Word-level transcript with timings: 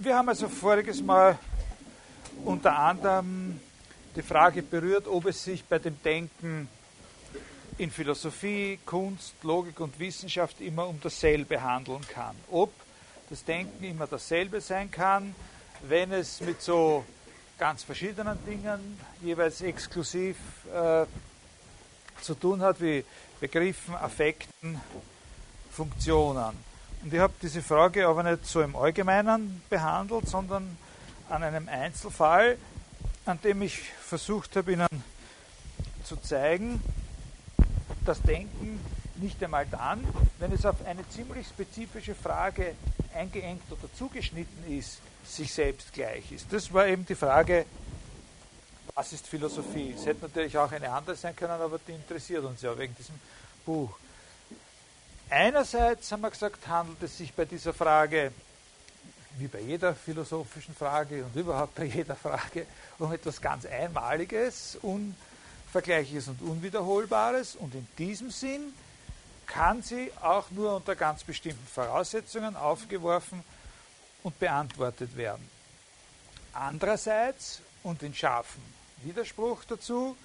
Wir 0.00 0.16
haben 0.16 0.28
also 0.28 0.48
voriges 0.48 1.02
Mal 1.02 1.36
unter 2.44 2.78
anderem 2.78 3.58
die 4.14 4.22
Frage 4.22 4.62
berührt, 4.62 5.08
ob 5.08 5.26
es 5.26 5.42
sich 5.42 5.64
bei 5.64 5.80
dem 5.80 6.00
Denken 6.00 6.68
in 7.78 7.90
Philosophie, 7.90 8.78
Kunst, 8.86 9.34
Logik 9.42 9.80
und 9.80 9.98
Wissenschaft 9.98 10.60
immer 10.60 10.86
um 10.86 11.00
dasselbe 11.00 11.60
handeln 11.60 12.06
kann. 12.06 12.36
Ob 12.48 12.72
das 13.28 13.44
Denken 13.44 13.82
immer 13.82 14.06
dasselbe 14.06 14.60
sein 14.60 14.88
kann, 14.88 15.34
wenn 15.82 16.12
es 16.12 16.40
mit 16.42 16.62
so 16.62 17.04
ganz 17.58 17.82
verschiedenen 17.82 18.38
Dingen 18.44 19.00
jeweils 19.20 19.62
exklusiv 19.62 20.36
äh, 20.72 21.06
zu 22.22 22.34
tun 22.34 22.60
hat, 22.60 22.80
wie 22.80 23.04
Begriffen, 23.40 23.96
Affekten, 23.96 24.80
Funktionen. 25.72 26.67
Und 27.02 27.12
ich 27.12 27.20
habe 27.20 27.32
diese 27.40 27.62
Frage 27.62 28.06
aber 28.06 28.22
nicht 28.22 28.46
so 28.46 28.60
im 28.62 28.74
Allgemeinen 28.74 29.62
behandelt, 29.70 30.28
sondern 30.28 30.76
an 31.28 31.42
einem 31.42 31.68
Einzelfall, 31.68 32.58
an 33.24 33.40
dem 33.42 33.62
ich 33.62 33.82
versucht 34.00 34.56
habe, 34.56 34.72
Ihnen 34.72 34.88
zu 36.04 36.16
zeigen, 36.16 36.82
dass 38.04 38.20
Denken 38.22 38.80
nicht 39.16 39.42
einmal 39.42 39.66
dann, 39.66 40.02
wenn 40.38 40.52
es 40.52 40.64
auf 40.64 40.84
eine 40.86 41.06
ziemlich 41.10 41.46
spezifische 41.46 42.14
Frage 42.14 42.74
eingeengt 43.14 43.70
oder 43.70 43.92
zugeschnitten 43.94 44.78
ist, 44.78 44.98
sich 45.24 45.52
selbst 45.52 45.92
gleich 45.92 46.32
ist. 46.32 46.52
Das 46.52 46.72
war 46.72 46.86
eben 46.86 47.04
die 47.04 47.14
Frage, 47.14 47.66
was 48.94 49.12
ist 49.12 49.26
Philosophie? 49.26 49.94
Es 49.96 50.06
hätte 50.06 50.22
natürlich 50.22 50.56
auch 50.56 50.72
eine 50.72 50.90
andere 50.90 51.16
sein 51.16 51.36
können, 51.36 51.60
aber 51.60 51.78
die 51.86 51.92
interessiert 51.92 52.44
uns 52.44 52.62
ja 52.62 52.76
wegen 52.78 52.94
diesem 52.96 53.14
Buch. 53.64 53.96
Einerseits 55.30 56.10
haben 56.10 56.22
wir 56.22 56.30
gesagt, 56.30 56.66
handelt 56.68 57.02
es 57.02 57.18
sich 57.18 57.34
bei 57.34 57.44
dieser 57.44 57.74
Frage, 57.74 58.32
wie 59.36 59.46
bei 59.46 59.60
jeder 59.60 59.94
philosophischen 59.94 60.74
Frage 60.74 61.22
und 61.24 61.36
überhaupt 61.36 61.74
bei 61.74 61.84
jeder 61.84 62.16
Frage, 62.16 62.66
um 62.98 63.12
etwas 63.12 63.40
ganz 63.40 63.66
Einmaliges, 63.66 64.78
Unvergleichliches 64.80 66.28
und 66.28 66.40
Unwiederholbares. 66.40 67.56
Und 67.56 67.74
in 67.74 67.86
diesem 67.98 68.30
Sinn 68.30 68.72
kann 69.46 69.82
sie 69.82 70.10
auch 70.22 70.50
nur 70.50 70.76
unter 70.76 70.96
ganz 70.96 71.24
bestimmten 71.24 71.66
Voraussetzungen 71.66 72.56
aufgeworfen 72.56 73.44
und 74.22 74.38
beantwortet 74.38 75.14
werden. 75.14 75.46
Andererseits, 76.54 77.60
und 77.82 78.02
in 78.02 78.14
scharfem 78.14 78.62
Widerspruch 79.02 79.62
dazu, 79.64 80.16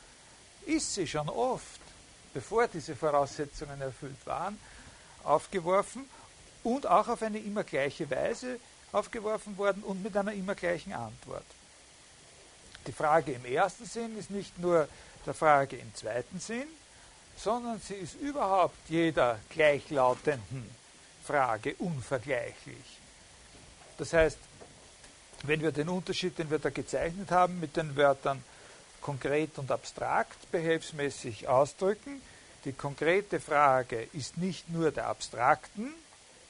ist 0.66 0.94
sie 0.94 1.06
schon 1.06 1.28
oft, 1.28 1.82
bevor 2.34 2.68
diese 2.68 2.96
Voraussetzungen 2.96 3.82
erfüllt 3.82 4.26
waren, 4.26 4.58
aufgeworfen 5.24 6.08
und 6.64 6.88
auch 6.88 7.08
auf 7.08 7.22
eine 7.22 7.40
immer 7.40 7.64
gleiche 7.64 8.10
Weise 8.10 8.60
aufgeworfen 8.92 9.58
worden 9.58 9.84
und 9.84 10.04
mit 10.04 10.16
einer 10.16 10.34
immer 10.34 10.56
gleichen 10.56 10.94
Antwort. 10.94 11.46
Die 12.88 12.92
Frage 12.92 13.34
im 13.34 13.46
ersten 13.46 13.86
Sinn 13.86 14.18
ist 14.18 14.30
nicht 14.30 14.60
nur 14.60 14.88
der 15.26 15.34
Frage 15.34 15.78
im 15.78 15.94
zweiten 15.96 16.40
Sinn, 16.40 16.68
sondern 17.38 17.80
sie 17.80 17.96
ist 17.96 18.16
überhaupt 18.16 18.78
jeder 18.90 19.40
gleichlautenden 19.50 20.70
Frage 21.26 21.76
unvergleichlich. 21.76 23.00
Das 23.98 24.14
heißt, 24.14 24.38
wenn 25.44 25.62
wir 25.62 25.72
den 25.72 25.90
Unterschied, 25.90 26.38
den 26.38 26.50
wir 26.50 26.60
da 26.60 26.70
gezeichnet 26.70 27.32
haben, 27.32 27.60
mit 27.60 27.76
den 27.76 27.96
Wörtern 27.96 28.44
konkret 29.02 29.58
und 29.58 29.72
abstrakt 29.72 30.52
behelfsmäßig 30.52 31.48
ausdrücken, 31.48 32.22
die 32.66 32.74
konkrete 32.74 33.40
Frage 33.40 34.08
ist 34.14 34.38
nicht 34.38 34.70
nur 34.70 34.92
der 34.92 35.08
abstrakten, 35.08 35.94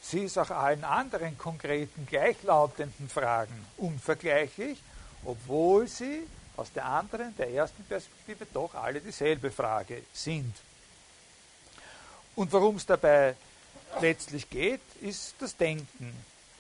sie 0.02 0.20
ist 0.20 0.38
auch 0.38 0.52
allen 0.52 0.84
anderen 0.84 1.38
konkreten, 1.38 2.06
gleichlautenden 2.06 3.10
Fragen 3.10 3.66
unvergleichlich, 3.78 4.82
obwohl 5.26 5.88
sie 5.88 6.28
aus 6.56 6.72
der 6.72 6.86
anderen, 6.86 7.36
der 7.38 7.50
ersten 7.50 7.84
Perspektive 7.86 8.46
doch 8.54 8.76
alle 8.76 9.02
dieselbe 9.02 9.50
Frage 9.50 10.04
sind. 10.14 10.54
Und 12.36 12.52
worum 12.52 12.76
es 12.76 12.86
dabei 12.86 13.36
letztlich 14.02 14.50
geht, 14.50 14.82
ist 15.02 15.36
das 15.40 15.56
Denken. 15.56 16.14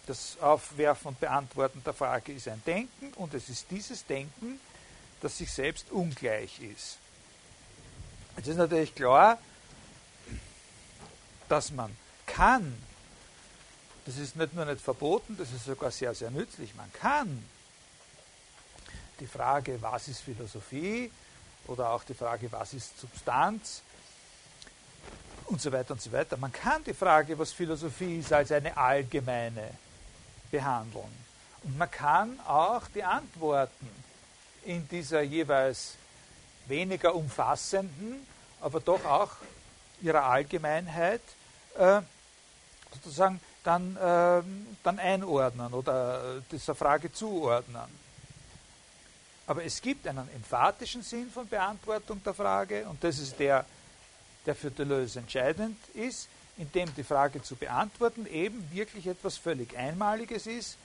Das 0.05 0.37
Aufwerfen 0.41 1.09
und 1.09 1.19
Beantworten 1.19 1.81
der 1.85 1.93
Frage 1.93 2.33
ist 2.33 2.47
ein 2.47 2.61
Denken 2.65 3.13
und 3.15 3.33
es 3.33 3.49
ist 3.49 3.67
dieses 3.69 4.05
Denken, 4.05 4.59
das 5.21 5.37
sich 5.37 5.51
selbst 5.51 5.91
ungleich 5.91 6.59
ist. 6.59 6.97
Es 8.35 8.47
ist 8.47 8.57
natürlich 8.57 8.93
klar, 8.95 9.37
dass 11.47 11.71
man 11.71 11.95
kann, 12.25 12.77
das 14.05 14.17
ist 14.17 14.35
nicht 14.35 14.53
nur 14.53 14.65
nicht 14.65 14.81
verboten, 14.81 15.37
das 15.37 15.51
ist 15.51 15.65
sogar 15.65 15.91
sehr, 15.91 16.13
sehr 16.15 16.31
nützlich, 16.31 16.73
man 16.75 16.91
kann 16.93 17.45
die 19.19 19.27
Frage, 19.27 19.81
was 19.81 20.07
ist 20.07 20.21
Philosophie 20.21 21.11
oder 21.67 21.89
auch 21.91 22.03
die 22.03 22.13
Frage, 22.13 22.51
was 22.51 22.73
ist 22.73 22.99
Substanz 22.99 23.81
und 25.45 25.61
so 25.61 25.71
weiter 25.71 25.93
und 25.93 26.01
so 26.01 26.11
weiter, 26.11 26.37
man 26.37 26.51
kann 26.51 26.83
die 26.83 26.93
Frage, 26.93 27.37
was 27.37 27.51
Philosophie 27.51 28.17
ist, 28.17 28.33
als 28.33 28.51
eine 28.51 28.75
allgemeine 28.75 29.69
behandeln. 30.49 31.23
Und 31.63 31.77
man 31.77 31.89
kann 31.89 32.39
auch 32.41 32.87
die 32.93 33.03
Antworten 33.03 33.89
in 34.65 34.87
dieser 34.87 35.21
jeweils 35.21 35.95
weniger 36.67 37.15
umfassenden, 37.15 38.25
aber 38.61 38.79
doch 38.79 39.03
auch 39.05 39.31
ihrer 40.01 40.23
Allgemeinheit 40.23 41.21
äh, 41.77 42.01
sozusagen 42.93 43.39
dann, 43.63 43.95
äh, 43.95 44.43
dann 44.83 44.99
einordnen 44.99 45.73
oder 45.73 46.41
dieser 46.51 46.75
Frage 46.75 47.11
zuordnen. 47.11 48.03
Aber 49.45 49.63
es 49.63 49.81
gibt 49.81 50.07
einen 50.07 50.29
emphatischen 50.35 51.01
Sinn 51.01 51.29
von 51.29 51.47
Beantwortung 51.47 52.21
der 52.23 52.33
Frage 52.33 52.85
und 52.85 53.03
das 53.03 53.19
ist 53.19 53.39
der, 53.39 53.65
der 54.45 54.55
für 54.55 54.71
Deleuze 54.71 55.19
entscheidend 55.19 55.77
ist 55.93 56.29
indem 56.57 56.93
die 56.95 57.03
Frage 57.03 57.41
zu 57.41 57.55
beantworten 57.55 58.25
eben 58.27 58.67
wirklich 58.71 59.07
etwas 59.07 59.37
völlig 59.37 59.75
Einmaliges 59.77 60.45
ist 60.47 60.77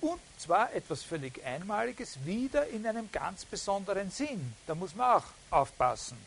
und 0.00 0.20
zwar 0.38 0.72
etwas 0.72 1.02
völlig 1.02 1.44
Einmaliges 1.44 2.24
wieder 2.24 2.66
in 2.68 2.86
einem 2.86 3.10
ganz 3.12 3.44
besonderen 3.44 4.10
Sinn. 4.10 4.54
Da 4.66 4.74
muss 4.74 4.94
man 4.94 5.16
auch 5.16 5.26
aufpassen. 5.50 6.18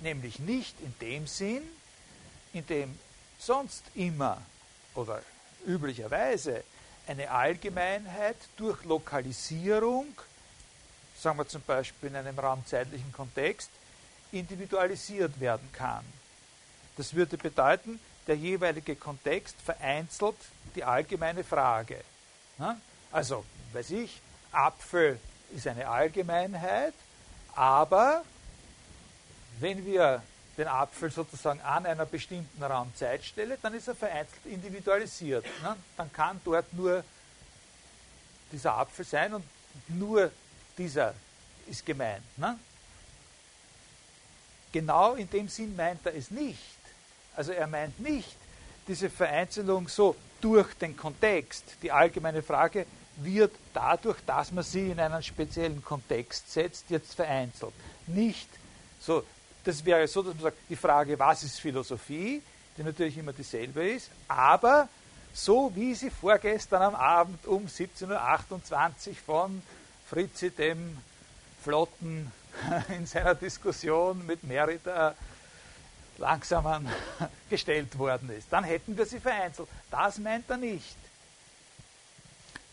Nämlich 0.00 0.38
nicht 0.38 0.80
in 0.80 0.94
dem 1.00 1.26
Sinn, 1.26 1.62
in 2.52 2.66
dem 2.66 2.98
sonst 3.38 3.84
immer 3.94 4.42
oder 4.94 5.22
üblicherweise 5.66 6.64
eine 7.06 7.30
Allgemeinheit 7.30 8.36
durch 8.56 8.84
Lokalisierung, 8.84 10.06
sagen 11.18 11.38
wir 11.38 11.48
zum 11.48 11.62
Beispiel 11.62 12.10
in 12.10 12.16
einem 12.16 12.38
raumzeitlichen 12.38 13.12
Kontext, 13.12 13.70
individualisiert 14.32 15.38
werden 15.40 15.68
kann. 15.72 16.04
Das 16.96 17.14
würde 17.14 17.36
bedeuten, 17.36 18.00
der 18.26 18.36
jeweilige 18.36 18.96
Kontext 18.96 19.56
vereinzelt 19.64 20.36
die 20.74 20.84
allgemeine 20.84 21.44
Frage. 21.44 22.02
Also, 23.10 23.44
weiß 23.72 23.90
ich, 23.90 24.20
Apfel 24.52 25.18
ist 25.54 25.66
eine 25.66 25.88
Allgemeinheit, 25.88 26.94
aber 27.54 28.24
wenn 29.60 29.84
wir 29.84 30.22
den 30.56 30.68
Apfel 30.68 31.10
sozusagen 31.10 31.60
an 31.60 31.86
einer 31.86 32.06
bestimmten 32.06 32.62
Raumzeitstelle, 32.62 33.58
dann 33.62 33.74
ist 33.74 33.88
er 33.88 33.94
vereinzelt 33.94 34.44
individualisiert. 34.44 35.44
Dann 35.96 36.12
kann 36.12 36.40
dort 36.44 36.72
nur 36.74 37.02
dieser 38.50 38.74
Apfel 38.74 39.04
sein 39.04 39.34
und 39.34 39.44
nur 39.88 40.30
dieser 40.76 41.14
ist 41.66 41.86
gemeint. 41.86 42.22
Genau 44.72 45.14
in 45.14 45.28
dem 45.30 45.48
Sinn 45.48 45.74
meint 45.76 46.04
er 46.04 46.14
es 46.14 46.30
nicht. 46.30 46.58
Also 47.34 47.52
er 47.52 47.66
meint 47.66 47.98
nicht 48.00 48.36
diese 48.86 49.08
Vereinzelung 49.08 49.88
so 49.88 50.16
durch 50.42 50.74
den 50.74 50.96
Kontext. 50.96 51.64
Die 51.82 51.90
allgemeine 51.90 52.42
Frage 52.42 52.86
wird 53.16 53.52
dadurch, 53.72 54.18
dass 54.26 54.52
man 54.52 54.64
sie 54.64 54.90
in 54.90 55.00
einen 55.00 55.22
speziellen 55.22 55.82
Kontext 55.82 56.52
setzt, 56.52 56.90
jetzt 56.90 57.14
vereinzelt. 57.14 57.72
Nicht 58.06 58.48
so, 59.00 59.24
das 59.64 59.84
wäre 59.84 60.06
so, 60.06 60.22
dass 60.22 60.34
man 60.34 60.42
sagt, 60.44 60.58
die 60.68 60.76
Frage, 60.76 61.18
was 61.18 61.44
ist 61.44 61.60
Philosophie, 61.60 62.42
die 62.76 62.82
natürlich 62.82 63.16
immer 63.16 63.32
dieselbe 63.32 63.88
ist, 63.88 64.10
aber 64.28 64.88
so 65.32 65.72
wie 65.74 65.94
sie 65.94 66.10
vorgestern 66.10 66.82
am 66.82 66.94
Abend 66.94 67.46
um 67.46 67.66
17.28 67.66 69.08
Uhr 69.08 69.14
von 69.24 69.62
Fritzi, 70.08 70.50
dem 70.50 70.98
Flotten, 71.62 72.30
in 72.88 73.06
seiner 73.06 73.34
Diskussion 73.34 74.26
mit 74.26 74.44
Merida 74.44 75.14
langsam 76.18 76.86
gestellt 77.50 77.98
worden 77.98 78.30
ist. 78.30 78.48
Dann 78.50 78.64
hätten 78.64 78.96
wir 78.96 79.06
sie 79.06 79.20
vereinzelt. 79.20 79.68
Das 79.90 80.18
meint 80.18 80.48
er 80.48 80.56
nicht. 80.56 80.96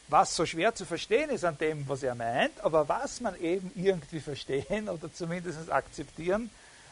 Was 0.08 0.36
so 0.36 0.46
schwer 0.46 0.74
zu 0.74 0.86
verstehen 0.86 1.30
ist 1.30 1.46
an 1.46 1.58
dem, 1.58 1.88
was 1.88 2.02
er 2.02 2.16
meint, 2.16 2.60
aber 2.62 2.90
was 2.90 3.22
man 3.22 3.40
eben 3.40 3.72
irgendwie 3.76 4.20
verstehen 4.20 4.90
oder 4.90 5.14
zumindest 5.14 5.72
akzeptieren 5.72 6.50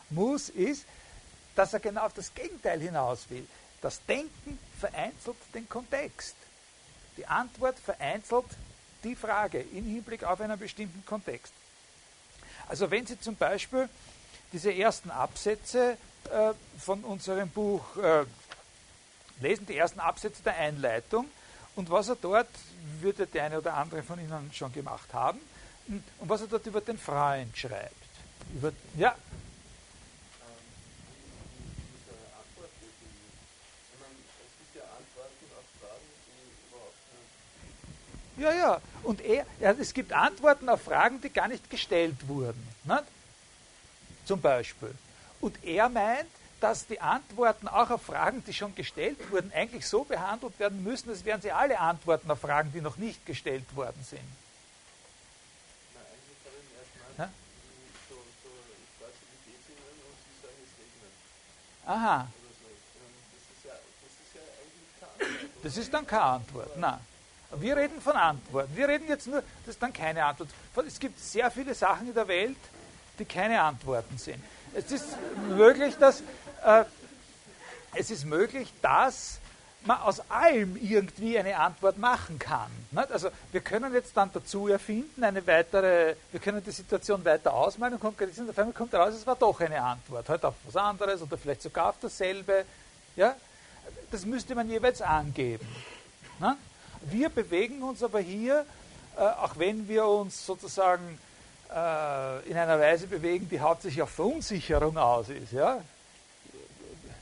muss, 0.10 0.50
ist, 0.50 0.86
dass 1.56 1.74
er 1.74 1.80
genau 1.80 2.06
auf 2.06 2.14
das 2.14 2.34
Gegenteil 2.34 2.80
hinaus 2.80 3.30
will. 3.30 3.48
Das 3.82 4.06
Denken 4.06 4.60
vereinzelt 4.80 5.38
den 5.54 5.68
Kontext. 5.68 6.36
Die 7.18 7.26
Antwort 7.26 7.80
vereinzelt 7.80 8.46
die 9.04 9.16
Frage 9.16 9.62
im 9.62 9.86
Hinblick 9.86 10.24
auf 10.24 10.40
einen 10.40 10.60
bestimmten 10.60 11.04
Kontext. 11.06 11.54
Also 12.68 12.92
wenn 12.92 13.06
Sie 13.06 13.20
zum 13.20 13.36
Beispiel 13.36 13.90
diese 14.54 14.74
ersten 14.74 15.10
Absätze 15.10 15.98
äh, 16.32 16.54
von 16.80 17.04
unserem 17.04 17.50
Buch 17.50 17.98
äh, 17.98 18.26
lesen, 19.42 19.66
die 19.66 19.78
ersten 19.78 20.00
Absätze 20.00 20.44
der 20.44 20.56
Einleitung, 20.58 21.28
und 21.76 21.90
was 21.92 22.10
er 22.10 22.16
dort, 22.16 22.50
würde 23.02 23.28
der 23.28 23.44
eine 23.44 23.60
oder 23.60 23.76
andere 23.76 24.02
von 24.02 24.20
Ihnen 24.20 24.52
schon 24.54 24.74
gemacht 24.74 25.14
haben, 25.14 25.40
und 25.88 26.04
was 26.30 26.42
er 26.42 26.48
dort 26.48 26.66
über 26.66 26.82
den 26.82 26.98
Freund 26.98 27.56
schreibt. 27.58 27.94
Über, 28.54 28.72
ja, 28.98 29.16
Ja, 38.38 38.54
ja. 38.54 38.82
Und 39.04 39.22
er, 39.22 39.46
ja, 39.60 39.72
es 39.72 39.94
gibt 39.94 40.14
Antworten 40.14 40.70
auf 40.70 40.84
Fragen, 40.84 41.20
die 41.22 41.30
gar 41.30 41.48
nicht 41.48 41.70
gestellt 41.70 42.28
wurden. 42.28 42.68
Nicht? 42.84 43.04
Zum 44.26 44.40
Beispiel. 44.40 44.94
Und 45.40 45.64
er 45.64 45.90
meint, 45.90 46.28
dass 46.60 46.88
die 46.88 47.00
Antworten 47.00 47.68
auch 47.68 47.92
auf 47.92 48.02
Fragen, 48.02 48.44
die 48.46 48.54
schon 48.54 48.74
gestellt 48.74 49.32
wurden, 49.32 49.52
eigentlich 49.54 49.88
so 49.88 50.04
behandelt 50.04 50.60
werden 50.60 50.84
müssen, 50.84 51.10
als 51.10 51.24
wären 51.24 51.42
sie 51.42 51.52
alle 51.52 51.80
Antworten 51.80 52.30
auf 52.32 52.40
Fragen, 52.40 52.72
die 52.74 52.82
noch 52.82 52.98
nicht 52.98 53.26
gestellt 53.26 53.76
worden 53.76 54.04
sind. 54.04 54.22
Aha. 61.86 62.28
Das 65.64 65.78
ist 65.78 65.94
dann 65.94 66.06
keine 66.06 66.24
Antwort. 66.24 66.78
Nein. 66.78 67.00
Wir 67.56 67.78
reden 67.78 68.02
von 68.02 68.14
Antworten. 68.14 68.76
Wir 68.76 68.90
reden 68.90 69.08
jetzt 69.08 69.26
nur, 69.26 69.42
das 69.66 69.76
ist 69.76 69.82
dann 69.82 69.94
keine 69.94 70.26
Antwort. 70.26 70.50
Es 70.86 71.00
gibt 71.00 71.18
sehr 71.18 71.50
viele 71.50 71.74
Sachen 71.74 72.10
in 72.10 72.14
der 72.14 72.28
Welt, 72.28 72.58
die 73.18 73.24
keine 73.24 73.62
Antworten 73.62 74.18
sind. 74.18 74.44
Es 74.74 74.92
ist 74.92 75.06
möglich, 75.50 75.96
dass, 75.98 76.22
äh, 76.64 76.84
es 77.96 78.12
ist 78.12 78.26
möglich, 78.26 78.72
dass 78.82 79.40
man 79.86 80.02
aus 80.02 80.22
allem 80.30 80.76
irgendwie 80.76 81.40
eine 81.40 81.58
Antwort 81.58 81.98
machen 81.98 82.38
kann. 82.38 82.70
Also 82.96 83.30
wir 83.52 83.62
können 83.62 83.94
jetzt 83.94 84.16
dann 84.16 84.30
dazu 84.34 84.68
erfinden, 84.68 85.24
eine 85.24 85.46
weitere, 85.48 86.16
wir 86.32 86.40
können 86.40 86.64
die 86.64 86.72
Situation 86.72 87.24
weiter 87.24 87.54
ausmalen 87.54 87.94
und 87.94 88.00
konkretisieren, 88.00 88.50
auf 88.50 88.58
einmal 88.58 88.74
kommt 88.74 88.92
heraus, 88.92 89.14
es 89.14 89.26
war 89.26 89.36
doch 89.36 89.60
eine 89.62 89.82
Antwort, 89.82 90.28
halt 90.28 90.44
auf 90.44 90.56
was 90.66 90.76
anderes 90.76 91.22
oder 91.22 91.38
vielleicht 91.38 91.62
sogar 91.62 91.90
auf 91.90 91.96
dasselbe. 92.02 92.66
Ja? 93.16 93.36
Das 94.12 94.26
müsste 94.26 94.56
man 94.56 94.70
jeweils 94.70 95.02
angeben. 95.02 95.68
Wir 97.02 97.30
bewegen 97.30 97.84
uns 97.84 98.04
aber 98.04 98.20
hier, 98.20 98.66
äh, 99.16 99.22
auch 99.22 99.58
wenn 99.58 99.88
wir 99.88 100.06
uns 100.06 100.46
sozusagen 100.46 101.20
äh, 101.74 102.50
in 102.50 102.58
einer 102.58 102.80
Weise 102.80 103.08
bewegen, 103.08 103.48
die 103.50 103.60
hauptsächlich 103.60 104.02
auf 104.02 104.12
Verunsicherung 104.12 104.98
aus 104.98 105.30
ist. 105.30 105.52
Ja? 105.52 105.82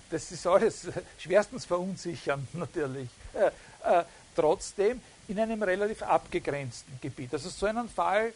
Das 0.09 0.31
ist 0.31 0.45
alles 0.45 0.87
schwerstens 1.17 1.65
verunsichernd 1.65 2.53
natürlich. 2.55 3.09
Äh, 3.33 3.99
äh, 3.99 4.03
trotzdem 4.35 5.01
in 5.27 5.39
einem 5.39 5.61
relativ 5.63 6.03
abgegrenzten 6.03 6.99
Gebiet. 7.01 7.33
Also 7.33 7.49
so 7.49 7.65
einen 7.65 7.89
Fall, 7.89 8.33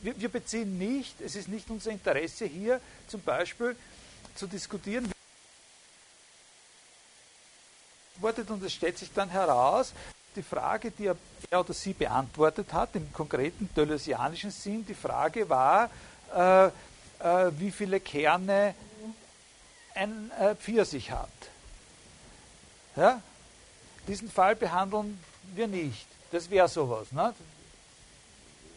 wir, 0.00 0.18
wir 0.18 0.28
beziehen 0.28 0.78
nicht, 0.78 1.20
es 1.20 1.36
ist 1.36 1.48
nicht 1.48 1.68
unser 1.70 1.90
Interesse 1.90 2.46
hier 2.46 2.80
zum 3.06 3.22
Beispiel 3.22 3.76
zu 4.34 4.46
diskutieren, 4.46 5.10
und 8.22 8.62
es 8.62 8.72
stellt 8.72 8.98
sich 8.98 9.12
dann 9.12 9.30
heraus, 9.30 9.92
die 10.36 10.42
Frage, 10.42 10.90
die 10.90 11.06
er, 11.06 11.16
er 11.50 11.60
oder 11.60 11.74
sie 11.74 11.92
beantwortet 11.92 12.72
hat, 12.72 12.90
im 12.94 13.12
konkreten 13.12 13.68
deleuzianischen 13.76 14.50
Sinn, 14.50 14.84
die 14.86 14.94
Frage 14.94 15.48
war, 15.48 15.90
äh, 16.34 16.66
äh, 16.66 16.70
wie 17.58 17.70
viele 17.70 18.00
Kerne 18.00 18.74
ein 19.94 20.30
äh, 20.38 20.54
Pfirsich 20.54 21.10
hat. 21.10 21.28
Ja? 22.96 23.20
Diesen 24.08 24.30
Fall 24.30 24.56
behandeln 24.56 25.18
wir 25.54 25.68
nicht. 25.68 26.06
Das 26.30 26.48
wäre 26.50 26.68
sowas, 26.68 27.12
ne? 27.12 27.34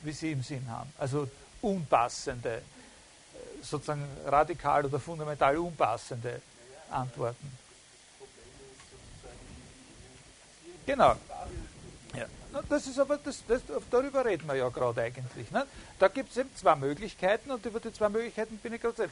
wie 0.02 0.12
Sie 0.12 0.32
im 0.32 0.44
Sinn 0.44 0.70
haben. 0.70 0.92
Also 0.98 1.28
unpassende, 1.62 2.58
äh, 2.58 2.62
sozusagen 3.64 4.06
radikal 4.26 4.86
oder 4.86 5.00
fundamental 5.00 5.58
unpassende 5.58 6.42
Antworten. 6.92 7.65
Genau. 10.86 11.16
Ja. 12.16 12.26
Das 12.70 12.88
ist 12.88 13.00
aber, 13.00 13.18
das, 13.18 13.44
das, 13.48 13.62
darüber 13.92 14.24
reden 14.24 14.48
wir 14.48 14.56
ja 14.56 14.70
gerade 14.70 15.02
eigentlich. 15.02 15.52
Ne? 15.52 15.66
Da 16.00 16.08
gibt 16.08 16.32
es 16.32 16.38
eben 16.38 16.50
zwei 16.56 16.76
Möglichkeiten 16.76 17.52
und 17.52 17.66
über 17.66 17.80
die 17.80 17.92
zwei 17.92 18.10
Möglichkeiten 18.10 18.58
bin 18.58 18.74
ich 18.74 18.82
gerade 18.82 19.10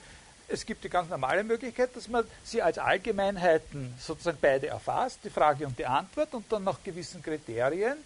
Es 0.48 0.66
gibt 0.66 0.84
die 0.84 0.90
ganz 0.90 1.10
normale 1.10 1.44
Möglichkeit, 1.44 1.96
dass 1.96 2.08
man 2.08 2.26
sie 2.44 2.62
als 2.62 2.78
Allgemeinheiten 2.78 3.94
sozusagen 4.00 4.38
beide 4.42 4.68
erfasst, 4.68 5.20
die 5.24 5.30
Frage 5.30 5.68
und 5.68 5.78
die 5.78 5.86
Antwort, 5.86 6.34
und 6.34 6.52
dann 6.52 6.64
nach 6.64 6.82
gewissen 6.84 7.22
Kriterien, 7.22 7.98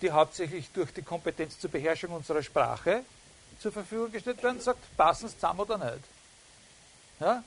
die 0.00 0.10
hauptsächlich 0.10 0.70
durch 0.72 0.92
die 0.92 1.02
Kompetenz 1.02 1.58
zur 1.58 1.70
Beherrschung 1.70 2.12
unserer 2.12 2.42
Sprache 2.42 3.02
zur 3.60 3.72
Verfügung 3.72 4.10
gestellt 4.10 4.42
werden, 4.42 4.60
sagt, 4.60 4.96
passen 4.96 5.26
es 5.26 5.34
zusammen 5.34 5.60
oder 5.60 5.76
nicht. 5.76 6.04
Ja? 7.20 7.44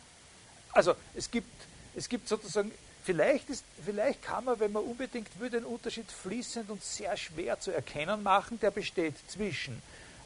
Also 0.72 0.96
es 1.16 1.30
gibt, 1.30 1.52
es 1.96 2.08
gibt 2.08 2.28
sozusagen 2.28 2.72
Vielleicht, 3.04 3.50
ist, 3.50 3.66
vielleicht 3.84 4.22
kann 4.22 4.46
man, 4.46 4.60
wenn 4.60 4.72
man 4.72 4.84
unbedingt 4.84 5.40
will, 5.40 5.50
den 5.50 5.66
Unterschied 5.66 6.10
fließend 6.10 6.70
und 6.70 6.82
sehr 6.82 7.18
schwer 7.18 7.60
zu 7.60 7.72
erkennen 7.72 8.24
machen, 8.24 8.60
der 8.62 8.72
besteht 8.72 9.16
zwischen 9.30 9.82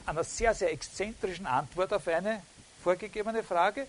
einer 0.06 0.24
sehr, 0.24 0.53
sehr 0.53 0.71
exzentrischen 0.71 1.47
Antwort 1.47 1.91
auf 1.91 2.07
eine 2.07 2.44
vorgegebene 2.83 3.44
Frage 3.44 3.88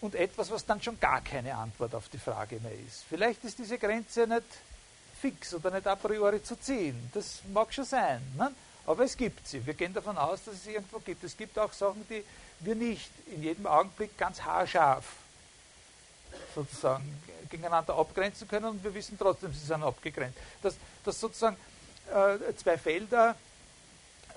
und 0.00 0.16
etwas, 0.16 0.50
was 0.50 0.66
dann 0.66 0.82
schon 0.82 0.98
gar 0.98 1.20
keine 1.20 1.54
Antwort 1.54 1.94
auf 1.94 2.08
die 2.08 2.18
Frage 2.18 2.58
mehr 2.60 2.72
ist. 2.72 3.04
Vielleicht 3.08 3.44
ist 3.44 3.58
diese 3.58 3.78
Grenze 3.78 4.26
nicht 4.26 4.44
fix 5.20 5.54
oder 5.54 5.70
nicht 5.70 5.86
a 5.86 5.94
priori 5.94 6.42
zu 6.42 6.56
ziehen. 6.56 7.10
Das 7.14 7.42
mag 7.52 7.72
schon 7.72 7.84
sein. 7.84 8.20
Ne? 8.36 8.52
Aber 8.86 9.04
es 9.04 9.16
gibt 9.16 9.46
sie. 9.46 9.64
Wir 9.64 9.74
gehen 9.74 9.94
davon 9.94 10.18
aus, 10.18 10.44
dass 10.44 10.54
es 10.54 10.64
sie 10.64 10.74
irgendwo 10.74 10.98
gibt. 10.98 11.22
Es 11.24 11.36
gibt 11.36 11.58
auch 11.58 11.72
Sachen, 11.72 12.04
die 12.10 12.24
wir 12.60 12.74
nicht 12.74 13.10
in 13.28 13.42
jedem 13.42 13.66
Augenblick 13.66 14.18
ganz 14.18 14.42
haarscharf 14.42 15.04
sozusagen 16.54 17.04
gegeneinander 17.48 17.96
abgrenzen 17.96 18.48
können 18.48 18.66
und 18.66 18.84
wir 18.84 18.94
wissen 18.94 19.16
trotzdem, 19.18 19.52
sie 19.52 19.66
sind 19.66 19.82
abgegrenzt. 19.82 20.38
Dass, 20.62 20.76
dass 21.04 21.20
sozusagen 21.20 21.56
äh, 22.08 22.54
zwei 22.56 22.76
Felder 22.76 23.36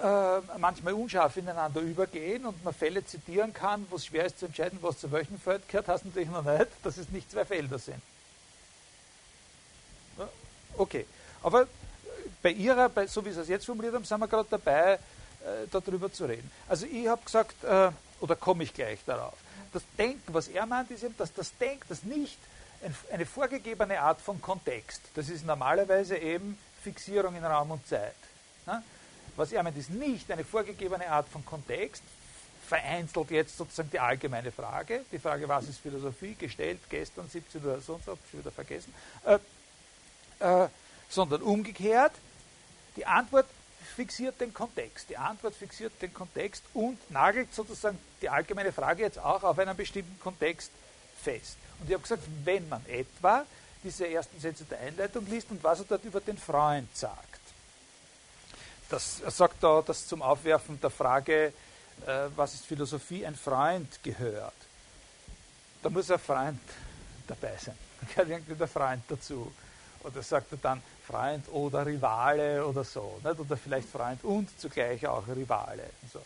äh, 0.01 0.39
manchmal 0.57 0.93
unscharf 0.93 1.37
ineinander 1.37 1.81
übergehen 1.81 2.45
und 2.45 2.63
man 2.63 2.73
Fälle 2.73 3.05
zitieren 3.05 3.53
kann, 3.53 3.85
wo 3.89 3.97
es 3.97 4.05
schwer 4.05 4.25
ist 4.25 4.39
zu 4.39 4.45
entscheiden, 4.45 4.79
was 4.81 4.99
zu 4.99 5.11
welchem 5.11 5.39
Feld 5.39 5.67
gehört, 5.67 5.87
heißt 5.87 6.05
natürlich 6.05 6.29
noch 6.29 6.43
nicht, 6.43 6.67
dass 6.83 6.97
es 6.97 7.09
nicht 7.09 7.29
zwei 7.29 7.45
Felder 7.45 7.79
sind. 7.79 8.01
Okay, 10.77 11.05
aber 11.43 11.67
bei 12.41 12.51
Ihrer, 12.51 12.87
bei, 12.89 13.07
so 13.07 13.25
wie 13.25 13.31
Sie 13.31 13.41
es 13.41 13.49
jetzt 13.49 13.65
formuliert 13.65 13.93
haben, 13.93 14.05
sind 14.05 14.19
wir 14.19 14.27
gerade 14.27 14.47
dabei, 14.49 14.93
äh, 14.93 15.67
darüber 15.71 16.11
zu 16.11 16.25
reden. 16.25 16.49
Also 16.67 16.85
ich 16.85 17.07
habe 17.07 17.23
gesagt, 17.23 17.63
äh, 17.63 17.91
oder 18.21 18.35
komme 18.35 18.63
ich 18.63 18.73
gleich 18.73 18.99
darauf, 19.05 19.33
das 19.73 19.83
Denken, 19.97 20.33
was 20.33 20.47
er 20.47 20.65
meint, 20.65 20.91
ist 20.91 21.03
eben, 21.03 21.15
dass 21.17 21.33
das 21.33 21.55
Denken, 21.57 21.85
das 21.89 22.03
nicht 22.03 22.37
eine 23.11 23.25
vorgegebene 23.25 23.99
Art 23.99 24.21
von 24.21 24.41
Kontext. 24.41 25.01
Das 25.15 25.29
ist 25.29 25.45
normalerweise 25.45 26.17
eben 26.17 26.57
Fixierung 26.83 27.35
in 27.35 27.43
Raum 27.43 27.71
und 27.71 27.85
Zeit. 27.87 28.15
Was 29.35 29.51
er 29.51 29.63
meint, 29.63 29.77
ist 29.77 29.89
nicht 29.89 30.31
eine 30.31 30.43
vorgegebene 30.43 31.09
Art 31.09 31.27
von 31.27 31.45
Kontext, 31.45 32.03
vereinzelt 32.67 33.31
jetzt 33.31 33.57
sozusagen 33.57 33.89
die 33.89 33.99
allgemeine 33.99 34.51
Frage, 34.51 35.03
die 35.11 35.17
Frage, 35.17 35.49
was 35.49 35.67
ist 35.67 35.79
Philosophie, 35.79 36.35
gestellt 36.35 36.79
gestern 36.89 37.27
17 37.27 37.65
Uhr 37.65 37.81
sonst, 37.81 38.07
habe 38.07 38.19
ich 38.31 38.39
wieder 38.39 38.51
vergessen, 38.51 38.93
äh, 39.25 39.39
äh, 40.39 40.67
sondern 41.09 41.41
umgekehrt, 41.41 42.11
die 42.95 43.05
Antwort 43.05 43.47
fixiert 43.95 44.39
den 44.39 44.53
Kontext. 44.53 45.09
Die 45.09 45.17
Antwort 45.17 45.55
fixiert 45.55 45.93
den 46.01 46.13
Kontext 46.13 46.63
und 46.73 46.97
nagelt 47.11 47.53
sozusagen 47.53 47.97
die 48.21 48.29
allgemeine 48.29 48.71
Frage 48.71 49.03
jetzt 49.03 49.19
auch 49.19 49.43
auf 49.43 49.59
einen 49.59 49.75
bestimmten 49.75 50.19
Kontext 50.19 50.71
fest. 51.21 51.57
Und 51.79 51.87
ich 51.87 51.93
habe 51.93 52.03
gesagt, 52.03 52.23
wenn 52.43 52.67
man 52.69 52.85
etwa 52.87 53.45
diese 53.83 54.07
ersten 54.07 54.39
Sätze 54.39 54.65
der 54.65 54.79
Einleitung 54.79 55.25
liest 55.27 55.49
und 55.51 55.63
was 55.63 55.79
er 55.79 55.85
dort 55.85 56.03
über 56.03 56.19
den 56.19 56.37
Freund 56.37 56.95
sagt. 56.95 57.39
Das, 58.89 59.21
er 59.21 59.31
sagt 59.31 59.63
da, 59.63 59.81
dass 59.81 60.07
zum 60.07 60.21
Aufwerfen 60.21 60.79
der 60.81 60.89
Frage, 60.89 61.53
äh, 62.05 62.27
was 62.35 62.55
ist 62.55 62.65
Philosophie, 62.65 63.25
ein 63.25 63.35
Freund 63.35 64.01
gehört. 64.03 64.53
Da 65.81 65.89
muss 65.89 66.09
ein 66.11 66.19
Freund 66.19 66.59
dabei 67.27 67.55
sein. 67.57 67.77
Da 68.01 68.07
gehört 68.07 68.29
irgendwie 68.29 68.55
der 68.55 68.67
Freund 68.67 69.03
dazu. 69.09 69.51
Oder 70.03 70.23
sagt 70.23 70.53
er 70.53 70.57
dann 70.57 70.81
Freund 71.09 71.49
oder 71.51 71.85
Rivale 71.85 72.65
oder 72.65 72.83
so. 72.83 73.19
Nicht? 73.23 73.39
Oder 73.39 73.57
vielleicht 73.57 73.89
Freund 73.89 74.23
und 74.23 74.47
zugleich 74.59 75.05
auch 75.07 75.27
Rivale. 75.27 75.89
So. 76.13 76.21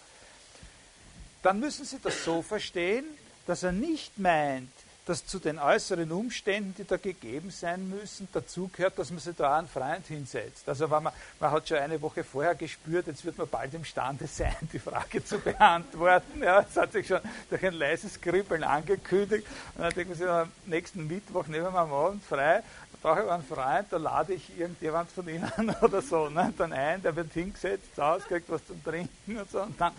Dann 1.42 1.60
müssen 1.60 1.86
Sie 1.86 2.00
das 2.00 2.24
so 2.24 2.42
verstehen, 2.42 3.06
dass 3.48 3.64
er 3.64 3.72
nicht 3.72 4.18
meint, 4.18 4.72
dass 5.06 5.26
zu 5.26 5.40
den 5.40 5.60
äußeren 5.60 6.10
Umständen, 6.12 6.74
die 6.78 6.86
da 6.86 6.96
gegeben 6.96 7.52
sein 7.52 7.90
müssen, 7.90 8.28
dazugehört, 8.32 8.98
dass 8.98 9.10
man 9.10 9.20
sich 9.20 9.36
da 9.36 9.58
einen 9.58 9.68
Freund 9.68 10.08
hinsetzt. 10.08 10.68
Also 10.68 10.88
man, 10.88 11.10
man 11.40 11.52
hat 11.52 11.68
schon 11.68 11.78
eine 11.78 12.02
Woche 12.02 12.24
vorher 12.24 12.56
gespürt, 12.56 13.08
jetzt 13.08 13.26
wird 13.26 13.38
man 13.38 13.50
bald 13.50 13.74
imstande 13.74 14.28
sein, 14.28 14.56
die 14.72 14.80
Frage 14.80 15.24
zu 15.24 15.40
beantworten. 15.40 16.42
Ja, 16.42 16.62
es 16.62 16.78
hat 16.78 16.94
sich 16.94 17.08
schon 17.08 17.20
durch 17.50 17.66
ein 17.66 17.74
leises 17.74 18.20
Kribbeln 18.22 18.64
angekündigt. 18.64 19.46
Und 19.76 19.82
dann 19.84 19.94
denkt 19.94 20.10
man 20.10 20.18
sich, 20.18 20.28
am 20.28 20.52
nächsten 20.66 21.06
Mittwoch 21.06 21.48
nehmen 21.48 21.74
wir 21.74 21.80
am 21.80 21.92
Abend 21.92 22.24
frei, 22.24 22.64
da 22.94 23.10
brauche 23.10 23.26
ich 23.26 23.30
einen 23.30 23.44
Freund, 23.44 23.88
da 23.90 23.98
lade 23.98 24.34
ich 24.34 24.58
irgendjemand 24.58 25.12
von 25.12 25.28
Ihnen 25.28 25.52
oder 25.82 26.02
so 26.02 26.30
ne, 26.30 26.54
dann 26.58 26.72
ein, 26.72 27.02
der 27.02 27.14
wird 27.14 27.34
hingesetzt, 27.34 28.00
aus, 28.00 28.24
kriegt 28.24 28.50
was 28.50 28.66
zum 28.66 28.82
Trinken 28.82 29.38
und 29.38 29.52
so. 29.52 29.64
Und 29.64 29.76
dann, 29.80 29.92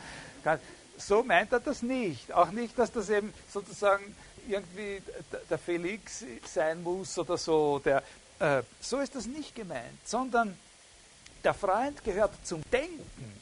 so 0.96 1.23
meint 1.23 1.52
er 1.52 1.61
das 1.61 1.82
nicht. 1.82 2.32
Auch 2.32 2.50
nicht, 2.50 2.78
dass 2.78 2.90
das 2.90 3.11
eben 3.11 3.34
sozusagen 3.52 4.14
irgendwie 4.48 5.02
der 5.48 5.58
Felix 5.58 6.24
sein 6.46 6.82
muss 6.82 7.18
oder 7.18 7.36
so. 7.36 7.78
Der, 7.78 8.02
äh, 8.38 8.62
so 8.80 8.98
ist 8.98 9.14
das 9.14 9.26
nicht 9.26 9.54
gemeint, 9.54 9.98
sondern 10.04 10.58
der 11.42 11.54
Freund 11.54 12.02
gehört 12.04 12.32
zum 12.44 12.62
Denken. 12.70 13.40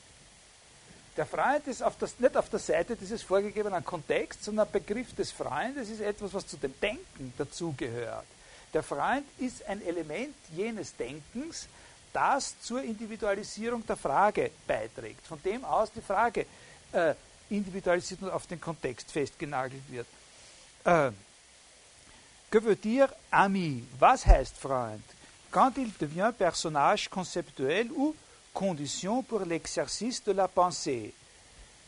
Der 1.16 1.26
Freund 1.26 1.66
ist 1.66 1.82
auf 1.82 1.98
das, 1.98 2.18
nicht 2.18 2.36
auf 2.36 2.48
der 2.48 2.58
Seite 2.58 2.96
dieses 2.96 3.22
vorgegebenen 3.22 3.84
Kontexts, 3.84 4.46
sondern 4.46 4.66
der 4.72 4.80
Begriff 4.80 5.14
des 5.14 5.30
Freundes 5.30 5.90
ist 5.90 6.00
etwas, 6.00 6.32
was 6.32 6.46
zu 6.46 6.56
dem 6.56 6.74
Denken 6.80 7.34
dazugehört. 7.36 8.24
Der 8.72 8.82
Freund 8.82 9.26
ist 9.38 9.64
ein 9.66 9.84
Element 9.86 10.34
jenes 10.56 10.96
Denkens, 10.96 11.68
das 12.14 12.58
zur 12.60 12.82
Individualisierung 12.82 13.86
der 13.86 13.96
Frage 13.96 14.50
beiträgt. 14.66 15.26
Von 15.26 15.42
dem 15.42 15.64
aus 15.64 15.92
die 15.92 16.00
Frage 16.00 16.46
äh, 16.92 17.14
individualisiert 17.50 18.22
und 18.22 18.30
auf 18.30 18.46
den 18.46 18.60
Kontext 18.60 19.12
festgenagelt 19.12 19.82
wird. 19.90 20.06
Euh, 20.86 21.10
que 22.50 22.58
veut 22.58 22.76
dire 22.76 23.08
ami 23.30 23.84
Was 24.00 24.26
heißt 24.26 24.56
Freund 24.58 25.02
Quand 25.50 25.72
il 25.76 25.92
devient 25.98 26.32
personnage 26.36 27.08
conceptuel 27.08 27.90
ou 27.92 28.14
condition 28.52 29.22
pour 29.22 29.40
l'exercice 29.44 30.22
de 30.24 30.32
la 30.32 30.48
pensée. 30.48 31.12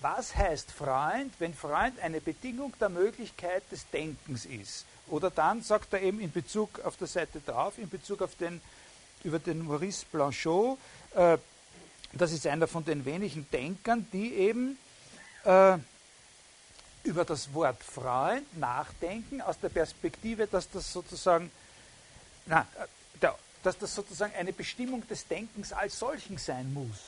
Was 0.01 0.35
heißt 0.37 0.71
Freund, 0.71 1.33
wenn 1.39 1.55
Freund 1.55 1.99
eine 2.01 2.21
Bedingung 2.21 2.73
der 2.79 2.91
Möglichkeit 2.91 3.63
des 3.71 3.89
Denkens 3.91 4.45
ist? 4.45 4.85
Oder 5.09 5.31
dann 5.31 5.63
sagt 5.63 5.93
er 5.93 6.03
eben 6.03 6.21
in 6.21 6.31
Bezug 6.31 6.81
auf 6.85 6.97
der 6.97 7.07
Seite 7.07 7.41
drauf, 7.41 7.79
in 7.79 7.89
Bezug 7.89 8.23
auf 8.23 8.35
den, 8.37 8.61
über 9.23 9.39
den 9.39 9.65
Maurice 9.65 10.05
Blanchot, 10.11 10.79
äh, 11.15 11.39
das 12.13 12.33
ist 12.33 12.47
einer 12.47 12.69
von 12.69 12.85
den 12.85 13.05
wenigen 13.05 13.47
Denkern, 13.51 14.07
die 14.13 14.35
eben 14.35 14.79
äh, 15.45 15.79
über 17.05 17.25
das 17.25 17.53
Wort 17.53 17.83
Freund 17.83 18.57
nachdenken 18.59 19.41
aus 19.41 19.59
der 19.61 19.69
Perspektive, 19.69 20.47
dass 20.47 20.69
das 20.71 20.93
sozusagen, 20.93 21.51
na, 22.47 22.67
dass 23.63 23.79
das 23.79 23.95
sozusagen 23.95 24.35
eine 24.35 24.53
Bestimmung 24.53 25.07
des 25.09 25.27
Denkens 25.27 25.73
als 25.73 25.99
solchen 25.99 26.37
sein 26.39 26.73
muss. 26.73 26.99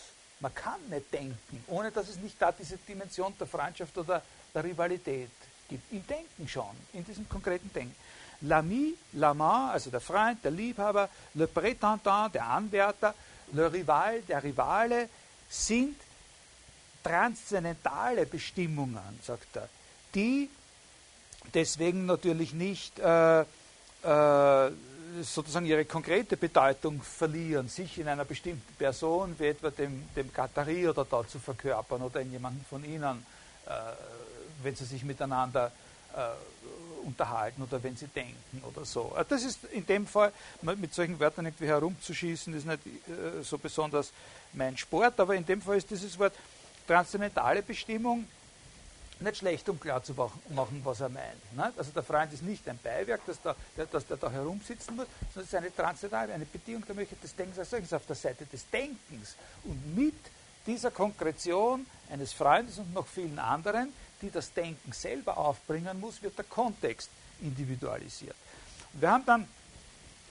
Man 0.41 0.55
kann 0.55 0.81
nicht 0.89 1.13
denken, 1.13 1.65
ohne 1.67 1.91
dass 1.91 2.09
es 2.09 2.17
nicht 2.17 2.41
da 2.41 2.53
diese 2.53 2.77
Dimension 2.79 3.35
der 3.39 3.47
Freundschaft 3.47 3.97
oder 3.97 4.23
der 4.55 4.65
Rivalität 4.65 5.31
gibt. 5.69 5.93
Im 5.93 6.07
Denken 6.07 6.49
schon, 6.49 6.77
in 6.93 7.05
diesem 7.05 7.29
konkreten 7.29 7.71
Denken. 7.73 7.95
L'ami, 8.43 8.95
l'amant, 9.15 9.73
also 9.73 9.91
der 9.91 10.01
Freund, 10.01 10.45
der 10.45 10.51
Liebhaber, 10.51 11.09
le 11.35 11.47
prétendant, 11.47 12.29
der 12.33 12.45
Anwärter, 12.45 13.15
le 13.53 13.73
rival, 13.73 14.21
der 14.23 14.43
Rivale, 14.43 15.09
sind 15.49 15.97
transzendentale 17.03 18.27
Bestimmungen, 18.27 19.21
sagt 19.23 19.57
er, 19.57 19.69
die 20.17 20.51
deswegen 21.55 22.07
natürlich 22.07 22.53
nicht 22.53 22.99
äh, 22.99 23.41
äh, 23.41 24.71
sozusagen 25.23 25.67
ihre 25.67 25.85
konkrete 25.85 26.37
Bedeutung 26.37 27.01
verlieren, 27.03 27.69
sich 27.69 27.99
in 27.99 28.09
einer 28.09 28.25
bestimmten 28.25 28.75
Person, 28.75 29.35
wie 29.39 29.47
etwa 29.47 29.71
dem, 29.71 30.03
dem 30.15 30.33
Katari 30.33 30.89
oder 30.89 31.05
da 31.05 31.27
zu 31.27 31.39
verkörpern 31.39 32.03
oder 32.03 32.21
in 32.21 32.33
jemanden 32.33 32.65
von 32.69 32.85
ihnen, 32.85 33.25
äh, 33.67 33.71
wenn 34.63 34.75
sie 34.75 34.85
sich 34.85 35.05
miteinander 35.05 35.71
äh, 36.15 37.07
unterhalten 37.07 37.63
oder 37.63 37.83
wenn 37.83 37.97
sie 37.97 38.09
denken 38.09 38.63
oder 38.69 38.85
so. 38.85 39.15
Äh, 39.17 39.25
das 39.29 39.45
ist 39.45 39.65
in 39.65 39.87
dem 39.87 40.07
Fall, 40.07 40.33
mit 40.63 40.93
solchen 40.93 41.19
Wörtern 41.21 41.47
irgendwie 41.47 41.69
herumzuschießen, 41.69 42.55
ist 42.55 42.67
nicht 42.67 42.87
äh, 42.87 43.43
so 43.43 43.59
besonders 43.59 44.13
mein 44.53 44.77
Sport, 44.77 45.19
aber 45.21 45.35
in 45.35 45.47
dem 45.47 45.63
Fall 45.63 45.79
ist 45.79 45.91
dieses 45.91 46.19
Wort 46.19 46.35
transzendentale 46.87 47.63
Bestimmung 47.63 48.27
nicht 49.21 49.39
schlecht, 49.39 49.69
um 49.69 49.81
klar 49.81 50.03
zu 50.03 50.13
machen, 50.15 50.81
was 50.85 51.01
er 51.01 51.09
meint. 51.09 51.57
Ne? 51.57 51.73
Also 51.77 51.91
der 51.93 52.03
Freund 52.03 52.33
ist 52.33 52.43
nicht 52.43 52.69
ein 52.69 52.79
Beiwerk, 52.83 53.25
dass 53.27 53.41
der, 53.41 53.57
dass 53.87 54.07
der 54.07 54.17
da 54.17 54.31
herumsitzen 54.31 54.97
muss, 54.97 55.07
sondern 55.33 55.45
es 55.45 55.49
ist 55.49 55.55
eine 55.55 55.75
transzendentale, 55.75 56.35
eine 56.35 56.45
Bedingung 56.45 56.85
der 56.87 56.95
Möglichkeit 56.95 57.23
des 57.25 57.35
Denkens 57.35 57.59
als 57.59 57.71
solches 57.71 57.93
auf 57.93 58.05
der 58.07 58.17
Seite 58.17 58.45
des 58.47 58.69
Denkens. 58.71 59.37
Und 59.65 59.97
mit 59.97 60.15
dieser 60.67 60.91
Konkretion 60.91 61.87
eines 62.11 62.33
Freundes 62.33 62.79
und 62.79 62.93
noch 62.93 63.07
vielen 63.07 63.39
anderen, 63.39 63.93
die 64.21 64.31
das 64.31 64.53
Denken 64.53 64.93
selber 64.93 65.39
aufbringen 65.39 65.99
muss, 66.01 66.23
wird 66.23 66.37
der 66.37 66.45
Kontext 66.45 67.11
individualisiert. 67.41 68.37
Wir 68.95 69.11
haben 69.11 69.25
dann 69.27 69.49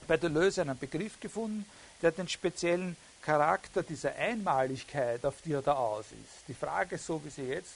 bei 0.06 0.16
Deleuze 0.16 0.62
einen 0.62 0.78
Begriff 0.78 1.18
gefunden, 1.20 1.64
der 2.02 2.12
den 2.12 2.28
speziellen 2.28 2.96
Charakter 3.22 3.82
dieser 3.82 4.14
Einmaligkeit, 4.14 5.24
auf 5.24 5.40
die 5.42 5.52
er 5.52 5.62
da 5.62 5.74
aus 5.74 6.06
ist, 6.06 6.46
die 6.48 6.54
Frage, 6.54 6.98
so 6.98 7.24
wie 7.24 7.30
sie 7.30 7.42
jetzt 7.42 7.72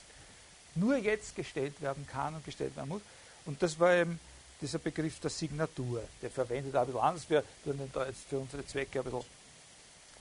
nur 0.74 0.96
jetzt 0.96 1.36
gestellt 1.36 1.80
werden 1.80 2.06
kann 2.06 2.34
und 2.34 2.44
gestellt 2.44 2.76
werden 2.76 2.88
muss. 2.88 3.02
Und 3.46 3.62
das 3.62 3.78
war 3.78 3.94
eben 3.94 4.20
dieser 4.60 4.78
Begriff 4.78 5.18
der 5.20 5.30
Signatur. 5.30 6.02
Der 6.22 6.30
verwendet 6.30 6.76
auch 6.76 6.80
ein 6.80 6.86
bisschen 6.86 7.00
anders. 7.00 7.30
Wir 7.30 7.44
würden 7.64 7.82
ihn 7.82 7.90
da 7.92 8.06
jetzt 8.06 8.28
für 8.28 8.38
unsere 8.38 8.66
Zwecke 8.66 9.00
ein 9.00 9.04
bisschen 9.04 9.24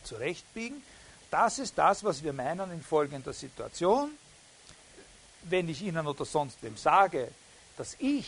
zurechtbiegen. 0.03 0.81
Das 1.29 1.59
ist 1.59 1.77
das, 1.77 2.03
was 2.03 2.23
wir 2.23 2.33
meinen 2.33 2.71
in 2.71 2.81
folgender 2.81 3.33
Situation. 3.33 4.11
Wenn 5.43 5.69
ich 5.69 5.81
Ihnen 5.81 6.07
oder 6.07 6.25
sonst 6.25 6.61
wem 6.63 6.75
sage, 6.75 7.29
dass 7.77 7.95
ich, 7.99 8.27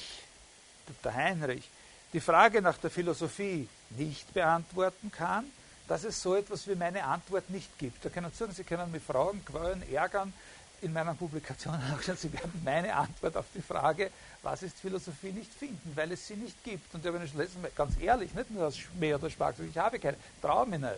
der 1.03 1.13
Heinrich, 1.13 1.69
die 2.13 2.19
Frage 2.19 2.61
nach 2.61 2.77
der 2.77 2.89
Philosophie 2.89 3.67
nicht 3.91 4.33
beantworten 4.33 5.11
kann, 5.11 5.45
dass 5.87 6.03
es 6.03 6.21
so 6.21 6.35
etwas 6.35 6.67
wie 6.67 6.75
meine 6.75 7.03
Antwort 7.03 7.49
nicht 7.49 7.77
gibt. 7.77 8.05
Da 8.05 8.09
können 8.09 8.31
Sie 8.31 8.37
sagen, 8.37 8.53
Sie 8.53 8.63
können 8.63 8.91
mich 8.91 9.03
fragen, 9.03 9.43
quälen, 9.43 9.83
ärgern, 9.91 10.33
in 10.81 10.93
meiner 10.93 11.13
Publikation 11.13 11.75
auch 11.93 12.01
schon, 12.01 12.17
Sie 12.17 12.31
werden 12.33 12.61
meine 12.63 12.93
Antwort 12.95 13.37
auf 13.37 13.45
die 13.53 13.61
Frage, 13.61 14.11
was 14.43 14.63
ist 14.63 14.77
Philosophie, 14.77 15.31
nicht 15.31 15.53
finden, 15.53 15.91
weil 15.95 16.11
es 16.11 16.27
sie 16.27 16.35
nicht 16.35 16.63
gibt. 16.63 16.93
Und 16.93 17.05
ich 17.05 17.11
habe 17.11 17.27
schon 17.27 17.37
letztes 17.37 17.61
Mal 17.61 17.71
ganz 17.75 17.93
ehrlich, 17.99 18.33
nicht 18.33 18.51
nur 18.51 18.67
aus 18.67 18.77
Schmäh 18.77 19.13
oder 19.13 19.29
Spaß, 19.29 19.59
ich 19.59 19.77
habe 19.77 19.99
keine, 19.99 20.17
traue 20.41 20.65
mich 20.65 20.79
nicht. 20.79 20.93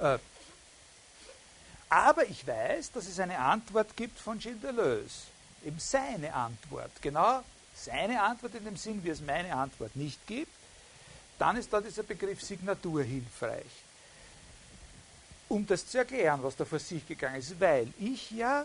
Äh, 0.00 0.18
aber 1.88 2.26
ich 2.28 2.46
weiß, 2.46 2.92
dass 2.92 3.06
es 3.06 3.20
eine 3.20 3.38
Antwort 3.38 3.96
gibt 3.96 4.18
von 4.18 4.38
Gilles 4.38 4.60
Deleuze. 4.60 5.26
Eben 5.64 5.78
seine 5.78 6.32
Antwort. 6.34 6.90
Genau 7.00 7.42
seine 7.74 8.22
Antwort 8.22 8.54
in 8.54 8.64
dem 8.64 8.76
Sinn, 8.76 9.02
wie 9.02 9.10
es 9.10 9.20
meine 9.20 9.54
Antwort 9.54 9.94
nicht 9.96 10.26
gibt. 10.26 10.52
Dann 11.38 11.56
ist 11.56 11.72
da 11.72 11.80
dieser 11.80 12.02
Begriff 12.02 12.42
Signatur 12.42 13.02
hilfreich. 13.02 13.64
Um 15.48 15.66
das 15.66 15.86
zu 15.86 15.98
erklären, 15.98 16.42
was 16.42 16.56
da 16.56 16.64
vor 16.64 16.78
sich 16.78 17.06
gegangen 17.06 17.36
ist, 17.36 17.60
weil 17.60 17.92
ich 17.98 18.30
ja 18.30 18.64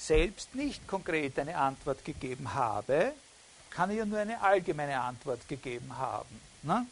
selbst 0.00 0.54
nicht 0.54 0.88
konkret 0.88 1.38
eine 1.38 1.56
Antwort 1.56 2.04
gegeben 2.04 2.54
habe, 2.54 3.12
kann 3.70 3.90
ich 3.90 3.98
ja 3.98 4.06
nur 4.06 4.18
eine 4.18 4.40
allgemeine 4.40 4.98
Antwort 4.98 5.46
gegeben 5.46 5.96
haben. 5.96 6.40
Ne? 6.62 6.86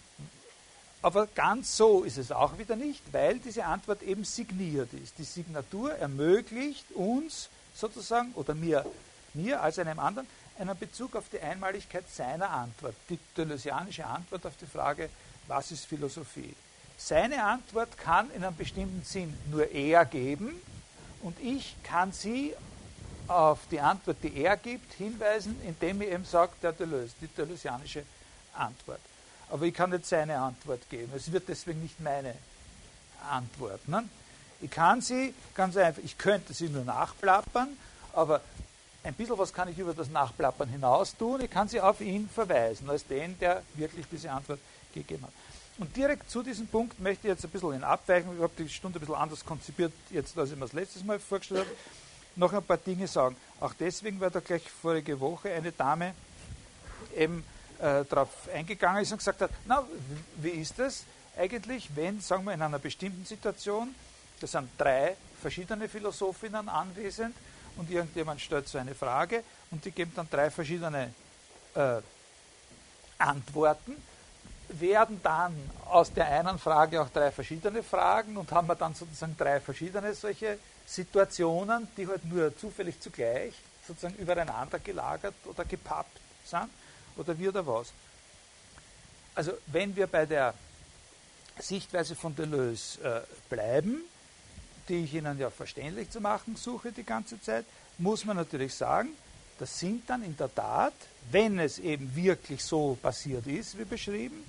Aber 1.00 1.27
ganz 1.27 1.77
so 1.77 2.05
ist 2.05 2.19
es 2.19 2.31
auch 2.31 2.59
wieder 2.59 2.77
nicht, 2.77 3.03
weil 3.12 3.38
diese 3.38 3.65
Antwort 3.65 4.03
eben 4.03 4.25
signiert 4.25 4.93
ist. 4.93 5.19
Die 5.19 5.25
Signatur 5.25 5.95
ermöglicht 5.95 6.93
uns 6.93 7.49
sozusagen, 7.75 8.33
oder 8.35 8.55
mir, 8.55 8.85
mir 9.33 9.62
als 9.62 9.79
einem 9.79 9.99
anderen, 9.99 10.27
einen 10.59 10.77
Bezug 10.77 11.17
auf 11.17 11.29
die 11.31 11.41
Einmaligkeit 11.41 12.05
seiner 12.11 12.50
Antwort, 12.50 12.95
die 13.09 13.19
deleuzianische 13.37 14.05
Antwort 14.05 14.45
auf 14.45 14.57
die 14.61 14.67
Frage, 14.67 15.09
was 15.47 15.71
ist 15.71 15.87
Philosophie. 15.87 16.55
Seine 16.97 17.45
Antwort 17.45 17.97
kann 17.97 18.31
in 18.33 18.45
einem 18.45 18.57
bestimmten 18.57 19.03
Sinn 19.05 19.33
nur 19.50 19.71
er 19.71 20.05
geben 20.05 20.61
und 21.23 21.38
ich 21.41 21.77
kann 21.85 22.12
sie 22.12 22.55
auf 23.28 23.61
die 23.70 23.80
Antwort, 23.80 24.16
die 24.23 24.42
er 24.42 24.56
gibt, 24.56 24.94
hinweisen, 24.94 25.61
indem 25.64 26.00
er 26.00 26.12
eben 26.12 26.25
sagt, 26.25 26.62
der 26.62 26.73
Deleuze, 26.73 27.12
die 27.20 27.28
deleuzianische 27.28 28.04
Antwort. 28.54 29.00
Aber 29.50 29.64
ich 29.64 29.75
kann 29.75 29.90
nicht 29.90 30.06
seine 30.06 30.38
Antwort 30.38 30.88
geben. 30.90 31.12
Es 31.14 31.30
wird 31.30 31.49
deswegen 31.49 31.82
nicht 31.82 32.00
meine 32.00 32.35
Antwort. 33.30 33.87
Ne? 33.88 34.08
Ich 34.61 34.70
kann 34.70 35.00
sie 35.00 35.35
ganz 35.54 35.76
einfach, 35.76 36.02
ich 36.04 36.18
könnte 36.18 36.52
sie 36.52 36.68
nur 36.68 36.85
nachplappern, 36.85 37.68
aber 38.12 38.40
ein 39.04 39.14
bisschen 39.14 39.38
was 39.38 39.52
kann 39.52 39.68
ich 39.68 39.78
über 39.78 39.94
das 39.94 40.11
Nachplappern 40.11 40.68
hinaus 40.68 41.16
tun. 41.16 41.40
Ich 41.40 41.50
kann 41.50 41.68
sie 41.68 41.80
auf 41.80 42.00
ihn 42.00 42.28
verweisen, 42.28 42.90
als 42.90 43.06
den, 43.06 43.38
der 43.38 43.62
wirklich 43.75 44.06
diese 44.11 44.30
Antwort 44.30 44.58
gegeben 44.92 45.23
hat. 45.23 45.32
Und 45.78 45.94
direkt 45.97 46.28
zu 46.28 46.42
diesem 46.42 46.66
Punkt 46.66 46.99
möchte 46.99 47.28
ich 47.28 47.35
jetzt 47.35 47.44
ein 47.44 47.50
bisschen 47.50 47.75
in 47.75 47.85
Abweichung, 47.85 48.35
ich 48.35 48.42
habe 48.42 48.52
die 48.58 48.68
Stunde 48.68 48.99
ein 48.99 49.00
bisschen 49.00 49.14
anders 49.14 49.44
konzipiert, 49.44 49.92
jetzt 50.11 50.37
als 50.37 50.50
ich 50.50 50.56
mir 50.56 50.62
das 50.62 50.73
letztes 50.73 51.04
Mal 51.04 51.20
vorgestellt 51.20 51.61
habe, 51.61 51.70
noch 52.38 52.52
ein 52.52 52.62
paar 52.62 52.78
Dinge 52.78 53.07
sagen. 53.07 53.37
Auch 53.61 53.75
deswegen, 53.78 54.21
weil 54.21 54.30
da 54.30 54.40
gleich 54.40 54.62
vorige 54.71 55.18
Woche 55.21 55.52
eine 55.52 55.73
Dame 55.73 56.14
eben 57.16 57.45
äh, 57.78 58.04
darauf 58.04 58.28
eingegangen 58.54 59.02
ist 59.02 59.12
und 59.12 59.18
gesagt 59.18 59.40
hat, 59.40 59.50
na, 59.66 59.85
wie 60.37 60.50
ist 60.50 60.78
das 60.78 61.04
eigentlich, 61.37 61.88
wenn, 61.95 62.21
sagen 62.21 62.45
wir, 62.45 62.54
in 62.54 62.62
einer 62.62 62.78
bestimmten 62.78 63.25
Situation, 63.25 63.95
das 64.40 64.52
sind 64.52 64.68
drei 64.78 65.16
verschiedene 65.40 65.88
Philosophinnen 65.88 66.68
anwesend 66.68 67.35
und 67.76 67.90
irgendjemand 67.90 68.40
stellt 68.40 68.68
so 68.68 68.78
eine 68.78 68.95
Frage 68.95 69.42
und 69.71 69.85
die 69.85 69.90
geben 69.90 70.12
dann 70.14 70.28
drei 70.30 70.50
verschiedene 70.50 71.12
äh, 71.75 72.00
Antworten, 73.18 73.97
werden 74.68 75.21
dann 75.23 75.54
aus 75.87 76.12
der 76.12 76.26
einen 76.28 76.59
Frage 76.59 77.00
auch 77.00 77.09
drei 77.09 77.30
verschiedene 77.30 77.83
Fragen 77.83 78.37
und 78.37 78.50
haben 78.52 78.68
wir 78.68 78.75
dann 78.75 78.95
sozusagen 78.95 79.37
drei 79.37 79.61
verschiedene 79.61 80.14
solche 80.14 80.59
Situationen, 80.88 81.87
die 81.97 82.07
halt 82.07 82.25
nur 82.25 82.57
zufällig 82.57 82.99
zugleich 82.99 83.52
sozusagen 83.87 84.16
übereinander 84.16 84.78
gelagert 84.78 85.35
oder 85.45 85.64
gepappt 85.64 86.18
sind 86.45 86.71
oder 87.16 87.38
wie 87.38 87.49
oder 87.49 87.66
was. 87.66 87.92
Also 89.35 89.52
wenn 89.66 89.95
wir 89.95 90.07
bei 90.07 90.25
der 90.25 90.54
Sichtweise 91.59 92.14
von 92.14 92.35
Deleuze 92.35 93.00
äh, 93.02 93.21
bleiben, 93.54 94.00
die 94.88 95.04
ich 95.04 95.14
Ihnen 95.14 95.38
ja 95.38 95.50
verständlich 95.50 96.09
zu 96.09 96.23
machen 96.23 96.57
suche 96.57 96.90
die 96.90 97.04
ganze 97.04 97.40
Zeit, 97.40 97.66
muss 97.99 98.25
man 98.25 98.37
natürlich 98.37 98.75
sagen, 98.75 99.11
das 99.59 99.78
sind 99.78 100.09
dann 100.09 100.23
in 100.23 100.37
der 100.37 100.54
Tat, 100.54 100.95
wenn 101.30 101.59
es 101.59 101.78
eben 101.78 102.14
wirklich 102.16 102.64
so 102.64 102.97
passiert 103.02 103.47
ist, 103.47 103.76
wie 103.76 103.85
beschrieben, 103.85 104.42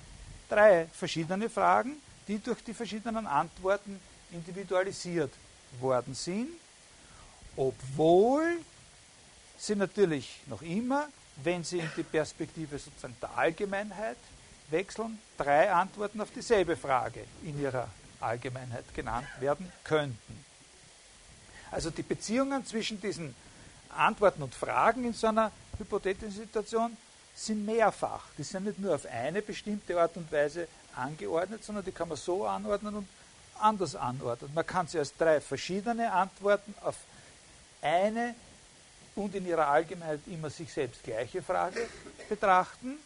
drei 0.48 0.86
verschiedene 0.86 1.50
Fragen, 1.50 2.00
die 2.28 2.38
durch 2.38 2.62
die 2.64 2.72
verschiedenen 2.74 3.26
Antworten 3.26 4.00
individualisiert 4.32 5.32
worden 5.78 6.14
sind, 6.14 6.48
obwohl 7.56 8.58
sie 9.58 9.76
natürlich 9.76 10.40
noch 10.46 10.62
immer, 10.62 11.08
wenn 11.36 11.64
sie 11.64 11.78
in 11.78 11.90
die 11.96 12.02
Perspektive 12.02 12.78
sozusagen 12.78 13.16
der 13.20 13.36
Allgemeinheit 13.36 14.16
wechseln, 14.70 15.18
drei 15.36 15.70
Antworten 15.72 16.20
auf 16.20 16.30
dieselbe 16.30 16.76
Frage 16.76 17.24
in 17.42 17.60
ihrer 17.60 17.88
Allgemeinheit 18.20 18.92
genannt 18.94 19.28
werden 19.40 19.70
könnten. 19.84 20.44
Also 21.70 21.90
die 21.90 22.02
Beziehungen 22.02 22.64
zwischen 22.66 23.00
diesen 23.00 23.34
Antworten 23.90 24.42
und 24.42 24.54
Fragen 24.54 25.04
in 25.04 25.12
so 25.12 25.28
einer 25.28 25.52
hypothetischen 25.78 26.32
Situation 26.32 26.96
sind 27.34 27.64
mehrfach. 27.64 28.24
Die 28.36 28.42
sind 28.42 28.64
nicht 28.64 28.78
nur 28.78 28.94
auf 28.94 29.06
eine 29.06 29.40
bestimmte 29.42 30.00
Art 30.00 30.16
und 30.16 30.30
Weise 30.30 30.68
angeordnet, 30.96 31.64
sondern 31.64 31.84
die 31.84 31.92
kann 31.92 32.08
man 32.08 32.16
so 32.16 32.46
anordnen 32.46 32.96
und 32.96 33.08
anders 33.60 33.94
anordnen. 33.94 34.50
Man 34.54 34.66
kann 34.66 34.86
sie 34.86 34.98
als 34.98 35.16
drei 35.16 35.40
verschiedene 35.40 36.12
Antworten 36.12 36.74
auf 36.82 36.96
eine 37.82 38.34
und 39.14 39.34
in 39.34 39.46
ihrer 39.46 39.68
Allgemeinheit 39.68 40.20
immer 40.26 40.50
sich 40.50 40.72
selbst 40.72 41.02
gleiche 41.02 41.42
Frage 41.42 41.88
betrachten. 42.28 42.96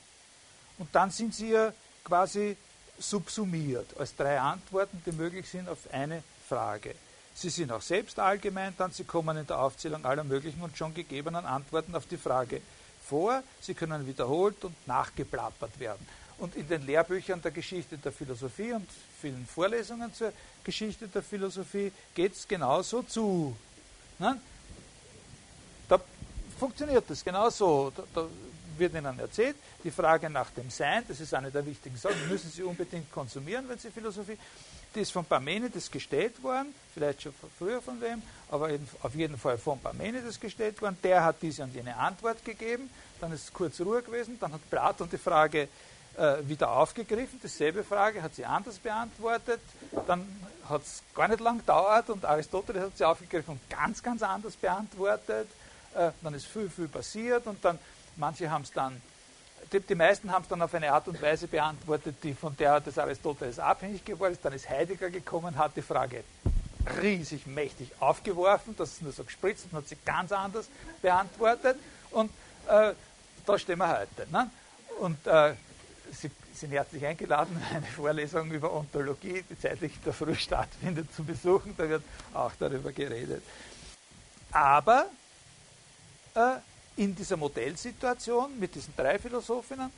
Und 0.79 0.95
dann 0.95 1.11
sind 1.11 1.35
sie 1.35 1.51
ja 1.51 1.73
quasi 2.05 2.57
subsumiert 2.99 3.97
als 3.99 4.15
drei 4.15 4.39
Antworten, 4.39 5.03
die 5.05 5.13
möglich 5.13 5.49
sind 5.49 5.69
auf 5.69 5.79
eine 5.93 6.23
Frage. 6.49 6.95
Sie 7.35 7.51
sind 7.51 7.73
auch 7.73 7.83
selbst 7.83 8.19
allgemein, 8.21 8.75
dann 8.79 8.93
sie 8.93 9.05
kommen 9.05 9.37
in 9.37 9.47
der 9.47 9.59
Aufzählung 9.59 10.05
aller 10.05 10.23
möglichen 10.23 10.63
und 10.63 10.77
schon 10.77 10.95
gegebenen 10.95 11.45
Antworten 11.45 11.95
auf 11.97 12.07
die 12.07 12.17
Frage 12.17 12.61
vor. 13.05 13.43
Sie 13.61 13.75
können 13.75 14.07
wiederholt 14.07 14.65
und 14.65 14.87
nachgeplappert 14.87 15.79
werden. 15.81 16.07
Und 16.39 16.57
in 16.57 16.69
den 16.69 16.85
Lehrbüchern 16.85 17.41
der 17.41 17.53
Geschichte 17.53 17.97
der 17.97 18.13
Philosophie 18.13 18.73
und 18.73 18.89
vielen 19.21 19.47
Vorlesungen 19.47 20.13
zur 20.13 20.33
Geschichte 20.65 21.07
der 21.09 21.23
Philosophie 21.23 21.93
geht 22.15 22.35
es 22.35 22.49
genauso 22.49 23.03
zu. 23.03 23.57
Ne? 24.19 24.41
Da 25.89 26.01
funktioniert 26.59 27.05
das 27.09 27.25
genauso. 27.25 27.93
Da, 27.95 28.03
da 28.15 28.29
wird 28.77 28.95
Ihnen 28.95 29.19
erzählt, 29.19 29.57
die 29.83 29.91
Frage 29.91 30.29
nach 30.29 30.51
dem 30.51 30.71
Sein, 30.71 31.05
das 31.07 31.21
ist 31.21 31.33
eine 31.35 31.51
der 31.51 31.65
wichtigen 31.65 31.97
Sachen, 31.97 32.29
müssen 32.29 32.51
Sie 32.51 32.63
unbedingt 32.63 33.13
konsumieren, 33.13 33.69
wenn 33.69 33.79
Sie 33.79 33.91
Philosophie. 33.91 34.37
Die 34.95 35.01
ist 35.01 35.13
von 35.13 35.25
Parmenides 35.25 35.91
gestellt 35.91 36.41
worden, 36.43 36.75
vielleicht 36.93 37.23
schon 37.23 37.35
früher 37.59 37.83
von 37.83 38.01
wem, 38.01 38.23
aber 38.49 38.71
auf 39.03 39.15
jeden 39.15 39.37
Fall 39.37 39.59
von 39.59 39.79
Parmenides 39.81 40.39
gestellt 40.39 40.81
worden. 40.81 40.97
Der 41.03 41.25
hat 41.25 41.37
diese 41.43 41.65
und 41.65 41.75
jene 41.75 41.97
Antwort 41.97 42.45
gegeben, 42.45 42.91
dann 43.21 43.33
ist 43.33 43.53
kurz 43.53 43.81
Ruhe 43.81 44.03
gewesen, 44.03 44.39
dann 44.41 44.53
hat 44.53 44.71
Platon 44.71 45.09
die 45.11 45.19
Frage 45.19 45.63
äh, 45.63 45.69
wieder 46.43 46.71
aufgegriffen, 46.71 47.41
dieselbe 47.43 47.83
Frage, 47.83 48.23
hat 48.23 48.35
sie 48.35 48.45
anders 48.45 48.79
beantwortet, 48.79 49.61
dann 50.07 50.25
hat 50.69 50.83
es 50.83 51.03
gar 51.15 51.27
nicht 51.29 51.41
lang 51.41 51.59
gedauert 51.59 52.09
und 52.11 52.25
Aristoteles 52.25 52.85
hat 52.85 52.97
sie 52.97 53.05
aufgegriffen 53.05 53.53
und 53.53 53.71
ganz, 53.71 54.03
ganz 54.03 54.23
anders 54.23 54.55
beantwortet. 54.55 55.49
Äh, 55.95 56.11
dann 56.23 56.35
ist 56.35 56.47
viel, 56.47 56.71
viel 56.71 56.89
passiert 56.89 57.47
und 57.47 57.65
dann 57.65 57.79
Manche 58.17 58.51
haben 58.51 58.63
es 58.63 58.71
dann, 58.71 59.01
die, 59.73 59.81
die 59.81 59.95
meisten 59.95 60.31
haben 60.31 60.43
es 60.43 60.49
dann 60.49 60.63
auf 60.63 60.73
eine 60.75 60.93
Art 60.93 61.09
und 61.09 61.21
Weise 61.21 61.49
beantwortet, 61.49 62.17
die 62.23 62.35
von 62.35 62.57
der 62.57 62.81
des 62.81 62.99
Aristoteles 62.99 63.59
abhängig 63.59 64.05
geworden 64.05 64.35
ist. 64.35 64.45
Dann 64.45 64.53
ist 64.53 64.69
Heidegger 64.69 65.11
gekommen, 65.11 65.57
hat 65.59 65.73
die 65.77 65.83
Frage 65.83 66.23
riesig 67.01 67.47
mächtig 67.47 67.91
aufgeworfen, 67.99 68.77
das 68.77 68.93
ist 68.93 69.03
nur 69.03 69.13
so 69.13 69.25
gespritzt 69.25 69.67
und 69.71 69.79
hat 69.79 69.89
sie 69.89 69.97
ganz 70.05 70.33
anders 70.33 70.69
beantwortet. 71.01 71.79
Und 72.11 72.31
äh, 72.69 72.93
da 73.47 73.59
stehen 73.59 73.79
wir 73.79 73.99
heute. 73.99 74.31
Ne? 74.31 74.51
Und 75.01 75.27
äh, 75.27 75.55
Sie 76.13 76.31
sind 76.53 76.71
herzlich 76.71 77.05
eingeladen, 77.05 77.61
eine 77.75 77.87
Vorlesung 77.87 78.51
über 78.51 78.73
Ontologie, 78.73 79.45
die 79.49 79.59
zeitlich 79.59 79.93
der 80.05 80.13
Früh 80.13 80.35
stattfindet, 80.35 81.13
zu 81.15 81.25
besuchen. 81.25 81.75
Da 81.77 81.89
wird 81.89 82.03
auch 82.33 82.53
darüber 82.59 82.93
geredet. 82.93 83.43
Aber 84.51 85.07
äh, 86.35 86.57
in 86.97 87.15
dieser 87.15 87.37
Modellsituation 87.37 88.59
mit 88.59 88.75
diesen 88.75 88.95
drei 88.97 89.19
Philosophinnen, 89.19 89.91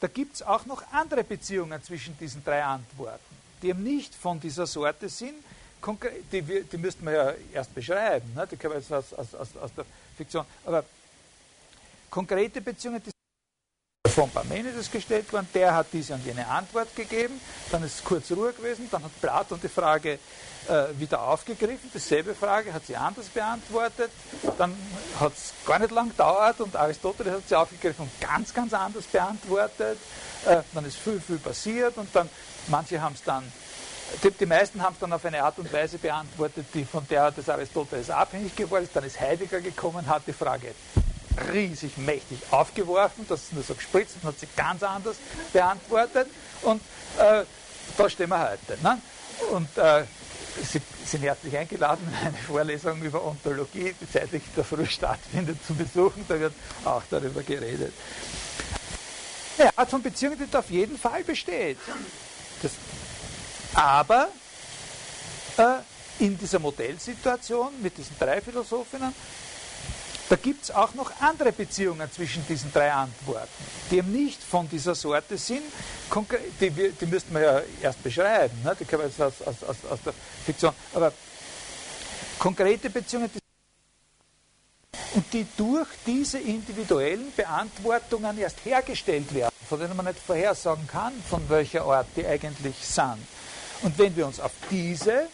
da 0.00 0.06
gibt 0.06 0.36
es 0.36 0.42
auch 0.42 0.66
noch 0.66 0.82
andere 0.92 1.24
Beziehungen 1.24 1.82
zwischen 1.82 2.16
diesen 2.18 2.44
drei 2.44 2.62
Antworten, 2.62 3.36
die 3.62 3.68
eben 3.68 3.82
nicht 3.82 4.14
von 4.14 4.38
dieser 4.38 4.66
Sorte 4.66 5.08
sind. 5.08 5.34
Die, 6.32 6.42
die 6.42 6.76
müssten 6.76 7.06
wir 7.06 7.12
ja 7.12 7.34
erst 7.54 7.72
beschreiben, 7.72 8.34
ne? 8.34 8.46
die 8.50 8.56
können 8.56 8.74
wir 8.74 8.80
jetzt 8.80 8.92
aus, 8.92 9.14
aus, 9.14 9.34
aus 9.34 9.74
der 9.76 9.84
Fiktion. 10.16 10.44
Aber 10.66 10.84
konkrete 12.10 12.60
Beziehungen, 12.60 13.00
die 13.00 13.10
von 14.18 14.30
Parmenides 14.30 14.90
gestellt 14.90 15.32
worden, 15.32 15.46
der 15.54 15.76
hat 15.76 15.86
diese 15.92 16.12
und 16.12 16.26
jene 16.26 16.44
Antwort 16.48 16.88
gegeben, 16.96 17.40
dann 17.70 17.84
ist 17.84 18.04
kurz 18.04 18.32
Ruhe 18.32 18.52
gewesen, 18.52 18.88
dann 18.90 19.04
hat 19.04 19.12
Platon 19.20 19.60
die 19.62 19.68
Frage 19.68 20.14
äh, 20.14 20.98
wieder 20.98 21.22
aufgegriffen, 21.22 21.88
dieselbe 21.94 22.34
Frage 22.34 22.72
hat 22.72 22.84
sie 22.84 22.96
anders 22.96 23.26
beantwortet, 23.26 24.10
dann 24.58 24.74
hat 25.20 25.34
es 25.34 25.52
gar 25.64 25.78
nicht 25.78 25.92
lang 25.92 26.08
gedauert 26.08 26.60
und 26.60 26.74
Aristoteles 26.74 27.32
hat 27.32 27.48
sie 27.48 27.54
aufgegriffen 27.54 28.10
und 28.10 28.20
ganz, 28.20 28.52
ganz 28.52 28.74
anders 28.74 29.04
beantwortet, 29.04 29.98
äh, 30.46 30.62
dann 30.74 30.84
ist 30.84 30.96
viel, 30.96 31.20
viel 31.20 31.38
passiert 31.38 31.96
und 31.96 32.08
dann, 32.12 32.28
manche 32.66 33.00
haben 33.00 33.14
es 33.14 33.22
dann 33.22 33.44
die, 34.24 34.32
die, 34.32 34.46
meisten 34.46 34.82
haben 34.82 34.94
es 34.94 34.98
dann 34.98 35.12
auf 35.12 35.24
eine 35.24 35.44
Art 35.44 35.60
und 35.60 35.72
Weise 35.72 35.96
beantwortet, 35.96 36.66
die 36.74 36.84
von 36.84 37.06
der 37.08 37.30
des 37.30 37.48
Aristoteles 37.48 38.10
abhängig 38.10 38.56
geworden 38.56 38.84
ist. 38.84 38.96
Dann 38.96 39.04
ist 39.04 39.20
Heidegger 39.20 39.60
gekommen, 39.60 40.06
hat 40.06 40.22
die 40.26 40.32
Frage 40.32 40.74
riesig 41.52 41.96
mächtig 41.98 42.38
aufgeworfen, 42.50 43.26
das 43.28 43.44
ist 43.44 43.52
nur 43.52 43.62
so 43.62 43.74
gespritzt 43.74 44.16
und 44.20 44.28
hat 44.28 44.38
sie 44.38 44.48
ganz 44.56 44.82
anders 44.82 45.16
beantwortet. 45.52 46.28
Und 46.62 46.80
äh, 47.18 47.44
da 47.96 48.10
stehen 48.10 48.30
wir 48.30 48.50
heute. 48.50 48.78
Ne? 48.82 49.00
Und 49.52 49.78
äh, 49.78 50.04
Sie 50.62 50.80
sind 51.04 51.22
herzlich 51.22 51.56
eingeladen, 51.56 52.12
eine 52.24 52.36
Vorlesung 52.36 53.00
über 53.02 53.24
Ontologie, 53.24 53.94
die 54.00 54.10
zeitlich 54.10 54.42
in 54.44 54.54
der 54.56 54.64
Früh 54.64 54.86
stattfindet, 54.86 55.64
zu 55.64 55.74
besuchen. 55.74 56.24
Da 56.28 56.38
wird 56.38 56.54
auch 56.84 57.02
darüber 57.10 57.42
geredet. 57.42 57.92
Eine 59.58 59.76
Art 59.76 59.90
von 59.90 60.02
Beziehung, 60.02 60.36
die 60.38 60.50
da 60.50 60.60
auf 60.60 60.70
jeden 60.70 60.98
Fall 60.98 61.24
besteht. 61.24 61.78
Das, 62.62 62.72
aber 63.74 64.28
äh, 65.56 66.24
in 66.24 66.38
dieser 66.38 66.58
Modellsituation 66.58 67.80
mit 67.82 67.96
diesen 67.96 68.16
drei 68.18 68.40
Philosophinnen 68.40 69.12
da 70.28 70.36
gibt 70.36 70.64
es 70.64 70.70
auch 70.70 70.94
noch 70.94 71.10
andere 71.20 71.52
Beziehungen 71.52 72.10
zwischen 72.12 72.46
diesen 72.46 72.72
drei 72.72 72.92
Antworten, 72.92 73.48
die 73.90 73.98
eben 73.98 74.12
nicht 74.12 74.42
von 74.42 74.68
dieser 74.68 74.94
Sorte 74.94 75.38
sind. 75.38 75.62
Die, 76.60 76.70
die 76.70 77.06
müssten 77.06 77.34
wir 77.34 77.40
ja 77.40 77.62
erst 77.82 78.02
beschreiben, 78.02 78.54
ne? 78.62 78.76
die 78.78 78.84
können 78.84 79.02
wir 79.02 79.08
jetzt 79.08 79.20
aus, 79.20 79.42
aus, 79.42 79.76
aus 79.90 79.98
der 80.04 80.12
Fiktion. 80.44 80.72
Aber 80.94 81.12
konkrete 82.38 82.90
Beziehungen, 82.90 83.30
die 83.34 83.38
und 85.14 85.32
die 85.32 85.46
durch 85.56 85.88
diese 86.06 86.38
individuellen 86.38 87.32
Beantwortungen 87.34 88.38
erst 88.38 88.64
hergestellt 88.64 89.34
werden, 89.34 89.54
von 89.68 89.80
denen 89.80 89.96
man 89.96 90.06
nicht 90.06 90.18
vorhersagen 90.18 90.86
kann, 90.86 91.12
von 91.28 91.48
welcher 91.48 91.84
Art 91.84 92.06
die 92.14 92.26
eigentlich 92.26 92.76
sind. 92.82 93.18
Und 93.82 93.98
wenn 93.98 94.14
wir 94.16 94.26
uns 94.26 94.40
auf 94.40 94.52
diese 94.70 95.28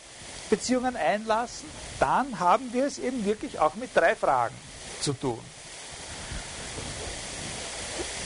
Beziehungen 0.51 0.97
einlassen, 0.97 1.69
dann 1.99 2.39
haben 2.39 2.73
wir 2.73 2.87
es 2.87 2.99
eben 2.99 3.25
wirklich 3.25 3.59
auch 3.59 3.75
mit 3.75 3.91
drei 3.95 4.15
Fragen 4.15 4.55
zu 5.05 5.12
tun. 5.12 5.38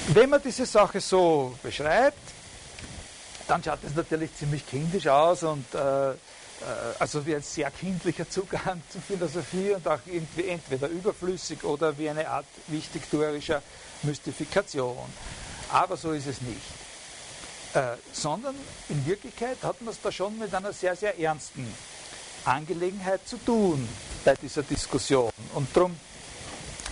Wenn 0.09 0.31
man 0.31 0.41
diese 0.43 0.64
Sache 0.64 1.01
so 1.01 1.55
beschreibt, 1.62 2.19
dann 3.47 3.62
schaut 3.62 3.81
es 3.85 3.95
natürlich 3.95 4.35
ziemlich 4.35 4.67
kindisch 4.67 5.07
aus 5.07 5.43
und 5.43 5.67
äh, 5.75 6.11
äh, 6.11 6.14
also 6.99 7.25
wie 7.27 7.35
ein 7.35 7.43
sehr 7.43 7.71
kindlicher 7.71 8.29
Zugang 8.29 8.81
zur 8.91 9.03
Philosophie 9.03 9.73
und 9.73 9.87
auch 9.87 10.01
irgendwie 10.07 10.49
entweder 10.49 10.88
überflüssig 10.88 11.64
oder 11.64 11.97
wie 11.99 12.09
eine 12.09 12.29
Art 12.29 12.47
wichtigtuerischer 12.69 13.62
Mystifikation. 14.03 14.97
aber 15.71 15.97
so 15.97 16.12
ist 16.12 16.27
es 16.27 16.41
nicht. 16.41 16.61
Äh, 17.75 17.97
sondern 18.12 18.55
in 18.88 19.05
Wirklichkeit 19.05 19.59
hat 19.62 19.81
man 19.83 19.93
es 19.93 20.01
da 20.01 20.11
schon 20.11 20.38
mit 20.38 20.55
einer 20.55 20.73
sehr, 20.73 20.97
sehr 20.97 21.19
ernsten 21.19 21.67
Angelegenheit 22.45 23.21
zu 23.27 23.37
tun 23.37 23.87
bei 24.25 24.35
dieser 24.35 24.62
Diskussion. 24.62 25.31
Und 25.55 25.69
darum, 25.77 25.95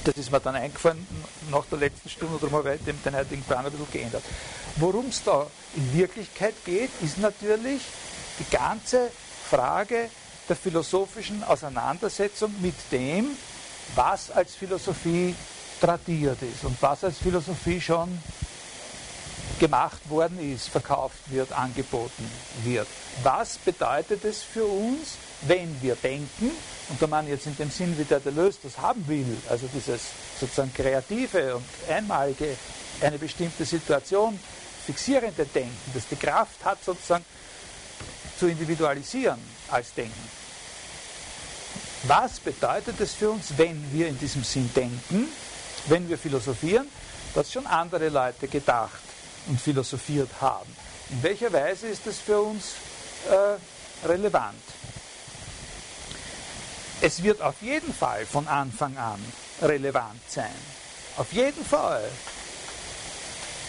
das 0.07 0.16
ist 0.16 0.31
mir 0.31 0.40
dann 0.40 0.55
eingefallen 0.55 1.07
nach 1.51 1.64
der 1.66 1.79
letzten 1.79 2.09
Stunde, 2.09 2.38
darum 2.40 2.57
habe 2.57 2.77
ich 2.77 3.03
den 3.03 3.16
heutigen 3.16 3.42
Plan 3.42 3.66
ein 3.66 3.73
bisschen 3.73 3.90
geändert. 3.92 4.23
Worum 4.77 5.09
es 5.09 5.23
da 5.25 5.47
in 5.75 5.99
Wirklichkeit 5.99 6.55
geht, 6.64 6.90
ist 7.03 7.19
natürlich 7.19 7.83
die 8.38 8.57
ganze 8.57 9.11
Frage 9.51 10.09
der 10.49 10.57
philosophischen 10.57 11.42
Auseinandersetzung 11.42 12.55
mit 12.61 12.75
dem, 12.92 13.31
was 13.95 14.31
als 14.31 14.55
Philosophie 14.55 15.35
tradiert 15.81 16.38
ist 16.42 16.64
und 16.64 16.81
was 16.81 17.03
als 17.03 17.19
Philosophie 17.19 17.81
schon 17.81 18.19
gemacht 19.59 20.09
worden 20.09 20.38
ist, 20.53 20.69
verkauft 20.69 21.19
wird, 21.27 21.53
angeboten 21.53 22.31
wird. 22.62 22.87
Was 23.23 23.59
bedeutet 23.59 24.25
es 24.25 24.42
für 24.42 24.64
uns, 24.64 25.16
wenn 25.42 25.81
wir 25.83 25.96
denken, 25.96 26.51
und 26.88 27.03
da 27.03 27.07
man 27.07 27.27
jetzt 27.29 27.46
in 27.46 27.57
dem 27.57 27.70
Sinn, 27.70 27.96
wie 27.99 28.05
der 28.05 28.20
Deleuze 28.20 28.59
das 28.62 28.79
haben 28.79 29.07
will, 29.09 29.37
also 29.49 29.68
dieses 29.72 30.01
sozusagen 30.40 30.72
kreative 30.72 31.57
und 31.57 31.64
einmalige, 31.88 32.57
eine 33.01 33.18
bestimmte 33.18 33.64
Situation 33.64 34.38
fixierende 34.87 35.44
Denken, 35.44 35.90
das 35.92 36.07
die 36.09 36.16
Kraft 36.16 36.64
hat, 36.64 36.83
sozusagen 36.85 37.25
zu 38.38 38.46
individualisieren 38.46 39.40
als 39.70 39.92
Denken. 39.94 40.31
Was 42.05 42.38
bedeutet 42.38 43.01
es 43.01 43.14
für 43.14 43.31
uns, 43.31 43.53
wenn 43.57 43.92
wir 43.92 44.07
in 44.07 44.18
diesem 44.18 44.44
Sinn 44.44 44.70
denken, 44.75 45.29
wenn 45.87 46.09
wir 46.09 46.16
philosophieren, 46.16 46.88
dass 47.35 47.53
schon 47.53 47.66
andere 47.66 48.09
Leute 48.09 48.46
gedacht 48.46 49.01
und 49.49 49.61
philosophiert 49.61 50.31
haben? 50.40 50.70
In 51.11 51.22
welcher 51.22 51.53
Weise 51.53 51.88
ist 51.88 52.07
das 52.07 52.18
für 52.18 52.40
uns 52.40 52.75
äh, 53.29 54.07
relevant? 54.07 54.55
Es 57.00 57.22
wird 57.22 57.42
auf 57.42 57.61
jeden 57.61 57.92
Fall 57.92 58.24
von 58.24 58.48
Anfang 58.48 58.96
an 58.96 59.20
relevant 59.61 60.20
sein. 60.28 60.54
Auf 61.16 61.32
jeden 61.32 61.64
Fall. 61.64 62.04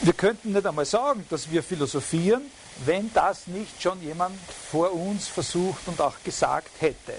Wir 0.01 0.13
könnten 0.13 0.53
nicht 0.53 0.65
einmal 0.65 0.85
sagen, 0.85 1.25
dass 1.29 1.49
wir 1.49 1.63
philosophieren, 1.63 2.43
wenn 2.85 3.11
das 3.13 3.47
nicht 3.47 3.81
schon 3.81 4.01
jemand 4.01 4.39
vor 4.71 4.93
uns 4.93 5.27
versucht 5.27 5.87
und 5.87 5.99
auch 5.99 6.15
gesagt 6.23 6.69
hätte. 6.79 7.13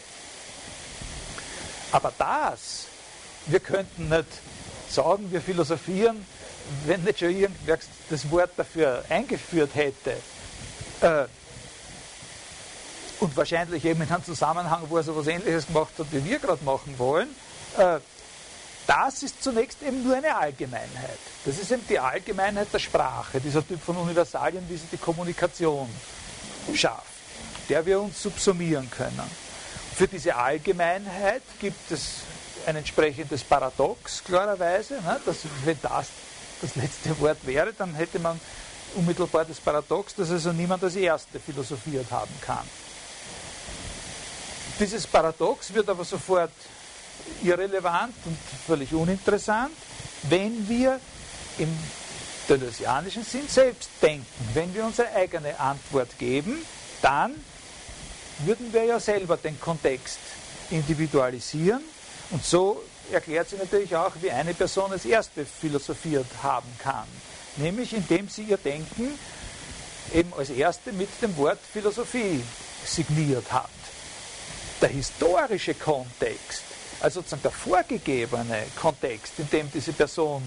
Aber 1.91 2.13
das, 2.19 2.87
wir 3.47 3.61
könnten 3.61 4.09
nicht 4.09 4.27
sagen, 4.89 5.31
wir 5.31 5.41
philosophieren, 5.41 6.25
wenn 6.87 7.03
nicht 7.03 7.19
schon 7.19 7.31
irgendwer 7.31 7.79
das 8.11 8.31
Wort 8.31 8.51
dafür 8.57 9.05
eingeführt 9.09 9.71
hätte. 9.75 10.17
Äh, 11.01 11.25
und 13.21 13.37
wahrscheinlich 13.37 13.85
eben 13.85 14.03
in 14.03 14.11
einem 14.11 14.25
Zusammenhang, 14.25 14.83
wo 14.89 14.97
er 14.97 15.03
so 15.03 15.13
etwas 15.13 15.27
Ähnliches 15.27 15.67
gemacht 15.67 15.93
hat, 15.99 16.07
wie 16.11 16.25
wir 16.25 16.39
gerade 16.39 16.65
machen 16.65 16.95
wollen. 16.99 17.29
Äh, 17.77 17.99
das 18.87 19.23
ist 19.23 19.43
zunächst 19.43 19.83
eben 19.83 20.03
nur 20.03 20.17
eine 20.17 20.35
Allgemeinheit. 20.35 21.19
Das 21.45 21.59
ist 21.59 21.71
eben 21.71 21.87
die 21.89 21.99
Allgemeinheit 21.99 22.73
der 22.73 22.79
Sprache, 22.79 23.39
dieser 23.39 23.67
Typ 23.67 23.83
von 23.83 23.97
Universalien, 23.99 24.65
wie 24.69 24.77
sie 24.77 24.87
die 24.91 24.97
Kommunikation 24.97 25.89
schafft, 26.75 27.05
der 27.69 27.85
wir 27.85 28.01
uns 28.01 28.23
subsumieren 28.23 28.91
können. 28.91 29.31
Für 29.95 30.09
diese 30.09 30.35
Allgemeinheit 30.35 31.43
gibt 31.61 31.91
es 31.91 32.21
ein 32.67 32.77
entsprechendes 32.77 33.43
Paradox, 33.43 34.23
klarerweise. 34.25 34.95
Ne? 34.95 35.21
Dass, 35.27 35.39
wenn 35.65 35.79
das 35.83 36.09
das 36.63 36.77
letzte 36.77 37.19
Wort 37.21 37.39
wäre, 37.45 37.73
dann 37.73 37.95
hätte 37.95 38.19
man 38.19 38.41
unmittelbar 38.95 39.45
das 39.45 39.61
Paradox, 39.61 40.15
dass 40.15 40.31
also 40.31 40.53
niemand 40.53 40.83
als 40.83 40.97
Erste 40.97 41.39
philosophiert 41.39 42.11
haben 42.11 42.33
kann. 42.41 42.65
Dieses 44.79 45.07
Paradox 45.07 45.75
wird 45.75 45.89
aber 45.89 46.05
sofort 46.05 46.53
irrelevant 47.43 48.15
und 48.25 48.39
völlig 48.65 48.93
uninteressant, 48.93 49.73
wenn 50.25 50.69
wir 50.69 51.01
im 51.59 51.77
deleuzianischen 52.49 53.25
Sinn 53.25 53.49
selbst 53.49 53.91
denken. 54.01 54.27
Wenn 54.55 54.73
wir 54.75 54.85
unsere 54.85 55.13
eigene 55.15 55.59
Antwort 55.59 56.17
geben, 56.19 56.65
dann 57.03 57.35
würden 58.45 58.73
wir 58.73 58.85
ja 58.85 59.01
selber 59.01 59.37
den 59.37 59.61
Kontext 59.61 60.19
individualisieren 60.71 61.83
und 62.31 62.45
so 62.45 62.83
erklärt 63.11 63.49
sie 63.49 63.57
natürlich 63.57 63.97
auch, 63.97 64.13
wie 64.21 64.31
eine 64.31 64.55
Person 64.55 64.93
als 64.93 65.05
erste 65.05 65.45
philosophiert 65.45 66.27
haben 66.43 66.69
kann. 66.79 67.07
Nämlich 67.57 67.95
indem 67.95 68.29
sie 68.29 68.43
ihr 68.43 68.59
Denken 68.59 69.19
eben 70.15 70.33
als 70.35 70.51
erste 70.51 70.93
mit 70.93 71.09
dem 71.21 71.37
Wort 71.37 71.59
Philosophie 71.73 72.43
signiert 72.85 73.51
hat. 73.51 73.71
Der 74.81 74.89
historische 74.89 75.75
Kontext 75.75 76.63
also 77.01 77.21
sozusagen 77.21 77.43
der 77.43 77.51
vorgegebene 77.51 78.65
Kontext, 78.81 79.39
in 79.39 79.49
dem 79.51 79.71
diese 79.73 79.93
Person 79.93 80.43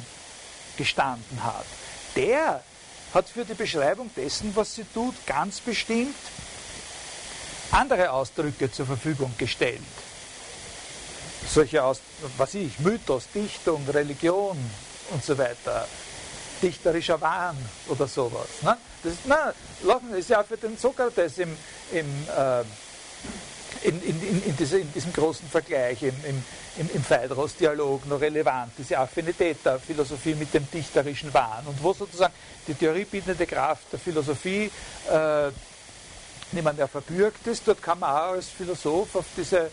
gestanden 0.77 1.43
hat, 1.43 1.65
der 2.15 2.63
hat 3.13 3.29
für 3.29 3.45
die 3.45 3.53
Beschreibung 3.53 4.09
dessen, 4.15 4.55
was 4.55 4.75
sie 4.75 4.85
tut, 4.93 5.15
ganz 5.25 5.59
bestimmt 5.59 6.15
andere 7.71 8.11
Ausdrücke 8.11 8.71
zur 8.71 8.85
Verfügung 8.85 9.33
gestellt. 9.37 9.79
Solche 11.47 11.83
aus, 11.83 12.01
was 12.37 12.53
ich, 12.53 12.79
Mythos, 12.79 13.27
Dichtung, 13.33 13.87
Religion 13.89 14.57
und 15.09 15.23
so 15.23 15.37
weiter, 15.37 15.87
dichterischer 16.61 17.19
Wahn 17.19 17.57
oder 17.87 18.07
sowas. 18.07 18.47
Ne? 18.61 18.77
Das, 19.03 19.13
na, 19.25 19.53
das 19.81 20.19
ist 20.19 20.29
ja 20.29 20.43
für 20.43 20.57
den 20.57 20.77
Sokrates 20.77 21.37
im, 21.39 21.57
im 21.91 22.05
äh, 22.27 22.63
in, 23.83 24.01
in, 24.01 24.43
in, 24.43 24.57
diese, 24.57 24.79
in 24.79 24.91
diesem 24.93 25.11
großen 25.11 25.47
Vergleich 25.47 26.03
im, 26.03 26.15
im, 26.77 26.89
im 26.93 27.03
Phaedros-Dialog 27.03 28.05
noch 28.07 28.21
relevant, 28.21 28.73
diese 28.77 28.97
Affinität 28.97 29.57
der 29.65 29.79
Philosophie 29.79 30.35
mit 30.35 30.53
dem 30.53 30.69
dichterischen 30.69 31.33
Wahn 31.33 31.65
und 31.65 31.81
wo 31.81 31.93
sozusagen 31.93 32.33
die 32.67 32.73
theoriebildende 32.73 33.45
Kraft 33.45 33.91
der 33.91 33.99
Philosophie 33.99 34.71
äh, 35.09 35.47
nicht 36.51 36.77
mehr 36.77 36.87
verbürgt 36.87 37.47
ist, 37.47 37.63
dort 37.65 37.81
kann 37.81 37.99
man 37.99 38.11
auch 38.11 38.33
als 38.33 38.49
Philosoph 38.49 39.15
auf 39.15 39.25
diese 39.35 39.69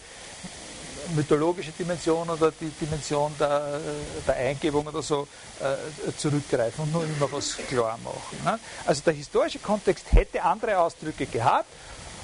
mythologische 1.14 1.72
Dimension 1.72 2.28
oder 2.28 2.50
die 2.50 2.70
Dimension 2.70 3.32
der, 3.38 3.80
der 4.26 4.36
Eingebung 4.36 4.86
oder 4.86 5.02
so 5.02 5.26
äh, 5.60 6.12
zurückgreifen 6.16 6.84
und 6.84 6.92
nur 6.92 7.04
immer 7.04 7.30
was 7.32 7.56
klar 7.56 7.98
machen. 8.04 8.38
Ne? 8.44 8.58
Also 8.84 9.02
der 9.02 9.14
historische 9.14 9.58
Kontext 9.58 10.12
hätte 10.12 10.42
andere 10.42 10.78
Ausdrücke 10.78 11.26
gehabt 11.26 11.68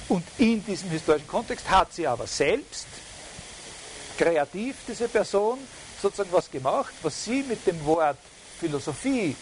und 0.09 0.23
in 0.37 0.63
diesem 0.65 0.89
historischen 0.89 1.27
Kontext 1.27 1.69
hat 1.69 1.93
sie 1.93 2.07
aber 2.07 2.27
selbst 2.27 2.85
kreativ, 4.17 4.75
diese 4.87 5.07
Person, 5.07 5.57
sozusagen 6.01 6.31
was 6.31 6.49
gemacht, 6.49 6.93
was 7.01 7.23
sie 7.25 7.43
mit 7.43 7.65
dem 7.65 7.83
Wort 7.85 8.17
Philosophie 8.59 9.35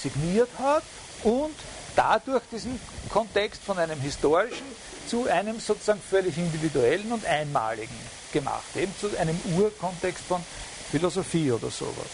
signiert 0.00 0.50
hat 0.58 0.82
und 1.22 1.54
dadurch 1.94 2.42
diesen 2.50 2.80
Kontext 3.08 3.62
von 3.62 3.78
einem 3.78 4.00
historischen 4.00 4.66
zu 5.08 5.26
einem 5.28 5.58
sozusagen 5.60 6.00
völlig 6.00 6.36
individuellen 6.38 7.12
und 7.12 7.24
einmaligen 7.24 7.96
gemacht, 8.32 8.76
eben 8.76 8.94
zu 8.98 9.16
einem 9.18 9.38
Urkontext 9.56 10.24
von 10.24 10.42
Philosophie 10.90 11.50
oder 11.50 11.70
sowas. 11.70 12.06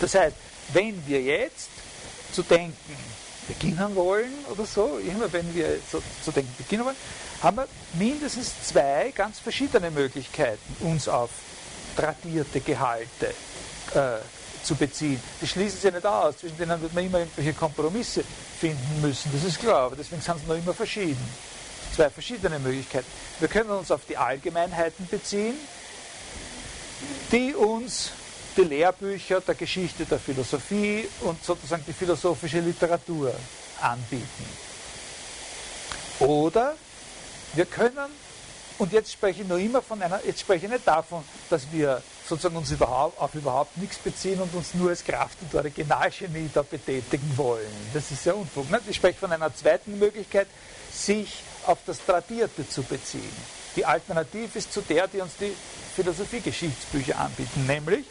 Das 0.00 0.14
heißt, 0.14 0.36
wenn 0.72 1.06
wir 1.06 1.22
jetzt 1.22 1.68
zu 2.32 2.42
denken 2.42 2.96
beginnen 3.46 3.94
wollen 3.94 4.32
oder 4.50 4.64
so, 4.64 4.98
immer 4.98 5.32
wenn 5.32 5.54
wir 5.54 5.78
so 5.90 6.02
zu 6.24 6.32
denken 6.32 6.54
beginnen 6.58 6.84
wollen, 6.84 6.96
haben 7.42 7.56
wir 7.56 7.68
mindestens 7.94 8.52
zwei 8.66 9.12
ganz 9.14 9.38
verschiedene 9.38 9.90
Möglichkeiten, 9.90 10.76
uns 10.80 11.08
auf 11.08 11.30
tradierte 11.96 12.60
Gehalte 12.60 13.28
äh, 13.94 14.18
zu 14.62 14.74
beziehen. 14.74 15.20
Die 15.40 15.46
schließen 15.46 15.80
sich 15.80 15.92
nicht 15.92 16.06
aus, 16.06 16.38
zwischen 16.38 16.58
denen 16.58 16.80
wird 16.80 16.92
man 16.94 17.06
immer 17.06 17.18
irgendwelche 17.20 17.52
Kompromisse 17.52 18.24
finden 18.58 19.00
müssen, 19.00 19.30
das 19.32 19.44
ist 19.44 19.60
klar, 19.60 19.86
aber 19.86 19.96
deswegen 19.96 20.22
sind 20.22 20.40
sie 20.40 20.46
noch 20.46 20.56
immer 20.56 20.74
verschieden. 20.74 21.22
Zwei 21.94 22.10
verschiedene 22.10 22.58
Möglichkeiten. 22.58 23.06
Wir 23.38 23.48
können 23.48 23.70
uns 23.70 23.90
auf 23.90 24.02
die 24.08 24.16
Allgemeinheiten 24.16 25.06
beziehen, 25.08 25.54
die 27.32 27.54
uns 27.54 28.10
die 28.56 28.64
Lehrbücher 28.64 29.40
der 29.40 29.54
Geschichte 29.54 30.04
der 30.04 30.18
Philosophie 30.18 31.08
und 31.22 31.42
sozusagen 31.44 31.84
die 31.86 31.92
philosophische 31.92 32.60
Literatur 32.60 33.32
anbieten. 33.80 34.46
Oder 36.20 36.74
wir 37.54 37.66
können, 37.66 38.10
und 38.78 38.92
jetzt 38.92 39.12
spreche 39.12 39.42
ich 39.42 39.48
nur 39.48 39.58
immer 39.58 39.82
von 39.82 40.00
einer, 40.00 40.20
jetzt 40.24 40.40
spreche 40.40 40.66
ich 40.66 40.72
nicht 40.72 40.86
davon, 40.86 41.22
dass 41.50 41.70
wir 41.70 42.02
sozusagen 42.26 42.56
uns 42.56 42.70
überhaupt, 42.70 43.20
auf 43.20 43.34
überhaupt 43.34 43.76
nichts 43.76 43.98
beziehen 43.98 44.40
und 44.40 44.52
uns 44.54 44.74
nur 44.74 44.90
als 44.90 45.04
Kraft 45.04 45.38
und 45.42 45.54
Originalgenie 45.54 46.50
da 46.52 46.62
betätigen 46.62 47.32
wollen. 47.36 47.66
Das 47.94 48.10
ist 48.10 48.24
ja 48.24 48.32
Unfug. 48.32 48.70
Ne? 48.70 48.80
Ich 48.88 48.96
spreche 48.96 49.18
von 49.18 49.32
einer 49.32 49.54
zweiten 49.54 49.98
Möglichkeit, 49.98 50.48
sich 50.92 51.42
auf 51.66 51.78
das 51.86 52.04
Tradierte 52.04 52.68
zu 52.68 52.82
beziehen. 52.82 53.32
Die 53.76 53.84
Alternative 53.84 54.58
ist 54.58 54.72
zu 54.72 54.80
der, 54.80 55.06
die 55.06 55.20
uns 55.20 55.32
die 55.38 55.52
Philosophiegeschichtsbücher 55.94 57.18
anbieten, 57.18 57.66
nämlich 57.66 58.04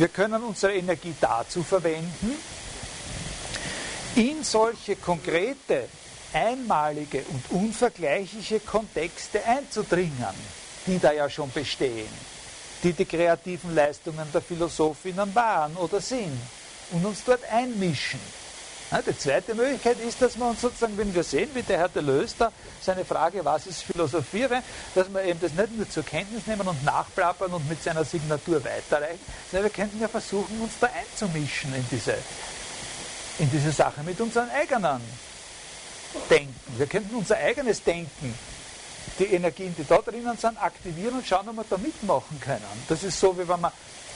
Wir 0.00 0.08
können 0.08 0.42
unsere 0.42 0.72
Energie 0.72 1.12
dazu 1.20 1.62
verwenden, 1.62 2.34
in 4.16 4.42
solche 4.42 4.96
konkrete, 4.96 5.90
einmalige 6.32 7.22
und 7.28 7.50
unvergleichliche 7.50 8.60
Kontexte 8.60 9.44
einzudringen, 9.44 10.34
die 10.86 10.98
da 10.98 11.12
ja 11.12 11.28
schon 11.28 11.52
bestehen, 11.52 12.08
die 12.82 12.94
die 12.94 13.04
kreativen 13.04 13.74
Leistungen 13.74 14.26
der 14.32 14.40
Philosophinnen 14.40 15.34
waren 15.34 15.76
oder 15.76 16.00
sind 16.00 16.40
und 16.92 17.04
uns 17.04 17.22
dort 17.22 17.44
einmischen. 17.52 18.20
Die 18.90 19.16
zweite 19.16 19.54
Möglichkeit 19.54 20.00
ist, 20.00 20.20
dass 20.20 20.36
wir 20.36 20.46
uns 20.46 20.60
sozusagen, 20.60 20.98
wenn 20.98 21.14
wir 21.14 21.22
sehen, 21.22 21.48
wie 21.54 21.62
der 21.62 21.78
Herr 21.78 21.88
Deleuze 21.88 22.34
da 22.38 22.52
seine 22.82 23.04
Frage, 23.04 23.44
was 23.44 23.66
ist 23.68 23.82
Philosophie, 23.82 24.48
dass 24.96 25.12
wir 25.12 25.22
eben 25.22 25.40
das 25.40 25.52
nicht 25.52 25.76
nur 25.76 25.88
zur 25.88 26.02
Kenntnis 26.02 26.44
nehmen 26.48 26.66
und 26.66 26.84
nachplappern 26.84 27.52
und 27.52 27.68
mit 27.68 27.80
seiner 27.80 28.04
Signatur 28.04 28.62
weiterreichen, 28.64 29.20
sondern 29.48 29.70
wir 29.70 29.70
könnten 29.70 30.00
ja 30.00 30.08
versuchen, 30.08 30.60
uns 30.60 30.72
da 30.80 30.88
einzumischen 30.88 31.72
in 31.72 31.86
diese, 31.88 32.16
in 33.38 33.48
diese 33.52 33.70
Sache 33.70 34.02
mit 34.02 34.20
unserem 34.20 34.50
eigenen 34.50 35.00
Denken. 36.28 36.54
Wir 36.76 36.86
könnten 36.86 37.14
unser 37.14 37.36
eigenes 37.36 37.84
Denken, 37.84 38.34
die 39.20 39.26
Energien, 39.26 39.72
die 39.78 39.86
da 39.86 39.98
drinnen 39.98 40.36
sind, 40.36 40.60
aktivieren 40.60 41.14
und 41.14 41.26
schauen, 41.26 41.48
ob 41.48 41.56
wir 41.56 41.64
da 41.70 41.78
mitmachen 41.78 42.40
können. 42.40 42.64
Das 42.88 43.04
ist 43.04 43.20
so, 43.20 43.38
wie 43.38 43.48
wenn 43.48 43.60
man 43.60 43.70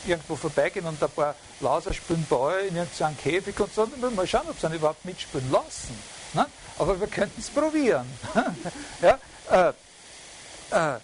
irgendwo 0.07 0.37
vorbeigehen 0.37 0.87
und 0.87 1.03
ein 1.03 1.11
paar 1.11 1.35
Lauser 1.61 1.93
spielen 1.93 2.25
Bäuer 2.29 2.61
in 2.61 2.77
irgendeinem 2.77 3.17
Käfig 3.19 3.59
und 3.61 3.75
so, 3.75 3.89
mal 4.15 4.27
schauen, 4.27 4.49
ob 4.49 4.59
sie 4.59 4.67
ihn 4.67 4.75
überhaupt 4.75 5.05
mitspielen 5.05 5.51
lassen. 5.51 5.97
Ne? 6.35 6.47
Aber 6.79 6.99
wir 6.99 7.07
könnten 7.07 7.41
es 7.41 7.49
probieren. 7.49 8.07
ja? 9.03 9.19
Äh, 9.51 9.73
äh, 10.71 10.99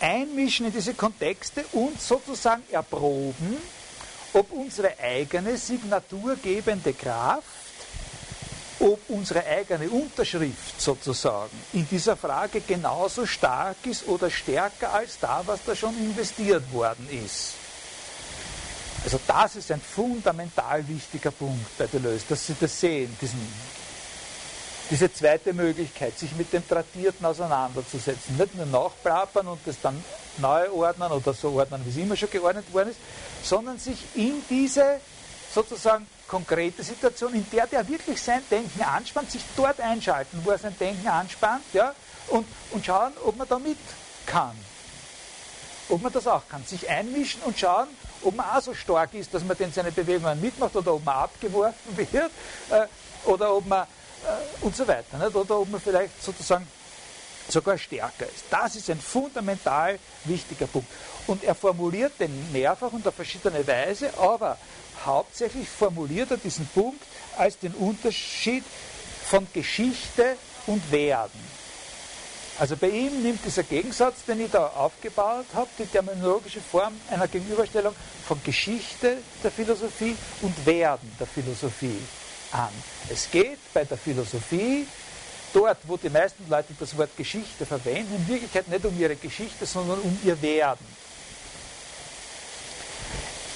einmischen 0.00 0.66
in 0.66 0.72
diese 0.72 0.94
Kontexte 0.94 1.64
und 1.72 2.00
sozusagen 2.00 2.62
erproben, 2.70 3.56
ob 4.32 4.52
unsere 4.52 4.98
eigene 4.98 5.56
signaturgebende 5.56 6.92
Kraft, 6.92 7.44
ob 8.80 9.00
unsere 9.08 9.44
eigene 9.46 9.88
Unterschrift 9.88 10.80
sozusagen 10.80 11.56
in 11.72 11.88
dieser 11.88 12.16
Frage 12.16 12.60
genauso 12.60 13.24
stark 13.24 13.76
ist 13.84 14.06
oder 14.06 14.30
stärker 14.30 14.92
als 14.92 15.18
da, 15.18 15.42
was 15.46 15.60
da 15.64 15.74
schon 15.74 15.96
investiert 15.96 16.70
worden 16.72 17.08
ist. 17.10 17.54
Also 19.04 19.20
das 19.26 19.56
ist 19.56 19.70
ein 19.70 19.80
fundamental 19.80 20.86
wichtiger 20.88 21.30
Punkt 21.30 21.76
bei 21.78 21.86
Deleuze, 21.86 22.24
dass 22.28 22.46
Sie 22.46 22.56
das 22.58 22.80
sehen, 22.80 23.16
diesen, 23.20 23.40
diese 24.90 25.12
zweite 25.12 25.52
Möglichkeit, 25.52 26.18
sich 26.18 26.34
mit 26.34 26.52
dem 26.52 26.66
Tradierten 26.66 27.24
auseinanderzusetzen. 27.24 28.36
Nicht 28.36 28.54
nur 28.54 28.66
nachplappern 28.66 29.46
und 29.46 29.60
das 29.64 29.76
dann 29.80 30.02
neu 30.38 30.70
ordnen 30.70 31.12
oder 31.12 31.32
so 31.34 31.50
ordnen, 31.52 31.82
wie 31.84 31.90
es 31.90 31.96
immer 31.96 32.16
schon 32.16 32.30
geordnet 32.30 32.72
worden 32.72 32.90
ist, 32.90 33.00
sondern 33.42 33.78
sich 33.78 33.98
in 34.14 34.42
diese 34.50 35.00
sozusagen 35.52 36.06
konkrete 36.28 36.82
Situation, 36.82 37.34
in 37.34 37.48
der 37.50 37.66
der 37.66 37.86
wirklich 37.88 38.20
sein 38.20 38.42
Denken 38.50 38.82
anspannt, 38.82 39.30
sich 39.30 39.42
dort 39.56 39.80
einschalten, 39.80 40.40
wo 40.44 40.50
er 40.50 40.58
sein 40.58 40.76
Denken 40.78 41.06
anspannt, 41.06 41.64
ja, 41.72 41.94
und, 42.28 42.46
und 42.72 42.84
schauen, 42.84 43.12
ob 43.24 43.36
man 43.36 43.48
da 43.48 43.58
mit 43.58 43.78
kann. 44.26 44.56
Ob 45.88 46.02
man 46.02 46.12
das 46.12 46.26
auch 46.26 46.42
kann. 46.48 46.64
Sich 46.64 46.88
einmischen 46.88 47.40
und 47.42 47.58
schauen, 47.58 47.86
ob 48.26 48.36
man 48.36 48.46
auch 48.46 48.60
so 48.60 48.74
stark 48.74 49.14
ist, 49.14 49.32
dass 49.32 49.44
man 49.44 49.56
denn 49.56 49.72
seine 49.72 49.92
Bewegungen 49.92 50.40
mitmacht 50.40 50.74
oder 50.76 50.94
ob 50.94 51.04
man 51.04 51.16
abgeworfen 51.16 51.96
wird 51.96 52.30
äh, 52.70 52.86
oder 53.24 53.54
ob 53.54 53.66
man 53.66 53.84
äh, 53.84 54.64
und 54.64 54.76
so 54.76 54.86
weiter. 54.86 55.18
Nicht? 55.18 55.34
Oder 55.34 55.60
ob 55.60 55.70
man 55.70 55.80
vielleicht 55.80 56.22
sozusagen 56.22 56.66
sogar 57.48 57.78
stärker 57.78 58.26
ist. 58.26 58.44
Das 58.50 58.74
ist 58.74 58.90
ein 58.90 59.00
fundamental 59.00 59.98
wichtiger 60.24 60.66
Punkt. 60.66 60.88
Und 61.26 61.44
er 61.44 61.54
formuliert 61.54 62.12
den 62.18 62.52
mehrfach 62.52 62.92
und 62.92 63.06
auf 63.06 63.14
verschiedene 63.14 63.66
Weise, 63.66 64.10
aber 64.18 64.58
hauptsächlich 65.04 65.68
formuliert 65.68 66.30
er 66.30 66.36
diesen 66.38 66.66
Punkt 66.68 67.02
als 67.36 67.58
den 67.58 67.72
Unterschied 67.74 68.64
von 69.28 69.46
Geschichte 69.52 70.36
und 70.66 70.90
Werden. 70.90 71.55
Also 72.58 72.74
bei 72.74 72.88
ihm 72.88 73.22
nimmt 73.22 73.44
dieser 73.44 73.64
Gegensatz, 73.64 74.24
den 74.24 74.40
ich 74.40 74.50
da 74.50 74.68
aufgebaut 74.68 75.44
habe, 75.52 75.68
die 75.78 75.84
terminologische 75.84 76.60
Form 76.60 76.94
einer 77.10 77.28
Gegenüberstellung 77.28 77.94
von 78.26 78.40
Geschichte 78.42 79.18
der 79.44 79.50
Philosophie 79.50 80.16
und 80.40 80.64
Werden 80.64 81.14
der 81.20 81.26
Philosophie 81.26 81.98
an. 82.52 82.70
Es 83.10 83.30
geht 83.30 83.58
bei 83.74 83.84
der 83.84 83.98
Philosophie, 83.98 84.86
dort 85.52 85.76
wo 85.86 85.98
die 85.98 86.08
meisten 86.08 86.48
Leute 86.48 86.72
das 86.80 86.96
Wort 86.96 87.14
Geschichte 87.14 87.66
verwenden, 87.66 88.14
in 88.14 88.26
Wirklichkeit 88.26 88.68
nicht 88.68 88.86
um 88.86 88.98
ihre 88.98 89.16
Geschichte, 89.16 89.66
sondern 89.66 89.98
um 89.98 90.18
ihr 90.24 90.40
Werden. 90.40 90.86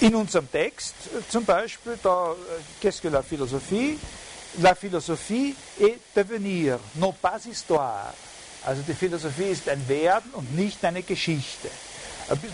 In 0.00 0.14
unserem 0.14 0.50
Text 0.50 0.94
zum 1.30 1.44
Beispiel, 1.44 1.98
da, 2.02 2.32
äh, 2.32 2.36
qu'est-ce 2.80 3.00
que 3.02 3.08
la 3.08 3.22
philosophie? 3.22 3.98
La 4.58 4.74
philosophie 4.74 5.54
est 5.78 6.00
devenir, 6.14 6.78
non 6.94 7.14
pas 7.20 7.44
histoire. 7.46 8.12
Also 8.64 8.82
die 8.82 8.94
Philosophie 8.94 9.44
ist 9.44 9.68
ein 9.68 9.88
Werden 9.88 10.30
und 10.32 10.54
nicht 10.54 10.84
eine 10.84 11.02
Geschichte. 11.02 11.70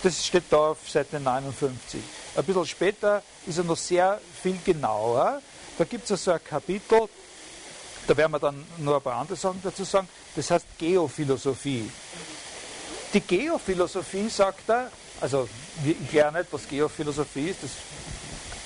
Das 0.02 0.26
steht 0.26 0.44
da 0.50 0.70
auf 0.70 0.78
Seite 0.88 1.20
59. 1.20 2.00
Ein 2.36 2.44
bisschen 2.44 2.66
später 2.66 3.22
ist 3.46 3.58
er 3.58 3.64
noch 3.64 3.76
sehr 3.76 4.20
viel 4.42 4.58
genauer. 4.64 5.42
Da 5.76 5.84
gibt 5.84 6.10
es 6.10 6.24
so 6.24 6.30
ein 6.30 6.42
Kapitel, 6.42 7.08
da 8.06 8.16
werden 8.16 8.32
wir 8.32 8.38
dann 8.38 8.64
noch 8.78 8.96
ein 8.96 9.02
paar 9.02 9.16
andere 9.16 9.36
Sachen 9.36 9.60
dazu 9.62 9.84
sagen, 9.84 10.08
das 10.34 10.50
heißt 10.50 10.64
Geophilosophie. 10.78 11.90
Die 13.12 13.20
Geophilosophie, 13.20 14.28
sagt 14.28 14.68
er, 14.68 14.90
also 15.20 15.48
ich 15.84 16.12
lerne 16.12 16.38
nicht, 16.38 16.52
was 16.52 16.68
Geophilosophie 16.68 17.48
ist, 17.48 17.62
das 17.62 17.70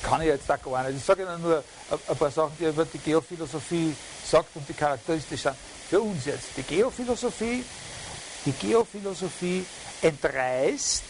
kann 0.03 0.20
ich 0.20 0.29
jetzt 0.29 0.48
da 0.48 0.57
gar 0.57 0.85
nicht. 0.85 0.98
Ich 0.98 1.05
sage 1.05 1.22
Ihnen 1.22 1.42
nur 1.42 1.64
ein 1.90 2.16
paar 2.16 2.31
Sachen, 2.31 2.53
die 2.61 2.64
er 2.64 2.70
über 2.70 2.85
die 2.85 2.98
Geophilosophie 2.98 3.94
sagt 4.24 4.55
und 4.55 4.68
die 4.68 4.74
charakteristisch 4.74 5.42
sind 5.42 5.57
für 5.90 6.00
uns 6.00 6.24
jetzt. 6.24 6.57
Die 6.57 6.62
Geophilosophie, 6.62 7.64
die 8.46 8.53
Geophilosophie 8.53 9.66
entreißt 10.00 11.03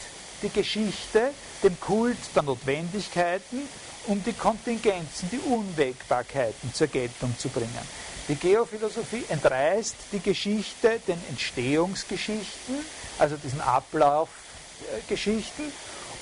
die 0.42 0.48
Geschichte 0.48 1.30
dem 1.62 1.78
Kult 1.78 2.16
der 2.34 2.42
Notwendigkeiten, 2.42 3.68
um 4.06 4.24
die 4.24 4.32
Kontingenzen, 4.32 5.28
die 5.30 5.38
Unwägbarkeiten 5.38 6.72
zur 6.72 6.86
Geltung 6.86 7.36
zu 7.38 7.50
bringen. 7.50 7.86
Die 8.28 8.36
Geophilosophie 8.36 9.24
entreißt 9.28 9.96
die 10.12 10.20
Geschichte 10.20 10.98
den 11.06 11.20
Entstehungsgeschichten, 11.28 12.76
also 13.18 13.36
diesen 13.36 13.60
Ablaufgeschichten, 13.60 15.70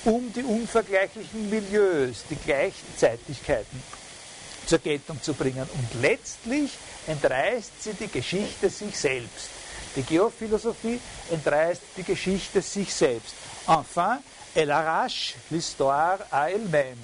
um 0.03 0.33
die 0.33 0.43
unvergleichlichen 0.43 1.49
Milieus, 1.49 2.25
die 2.29 2.35
Gleichzeitigkeiten 2.35 3.81
zur 4.69 4.79
Geltung 4.79 5.21
zu 5.21 5.33
bringen. 5.33 5.67
Und 5.73 6.01
letztlich 6.01 6.71
entreißt 7.07 7.83
sie 7.83 7.93
die 7.93 8.07
Geschichte 8.07 8.69
sich 8.69 8.97
selbst. 8.97 9.49
Die 9.95 10.03
Geophilosophie 10.03 10.99
entreißt 11.31 11.81
die 11.97 12.03
Geschichte 12.03 12.61
sich 12.61 12.93
selbst. 12.93 13.33
Enfin, 13.67 14.19
elle 14.53 14.75
arrache 14.75 15.33
l'histoire 15.49 16.19
à 16.31 16.49
elle-même. 16.49 16.97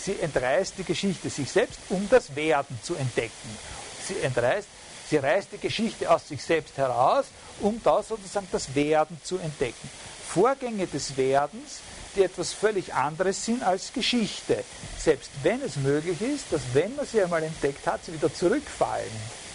Sie 0.00 0.18
entreißt 0.20 0.74
die 0.78 0.84
Geschichte 0.84 1.30
sich 1.30 1.50
selbst, 1.50 1.78
um 1.88 2.08
das 2.10 2.34
Werden 2.34 2.78
zu 2.82 2.96
entdecken. 2.96 3.58
Sie 4.06 4.18
entreißt, 4.20 4.68
sie 5.10 5.16
reißt 5.18 5.52
die 5.52 5.58
Geschichte 5.58 6.10
aus 6.10 6.26
sich 6.28 6.42
selbst 6.42 6.76
heraus, 6.76 7.26
um 7.60 7.80
da 7.82 8.02
sozusagen 8.02 8.48
das 8.50 8.74
Werden 8.74 9.20
zu 9.22 9.38
entdecken. 9.38 9.88
Vorgänge 10.28 10.86
des 10.86 11.16
Werdens 11.16 11.80
die 12.18 12.24
etwas 12.24 12.52
völlig 12.52 12.92
anderes 12.92 13.44
sind 13.44 13.62
als 13.62 13.92
Geschichte. 13.92 14.64
Selbst 14.98 15.30
wenn 15.42 15.62
es 15.62 15.76
möglich 15.76 16.20
ist, 16.20 16.46
dass 16.50 16.60
wenn 16.72 16.94
man 16.96 17.06
sie 17.06 17.22
einmal 17.22 17.42
entdeckt 17.42 17.86
hat, 17.86 18.04
sie 18.04 18.12
wieder 18.12 18.32
zurückfallen 18.32 19.10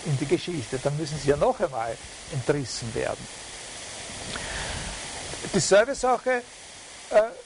in 0.06 0.18
die 0.18 0.26
Geschichte, 0.26 0.80
dann 0.82 0.98
müssen 0.98 1.20
sie 1.22 1.30
ja 1.30 1.38
noch 1.38 1.60
einmal 1.60 1.96
entrissen 2.32 2.94
werden. 2.96 3.28
Dieselbe 5.54 5.94
Sache 5.94 6.32
äh, 6.32 6.42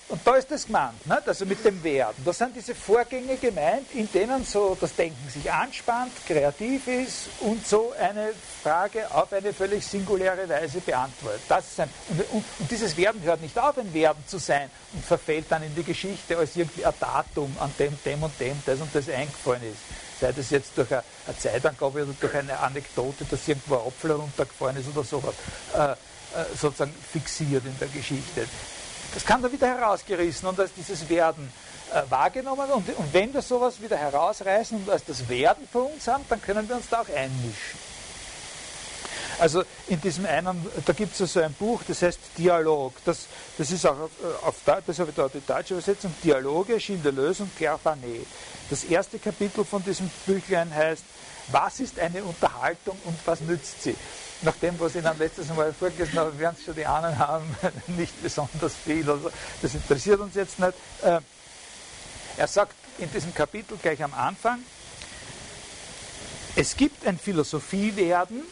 und 0.09 0.21
da 0.23 0.35
ist 0.35 0.49
das 0.49 0.65
gemeint, 0.65 1.05
ne? 1.05 1.21
also 1.25 1.45
mit 1.45 1.63
dem 1.65 1.83
Werden. 1.83 2.15
Da 2.23 2.31
sind 2.31 2.55
diese 2.55 2.73
Vorgänge 2.73 3.35
gemeint, 3.35 3.87
in 3.93 4.09
denen 4.11 4.45
so 4.45 4.77
das 4.79 4.95
Denken 4.95 5.29
sich 5.29 5.51
anspannt, 5.51 6.13
kreativ 6.25 6.87
ist 6.87 7.29
und 7.41 7.67
so 7.67 7.93
eine 7.99 8.29
Frage 8.63 9.13
auf 9.13 9.33
eine 9.33 9.51
völlig 9.51 9.85
singuläre 9.85 10.47
Weise 10.47 10.79
beantwortet. 10.79 11.41
Das 11.49 11.67
ist 11.67 11.79
ein, 11.81 11.89
und, 12.09 12.21
und, 12.31 12.45
und, 12.59 12.71
dieses 12.71 12.95
Werden 12.95 13.21
hört 13.23 13.41
nicht 13.41 13.59
auf, 13.59 13.77
ein 13.77 13.93
Werden 13.93 14.23
zu 14.27 14.37
sein 14.37 14.69
und 14.93 15.03
verfällt 15.03 15.47
dann 15.49 15.63
in 15.63 15.75
die 15.75 15.83
Geschichte 15.83 16.37
als 16.37 16.55
irgendwie 16.55 16.85
ein 16.85 16.93
Datum, 16.99 17.53
an 17.59 17.73
dem 17.77 17.97
dem 18.05 18.23
und 18.23 18.39
dem 18.39 18.61
das 18.65 18.79
und 18.79 18.93
das 18.93 19.09
eingefallen 19.09 19.63
ist. 19.63 20.21
Sei 20.21 20.31
das 20.31 20.49
jetzt 20.49 20.77
durch 20.77 20.91
eine, 20.91 21.03
eine 21.27 21.37
Zeitangabe 21.37 22.03
oder 22.03 22.13
durch 22.19 22.33
eine 22.33 22.57
Anekdote, 22.57 23.25
dass 23.25 23.45
irgendwo 23.45 23.75
ein 23.75 23.87
Apfel 23.87 24.11
runtergefallen 24.11 24.77
ist 24.77 24.87
oder 24.95 25.03
sowas, 25.03 25.35
äh, 25.75 25.91
äh, 25.91 25.95
sozusagen 26.59 26.93
fixiert 27.11 27.65
in 27.65 27.77
der 27.79 27.87
Geschichte. 27.89 28.47
Das 29.13 29.25
kann 29.25 29.41
dann 29.41 29.51
wieder 29.51 29.67
herausgerissen 29.67 30.47
und 30.47 30.59
als 30.59 30.71
dieses 30.73 31.07
Werden 31.09 31.51
äh, 31.93 32.01
wahrgenommen. 32.09 32.69
Und, 32.71 32.89
und, 32.89 33.13
wenn 33.13 33.33
wir 33.33 33.41
sowas 33.41 33.81
wieder 33.81 33.97
herausreißen 33.97 34.77
und 34.77 34.89
als 34.89 35.05
das 35.05 35.27
Werden 35.29 35.67
für 35.71 35.79
uns 35.79 36.07
haben, 36.07 36.25
dann 36.29 36.41
können 36.41 36.67
wir 36.67 36.75
uns 36.75 36.89
da 36.89 37.01
auch 37.01 37.09
einmischen. 37.09 37.87
Also 39.39 39.63
in 39.87 40.01
diesem 40.01 40.25
einen, 40.25 40.65
da 40.85 40.93
gibt 40.93 41.19
es 41.19 41.31
so 41.31 41.39
ein 41.39 41.53
Buch, 41.53 41.81
das 41.87 42.01
heißt 42.01 42.19
Dialog. 42.37 42.93
Das, 43.05 43.27
das 43.57 43.71
ist 43.71 43.85
auch 43.85 43.99
auf, 43.99 44.11
auf 44.43 44.55
das 44.85 44.97
habe 44.99 45.11
ich 45.11 45.15
da 45.15 45.27
die 45.27 45.45
deutsche 45.45 45.75
Übersetzung, 45.75 46.13
Dialoge, 46.23 46.79
Schiene 46.79 47.03
der 47.03 47.11
Lösung, 47.11 47.49
Clairpanet. 47.55 48.25
Das 48.69 48.83
erste 48.83 49.19
Kapitel 49.19 49.63
von 49.63 49.83
diesem 49.83 50.09
Büchlein 50.25 50.73
heißt, 50.73 51.03
was 51.51 51.79
ist 51.79 51.99
eine 51.99 52.23
Unterhaltung 52.23 52.97
und 53.05 53.15
was 53.25 53.41
nützt 53.41 53.83
sie? 53.83 53.95
Nach 54.41 54.55
dem, 54.55 54.79
was 54.79 54.95
ich 54.95 55.03
Ihnen 55.03 55.17
letztes 55.17 55.47
Mal 55.49 55.73
vorgelesen 55.73 56.19
habe, 56.19 56.37
werden 56.37 56.55
Sie 56.57 56.65
schon 56.65 56.75
die 56.75 56.85
Ahnen 56.85 57.17
haben, 57.17 57.55
nicht 57.87 58.21
besonders 58.21 58.73
viel. 58.75 59.09
Also 59.09 59.31
das 59.61 59.73
interessiert 59.73 60.19
uns 60.19 60.35
jetzt 60.35 60.59
nicht. 60.59 60.73
Äh, 61.01 61.19
er 62.37 62.47
sagt 62.47 62.75
in 62.99 63.11
diesem 63.11 63.33
Kapitel 63.33 63.77
gleich 63.81 64.03
am 64.03 64.13
Anfang, 64.13 64.59
es 66.55 66.75
gibt 66.75 67.05
ein 67.05 67.17
Philosophiewerden, 67.17 68.43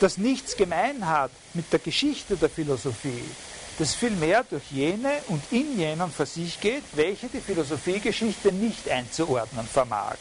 das 0.00 0.18
nichts 0.18 0.56
gemein 0.56 1.06
hat 1.06 1.30
mit 1.54 1.72
der 1.72 1.78
Geschichte 1.78 2.36
der 2.36 2.50
Philosophie, 2.50 3.24
das 3.78 3.94
vielmehr 3.94 4.44
durch 4.44 4.70
jene 4.70 5.10
und 5.28 5.42
in 5.50 5.78
jenen 5.78 6.10
für 6.10 6.26
sich 6.26 6.60
geht, 6.60 6.84
welche 6.92 7.28
die 7.28 7.40
Philosophiegeschichte 7.40 8.52
nicht 8.52 8.88
einzuordnen 8.88 9.66
vermag. 9.66 10.16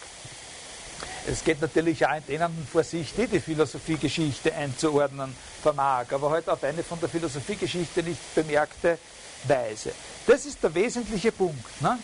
Es 1.31 1.43
geht 1.43 1.61
natürlich 1.61 2.05
auch 2.07 2.15
in 2.15 2.25
denen 2.27 2.67
vor 2.71 2.83
sich, 2.83 3.13
die 3.13 3.27
die 3.27 3.39
Philosophiegeschichte 3.39 4.53
einzuordnen 4.53 5.35
vermag, 5.61 6.05
aber 6.11 6.31
halt 6.31 6.49
auf 6.49 6.63
eine 6.63 6.81
von 6.81 6.99
der 6.99 7.09
Philosophiegeschichte 7.09 8.01
nicht 8.01 8.33
bemerkte 8.33 8.97
Weise. 9.43 9.91
Das 10.25 10.45
ist 10.45 10.63
der 10.63 10.73
wesentliche 10.73 11.31
Punkt. 11.31 11.81
Ne? 11.81 11.99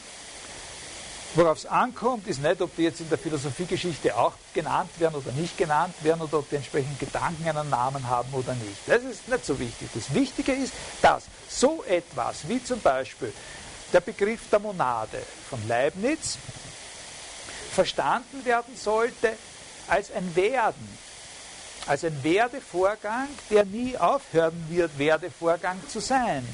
Worauf 1.33 1.57
es 1.57 1.65
ankommt, 1.65 2.27
ist 2.27 2.41
nicht, 2.41 2.61
ob 2.61 2.75
die 2.75 2.83
jetzt 2.83 3.01
in 3.01 3.09
der 3.09 3.17
Philosophiegeschichte 3.17 4.15
auch 4.15 4.33
genannt 4.53 4.91
werden 4.99 5.15
oder 5.15 5.31
nicht 5.31 5.57
genannt 5.57 5.95
werden 6.01 6.21
oder 6.21 6.39
ob 6.39 6.49
die 6.49 6.57
entsprechenden 6.57 6.99
Gedanken 6.99 7.49
einen 7.49 7.69
Namen 7.69 8.07
haben 8.07 8.31
oder 8.31 8.53
nicht. 8.53 8.77
Das 8.85 9.03
ist 9.03 9.27
nicht 9.27 9.45
so 9.45 9.59
wichtig. 9.59 9.89
Das 9.93 10.13
Wichtige 10.13 10.53
ist, 10.53 10.73
dass 11.01 11.23
so 11.49 11.83
etwas 11.87 12.47
wie 12.47 12.63
zum 12.63 12.79
Beispiel 12.79 13.33
der 13.91 14.01
Begriff 14.01 14.41
der 14.51 14.59
Monade 14.59 15.21
von 15.49 15.67
Leibniz 15.67 16.37
verstanden 17.75 18.43
werden 18.45 18.75
sollte 18.75 19.33
als 19.87 20.11
ein 20.11 20.35
Werden, 20.35 20.97
als 21.85 22.03
ein 22.03 22.23
Werdevorgang, 22.23 23.27
der 23.51 23.65
nie 23.65 23.97
aufhören 23.97 24.65
wird, 24.69 24.97
Werdevorgang 24.97 25.77
zu 25.87 25.99
sein. 25.99 26.47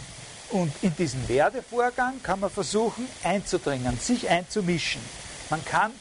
Und 0.50 0.74
in 0.82 0.94
diesen 0.98 1.30
Werdevorgang 1.30 2.22
kann 2.24 2.42
man 2.42 2.50
versuchen 2.50 3.08
einzudringen, 3.24 3.98
sich 4.00 4.28
einzumischen. 4.28 5.02
Man 5.50 5.64
kann, 5.64 5.92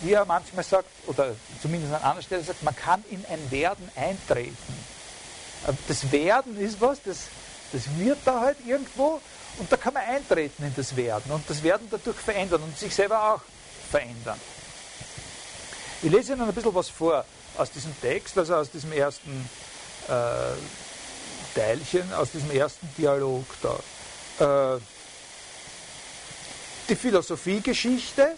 wie 0.00 0.14
er 0.14 0.24
manchmal 0.24 0.64
sagt, 0.64 0.88
oder 1.06 1.36
zumindest 1.62 1.94
an 1.94 2.02
anderer 2.02 2.22
Stelle 2.22 2.42
sagt, 2.42 2.62
man 2.64 2.74
kann 2.74 3.04
in 3.10 3.24
ein 3.30 3.50
Werden 3.50 3.88
eintreten. 3.94 4.74
Das 5.86 6.10
Werden 6.10 6.58
ist 6.58 6.80
was, 6.80 7.00
das, 7.02 7.18
das 7.72 7.82
wird 7.98 8.18
da 8.24 8.40
halt 8.40 8.56
irgendwo 8.66 9.20
und 9.58 9.70
da 9.70 9.76
kann 9.76 9.94
man 9.94 10.02
eintreten 10.02 10.64
in 10.64 10.74
das 10.74 10.96
Werden 10.96 11.30
und 11.30 11.48
das 11.48 11.62
Werden 11.62 11.86
dadurch 11.90 12.16
verändern 12.16 12.62
und 12.62 12.76
sich 12.76 12.94
selber 12.94 13.34
auch 13.34 13.42
verändern. 13.90 14.40
Ich 16.02 16.10
lese 16.10 16.32
Ihnen 16.32 16.48
ein 16.48 16.54
bisschen 16.54 16.74
was 16.74 16.88
vor 16.88 17.24
aus 17.58 17.70
diesem 17.70 17.92
Text, 18.00 18.38
also 18.38 18.54
aus 18.54 18.70
diesem 18.70 18.90
ersten 18.92 19.48
äh, 20.08 21.54
Teilchen, 21.54 22.10
aus 22.14 22.30
diesem 22.30 22.50
ersten 22.52 22.88
Dialog 22.96 23.44
da. 23.60 24.74
Äh, 24.76 24.80
die 26.88 26.96
Philosophiegeschichte, 26.96 28.34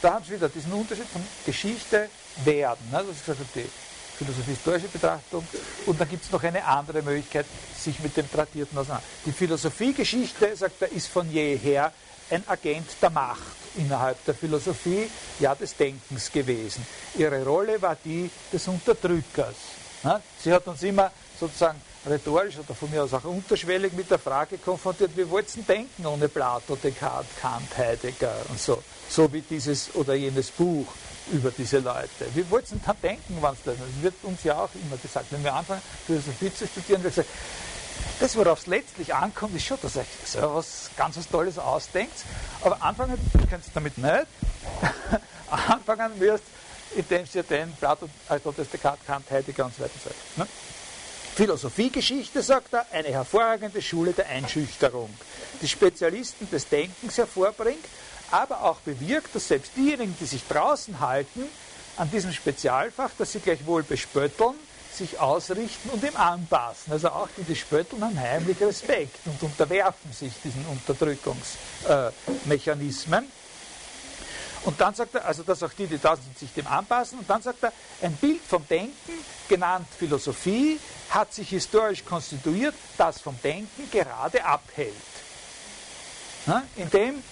da 0.00 0.14
haben 0.14 0.24
Sie 0.24 0.32
wieder 0.32 0.48
diesen 0.48 0.72
Unterschied 0.72 1.06
von 1.06 1.22
Geschichte, 1.44 2.08
Werden. 2.44 2.90
Ne? 2.90 3.04
Das 3.06 3.16
ist 3.16 3.26
gesagt, 3.26 3.48
die 3.54 3.68
philosophie-historische 4.16 4.88
Betrachtung. 4.88 5.46
Und 5.86 6.00
dann 6.00 6.08
gibt 6.08 6.24
es 6.24 6.32
noch 6.32 6.42
eine 6.42 6.64
andere 6.64 7.02
Möglichkeit, 7.02 7.46
sich 7.78 8.00
mit 8.00 8.16
dem 8.16 8.30
Tradierten 8.30 8.78
auseinander. 8.78 9.06
Die 9.26 9.32
Philosophiegeschichte, 9.32 10.56
sagt 10.56 10.80
er, 10.82 10.90
ist 10.90 11.08
von 11.08 11.30
jeher 11.30 11.92
ein 12.30 12.42
Agent 12.48 12.88
der 13.02 13.10
Macht 13.10 13.63
innerhalb 13.76 14.24
der 14.24 14.34
Philosophie, 14.34 15.10
ja 15.40 15.54
des 15.54 15.76
Denkens 15.76 16.30
gewesen. 16.30 16.86
Ihre 17.16 17.44
Rolle 17.44 17.80
war 17.80 17.96
die 18.04 18.30
des 18.52 18.66
Unterdrückers. 18.68 19.54
Ne? 20.02 20.20
Sie 20.42 20.52
hat 20.52 20.66
uns 20.66 20.82
immer 20.82 21.10
sozusagen 21.38 21.80
rhetorisch 22.06 22.58
oder 22.58 22.74
von 22.74 22.90
mir 22.90 23.02
aus 23.02 23.14
auch 23.14 23.24
unterschwellig 23.24 23.92
mit 23.94 24.10
der 24.10 24.18
Frage 24.18 24.58
konfrontiert, 24.58 25.16
wie 25.16 25.28
wollten 25.28 25.66
denken 25.66 26.06
ohne 26.06 26.28
Plato, 26.28 26.76
Descartes, 26.76 27.30
Kant, 27.40 27.76
Heidegger 27.76 28.34
und 28.48 28.60
so. 28.60 28.82
So 29.08 29.32
wie 29.32 29.40
dieses 29.40 29.94
oder 29.94 30.14
jenes 30.14 30.50
Buch 30.50 30.86
über 31.32 31.50
diese 31.50 31.78
Leute. 31.78 32.26
Wie 32.34 32.48
wollten 32.50 32.80
dann 32.84 32.96
denken, 33.02 33.38
wann 33.40 33.54
es 33.54 33.60
das 33.64 33.74
ist? 33.74 34.02
wird 34.02 34.14
uns 34.22 34.44
ja 34.44 34.56
auch 34.58 34.70
immer 34.74 34.96
gesagt. 34.96 35.26
Wenn 35.30 35.42
wir 35.42 35.54
anfangen, 35.54 35.82
Philosophie 36.06 36.52
zu 36.54 36.66
studieren, 36.66 37.02
wird 37.02 37.14
gesagt, 37.14 37.30
das, 38.20 38.36
worauf 38.36 38.60
es 38.60 38.66
letztlich 38.66 39.14
ankommt, 39.14 39.54
ist 39.56 39.66
schon, 39.66 39.78
dass 39.82 39.96
ihr 39.96 40.06
so 40.24 40.54
was 40.54 40.90
ganz 40.96 41.16
was 41.16 41.28
Tolles 41.28 41.58
ausdenkt. 41.58 42.14
Aber 42.62 42.82
anfangen 42.82 43.18
könnt 43.50 43.66
ihr 43.66 43.72
damit 43.74 43.98
nicht. 43.98 44.26
anfangen 45.50 46.18
wirst, 46.20 46.44
indem 46.94 47.24
ihr 47.32 47.42
den 47.42 47.72
Plato, 47.74 48.08
Aristoteles, 48.28 48.70
Descartes, 48.70 49.06
Kant, 49.06 49.30
Heidegger 49.30 49.66
und 49.66 49.74
so 49.74 49.82
weiter 49.82 49.98
sagt. 50.02 50.38
Ne? 50.38 50.46
Philosophiegeschichte, 51.34 52.42
sagt 52.42 52.74
er, 52.74 52.86
eine 52.92 53.08
hervorragende 53.08 53.82
Schule 53.82 54.12
der 54.12 54.28
Einschüchterung, 54.28 55.10
die 55.60 55.68
Spezialisten 55.68 56.48
des 56.50 56.68
Denkens 56.68 57.18
hervorbringt, 57.18 57.84
aber 58.30 58.62
auch 58.62 58.78
bewirkt, 58.80 59.34
dass 59.34 59.48
selbst 59.48 59.72
diejenigen, 59.76 60.16
die 60.20 60.26
sich 60.26 60.46
draußen 60.46 61.00
halten, 61.00 61.44
an 61.96 62.10
diesem 62.10 62.32
Spezialfach, 62.32 63.10
das 63.18 63.32
sie 63.32 63.40
gleichwohl 63.40 63.82
bespötteln, 63.82 64.54
sich 64.94 65.18
ausrichten 65.18 65.90
und 65.90 66.04
ihm 66.04 66.16
anpassen. 66.16 66.92
Also 66.92 67.08
auch 67.08 67.28
die, 67.36 67.42
die 67.42 67.56
spötteln, 67.56 68.04
haben 68.04 68.18
heimlich 68.18 68.60
Respekt 68.60 69.26
und 69.26 69.42
unterwerfen 69.42 70.12
sich 70.12 70.32
diesen 70.42 70.64
Unterdrückungsmechanismen. 70.66 73.30
Und 74.64 74.80
dann 74.80 74.94
sagt 74.94 75.14
er, 75.14 75.26
also 75.26 75.42
dass 75.42 75.62
auch 75.62 75.72
die, 75.72 75.86
die 75.86 75.98
da 75.98 76.16
sind, 76.16 76.38
sich 76.38 76.52
dem 76.54 76.66
anpassen. 76.66 77.18
Und 77.18 77.28
dann 77.28 77.42
sagt 77.42 77.62
er, 77.62 77.72
ein 78.00 78.16
Bild 78.16 78.40
vom 78.40 78.66
Denken, 78.66 79.12
genannt 79.48 79.86
Philosophie, 79.98 80.80
hat 81.10 81.34
sich 81.34 81.50
historisch 81.50 82.04
konstituiert, 82.04 82.74
das 82.96 83.20
vom 83.20 83.38
Denken 83.42 83.90
gerade 83.90 84.44
abhält. 84.44 84.94
indem, 86.76 87.22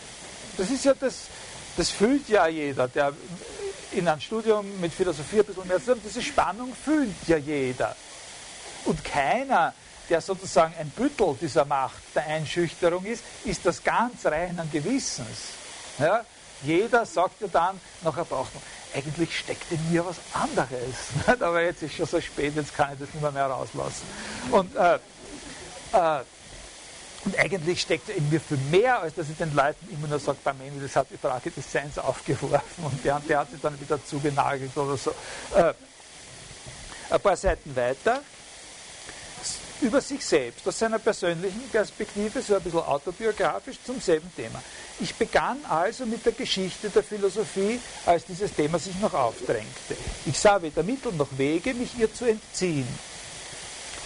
das 0.57 0.71
ist 0.71 0.85
ja 0.85 0.95
das, 0.95 1.27
das 1.77 1.91
fühlt 1.91 2.29
ja 2.29 2.47
jeder, 2.47 2.89
der 2.89 3.13
in 3.95 4.09
ein 4.09 4.21
Studium 4.21 4.81
mit 4.81 4.93
Philosophie 4.93 5.41
ein 5.41 5.47
bisschen 5.47 5.69
mehr 5.69 5.79
zu 5.79 5.93
tun 5.93 6.01
diese 6.05 6.23
Spannung 6.23 6.75
fühlt 6.75 7.15
ja 7.27 7.37
jeder. 7.37 7.95
Und 8.85 9.05
keiner, 9.05 9.75
der 10.09 10.21
sozusagen 10.21 10.75
ein 10.79 10.91
Büttel 10.91 11.37
dieser 11.41 11.65
Macht 11.65 12.03
der 12.15 12.27
Einschüchterung 12.27 13.05
ist, 13.05 13.23
ist 13.45 13.65
das 13.65 13.83
ganz 13.83 14.27
reinen 14.27 14.71
Gewissens. 14.71 15.53
Ja? 15.99 16.25
Jeder 16.63 17.07
sagt 17.07 17.41
ja 17.41 17.49
dann, 17.49 17.81
nachher 18.03 18.25
braucht 18.25 18.55
man, 18.55 18.63
eigentlich 18.95 19.39
steckt 19.39 19.71
in 19.71 19.93
mir 19.93 20.05
was 20.05 20.17
anderes. 20.33 20.71
Aber 21.41 21.63
jetzt 21.63 21.83
ist 21.83 21.95
schon 21.95 22.07
so 22.07 22.21
spät, 22.21 22.55
jetzt 22.57 22.75
kann 22.75 22.93
ich 22.93 22.99
das 23.01 23.13
nicht 23.13 23.23
mehr, 23.23 23.33
mehr 23.33 23.47
rauslassen. 23.47 24.07
Und, 24.51 24.75
äh, 24.77 24.99
äh, 25.93 26.21
und 27.25 27.39
eigentlich 27.39 27.81
steckt 27.81 28.09
in 28.09 28.29
mir 28.31 28.41
viel 28.41 28.59
mehr, 28.71 29.01
als 29.01 29.15
dass 29.15 29.29
ich 29.29 29.37
den 29.37 29.55
Leuten 29.55 29.89
immer 29.91 30.09
nur 30.09 30.19
sage, 30.19 30.39
bei 30.43 30.53
Meni, 30.55 30.81
das 30.81 30.97
hat 30.97 31.07
die 31.11 31.17
Frage 31.17 31.51
des 31.51 31.71
Seins 31.71 31.99
aufgeworfen 31.99 32.85
und 32.85 33.05
der, 33.05 33.21
der 33.21 33.41
hat 33.41 33.51
sich 33.51 33.61
dann 33.61 33.81
wieder 33.81 34.05
zugenagelt 34.05 34.77
oder 34.77 34.97
so. 34.97 35.11
Äh, 35.55 35.73
ein 37.11 37.21
paar 37.21 37.37
Seiten 37.37 37.75
weiter 37.77 38.21
über 39.83 40.01
sich 40.01 40.25
selbst, 40.25 40.67
aus 40.67 40.79
seiner 40.79 41.01
persönlichen 41.01 41.69
Perspektive, 41.71 42.41
so 42.41 42.55
ein 42.55 42.63
bisschen 42.63 42.81
autobiografisch 42.81 43.77
zum 43.85 44.01
selben 44.01 44.33
Thema. 44.35 44.63
Ich 45.01 45.15
begann 45.15 45.59
also 45.69 46.07
mit 46.07 46.25
der 46.25 46.33
Geschichte 46.33 46.89
der 46.89 47.03
Philosophie, 47.03 47.81
als 48.07 48.25
dieses 48.25 48.55
Thema 48.55 48.79
sich 48.79 48.95
noch 49.01 49.13
aufdrängte. 49.13 49.97
Ich 50.27 50.39
sah 50.39 50.63
weder 50.63 50.85
Mittel 50.85 51.13
noch 51.13 51.29
Wege, 51.37 51.75
mich 51.75 51.99
ihr 51.99 52.13
zu 52.13 52.27
entziehen. 52.27 52.87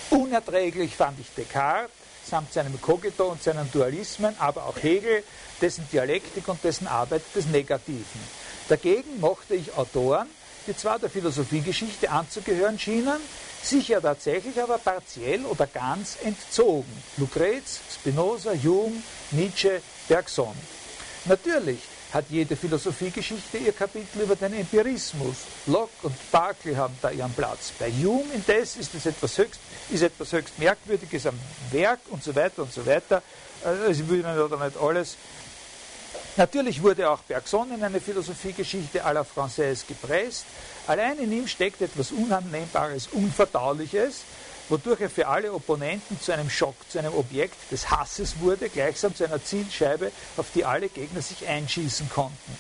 Unerträglich 0.08 0.96
fand 0.96 1.20
ich 1.20 1.26
Descartes 1.36 1.95
samt 2.28 2.52
seinem 2.52 2.80
Kogito 2.80 3.26
und 3.28 3.42
seinen 3.42 3.70
Dualismen, 3.70 4.34
aber 4.38 4.66
auch 4.66 4.76
Hegel, 4.82 5.22
dessen 5.60 5.86
Dialektik 5.92 6.46
und 6.48 6.62
dessen 6.64 6.86
Arbeit 6.86 7.22
des 7.34 7.46
Negativen. 7.46 8.20
Dagegen 8.68 9.20
mochte 9.20 9.54
ich 9.54 9.76
Autoren, 9.76 10.28
die 10.66 10.76
zwar 10.76 10.98
der 10.98 11.10
Philosophiegeschichte 11.10 12.10
anzugehören 12.10 12.78
schienen, 12.78 13.20
sich 13.62 13.88
ja 13.88 14.00
tatsächlich 14.00 14.60
aber 14.60 14.78
partiell 14.78 15.44
oder 15.44 15.66
ganz 15.66 16.16
entzogen. 16.22 16.90
Lucrez, 17.16 17.80
Spinoza, 17.92 18.52
Hume, 18.52 19.02
Nietzsche, 19.30 19.80
Bergson. 20.08 20.54
Natürlich 21.24 21.80
hat 22.12 22.26
jede 22.30 22.56
Philosophiegeschichte 22.56 23.58
ihr 23.58 23.72
Kapitel 23.72 24.22
über 24.22 24.36
den 24.36 24.54
Empirismus. 24.54 25.36
Locke 25.66 25.90
und 26.06 26.30
Barclay 26.30 26.74
haben 26.74 26.96
da 27.02 27.10
ihren 27.10 27.32
Platz. 27.32 27.72
Bei 27.78 27.90
Hume 27.90 28.32
indes 28.34 28.76
ist 28.76 28.94
es 28.94 29.06
etwas 29.06 29.36
höchst, 29.38 29.60
ist 29.90 30.02
etwas 30.02 30.32
höchst 30.32 30.58
Merkwürdiges 30.58 31.26
am 31.26 31.38
Werk 31.70 32.00
und 32.10 32.22
so 32.22 32.34
weiter 32.34 32.62
und 32.62 32.72
so 32.72 32.84
weiter. 32.84 33.22
Also 33.64 34.08
will 34.08 34.20
Ihnen 34.20 34.50
da 34.50 34.64
nicht 34.64 34.76
alles 34.76 35.16
Natürlich 36.38 36.82
wurde 36.82 37.08
auch 37.08 37.20
Bergson 37.20 37.72
in 37.72 37.82
eine 37.82 37.98
Philosophiegeschichte 37.98 39.02
à 39.06 39.12
la 39.14 39.22
Française 39.22 39.86
gepresst. 39.88 40.44
Allein 40.86 41.18
in 41.18 41.32
ihm 41.32 41.48
steckt 41.48 41.80
etwas 41.80 42.12
Unannehmbares, 42.12 43.08
Unverdauliches, 43.12 44.20
wodurch 44.68 45.00
er 45.00 45.08
für 45.08 45.28
alle 45.28 45.50
Opponenten 45.54 46.20
zu 46.20 46.32
einem 46.32 46.50
Schock, 46.50 46.74
zu 46.90 46.98
einem 46.98 47.14
Objekt 47.14 47.56
des 47.72 47.90
Hasses 47.90 48.38
wurde, 48.40 48.68
gleichsam 48.68 49.14
zu 49.14 49.24
einer 49.24 49.42
Zielscheibe, 49.42 50.12
auf 50.36 50.48
die 50.54 50.66
alle 50.66 50.90
Gegner 50.90 51.22
sich 51.22 51.46
einschießen 51.48 52.10
konnten. 52.10 52.58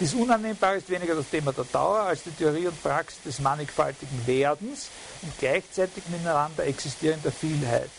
Dies 0.00 0.12
Unannehmbare 0.14 0.76
ist 0.76 0.90
weniger 0.90 1.14
das 1.14 1.30
Thema 1.30 1.52
der 1.52 1.64
Dauer 1.64 2.00
als 2.00 2.24
die 2.24 2.32
Theorie 2.32 2.66
und 2.66 2.82
Praxis 2.82 3.22
des 3.22 3.38
mannigfaltigen 3.38 4.26
Werdens 4.26 4.88
und 5.22 5.32
gleichzeitig 5.38 6.02
miteinander 6.08 6.64
existierender 6.64 7.30
Vielheiten. 7.30 7.90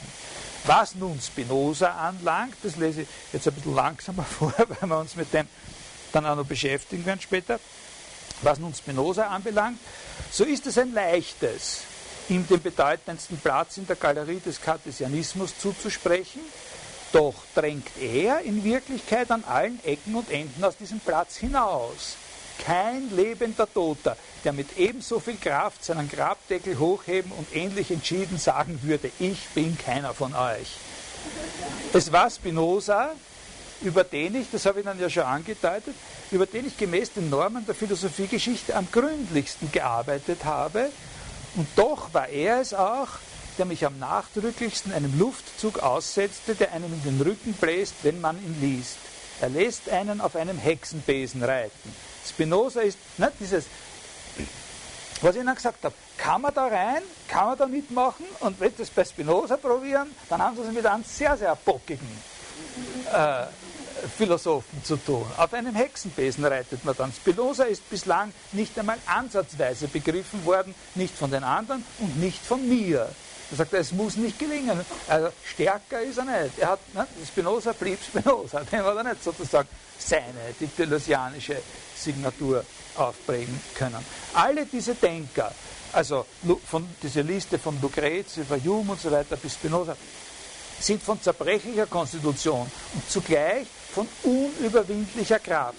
Was 0.66 0.96
nun 0.96 1.22
Spinoza 1.22 1.91
anlangt, 1.91 2.58
das 2.64 2.76
lese 2.76 3.04
ich 3.04 3.08
jetzt 3.32 3.48
ein 3.48 3.54
bisschen 3.54 3.76
langsamer 3.76 4.24
vor, 4.39 4.54
weil 4.58 4.89
wir 4.89 4.98
uns 4.98 5.16
mit 5.16 5.34
dem 5.34 5.48
dann 6.12 6.26
auch 6.26 6.36
noch 6.36 6.46
beschäftigen 6.46 7.06
werden 7.06 7.22
später. 7.22 7.60
Was 8.41 8.60
nun 8.60 8.74
Spinoza 8.74 9.28
anbelangt, 9.28 9.80
so 10.32 10.43
ist 10.43 10.68
es 10.68 10.78
ein 10.78 10.93
leichtes, 10.93 11.82
ihm 12.28 12.46
den 12.46 12.62
bedeutendsten 12.62 13.38
Platz 13.38 13.78
in 13.78 13.88
der 13.88 13.96
Galerie 13.96 14.41
des 14.46 14.62
Kartesianismus 14.62 15.58
zuzusprechen, 15.58 16.41
doch 17.12 17.36
drängt 17.53 17.88
er 17.99 18.41
in 18.41 18.64
Wirklichkeit 18.64 19.32
an 19.32 19.43
allen 19.45 19.80
Ecken 19.86 20.16
und 20.16 20.30
Enden 20.32 20.64
aus 20.64 20.78
diesem 20.78 20.99
Platz 20.99 21.38
hinaus. 21.38 22.18
Kein 22.58 23.14
lebender 23.16 23.72
Toter, 23.72 24.16
der 24.43 24.53
mit 24.53 24.78
ebenso 24.78 25.20
viel 25.20 25.38
Kraft 25.38 25.84
seinen 25.84 26.10
Grabdeckel 26.10 26.80
hochheben 26.80 27.32
und 27.32 27.53
ähnlich 27.53 27.91
entschieden 27.91 28.38
sagen 28.38 28.80
würde, 28.84 29.12
ich 29.20 29.39
bin 29.49 29.78
keiner 29.78 30.14
von 30.14 30.34
euch. 30.34 30.76
Es 31.93 32.12
war 32.12 32.30
Spinoza, 32.30 33.12
über 33.82 34.03
den 34.03 34.36
ich, 34.36 34.47
das 34.51 34.66
habe 34.66 34.80
ich 34.80 34.86
dann 34.86 34.99
ja 34.99 35.10
schon 35.10 35.24
angedeutet, 35.24 35.95
über 36.32 36.45
den 36.45 36.68
ich 36.68 36.78
gemäß 36.78 37.14
den 37.14 37.30
Normen 37.30 37.66
der 37.66 37.76
Philosophiegeschichte 37.76 38.76
am 38.76 38.88
gründlichsten 38.91 39.72
gearbeitet 39.72 40.43
habe. 40.45 40.89
Und 41.56 41.68
doch 41.76 42.14
war 42.14 42.30
er 42.30 42.62
es 42.62 42.74
auch, 42.74 43.08
der 43.58 43.66
mich 43.66 43.86
am 43.86 43.99
nachdrücklichsten 43.99 44.93
einem 44.93 45.18
Luftzug 45.18 45.80
aussetzte, 45.80 46.56
der 46.56 46.72
einem 46.74 46.93
in 46.93 47.03
den 47.03 47.22
Rücken 47.22 47.53
bläst, 47.53 47.95
wenn 48.03 48.22
man 48.22 48.38
ihn 48.38 48.58
liest. 48.62 48.97
Er 49.41 49.49
lässt 49.49 49.89
einen 49.89 50.22
auf 50.22 50.36
einem 50.36 50.58
Hexenbesen 50.58 51.43
reiten. 51.43 51.93
Spinoza 52.28 52.82
ist 52.82 52.97
ne, 53.18 53.32
dieses, 53.39 53.66
was 55.22 55.36
ich 55.36 55.41
Ihnen 55.41 55.56
gesagt 55.56 55.84
habe, 55.84 55.95
kann 56.18 56.41
man 56.41 56.53
da 56.53 56.68
rein, 56.68 57.01
kann 57.28 57.47
man 57.47 57.58
da 57.58 57.68
mitmachen 57.68 58.26
und 58.39 58.60
Sie 58.60 58.72
das 58.78 58.89
bei 58.89 59.03
Spinoza 59.03 59.58
probieren, 59.58 60.10
dann 60.30 60.41
haben 60.41 60.56
Sie 60.56 60.64
es 60.64 60.72
mit 60.72 60.86
einem 60.86 61.03
sehr, 61.03 61.38
sehr 61.38 61.56
bockigen 61.56 62.08
äh, 63.14 63.45
Philosophen 64.18 64.84
zu 64.84 64.97
tun. 64.97 65.26
Auf 65.38 65.53
einem 65.53 65.76
Hexenbesen 65.76 66.45
reitet 66.45 66.86
man 66.86 66.95
dann. 66.97 67.12
Spinoza 67.12 67.64
ist 67.64 67.89
bislang 67.89 68.34
nicht 68.51 68.78
einmal 68.78 68.97
ansatzweise 69.06 69.88
begriffen 69.88 70.45
worden, 70.45 70.76
nicht 70.95 71.16
von 71.18 71.32
den 71.32 71.43
anderen 71.43 71.84
und 71.99 72.20
nicht 72.20 72.43
von 72.43 72.68
mir. 72.68 73.10
Er 73.52 73.58
sagt, 73.58 73.74
es 73.74 73.91
muss 73.91 74.16
nicht 74.16 74.39
gelingen. 74.39 74.80
Also 75.08 75.30
stärker 75.54 76.02
ist 76.02 76.18
er 76.18 76.26
nicht. 76.26 76.58
Er 76.60 76.70
hat, 76.70 76.80
ne, 76.93 77.08
Spinoza 77.28 77.74
blieb 77.74 78.00
Spinoza, 78.04 78.62
dem 78.62 78.84
hat 78.84 78.98
er 78.98 79.04
nicht 79.04 79.24
sozusagen 79.24 79.68
seine, 80.00 80.54
die 80.60 80.68
deleuzianische 80.68 81.58
Signatur 81.96 82.66
aufbringen 82.96 83.62
können. 83.76 84.04
Alle 84.34 84.66
diese 84.66 84.96
Denker, 84.96 85.52
also 85.93 86.26
von 86.70 86.88
dieser 87.02 87.24
Liste 87.24 87.60
von 87.60 87.80
Lucrezi 87.82 88.41
über 88.41 88.58
Hume 88.58 88.93
und 88.93 89.02
so 89.02 89.12
weiter 89.12 89.38
bis 89.38 89.54
Spinoza, 89.54 89.96
sind 90.80 91.02
von 91.02 91.22
zerbrechlicher 91.22 91.86
Konstitution 91.86 92.70
und 92.93 93.10
zugleich 93.10 93.68
von 93.93 94.08
unüberwindlicher 94.24 95.39
Kraft. 95.39 95.78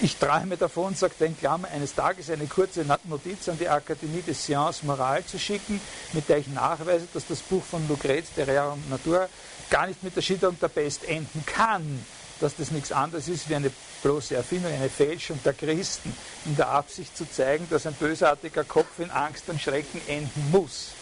Ich 0.00 0.16
träume 0.16 0.56
davon, 0.56 0.94
sagt 0.94 1.20
er 1.20 1.26
in 1.26 1.38
Klammer, 1.38 1.68
eines 1.68 1.94
Tages 1.94 2.30
eine 2.30 2.46
kurze 2.46 2.84
Notiz 3.04 3.48
an 3.48 3.58
die 3.58 3.68
Akademie 3.68 4.22
des 4.22 4.42
Sciences 4.42 4.84
Morale 4.84 5.26
zu 5.26 5.38
schicken, 5.38 5.80
mit 6.12 6.28
der 6.28 6.38
ich 6.38 6.46
nachweise, 6.48 7.08
dass 7.12 7.26
das 7.26 7.40
Buch 7.40 7.64
von 7.64 7.86
Lucrez, 7.88 8.26
der 8.36 8.46
Rerum 8.46 8.82
Natura, 8.88 9.28
gar 9.70 9.88
nicht 9.88 10.02
mit 10.02 10.14
der 10.14 10.22
Schilderung 10.22 10.58
der 10.60 10.68
Pest 10.68 11.04
enden 11.04 11.44
kann, 11.44 12.04
dass 12.40 12.54
das 12.56 12.70
nichts 12.70 12.92
anderes 12.92 13.26
ist 13.26 13.48
wie 13.48 13.56
eine 13.56 13.72
bloße 14.02 14.36
Erfindung, 14.36 14.72
eine 14.72 14.88
Fälschung 14.88 15.40
der 15.44 15.52
Christen, 15.52 16.14
in 16.44 16.56
der 16.56 16.68
Absicht 16.68 17.16
zu 17.16 17.28
zeigen, 17.28 17.66
dass 17.68 17.86
ein 17.86 17.94
bösartiger 17.94 18.64
Kopf 18.64 19.00
in 19.00 19.10
Angst 19.10 19.48
und 19.48 19.60
Schrecken 19.60 20.00
enden 20.06 20.50
muss. 20.52 20.92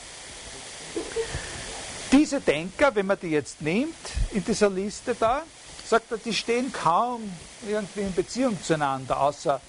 Diese 2.10 2.40
Denker, 2.40 2.94
wenn 2.94 3.06
man 3.06 3.18
die 3.20 3.28
jetzt 3.28 3.60
nimmt, 3.60 3.94
in 4.32 4.42
dieser 4.42 4.70
Liste 4.70 5.14
da, 5.14 5.42
sagt 5.88 6.10
er, 6.10 6.18
die 6.18 6.34
stehen 6.34 6.72
kaum 6.72 7.22
irgendwie 7.66 8.00
in 8.00 8.14
Beziehung 8.14 8.58
zueinander, 8.62 9.20
außer 9.20 9.60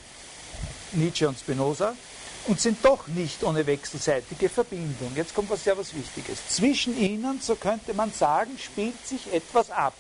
Nietzsche 0.94 1.28
und 1.28 1.40
Spinoza, 1.40 1.96
und 2.48 2.60
sind 2.62 2.84
doch 2.84 3.08
nicht 3.08 3.44
ohne 3.44 3.66
wechselseitige 3.68 4.50
Verbindung. 4.50 5.12
Jetzt 5.16 5.36
kommt 5.36 5.50
was 5.50 5.64
sehr 5.64 5.78
was 5.78 5.94
Wichtiges. 5.94 6.38
Zwischen 6.50 6.98
ihnen, 6.98 7.42
so 7.42 7.56
könnte 7.56 7.94
man 7.94 8.12
sagen, 8.14 8.58
spielt 8.58 9.06
sich 9.06 9.32
etwas 9.34 9.70
ab. 9.70 9.94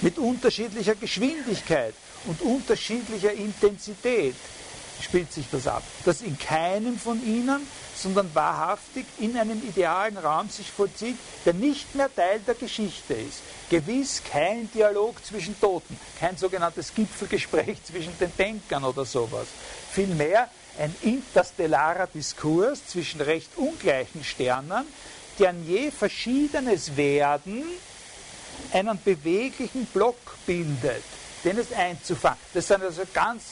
Mit 0.00 0.18
unterschiedlicher 0.18 0.94
Geschwindigkeit 0.94 1.94
und 2.26 2.40
unterschiedlicher 2.42 3.32
Intensität 3.32 4.36
spielt 5.02 5.32
sich 5.32 5.46
das 5.50 5.66
ab. 5.66 5.82
Dass 6.04 6.22
in 6.22 6.38
keinem 6.38 6.98
von 6.98 7.24
ihnen, 7.24 7.66
sondern 7.96 8.34
wahrhaftig 8.34 9.06
in 9.18 9.36
einem 9.36 9.60
idealen 9.66 10.16
Raum 10.16 10.48
sich 10.48 10.70
vollzieht, 10.70 11.16
der 11.44 11.54
nicht 11.54 11.94
mehr 11.94 12.14
Teil 12.14 12.40
der 12.40 12.54
Geschichte 12.54 13.14
ist. 13.14 13.40
Gewiss 13.70 14.22
kein 14.30 14.70
Dialog 14.72 15.24
zwischen 15.24 15.58
Toten, 15.60 15.98
kein 16.18 16.36
sogenanntes 16.36 16.94
Gipfelgespräch 16.94 17.82
zwischen 17.84 18.16
den 18.18 18.32
Denkern 18.36 18.84
oder 18.84 19.04
sowas. 19.04 19.48
Vielmehr 19.90 20.48
ein 20.78 20.94
interstellarer 21.02 22.06
Diskurs 22.06 22.86
zwischen 22.86 23.20
recht 23.20 23.50
ungleichen 23.56 24.22
Sternen, 24.22 24.86
deren 25.38 25.66
je 25.66 25.90
verschiedenes 25.90 26.96
Werden 26.96 27.64
einen 28.72 29.00
beweglichen 29.02 29.86
Block 29.86 30.16
bildet, 30.46 31.02
den 31.44 31.58
es 31.58 31.72
einzufangen. 31.72 32.38
Das 32.54 32.66
sind 32.66 32.82
also 32.82 33.02
ganz 33.12 33.42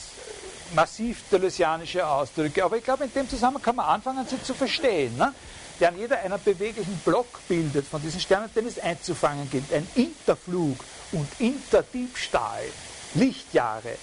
massiv 0.75 1.23
deleuzianische 1.31 2.07
Ausdrücke, 2.07 2.65
aber 2.65 2.77
ich 2.77 2.85
glaube, 2.85 3.05
in 3.05 3.13
dem 3.13 3.29
Zusammenhang 3.29 3.63
kann 3.63 3.77
man 3.77 3.87
anfangen, 3.87 4.27
sie 4.29 4.43
zu 4.43 4.55
verstehen. 4.55 5.17
Ne? 5.17 5.33
Der 5.81 5.91
an 5.91 5.99
jeder 5.99 6.19
einen 6.21 6.41
beweglichen 6.43 6.97
Block 7.05 7.27
bildet 7.49 7.87
von 7.87 8.01
diesen 8.01 8.21
Sternen, 8.21 8.51
den 8.55 8.67
es 8.67 8.79
einzufangen 8.79 9.51
gilt. 9.51 9.73
Ein 9.73 9.87
Interflug 9.95 10.79
und 11.13 11.29
Interdiebstahl, 11.39 12.65
Lichtjahre. 13.15 13.97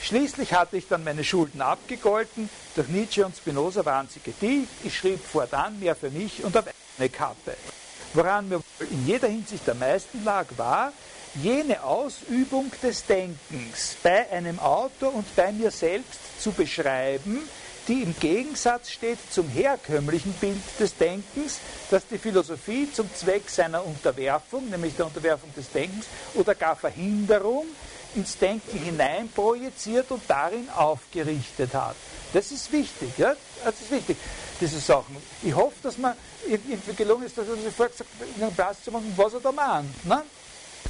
Schließlich 0.00 0.54
hatte 0.54 0.76
ich 0.76 0.86
dann 0.86 1.02
meine 1.04 1.24
Schulden 1.24 1.60
abgegolten, 1.60 2.48
durch 2.76 2.88
Nietzsche 2.88 3.26
und 3.26 3.36
Spinoza 3.36 3.84
waren 3.84 4.08
sie 4.08 4.20
getilgt, 4.20 4.68
ich 4.84 4.96
schrieb 4.96 5.24
fortan 5.24 5.78
mehr 5.80 5.96
für 5.96 6.10
mich 6.10 6.44
und 6.44 6.56
auf 6.56 6.64
eine 6.98 7.08
Kappe. 7.08 7.56
Woran 8.14 8.48
mir 8.48 8.62
in 8.90 9.06
jeder 9.06 9.28
Hinsicht 9.28 9.68
am 9.68 9.80
meisten 9.80 10.24
lag, 10.24 10.46
war, 10.56 10.92
jene 11.34 11.82
Ausübung 11.82 12.70
des 12.82 13.04
Denkens 13.06 13.96
bei 14.02 14.30
einem 14.30 14.58
Autor 14.58 15.14
und 15.14 15.36
bei 15.36 15.52
mir 15.52 15.70
selbst 15.70 16.18
zu 16.40 16.52
beschreiben, 16.52 17.48
die 17.88 18.02
im 18.02 18.14
Gegensatz 18.20 18.90
steht 18.90 19.18
zum 19.30 19.48
herkömmlichen 19.48 20.32
Bild 20.34 20.60
des 20.78 20.96
Denkens, 20.96 21.58
das 21.90 22.06
die 22.06 22.18
Philosophie 22.18 22.88
zum 22.92 23.12
Zweck 23.14 23.48
seiner 23.48 23.84
Unterwerfung, 23.84 24.68
nämlich 24.68 24.94
der 24.94 25.06
Unterwerfung 25.06 25.52
des 25.54 25.70
Denkens 25.70 26.06
oder 26.34 26.54
gar 26.54 26.76
Verhinderung 26.76 27.66
ins 28.14 28.36
Denken 28.36 28.78
hineinprojiziert 28.78 30.10
und 30.10 30.22
darin 30.28 30.68
aufgerichtet 30.70 31.72
hat. 31.74 31.96
Das 32.32 32.50
ist 32.52 32.70
wichtig, 32.72 33.10
ja? 33.16 33.34
Das 33.64 33.80
ist 33.80 33.90
wichtig, 33.90 34.16
diese 34.60 34.78
Sachen. 34.80 35.16
Ich 35.42 35.54
hoffe, 35.54 35.76
dass 35.82 35.96
man 35.96 36.14
irgendwie 36.46 36.94
gelungen 36.94 37.24
ist, 37.24 37.38
dass 37.38 37.48
er 37.48 37.56
sich 37.56 37.74
vorher 37.74 37.94
gesagt 37.94 38.10
hat, 38.40 38.54
Platz 38.56 38.84
zu 38.84 38.90
machen, 38.90 39.12
was 39.16 39.34
er 39.34 39.40
da 39.40 39.52
meint. 39.52 40.04
Ne? 40.04 40.22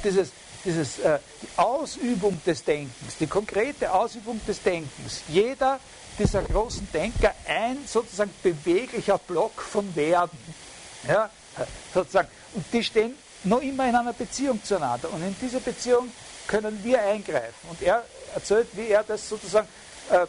Dieses, 0.03 0.29
dieses, 0.65 0.99
äh, 0.99 1.19
die 1.41 1.47
Ausübung 1.57 2.41
des 2.45 2.63
Denkens, 2.63 3.17
die 3.19 3.27
konkrete 3.27 3.91
Ausübung 3.91 4.39
des 4.45 4.61
Denkens. 4.61 5.21
Jeder 5.27 5.79
dieser 6.17 6.41
großen 6.41 6.87
Denker 6.91 7.33
ein 7.47 7.77
sozusagen 7.87 8.33
beweglicher 8.43 9.17
Block 9.17 9.61
von 9.61 9.95
Werden. 9.95 10.37
Ja, 11.07 11.29
sozusagen. 11.93 12.27
Und 12.53 12.65
die 12.73 12.83
stehen 12.83 13.15
noch 13.45 13.61
immer 13.61 13.87
in 13.87 13.95
einer 13.95 14.13
Beziehung 14.13 14.61
zueinander. 14.63 15.11
Und 15.11 15.23
in 15.23 15.35
dieser 15.41 15.61
Beziehung 15.61 16.11
können 16.47 16.83
wir 16.83 17.01
eingreifen. 17.01 17.69
Und 17.69 17.81
er 17.81 18.03
erzählt, 18.33 18.67
wie 18.73 18.87
er 18.87 19.03
das 19.03 19.27
sozusagen, 19.27 19.67
äh, 20.09 20.25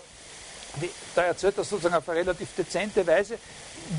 wie, 0.77 0.91
da 1.15 1.23
erzählt 1.23 1.59
er 1.59 1.65
sozusagen 1.65 1.97
auf 1.97 2.09
eine 2.09 2.21
relativ 2.21 2.55
dezente 2.57 3.05
Weise, 3.07 3.39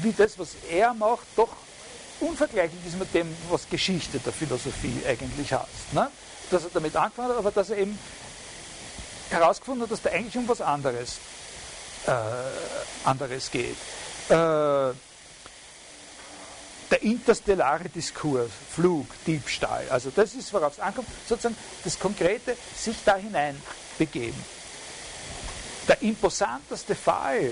wie 0.02 0.14
das, 0.14 0.40
was 0.40 0.56
er 0.70 0.94
macht, 0.94 1.26
doch 1.36 1.50
unvergleichlich 2.22 2.86
ist 2.86 2.98
mit 2.98 3.14
dem, 3.14 3.36
was 3.50 3.68
Geschichte 3.70 4.20
der 4.20 4.34
Philosophie 4.34 5.02
eigentlich 5.08 5.52
heißt. 5.52 5.94
Ne? 5.94 6.10
Dass 6.50 6.64
er 6.64 6.70
damit 6.74 6.96
angefangen 6.96 7.30
hat, 7.30 7.38
aber 7.38 7.52
dass 7.52 7.70
er 7.70 7.78
eben 7.78 7.98
herausgefunden 9.30 9.84
hat, 9.84 9.92
dass 9.92 10.02
da 10.02 10.12
eigentlich 10.12 10.38
um 10.38 10.48
was 10.48 10.62
anderes, 10.62 11.18
äh, 12.08 12.12
anderes 13.06 13.50
geht. 13.50 13.78
Äh, 14.30 14.94
der 16.92 17.04
interstellare 17.04 17.88
Diskurs, 17.88 18.52
Flug, 18.70 19.08
Diebstahl. 19.26 19.86
Also 19.90 20.12
das 20.14 20.34
ist, 20.34 20.54
worauf 20.54 20.74
es 20.74 20.80
ankommt, 20.80 21.08
sozusagen 21.28 21.56
das 21.86 21.98
Konkrete, 21.98 22.58
sich 22.76 22.98
da 23.06 23.16
hinein 23.16 23.56
begeben. 23.98 24.44
Der 25.88 26.02
imposanteste 26.02 26.94
Fall, 26.94 27.52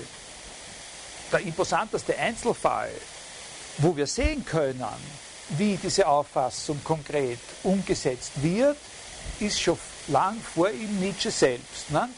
der 1.32 1.40
imposanteste 1.40 2.16
Einzelfall, 2.18 2.90
wo 3.80 3.96
wir 3.96 4.06
sehen 4.06 4.44
können, 4.44 4.84
wie 5.50 5.76
diese 5.76 6.06
Auffassung 6.06 6.82
konkret 6.84 7.38
umgesetzt 7.62 8.32
wird, 8.36 8.76
ist 9.40 9.60
schon 9.60 9.78
lang 10.08 10.36
vor 10.54 10.70
ihm 10.70 11.00
Nietzsche 11.00 11.30
selbst. 11.30 11.90
Ne? 11.90 12.08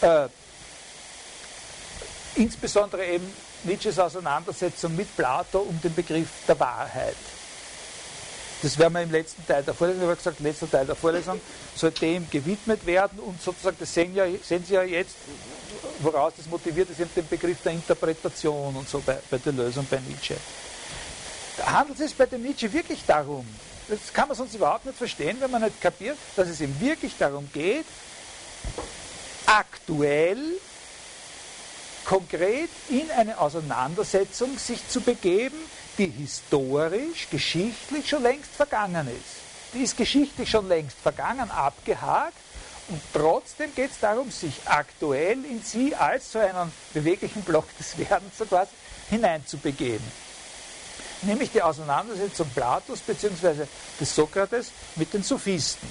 Äh, 0.00 0.28
insbesondere 2.34 3.06
eben 3.06 3.32
Nietzsches 3.64 3.98
Auseinandersetzung 3.98 4.96
mit 4.96 5.16
Plato 5.16 5.60
um 5.60 5.80
den 5.80 5.94
Begriff 5.94 6.28
der 6.48 6.58
Wahrheit. 6.58 7.16
Das 8.60 8.78
werden 8.78 8.94
wir 8.94 9.02
im 9.02 9.10
letzten 9.10 9.46
Teil 9.46 9.62
der 9.62 9.74
Vorlesung, 9.74 10.02
ich 10.02 10.08
habe 10.08 10.16
gesagt, 10.16 10.40
letzter 10.40 10.70
Teil 10.70 10.86
der 10.86 10.94
Vorlesung 10.94 11.40
soll 11.74 11.90
dem 11.92 12.28
gewidmet 12.30 12.84
werden 12.86 13.18
und 13.18 13.40
sozusagen, 13.42 13.76
das 13.78 13.92
sehen, 13.92 14.14
ja, 14.14 14.24
sehen 14.42 14.64
Sie 14.64 14.74
ja 14.74 14.82
jetzt, 14.82 15.16
woraus 16.00 16.32
das 16.36 16.46
motiviert 16.46 16.90
ist, 16.90 17.00
eben 17.00 17.10
den 17.14 17.28
Begriff 17.28 17.58
der 17.62 17.72
Interpretation 17.72 18.74
und 18.74 18.88
so 18.88 19.00
bei, 19.00 19.18
bei 19.30 19.38
der 19.38 19.52
Lösung 19.52 19.86
bei 19.90 19.98
Nietzsche. 20.08 20.36
Handelt 21.64 22.00
es 22.00 22.12
bei 22.12 22.26
dem 22.26 22.42
Nietzsche 22.42 22.72
wirklich 22.72 23.04
darum, 23.06 23.46
das 23.88 24.12
kann 24.12 24.28
man 24.28 24.36
sonst 24.36 24.54
überhaupt 24.54 24.86
nicht 24.86 24.96
verstehen, 24.96 25.36
wenn 25.40 25.50
man 25.50 25.62
nicht 25.62 25.80
kapiert, 25.80 26.16
dass 26.36 26.48
es 26.48 26.60
ihm 26.60 26.80
wirklich 26.80 27.12
darum 27.18 27.48
geht, 27.52 27.84
aktuell 29.46 30.38
konkret 32.04 32.70
in 32.88 33.10
eine 33.10 33.38
Auseinandersetzung 33.38 34.56
sich 34.58 34.88
zu 34.88 35.00
begeben, 35.00 35.56
die 35.98 36.06
historisch, 36.06 37.28
geschichtlich 37.30 38.08
schon 38.08 38.22
längst 38.22 38.50
vergangen 38.50 39.08
ist. 39.08 39.74
Die 39.74 39.82
ist 39.82 39.96
geschichtlich 39.96 40.50
schon 40.50 40.68
längst 40.68 40.96
vergangen, 40.98 41.50
abgehakt 41.50 42.36
und 42.88 43.00
trotzdem 43.12 43.74
geht 43.74 43.90
es 43.90 44.00
darum, 44.00 44.30
sich 44.30 44.60
aktuell 44.66 45.44
in 45.44 45.62
sie 45.62 45.94
als 45.94 46.32
so 46.32 46.38
einen 46.38 46.72
beweglichen 46.92 47.42
Block 47.42 47.66
des 47.78 47.96
Werdens 47.98 48.38
so 48.38 48.44
quasi 48.46 48.72
hineinzubegeben. 49.10 50.21
Nämlich 51.22 51.50
die 51.52 51.62
Auseinandersetzung 51.62 52.48
Platos 52.54 53.00
bzw. 53.00 53.66
des 54.00 54.14
Sokrates 54.14 54.70
mit 54.96 55.12
den 55.12 55.22
Sophisten 55.22 55.88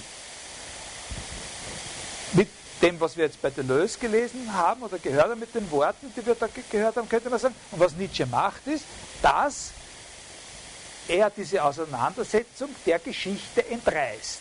dem, 2.82 2.99
was 2.99 3.15
wir 3.15 3.25
jetzt 3.25 3.41
bei 3.41 3.49
Deleuze 3.49 3.99
gelesen 3.99 4.53
haben 4.53 4.82
oder 4.84 4.97
gehört 4.97 5.29
haben 5.29 5.39
mit 5.39 5.53
den 5.53 5.69
Worten, 5.71 6.11
die 6.15 6.25
wir 6.25 6.36
da 6.36 6.47
gehört 6.69 6.95
haben, 6.95 7.07
könnte 7.07 7.29
man 7.29 7.39
sagen. 7.39 7.55
Und 7.71 7.79
was 7.79 7.93
Nietzsche 7.93 8.25
macht, 8.25 8.65
ist, 8.67 8.86
dass 9.21 9.71
er 11.07 11.29
diese 11.29 11.63
Auseinandersetzung 11.63 12.69
der 12.86 12.99
Geschichte 12.99 13.65
entreißt. 13.67 14.39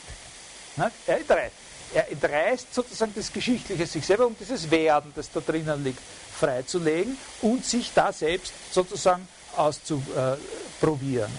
Ne? 0.76 0.90
Er 1.06 1.18
entreißt. 1.18 1.54
Er 1.92 2.10
entreißt 2.10 2.72
sozusagen 2.72 3.12
das 3.14 3.32
Geschichtliche 3.32 3.86
sich 3.86 4.06
selber, 4.06 4.26
um 4.26 4.36
dieses 4.38 4.70
Werden, 4.70 5.12
das 5.14 5.30
da 5.32 5.40
drinnen 5.40 5.82
liegt, 5.82 6.00
freizulegen 6.38 7.18
und 7.42 7.64
sich 7.64 7.92
da 7.92 8.12
selbst 8.12 8.52
sozusagen 8.72 9.26
auszuprobieren. 9.56 11.30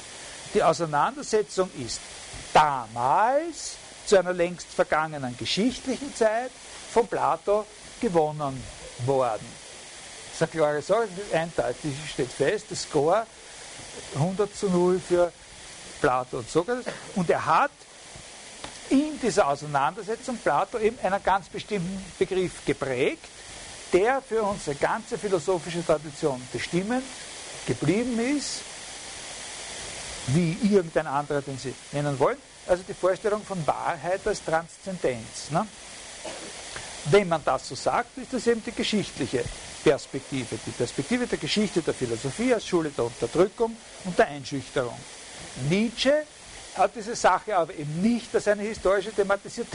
Die 0.54 0.64
Auseinandersetzung 0.64 1.70
ist 1.80 2.02
damals 2.54 3.76
zu 4.06 4.18
einer 4.18 4.34
längst 4.34 4.68
vergangenen 4.68 5.38
geschichtlichen 5.38 6.14
Zeit 6.16 6.52
von 6.92 7.08
Plato 7.08 7.66
gewonnen 8.02 8.62
worden. 9.06 9.46
Das 10.32 10.50
ist 10.50 10.56
eine 10.56 10.62
klare 10.62 10.82
Sache, 10.82 11.08
eindeutig 11.34 11.94
steht 12.12 12.32
fest, 12.32 12.66
das 12.70 12.84
Score 12.84 13.26
100 14.16 14.56
zu 14.56 14.70
0 14.70 15.00
für 15.00 15.32
Plato 16.02 16.40
und 16.40 16.50
Sokrates. 16.50 16.86
Und 17.16 17.30
er 17.30 17.46
hat 17.46 17.72
in 18.90 19.20
dieser 19.22 19.48
Auseinandersetzung 19.48 20.38
Plato 20.38 20.78
eben 20.80 20.98
einen 21.02 21.24
ganz 21.24 21.48
bestimmten 21.48 22.04
Begriff 22.20 22.66
geprägt, 22.66 23.26
der 23.94 24.22
für 24.22 24.44
unsere 24.44 24.76
ganze 24.76 25.18
philosophische 25.18 25.86
Tradition 25.86 26.42
bestimmend 26.52 27.04
geblieben 27.66 28.20
ist, 28.20 28.62
wie 30.28 30.58
irgendein 30.64 31.08
anderer, 31.08 31.42
den 31.42 31.58
Sie 31.58 31.74
nennen 31.92 32.18
wollen. 32.20 32.38
Also 32.68 32.84
die 32.88 32.94
Vorstellung 32.94 33.44
von 33.44 33.66
Wahrheit 33.66 34.26
als 34.26 34.44
Transzendenz. 34.44 35.50
Ne? 35.50 35.68
Wenn 37.06 37.28
man 37.28 37.44
das 37.44 37.68
so 37.68 37.76
sagt, 37.76 38.18
ist 38.18 38.34
das 38.34 38.46
eben 38.48 38.64
die 38.64 38.72
geschichtliche 38.72 39.44
Perspektive, 39.84 40.58
die 40.66 40.72
Perspektive 40.72 41.26
der 41.26 41.40
Geschichte 41.40 41.82
der 41.82 41.94
Philosophie 41.94 42.54
als 42.54 42.68
Schule 42.68 42.90
der 42.90 43.06
Unterdrückung 43.06 43.76
und 44.06 44.18
der 44.18 44.28
Einschüchterung. 44.28 44.98
Nietzsche 45.70 46.24
hat 46.76 46.96
diese 46.96 47.16
Sache 47.16 47.58
aber 47.58 47.74
eben 47.74 48.02
nicht 48.02 48.34
als 48.34 48.48
eine 48.48 48.62
historische 48.62 49.12
thematisiert, 49.12 49.68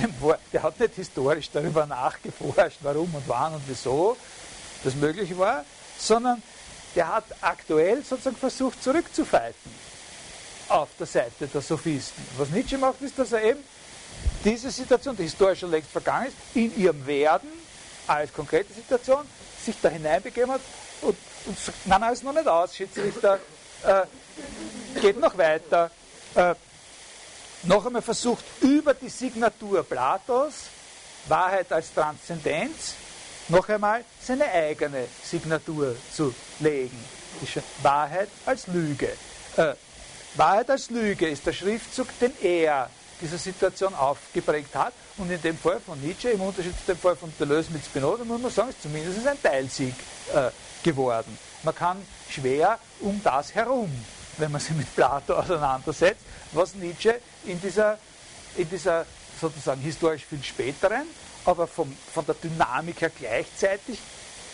der 0.52 0.62
hat 0.62 0.78
nicht 0.80 0.94
historisch 0.94 1.50
darüber 1.52 1.86
nachgeforscht, 1.86 2.78
warum 2.82 3.14
und 3.14 3.24
wann 3.26 3.54
und 3.54 3.62
wieso 3.66 4.16
das 4.84 4.94
möglich 4.94 5.36
war, 5.36 5.64
sondern 5.98 6.40
der 6.96 7.08
hat 7.08 7.24
aktuell 7.42 8.02
sozusagen 8.02 8.36
versucht 8.36 8.82
zurückzufeiten 8.82 9.70
auf 10.68 10.88
der 10.98 11.06
Seite 11.06 11.46
der 11.46 11.60
Sophisten. 11.60 12.26
Was 12.38 12.48
Nietzsche 12.48 12.78
macht, 12.78 13.00
ist, 13.02 13.18
dass 13.18 13.32
er 13.32 13.42
eben 13.42 13.60
diese 14.44 14.70
Situation, 14.70 15.16
die 15.16 15.24
historisch 15.24 15.60
schon 15.60 15.70
längst 15.70 15.90
vergangen 15.90 16.28
ist, 16.28 16.36
in 16.54 16.76
ihrem 16.76 17.06
Werden 17.06 17.50
als 18.06 18.32
konkrete 18.32 18.72
Situation 18.72 19.24
sich 19.64 19.76
da 19.80 19.88
hineinbegeben 19.88 20.50
hat 20.50 20.60
und, 21.02 21.16
und 21.46 21.58
nein, 21.84 22.00
nein, 22.00 22.12
ist 22.12 22.24
noch 22.24 22.32
nicht 22.32 22.48
aus, 22.48 22.74
Schiedsrichter, 22.74 23.38
äh, 23.84 25.00
geht 25.00 25.20
noch 25.20 25.36
weiter. 25.36 25.90
Äh, 26.34 26.54
noch 27.64 27.84
einmal 27.86 28.02
versucht, 28.02 28.44
über 28.60 28.94
die 28.94 29.08
Signatur 29.08 29.82
Platos, 29.82 30.54
Wahrheit 31.26 31.72
als 31.72 31.92
Transzendenz, 31.92 32.94
noch 33.48 33.68
einmal 33.68 34.04
seine 34.20 34.50
eigene 34.50 35.06
Signatur 35.22 35.96
zu 36.14 36.34
legen. 36.60 36.98
Wahrheit 37.82 38.28
als 38.44 38.66
Lüge. 38.66 39.08
Äh, 39.56 39.74
Wahrheit 40.34 40.70
als 40.70 40.90
Lüge 40.90 41.28
ist 41.28 41.46
der 41.46 41.52
Schriftzug, 41.52 42.08
den 42.20 42.32
er 42.42 42.90
dieser 43.20 43.38
Situation 43.38 43.94
aufgeprägt 43.94 44.74
hat. 44.74 44.92
Und 45.16 45.30
in 45.30 45.40
dem 45.40 45.56
Fall 45.56 45.80
von 45.80 46.00
Nietzsche, 46.00 46.30
im 46.30 46.40
Unterschied 46.40 46.78
zu 46.78 46.92
dem 46.92 46.98
Fall 46.98 47.16
von 47.16 47.32
Deleuze 47.38 47.72
mit 47.72 47.84
Spinoza, 47.84 48.24
muss 48.24 48.40
man 48.40 48.50
sagen, 48.50 48.70
ist 48.70 48.82
zumindest 48.82 49.26
ein 49.26 49.42
Teilsieg 49.42 49.94
äh, 50.34 50.50
geworden. 50.82 51.38
Man 51.62 51.74
kann 51.74 52.02
schwer 52.28 52.78
um 53.00 53.20
das 53.22 53.54
herum, 53.54 53.90
wenn 54.38 54.52
man 54.52 54.60
sich 54.60 54.76
mit 54.76 54.94
Plato 54.94 55.34
auseinandersetzt, 55.34 56.20
was 56.52 56.74
Nietzsche 56.74 57.20
in 57.44 57.60
dieser, 57.60 57.98
in 58.56 58.68
dieser 58.68 59.06
sozusagen 59.40 59.80
historisch 59.80 60.24
viel 60.24 60.42
späteren, 60.42 61.06
aber 61.46 61.66
vom, 61.66 61.94
von 62.12 62.26
der 62.26 62.34
Dynamik 62.34 63.00
her 63.00 63.10
gleichzeitig, 63.10 63.98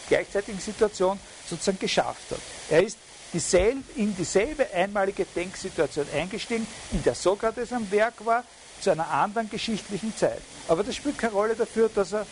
gleichzeitigen 0.09 0.61
Situation 0.61 1.18
sozusagen 1.49 1.78
geschafft 1.78 2.30
hat. 2.30 2.40
Er 2.70 2.82
ist 2.82 2.99
dieselbe, 3.32 3.82
in 3.97 4.14
dieselbe 4.16 4.70
einmalige 4.72 5.24
Denksituation 5.24 6.07
eingestiegen, 6.14 6.66
in 6.93 7.03
der 7.03 7.14
Sokrates 7.14 7.72
am 7.72 7.90
Werk 7.90 8.24
war, 8.24 8.45
zu 8.80 8.90
einer 8.90 9.09
anderen 9.09 9.49
geschichtlichen 9.49 10.14
Zeit. 10.16 10.43
Aber 10.68 10.82
das 10.82 10.97
spielt 10.97 11.16
keine 11.16 11.32
Rolle 11.32 11.55
dafür, 11.55 11.88
dass 11.95 12.12
er 12.12 12.26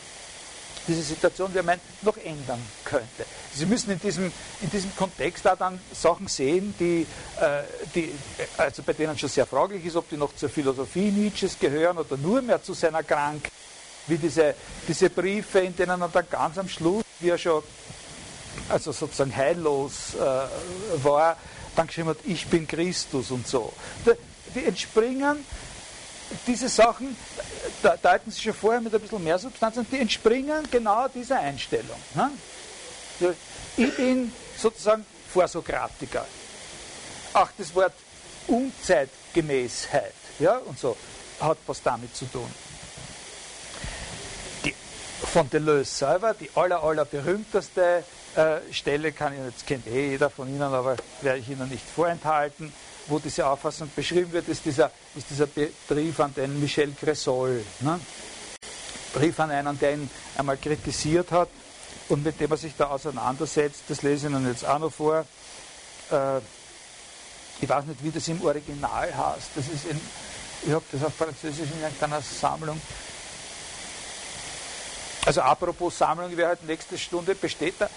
diese 0.87 1.03
Situation, 1.03 1.53
wie 1.53 1.59
er 1.59 1.63
meint, 1.63 1.83
noch 2.03 2.17
ändern 2.17 2.61
könnte. 2.85 3.25
Sie 3.55 3.67
müssen 3.67 3.91
in 3.91 4.01
diesem, 4.01 4.33
in 4.61 4.71
diesem 4.71 4.95
Kontext 4.97 5.45
da 5.45 5.55
dann 5.55 5.81
Sachen 5.93 6.27
sehen, 6.27 6.75
die, 6.79 7.07
äh, 7.41 7.63
die, 7.95 8.13
also 8.57 8.83
bei 8.83 8.93
denen 8.93 9.17
schon 9.17 9.29
sehr 9.29 9.47
fraglich 9.47 9.85
ist, 9.85 9.97
ob 9.97 10.09
die 10.09 10.17
noch 10.17 10.35
zur 10.35 10.49
Philosophie 10.49 11.11
Nietzsches 11.11 11.59
gehören 11.59 11.99
oder 11.99 12.17
nur 12.17 12.43
mehr 12.43 12.63
zu 12.63 12.73
seiner 12.73 13.03
Krank, 13.03 13.49
wie 14.07 14.18
diese, 14.18 14.55
diese 14.86 15.11
Briefe, 15.11 15.61
in 15.61 15.76
denen 15.76 16.01
er 16.01 16.09
dann 16.09 16.26
ganz 16.30 16.59
am 16.59 16.68
Schluss, 16.68 17.05
wie 17.20 17.28
er 17.28 17.38
schon 17.38 17.62
also 18.68 18.92
sozusagen 18.92 19.34
heillos 19.34 20.14
äh, 20.14 21.05
war, 21.05 21.36
dann 21.76 21.86
geschrieben 21.86 22.09
hat, 22.09 22.18
ich 22.24 22.46
bin 22.46 22.66
Christus 22.66 23.30
und 23.30 23.46
so. 23.46 23.72
Die 24.55 24.64
entspringen, 24.64 25.44
diese 26.46 26.68
Sachen, 26.68 27.16
da 27.82 27.96
deuten 27.96 28.30
sie 28.30 28.40
schon 28.40 28.55
vorher 28.55 28.80
mit 28.80 28.94
ein 28.94 29.01
bisschen 29.01 29.22
mehr 29.22 29.38
Substanz 29.38 29.76
und 29.76 29.90
die 29.92 29.98
entspringen 29.98 30.68
genau 30.70 31.07
dieser 31.09 31.38
Einstellung. 31.38 32.01
Ne? 32.14 32.30
Ich 33.76 33.96
bin 33.96 34.32
sozusagen 34.57 35.07
Vorsokratiker. 35.32 36.26
Auch 37.32 37.48
das 37.57 37.74
Wort 37.74 37.94
Unzeitgemäßheit 38.48 40.14
ja, 40.40 40.57
und 40.57 40.78
so 40.78 40.96
hat 41.40 41.59
was 41.66 41.82
damit 41.82 42.14
zu 42.16 42.24
tun. 42.26 42.51
Von 45.23 45.49
Deleuze 45.49 45.95
selber, 45.95 46.35
die 46.35 46.51
aller, 46.55 46.83
aller 46.83 47.05
berühmteste 47.05 48.05
äh, 48.35 48.73
Stelle 48.73 49.12
kann 49.12 49.33
ich 49.33 49.41
jetzt 49.45 49.66
kennt 49.66 49.87
eh 49.87 50.11
jeder 50.11 50.31
von 50.31 50.49
Ihnen, 50.49 50.62
aber 50.62 50.97
werde 51.21 51.39
ich 51.39 51.49
Ihnen 51.49 51.68
nicht 51.68 51.85
vorenthalten, 51.89 52.73
wo 53.07 53.18
diese 53.18 53.47
Auffassung 53.47 53.91
beschrieben 53.95 54.33
wird, 54.33 54.49
ist 54.49 54.64
dieser, 54.64 54.91
ist 55.14 55.29
dieser 55.31 55.47
Brief 55.47 56.21
an 56.21 56.35
den 56.35 56.61
Michel 56.61 56.93
Cressol. 56.99 57.64
Ne? 57.81 58.01
Brief 59.12 59.39
an 59.41 59.51
einen, 59.51 59.79
der 59.79 59.95
ihn 59.95 60.11
einmal 60.37 60.57
kritisiert 60.57 61.31
hat 61.33 61.49
und 62.09 62.25
mit 62.25 62.41
dem 62.41 62.51
er 62.51 62.57
sich 62.57 62.73
da 62.77 62.87
auseinandersetzt. 62.87 63.83
Das 63.89 64.03
lese 64.03 64.29
ich 64.29 64.33
Ihnen 64.33 64.47
jetzt 64.47 64.64
auch 64.64 64.79
noch 64.79 64.93
vor. 64.93 65.25
Äh, 66.11 66.39
ich 67.61 67.68
weiß 67.68 67.85
nicht, 67.87 68.03
wie 68.03 68.11
das 68.11 68.27
im 68.29 68.43
Original 68.43 69.16
heißt. 69.16 69.51
Das 69.55 69.66
ist 69.66 69.87
in, 69.87 70.01
ich 70.66 70.73
habe 70.73 70.85
das 70.93 71.05
auf 71.05 71.14
Französisch 71.14 71.68
in 71.71 71.83
irgendeiner 71.83 72.23
Sammlung. 72.23 72.81
Also 75.31 75.43
apropos 75.43 75.97
Sammlung, 75.97 76.33
wer 76.35 76.49
halt 76.49 76.64
nächste 76.64 76.99
Stunde 76.99 77.37
besteht 77.37 77.76
da. 77.78 77.89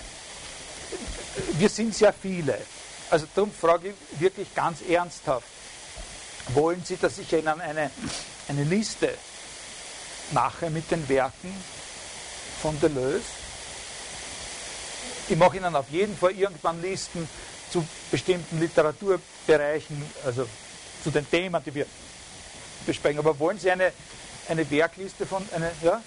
Wir 1.53 1.67
sind 1.67 1.95
sehr 1.95 2.13
viele. 2.13 2.59
Also 3.09 3.25
darum 3.33 3.51
frage 3.51 3.89
ich 3.89 4.21
wirklich 4.21 4.53
ganz 4.53 4.83
ernsthaft. 4.87 5.47
Wollen 6.49 6.83
Sie, 6.85 6.95
dass 6.95 7.17
ich 7.17 7.33
Ihnen 7.33 7.59
eine, 7.59 7.89
eine 8.49 8.63
Liste 8.65 9.15
mache 10.29 10.69
mit 10.69 10.91
den 10.91 11.09
Werken 11.09 11.51
von 12.61 12.79
Deleuze? 12.79 13.23
Ich 15.27 15.35
mache 15.35 15.57
Ihnen 15.57 15.75
auf 15.75 15.89
jeden 15.89 16.15
Fall 16.15 16.33
irgendwann 16.33 16.83
Listen 16.83 17.27
zu 17.71 17.83
bestimmten 18.11 18.59
Literaturbereichen, 18.59 20.05
also 20.23 20.47
zu 21.03 21.09
den 21.09 21.27
Themen, 21.27 21.63
die 21.65 21.73
wir 21.73 21.87
besprechen. 22.85 23.17
Aber 23.17 23.39
wollen 23.39 23.57
Sie 23.57 23.71
eine, 23.71 23.91
eine 24.49 24.69
Werkliste 24.69 25.25
von, 25.25 25.43
eine, 25.51 25.71
ja? 25.81 25.99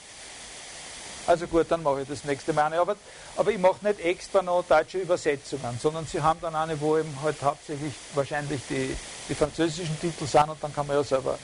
Also 1.26 1.46
gut, 1.46 1.66
dann 1.68 1.82
mache 1.82 2.02
ich 2.02 2.08
das 2.08 2.24
nächste 2.24 2.52
Mal 2.52 2.66
eine. 2.66 2.80
Aber, 2.80 2.96
aber 3.36 3.50
ich 3.50 3.58
mache 3.58 3.84
nicht 3.84 4.00
extra 4.00 4.42
noch 4.42 4.64
deutsche 4.68 4.98
Übersetzungen, 4.98 5.78
sondern 5.82 6.06
Sie 6.06 6.22
haben 6.22 6.40
dann 6.40 6.54
eine, 6.54 6.80
wo 6.80 6.96
eben 6.96 7.14
halt 7.22 7.42
hauptsächlich 7.42 7.94
wahrscheinlich 8.14 8.60
die, 8.70 8.96
die 9.28 9.34
französischen 9.34 9.98
Titel 10.00 10.26
sind 10.26 10.48
und 10.48 10.62
dann 10.62 10.74
kann 10.74 10.86
man 10.86 10.96
ja 10.96 11.04
selber 11.04 11.38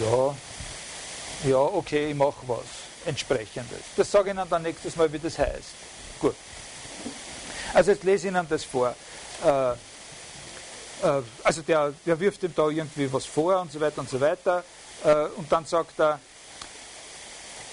Ja, 0.00 0.34
ja, 1.48 1.58
okay, 1.58 2.10
ich 2.10 2.14
mache 2.14 2.34
was 2.46 2.66
entsprechendes. 3.06 3.80
Das 3.96 4.10
sage 4.10 4.30
ich 4.30 4.36
Ihnen 4.36 4.48
dann 4.50 4.62
nächstes 4.62 4.94
Mal, 4.96 5.10
wie 5.10 5.18
das 5.18 5.38
heißt. 5.38 5.72
Gut. 6.20 6.34
Also 7.72 7.92
jetzt 7.92 8.04
lese 8.04 8.28
ich 8.28 8.34
Ihnen 8.34 8.46
das 8.48 8.64
vor. 8.64 8.94
Äh, 9.42 9.72
äh, 11.02 11.22
also 11.42 11.62
der, 11.62 11.92
der 12.04 12.18
wirft 12.18 12.42
ihm 12.42 12.52
da 12.54 12.68
irgendwie 12.68 13.12
was 13.12 13.26
vor 13.26 13.60
und 13.60 13.72
so 13.72 13.80
weiter 13.80 14.00
und 14.00 14.08
so 14.08 14.20
weiter. 14.20 14.64
Äh, 15.04 15.26
und 15.36 15.50
dann 15.50 15.64
sagt 15.64 15.98
er, 16.00 16.20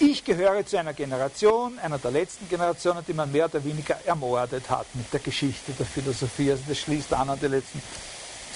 ich 0.00 0.24
gehöre 0.24 0.66
zu 0.66 0.76
einer 0.76 0.92
Generation, 0.92 1.78
einer 1.78 1.98
der 1.98 2.10
letzten 2.10 2.48
Generationen, 2.48 3.04
die 3.06 3.12
man 3.12 3.30
mehr 3.30 3.46
oder 3.46 3.64
weniger 3.64 3.96
ermordet 4.04 4.68
hat 4.68 4.86
mit 4.94 5.12
der 5.12 5.20
Geschichte 5.20 5.72
der 5.72 5.86
Philosophie. 5.86 6.50
Also 6.50 6.64
das 6.68 6.78
schließt 6.78 7.12
an 7.12 7.30
an 7.30 7.38
die 7.40 7.46
letzten. 7.46 7.80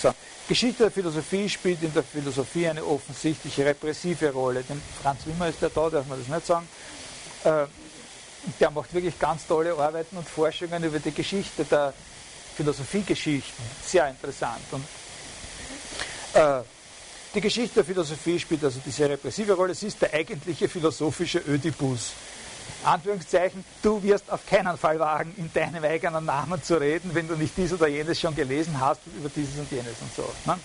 So. 0.01 0.12
Geschichte 0.49 0.85
der 0.85 0.91
Philosophie 0.91 1.49
spielt 1.49 1.83
in 1.83 1.93
der 1.93 2.03
Philosophie 2.03 2.69
eine 2.69 2.85
offensichtliche 2.85 3.64
repressive 3.64 4.33
Rolle. 4.33 4.62
Den 4.62 4.81
Franz 5.03 5.27
Wimmer 5.27 5.49
ist 5.49 5.62
der 5.62 5.71
da, 5.71 5.91
darf 5.91 6.07
man 6.07 6.19
das 6.19 6.29
nicht 6.29 6.47
sagen. 6.47 6.69
Äh, 7.45 7.66
der 8.59 8.71
macht 8.71 8.93
wirklich 8.95 9.19
ganz 9.19 9.47
tolle 9.47 9.75
Arbeiten 9.77 10.16
und 10.16 10.29
Forschungen 10.29 10.83
über 10.83 10.99
die 10.99 11.12
Geschichte 11.12 11.64
der 11.64 11.93
Philosophiegeschichten. 12.59 13.65
Sehr 13.85 14.09
interessant. 14.09 14.61
Und, 14.73 14.85
äh, 16.35 16.61
die 17.33 17.41
Geschichte 17.41 17.77
der 17.77 17.85
Philosophie 17.85 18.41
spielt 18.41 18.65
also 18.65 18.81
diese 18.85 19.09
repressive 19.09 19.53
Rolle. 19.53 19.73
Es 19.73 19.83
ist 19.85 20.03
der 20.03 20.13
eigentliche 20.13 20.69
philosophische 20.69 21.39
Ödipus. 21.39 22.13
Anführungszeichen, 22.85 23.65
du 23.81 24.03
wirst 24.03 24.29
auf 24.31 24.45
keinen 24.45 24.77
Fall 24.77 24.99
wagen, 24.99 25.33
in 25.37 25.53
deinem 25.53 25.85
eigenen 25.85 26.25
Namen 26.25 26.61
zu 26.63 26.81
reden, 26.81 27.15
wenn 27.15 27.29
du 27.29 27.37
nicht 27.37 27.57
dies 27.57 27.73
oder 27.73 27.87
jenes 27.87 28.19
schon 28.19 28.35
gelesen 28.35 28.79
hast 28.81 29.03
über 29.17 29.29
dieses 29.29 29.57
und 29.57 29.71
jenes 29.71 29.95
und 30.01 30.15
so. 30.17 30.29
Ne? 30.45 30.59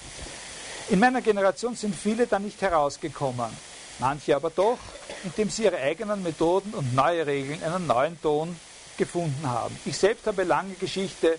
In 0.90 1.00
meiner 1.00 1.22
Generation 1.22 1.76
sind 1.76 1.96
viele 1.96 2.26
da 2.26 2.40
nicht 2.40 2.60
herausgekommen, 2.62 3.52
manche 4.00 4.36
aber 4.36 4.50
doch, 4.50 4.80
indem 5.24 5.50
sie 5.50 5.66
ihre 5.66 5.78
eigenen 5.78 6.24
Methoden 6.24 6.74
und 6.74 6.96
neue 6.96 7.26
Regeln, 7.26 7.62
einen 7.64 7.86
neuen 7.86 8.20
Ton 8.22 8.56
gefunden 8.98 9.48
haben. 9.48 9.78
Ich 9.86 9.98
selbst 9.98 10.26
habe 10.28 10.44
lange 10.44 10.74
Geschichte 10.74 11.38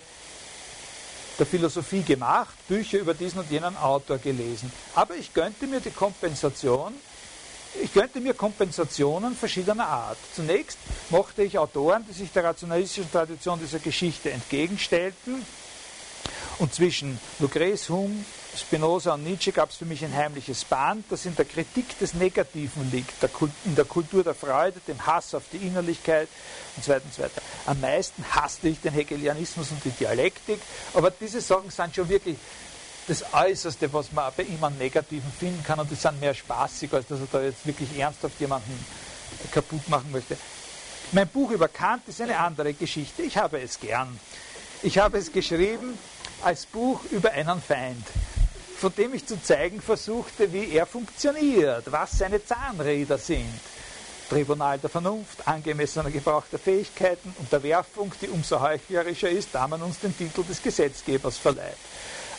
der 1.37 1.45
Philosophie 1.45 2.01
gemacht, 2.01 2.55
Bücher 2.67 2.99
über 2.99 3.13
diesen 3.13 3.39
und 3.39 3.51
jenen 3.51 3.75
Autor 3.77 4.17
gelesen. 4.17 4.71
Aber 4.95 5.15
ich 5.15 5.33
gönnte 5.33 5.67
mir 5.67 5.79
die 5.79 5.91
Kompensation, 5.91 6.93
ich 7.81 7.93
könnte 7.93 8.21
mir 8.21 8.33
Kompensationen 8.33 9.35
verschiedener 9.35 9.87
Art. 9.87 10.17
Zunächst 10.33 10.77
mochte 11.09 11.43
ich 11.43 11.57
Autoren, 11.57 12.05
die 12.07 12.13
sich 12.13 12.31
der 12.31 12.45
rationalistischen 12.45 13.11
Tradition 13.11 13.59
dieser 13.59 13.79
Geschichte 13.79 14.31
entgegenstellten. 14.31 15.45
Und 16.57 16.73
zwischen 16.73 17.19
Lucrece, 17.39 17.89
Hume, 17.89 18.23
Spinoza 18.57 19.13
und 19.13 19.23
Nietzsche 19.23 19.51
gab 19.51 19.69
es 19.69 19.75
für 19.75 19.85
mich 19.85 20.03
ein 20.03 20.15
heimliches 20.15 20.63
Band, 20.65 21.05
das 21.09 21.25
in 21.25 21.35
der 21.35 21.45
Kritik 21.45 21.97
des 21.99 22.13
Negativen 22.13 22.89
liegt, 22.91 23.11
in 23.65 23.75
der 23.75 23.85
Kultur 23.85 24.23
der 24.23 24.33
Freude, 24.33 24.79
dem 24.87 25.05
Hass 25.05 25.35
auf 25.35 25.43
die 25.51 25.57
Innerlichkeit 25.57 26.29
und 26.75 26.85
so 26.85 26.91
weiter 26.91 27.05
und 27.05 27.13
so 27.13 27.23
weiter. 27.23 27.41
Am 27.65 27.79
meisten 27.81 28.23
hasste 28.31 28.69
ich 28.69 28.79
den 28.79 28.93
Hegelianismus 28.93 29.71
und 29.71 29.83
die 29.83 29.91
Dialektik, 29.91 30.59
aber 30.93 31.11
diese 31.11 31.41
Sachen 31.41 31.69
sind 31.69 31.95
schon 31.95 32.07
wirklich 32.07 32.37
das 33.07 33.23
Äußerste, 33.33 33.91
was 33.93 34.11
man 34.11 34.31
bei 34.35 34.43
ihm 34.43 34.63
an 34.63 34.77
Negativen 34.77 35.31
finden 35.37 35.63
kann 35.63 35.79
und 35.79 35.91
die 35.91 35.95
sind 35.95 36.19
mehr 36.19 36.33
spaßig, 36.33 36.91
als 36.93 37.07
dass 37.07 37.19
er 37.19 37.27
da 37.31 37.41
jetzt 37.41 37.65
wirklich 37.65 37.97
ernsthaft 37.97 38.39
jemanden 38.39 38.85
kaputt 39.51 39.87
machen 39.89 40.11
möchte. 40.11 40.37
Mein 41.11 41.27
Buch 41.27 41.51
über 41.51 41.67
Kant 41.67 42.07
ist 42.07 42.19
eine 42.19 42.39
andere 42.39 42.73
Geschichte. 42.73 43.21
Ich 43.21 43.37
habe 43.37 43.61
es 43.61 43.79
gern. 43.79 44.19
Ich 44.81 44.97
habe 44.97 45.17
es 45.17 45.31
geschrieben 45.31 45.97
als 46.43 46.65
Buch 46.65 46.99
über 47.11 47.31
einen 47.31 47.61
Feind, 47.61 48.05
von 48.77 48.93
dem 48.95 49.13
ich 49.13 49.25
zu 49.25 49.41
zeigen 49.41 49.81
versuchte, 49.81 50.51
wie 50.51 50.71
er 50.71 50.85
funktioniert, 50.85 51.91
was 51.91 52.17
seine 52.17 52.43
Zahnräder 52.43 53.17
sind. 53.17 53.59
Tribunal 54.29 54.79
der 54.79 54.89
Vernunft, 54.89 55.47
angemessener 55.47 56.09
Gebrauch 56.09 56.43
der 56.51 56.59
Fähigkeiten, 56.59 57.33
Unterwerfung, 57.37 58.11
die 58.21 58.27
umso 58.27 58.59
heuchlerischer 58.59 59.29
ist, 59.29 59.49
da 59.53 59.67
man 59.67 59.81
uns 59.81 59.99
den 59.99 60.17
Titel 60.17 60.43
des 60.43 60.61
Gesetzgebers 60.61 61.37
verleiht. 61.37 61.77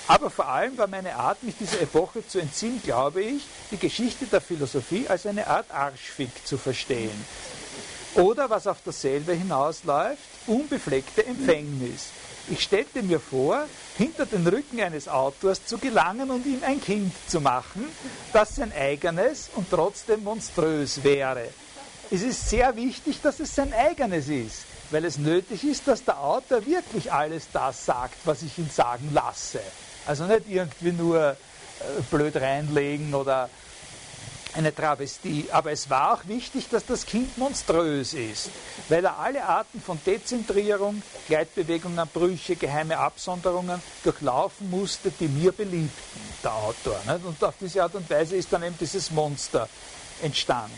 Aber 0.09 0.31
vor 0.31 0.49
allem 0.49 0.77
war 0.79 0.87
meine 0.87 1.17
Art, 1.17 1.43
mich 1.43 1.57
dieser 1.59 1.81
Epoche 1.81 2.27
zu 2.27 2.39
entziehen, 2.39 2.81
glaube 2.85 3.23
ich, 3.23 3.43
die 3.71 3.77
Geschichte 3.77 4.27
der 4.27 4.41
Philosophie 4.41 5.07
als 5.09 5.27
eine 5.27 5.47
Art 5.47 5.71
Arschfick 5.71 6.31
zu 6.45 6.59
verstehen. 6.59 7.25
Oder 8.15 8.49
was 8.49 8.67
auf 8.67 8.79
dasselbe 8.85 9.33
hinausläuft, 9.33 10.23
unbefleckte 10.47 11.27
Empfängnis. 11.27 12.11
Ich 12.49 12.63
stellte 12.63 13.03
mir 13.03 13.19
vor, 13.19 13.65
hinter 13.99 14.25
den 14.25 14.47
Rücken 14.47 14.81
eines 14.81 15.09
Autors 15.09 15.67
zu 15.67 15.79
gelangen 15.79 16.31
und 16.31 16.47
ihm 16.47 16.63
ein 16.65 16.81
Kind 16.81 17.13
zu 17.27 17.41
machen, 17.41 17.87
das 18.33 18.55
sein 18.55 18.73
eigenes 18.73 19.51
und 19.57 19.69
trotzdem 19.69 20.23
monströs 20.23 21.03
wäre. 21.03 21.49
Es 22.09 22.23
ist 22.23 22.49
sehr 22.49 22.77
wichtig, 22.77 23.21
dass 23.21 23.41
es 23.41 23.53
sein 23.53 23.73
eigenes 23.73 24.29
ist, 24.29 24.65
weil 24.93 25.05
es 25.05 25.19
nötig 25.19 25.65
ist, 25.65 25.89
dass 25.89 26.05
der 26.05 26.21
Autor 26.21 26.65
wirklich 26.65 27.13
alles 27.13 27.49
das 27.53 27.85
sagt, 27.85 28.19
was 28.25 28.43
ich 28.43 28.57
ihn 28.59 28.71
sagen 28.71 29.11
lasse. 29.13 29.61
Also 30.07 30.25
nicht 30.27 30.49
irgendwie 30.49 30.93
nur 30.93 31.31
äh, 31.31 31.35
blöd 32.13 32.37
reinlegen 32.37 33.13
oder 33.13 33.51
eine 34.57 34.75
Travestie. 34.75 35.49
Aber 35.53 35.71
es 35.71 35.89
war 35.91 36.15
auch 36.15 36.27
wichtig, 36.27 36.69
dass 36.71 36.87
das 36.87 37.07
Kind 37.07 37.37
monströs 37.39 38.15
ist, 38.15 38.51
weil 38.89 39.05
er 39.05 39.19
alle 39.19 39.45
Arten 39.45 39.81
von 39.81 39.99
Dezentrierung, 40.05 41.03
Gleitbewegungen, 41.29 42.09
Brüche, 42.13 42.57
geheime 42.57 42.99
Absonderungen 42.99 43.81
durchlaufen 44.03 44.71
musste, 44.71 45.11
die 45.11 45.29
mir 45.29 45.53
beliebten, 45.53 46.21
der 46.43 46.53
Autor. 46.53 47.01
Und 47.25 47.43
auf 47.43 47.55
diese 47.61 47.83
Art 47.83 47.95
und 47.95 48.09
Weise 48.09 48.37
ist 48.37 48.53
dann 48.53 48.63
eben 48.63 48.77
dieses 48.79 49.11
Monster 49.11 49.69
entstanden. 50.23 50.73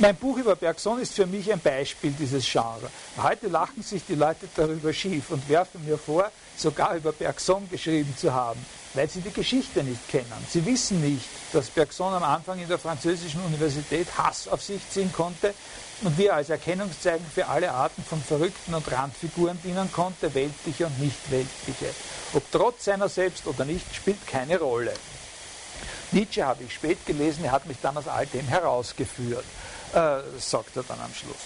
Mein 0.00 0.16
Buch 0.16 0.36
über 0.38 0.56
Bergson 0.56 1.00
ist 1.00 1.14
für 1.14 1.26
mich 1.26 1.52
ein 1.52 1.60
Beispiel 1.60 2.10
dieses 2.10 2.44
Genres. 2.50 2.90
Heute 3.22 3.46
lachen 3.46 3.84
sich 3.84 4.04
die 4.04 4.16
Leute 4.16 4.48
darüber 4.56 4.92
schief 4.92 5.30
und 5.30 5.48
werfen 5.48 5.84
mir 5.86 5.96
vor, 5.96 6.28
sogar 6.56 6.96
über 6.96 7.12
Bergson 7.12 7.68
geschrieben 7.70 8.12
zu 8.16 8.34
haben, 8.34 8.58
weil 8.96 9.08
sie 9.08 9.20
die 9.20 9.32
Geschichte 9.32 9.84
nicht 9.84 10.08
kennen. 10.08 10.32
Sie 10.48 10.64
wissen 10.64 11.00
nicht, 11.00 11.26
dass 11.52 11.68
Bergson 11.68 12.14
am 12.14 12.22
Anfang 12.22 12.58
in 12.58 12.68
der 12.68 12.78
französischen 12.78 13.40
Universität 13.42 14.08
Hass 14.16 14.48
auf 14.48 14.62
sich 14.62 14.80
ziehen 14.90 15.12
konnte 15.12 15.54
und 16.02 16.16
wie 16.18 16.26
er 16.26 16.36
als 16.36 16.50
Erkennungszeichen 16.50 17.26
für 17.32 17.46
alle 17.46 17.70
Arten 17.70 18.02
von 18.02 18.20
Verrückten 18.20 18.74
und 18.74 18.90
Randfiguren 18.90 19.58
dienen 19.62 19.92
konnte, 19.92 20.34
weltliche 20.34 20.86
und 20.86 20.98
nicht 20.98 21.30
weltliche. 21.30 21.94
Ob 22.32 22.42
trotz 22.50 22.86
seiner 22.86 23.08
selbst 23.08 23.46
oder 23.46 23.64
nicht, 23.64 23.94
spielt 23.94 24.26
keine 24.26 24.58
Rolle. 24.58 24.92
Nietzsche 26.12 26.44
habe 26.44 26.64
ich 26.64 26.74
spät 26.74 27.04
gelesen, 27.04 27.44
er 27.44 27.52
hat 27.52 27.66
mich 27.66 27.78
dann 27.82 27.96
aus 27.96 28.08
all 28.08 28.26
dem 28.26 28.46
herausgeführt, 28.46 29.44
äh, 29.92 30.18
sagt 30.38 30.76
er 30.76 30.84
dann 30.84 31.00
am 31.00 31.12
Schluss. 31.14 31.36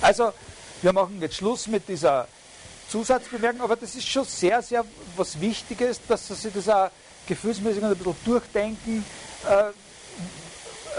Also, 0.00 0.32
wir 0.82 0.92
machen 0.92 1.20
jetzt 1.20 1.36
Schluss 1.36 1.66
mit 1.66 1.88
dieser 1.88 2.28
Zusatzbemerkung, 2.88 3.62
aber 3.62 3.76
das 3.76 3.94
ist 3.94 4.08
schon 4.08 4.24
sehr, 4.24 4.62
sehr 4.62 4.84
was 5.16 5.40
Wichtiges, 5.40 6.00
dass 6.06 6.28
Sie 6.28 6.50
das 6.50 6.68
auch 6.68 6.90
gefühlsmäßig 7.26 7.82
ein 7.82 7.94
bisschen 7.94 8.16
durchdenken, 8.24 9.04
äh, 9.48 9.64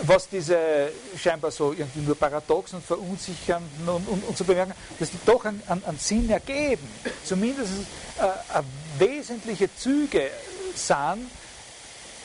was 0.02 0.28
diese 0.28 0.92
scheinbar 1.18 1.52
so 1.52 1.72
irgendwie 1.72 2.02
nur 2.02 2.16
paradox 2.16 2.74
und 2.74 2.84
verunsichern 2.84 3.64
und, 3.86 4.08
und, 4.08 4.24
und 4.28 4.38
so 4.38 4.44
bemerken, 4.44 4.74
dass 5.00 5.12
die 5.12 5.20
doch 5.26 5.46
einen, 5.46 5.62
einen 5.68 5.98
Sinn 5.98 6.30
ergeben. 6.30 6.88
Zumindest 7.24 7.72
äh, 8.20 8.62
wesentliche 9.00 9.74
Züge 9.76 10.30
sind, 10.76 11.30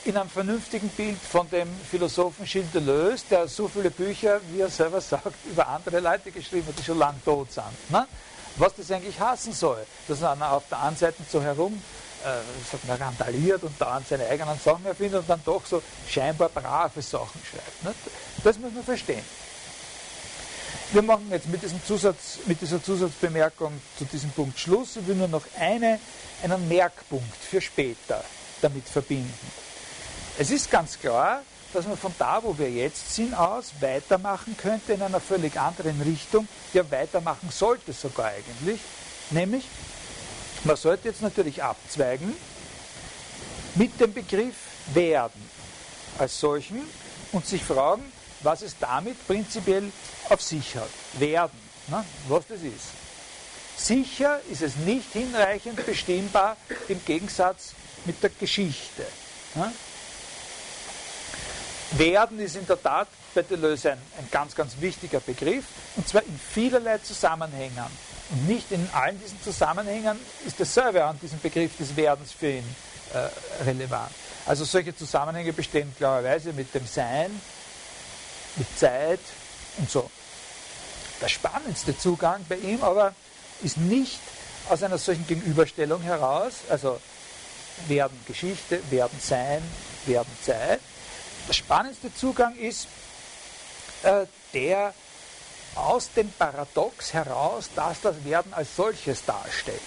in 0.04 0.16
einem 0.16 0.30
vernünftigen 0.30 0.88
Bild 0.88 1.18
von 1.18 1.48
dem 1.50 1.68
Philosophen 1.90 2.46
Gilles 2.46 2.70
Deleuze, 2.72 3.24
der 3.30 3.48
so 3.48 3.68
viele 3.68 3.90
Bücher, 3.90 4.40
wie 4.50 4.60
er 4.60 4.70
selber 4.70 5.00
sagt, 5.00 5.34
über 5.50 5.68
andere 5.68 6.00
Leute 6.00 6.30
geschrieben 6.30 6.66
hat, 6.68 6.78
die 6.78 6.82
schon 6.82 6.98
lang 6.98 7.20
tot 7.24 7.52
sind. 7.52 7.90
Ne? 7.90 8.06
Was 8.56 8.74
das 8.74 8.90
eigentlich 8.90 9.18
hassen 9.18 9.52
soll, 9.52 9.84
dass 10.08 10.22
einer 10.22 10.52
auf 10.52 10.64
der 10.70 10.80
einen 10.82 10.96
Seite 10.96 11.22
so 11.30 11.40
herum 11.40 11.80
äh, 12.24 12.86
man, 12.86 12.98
randaliert 12.98 13.62
und 13.62 13.80
dauernd 13.80 14.06
seine 14.08 14.26
eigenen 14.28 14.58
Sachen 14.58 14.84
erfindet 14.84 15.20
und 15.20 15.30
dann 15.30 15.40
doch 15.44 15.64
so 15.64 15.82
scheinbar 16.08 16.48
brave 16.48 17.00
Sachen 17.00 17.40
schreibt. 17.48 17.84
Ne? 17.84 17.94
Das 18.44 18.58
muss 18.58 18.72
man 18.72 18.84
verstehen. 18.84 19.24
Wir 20.92 21.02
machen 21.02 21.28
jetzt 21.30 21.48
mit, 21.48 21.62
diesem 21.62 21.82
Zusatz, 21.84 22.38
mit 22.46 22.60
dieser 22.60 22.82
Zusatzbemerkung 22.82 23.80
zu 23.96 24.04
diesem 24.06 24.30
Punkt 24.30 24.58
Schluss. 24.58 24.96
Ich 24.96 25.06
will 25.06 25.14
nur 25.14 25.28
noch 25.28 25.44
eine, 25.58 26.00
einen 26.42 26.68
Merkpunkt 26.68 27.36
für 27.36 27.60
später 27.60 28.24
damit 28.60 28.88
verbinden. 28.88 29.32
Es 30.36 30.50
ist 30.50 30.70
ganz 30.70 30.98
klar, 30.98 31.42
dass 31.72 31.86
man 31.86 31.96
von 31.96 32.14
da, 32.18 32.42
wo 32.42 32.56
wir 32.58 32.70
jetzt 32.70 33.14
sind, 33.14 33.34
aus 33.34 33.72
weitermachen 33.80 34.56
könnte 34.56 34.92
in 34.92 35.02
einer 35.02 35.20
völlig 35.20 35.58
anderen 35.58 36.00
Richtung, 36.02 36.48
ja 36.72 36.88
weitermachen 36.90 37.48
sollte 37.50 37.92
sogar 37.92 38.26
eigentlich, 38.26 38.80
nämlich 39.30 39.64
man 40.64 40.76
sollte 40.76 41.08
jetzt 41.08 41.22
natürlich 41.22 41.62
abzweigen 41.62 42.34
mit 43.76 43.98
dem 44.00 44.12
Begriff 44.12 44.56
werden 44.92 45.48
als 46.18 46.38
solchen 46.38 46.82
und 47.32 47.46
sich 47.46 47.62
fragen, 47.62 48.02
was 48.42 48.62
es 48.62 48.76
damit 48.78 49.26
prinzipiell 49.26 49.90
auf 50.28 50.42
sich 50.42 50.76
hat. 50.76 50.90
Werden, 51.18 51.58
ne? 51.88 52.04
was 52.28 52.46
das 52.48 52.60
ist. 52.62 53.00
Sicher 53.76 54.40
ist 54.50 54.62
es 54.62 54.76
nicht 54.76 55.12
hinreichend 55.12 55.84
bestimmbar 55.86 56.56
im 56.88 57.02
Gegensatz 57.04 57.72
mit 58.04 58.22
der 58.22 58.30
Geschichte. 58.30 59.06
Ne? 59.54 59.72
Werden 61.92 62.38
ist 62.38 62.56
in 62.56 62.66
der 62.66 62.80
Tat 62.80 63.08
bei 63.34 63.42
Deleuze 63.42 63.92
ein, 63.92 63.98
ein 64.18 64.28
ganz, 64.30 64.54
ganz 64.54 64.74
wichtiger 64.80 65.20
Begriff 65.20 65.64
und 65.96 66.06
zwar 66.08 66.22
in 66.22 66.38
vielerlei 66.38 66.98
Zusammenhängen. 66.98 67.86
Und 68.30 68.48
nicht 68.48 68.70
in 68.70 68.88
allen 68.92 69.20
diesen 69.20 69.42
Zusammenhängen 69.42 70.18
ist 70.46 70.60
dasselbe 70.60 71.04
an 71.04 71.18
diesem 71.20 71.40
Begriff 71.40 71.76
des 71.76 71.96
Werdens 71.96 72.32
für 72.32 72.50
ihn 72.50 72.76
äh, 73.12 73.64
relevant. 73.64 74.12
Also 74.46 74.64
solche 74.64 74.96
Zusammenhänge 74.96 75.52
bestehen 75.52 75.92
klarerweise 75.96 76.52
mit 76.52 76.72
dem 76.74 76.86
Sein, 76.86 77.30
mit 78.56 78.78
Zeit 78.78 79.20
und 79.78 79.90
so. 79.90 80.08
Der 81.20 81.28
spannendste 81.28 81.96
Zugang 81.98 82.44
bei 82.48 82.56
ihm 82.56 82.82
aber 82.82 83.14
ist 83.62 83.76
nicht 83.76 84.20
aus 84.68 84.82
einer 84.82 84.98
solchen 84.98 85.26
Gegenüberstellung 85.26 86.02
heraus, 86.02 86.52
also 86.68 87.00
werden 87.88 88.18
Geschichte, 88.26 88.80
werden 88.90 89.18
Sein, 89.20 89.62
werden 90.06 90.30
Zeit. 90.42 90.80
Der 91.50 91.54
spannendste 91.54 92.14
Zugang 92.14 92.54
ist 92.54 92.86
äh, 94.04 94.24
der 94.54 94.94
aus 95.74 96.08
dem 96.12 96.30
Paradox 96.30 97.12
heraus, 97.12 97.68
dass 97.74 98.00
das 98.02 98.24
Werden 98.24 98.54
als 98.54 98.76
solches 98.76 99.24
darstellt. 99.24 99.80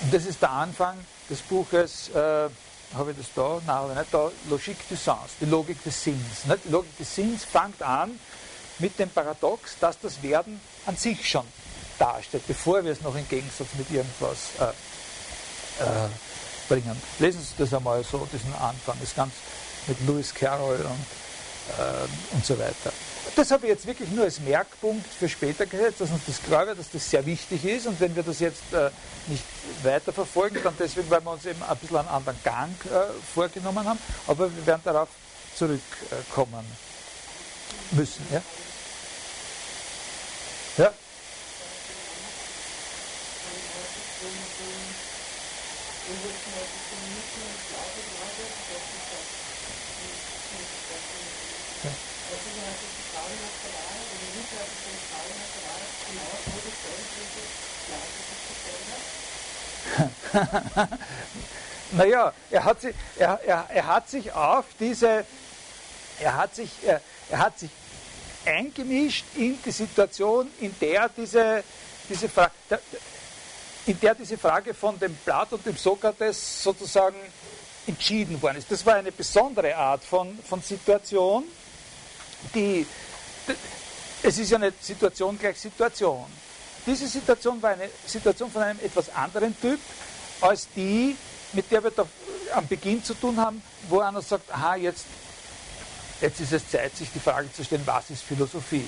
Und 0.00 0.14
das 0.14 0.24
ist 0.24 0.40
der 0.40 0.50
Anfang 0.50 0.96
des 1.28 1.42
Buches, 1.42 2.08
äh, 2.14 2.48
habe 2.94 3.10
ich 3.10 3.18
das 3.18 3.26
da? 3.34 3.60
Nein, 3.66 3.76
habe 3.76 3.92
ich 3.92 3.98
nicht 3.98 4.14
da. 4.14 4.30
Logique 4.48 4.78
du 4.88 4.96
Sens, 4.96 5.18
die 5.38 5.44
Logik 5.44 5.84
des 5.84 6.02
Sinns. 6.02 6.46
Nicht? 6.46 6.64
Die 6.64 6.70
Logik 6.70 6.96
des 6.96 7.14
Sinns 7.14 7.44
fängt 7.44 7.82
an 7.82 8.18
mit 8.78 8.98
dem 8.98 9.10
Paradox, 9.10 9.76
dass 9.80 10.00
das 10.00 10.22
Werden 10.22 10.62
an 10.86 10.96
sich 10.96 11.28
schon 11.28 11.46
darstellt, 11.98 12.44
bevor 12.46 12.82
wir 12.82 12.92
es 12.92 13.02
noch 13.02 13.14
im 13.14 13.28
Gegensatz 13.28 13.68
mit 13.76 13.90
irgendwas 13.90 14.38
äh, 14.58 15.84
äh, 15.84 16.08
bringen. 16.70 16.96
Lesen 17.18 17.42
Sie 17.42 17.52
das 17.58 17.74
einmal 17.74 18.02
so, 18.02 18.26
diesen 18.32 18.54
Anfang. 18.54 18.96
Das 18.98 19.10
ist 19.10 19.16
ganz 19.16 19.34
mit 19.86 19.98
Lewis 20.06 20.34
Carroll 20.34 20.76
und, 20.76 21.76
äh, 21.78 22.34
und 22.34 22.44
so 22.44 22.58
weiter. 22.58 22.92
Das 23.36 23.50
habe 23.50 23.66
ich 23.66 23.70
jetzt 23.70 23.86
wirklich 23.86 24.10
nur 24.10 24.24
als 24.24 24.40
Merkpunkt 24.40 25.06
für 25.06 25.28
später 25.28 25.66
gesetzt, 25.66 26.00
dass 26.00 26.10
uns 26.10 26.22
das 26.26 26.42
klar 26.42 26.66
wird, 26.66 26.78
dass 26.78 26.90
das 26.90 27.08
sehr 27.08 27.24
wichtig 27.24 27.64
ist. 27.64 27.86
Und 27.86 28.00
wenn 28.00 28.14
wir 28.16 28.22
das 28.22 28.40
jetzt 28.40 28.72
äh, 28.72 28.90
nicht 29.28 29.44
weiter 29.82 30.12
verfolgen, 30.12 30.58
dann 30.62 30.74
deswegen, 30.78 31.08
weil 31.10 31.20
wir 31.20 31.30
uns 31.30 31.46
eben 31.46 31.62
ein 31.62 31.76
bisschen 31.76 31.98
einen 31.98 32.08
anderen 32.08 32.38
Gang 32.42 32.70
äh, 32.86 33.12
vorgenommen 33.34 33.86
haben. 33.86 33.98
Aber 34.26 34.54
wir 34.54 34.66
werden 34.66 34.82
darauf 34.84 35.08
zurückkommen 35.54 36.64
müssen. 37.92 38.26
Ja? 38.32 38.42
ja? 40.78 40.92
naja, 61.92 62.32
er 62.50 62.64
hat, 62.64 62.80
sich, 62.80 62.94
er, 63.18 63.40
er, 63.44 63.66
er 63.68 63.86
hat 63.86 64.08
sich 64.08 64.32
auf 64.32 64.64
diese, 64.78 65.24
er 66.20 66.36
hat 66.36 66.54
sich, 66.54 66.70
er, 66.84 67.00
er 67.30 67.38
hat 67.38 67.58
sich 67.58 67.70
eingemischt 68.44 69.24
in 69.36 69.58
die 69.62 69.70
Situation, 69.70 70.48
in 70.60 70.74
der 70.80 71.08
diese, 71.08 71.62
diese 72.08 72.28
Frage, 72.28 72.52
in 73.86 73.98
der 74.00 74.14
diese 74.14 74.38
Frage 74.38 74.74
von 74.74 74.98
dem 74.98 75.14
Plato 75.16 75.56
und 75.56 75.66
dem 75.66 75.76
Sokrates 75.76 76.62
sozusagen 76.62 77.16
entschieden 77.86 78.40
worden 78.40 78.58
ist. 78.58 78.70
Das 78.70 78.84
war 78.84 78.94
eine 78.94 79.12
besondere 79.12 79.74
Art 79.74 80.04
von, 80.04 80.38
von 80.46 80.62
Situation, 80.62 81.44
die, 82.54 82.86
es 84.22 84.38
ist 84.38 84.50
ja 84.50 84.58
eine 84.58 84.72
Situation 84.80 85.38
gleich 85.38 85.58
Situation. 85.58 86.26
Diese 86.86 87.06
Situation 87.08 87.60
war 87.60 87.70
eine 87.70 87.90
Situation 88.06 88.50
von 88.50 88.62
einem 88.62 88.80
etwas 88.80 89.14
anderen 89.14 89.58
Typ, 89.60 89.80
als 90.40 90.68
die, 90.74 91.16
mit 91.52 91.70
der 91.70 91.82
wir 91.82 91.90
da 91.90 92.06
am 92.54 92.66
Beginn 92.66 93.02
zu 93.02 93.14
tun 93.14 93.36
haben, 93.36 93.62
wo 93.88 94.00
einer 94.00 94.22
sagt, 94.22 94.52
aha, 94.52 94.76
jetzt, 94.76 95.04
jetzt 96.20 96.40
ist 96.40 96.52
es 96.52 96.68
Zeit, 96.68 96.96
sich 96.96 97.10
die 97.12 97.20
Frage 97.20 97.52
zu 97.52 97.64
stellen, 97.64 97.82
was 97.86 98.10
ist 98.10 98.22
Philosophie? 98.22 98.86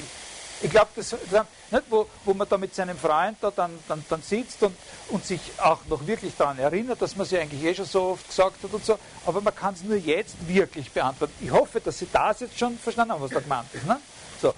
Ich 0.65 0.71
glaube, 0.71 0.89
das, 0.95 1.13
nicht, 1.13 1.85
wo, 1.91 2.07
wo 2.25 2.35
man 2.35 2.49
da 2.49 2.57
mit 2.57 2.73
seinem 2.73 2.97
Freund 2.97 3.37
da 3.41 3.51
dann, 3.51 3.77
dann, 3.89 4.05
dann 4.09 4.23
sitzt 4.23 4.63
und, 4.63 4.77
und 5.09 5.27
sich 5.27 5.41
auch 5.59 5.81
noch 5.89 6.07
wirklich 6.07 6.35
daran 6.37 6.59
erinnert, 6.59 7.03
dass 7.03 7.17
man 7.17 7.27
sie 7.27 7.39
eigentlich 7.39 7.65
eh 7.65 7.75
schon 7.75 7.85
so 7.85 8.03
oft 8.11 8.29
gesagt 8.29 8.63
hat 8.63 8.73
und 8.73 8.85
so, 8.85 8.97
aber 9.27 9.41
man 9.41 9.55
kann 9.55 9.75
es 9.75 9.83
nur 9.83 9.97
jetzt 9.97 10.37
wirklich 10.47 10.93
beantworten. 10.93 11.35
Ich 11.41 11.51
hoffe, 11.51 11.81
dass 11.81 11.99
Sie 11.99 12.07
das 12.13 12.41
jetzt 12.41 12.57
schon 12.57 12.79
verstanden 12.79 13.13
haben, 13.13 13.23
was 13.23 13.33
da 13.33 13.41
gemeint 13.41 13.67
ist. 13.73 13.87
Ne? 13.87 13.99
So. 14.41 14.55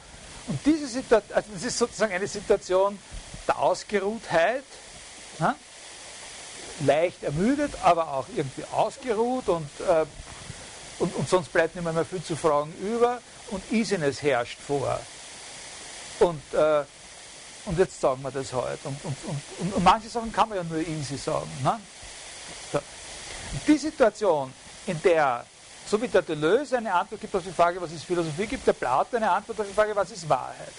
Und 0.46 0.58
diese 0.66 0.86
Situation, 0.86 1.36
also 1.36 1.48
das 1.54 1.64
ist 1.64 1.78
sozusagen 1.78 2.12
eine 2.12 2.28
Situation 2.28 2.98
der 3.48 3.58
Ausgeruhtheit, 3.58 4.64
ne? 5.38 5.54
Leicht 6.80 7.22
ermüdet, 7.22 7.72
aber 7.82 8.12
auch 8.12 8.26
irgendwie 8.36 8.64
ausgeruht 8.72 9.48
und, 9.48 9.68
äh, 9.80 10.04
und, 10.98 11.14
und, 11.14 11.28
sonst 11.28 11.52
bleibt 11.52 11.74
nicht 11.74 11.84
mehr 11.84 12.04
viel 12.04 12.22
zu 12.22 12.36
fragen 12.36 12.72
über 12.80 13.20
und 13.50 13.62
Easiness 13.72 14.22
herrscht 14.22 14.58
vor. 14.60 14.98
Und, 16.20 16.42
äh, 16.54 16.84
und 17.66 17.78
jetzt 17.78 18.00
sagen 18.00 18.22
wir 18.22 18.30
das 18.30 18.52
halt. 18.52 18.78
Und, 18.84 19.04
und, 19.04 19.16
und, 19.26 19.74
und, 19.74 19.84
manche 19.84 20.08
Sachen 20.08 20.32
kann 20.32 20.48
man 20.48 20.58
ja 20.58 20.64
nur 20.64 20.78
easy 20.78 21.16
sagen. 21.16 21.50
Ne? 21.62 21.80
So. 22.72 22.80
Die 23.66 23.78
Situation, 23.78 24.52
in 24.86 25.00
der, 25.02 25.44
so 25.86 26.00
wie 26.00 26.08
der 26.08 26.22
Deleuze 26.22 26.76
eine 26.76 26.92
Antwort 26.92 27.20
gibt 27.20 27.34
auf 27.34 27.42
die 27.42 27.52
Frage, 27.52 27.80
was 27.80 27.92
ist 27.92 28.04
Philosophie, 28.04 28.46
gibt 28.46 28.66
der 28.66 28.72
Plato 28.74 29.16
eine 29.16 29.30
Antwort 29.30 29.60
auf 29.60 29.66
die 29.66 29.74
Frage, 29.74 29.96
was 29.96 30.10
ist 30.10 30.28
Wahrheit. 30.28 30.72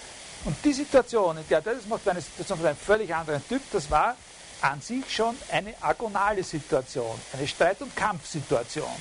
Und 0.44 0.56
die 0.64 0.72
Situation, 0.72 1.36
in 1.38 1.48
der 1.48 1.60
das 1.60 1.86
macht, 1.86 2.08
eine 2.08 2.20
Situation 2.20 2.58
von 2.58 2.66
einem 2.68 2.76
völlig 2.76 3.12
anderen 3.12 3.46
Typ, 3.48 3.62
das 3.72 3.90
war 3.90 4.14
an 4.60 4.80
sich 4.80 5.04
schon 5.14 5.36
eine 5.50 5.74
agonale 5.80 6.42
Situation, 6.42 7.20
eine 7.32 7.46
Streit- 7.46 7.80
und 7.80 7.94
Kampfsituation. 7.94 8.96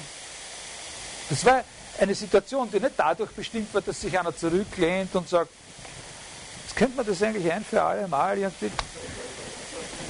Das 1.29 1.45
war 1.45 1.63
eine 1.99 2.13
Situation, 2.13 2.69
die 2.71 2.79
nicht 2.79 2.93
dadurch 2.97 3.31
bestimmt 3.31 3.73
war, 3.73 3.81
dass 3.81 4.01
sich 4.01 4.17
einer 4.17 4.35
zurücklehnt 4.35 5.15
und 5.15 5.29
sagt, 5.29 5.49
jetzt 6.63 6.75
könnte 6.75 6.97
man 6.97 7.05
das 7.05 7.21
eigentlich 7.21 7.51
ein 7.51 7.63
für 7.63 7.81
alle 7.81 8.07
Mal 8.07 8.37
irgendwie, 8.37 8.71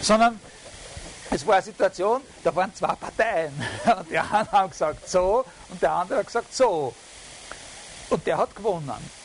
sondern 0.02 0.40
es 1.30 1.46
war 1.46 1.56
eine 1.56 1.64
Situation, 1.64 2.22
da 2.44 2.56
waren 2.56 2.74
zwei 2.74 2.96
Parteien 2.96 3.54
und 3.98 4.10
die 4.10 4.20
einen 4.20 4.52
haben 4.52 4.70
gesagt 4.70 5.10
so 5.10 5.46
und 5.70 5.82
der 5.82 5.92
andere 5.92 6.20
hat 6.20 6.28
gesagt 6.28 6.54
so. 6.54 6.94
Und 8.10 8.26
der 8.28 8.38
hat 8.38 8.56
gewonnen. 8.56 9.25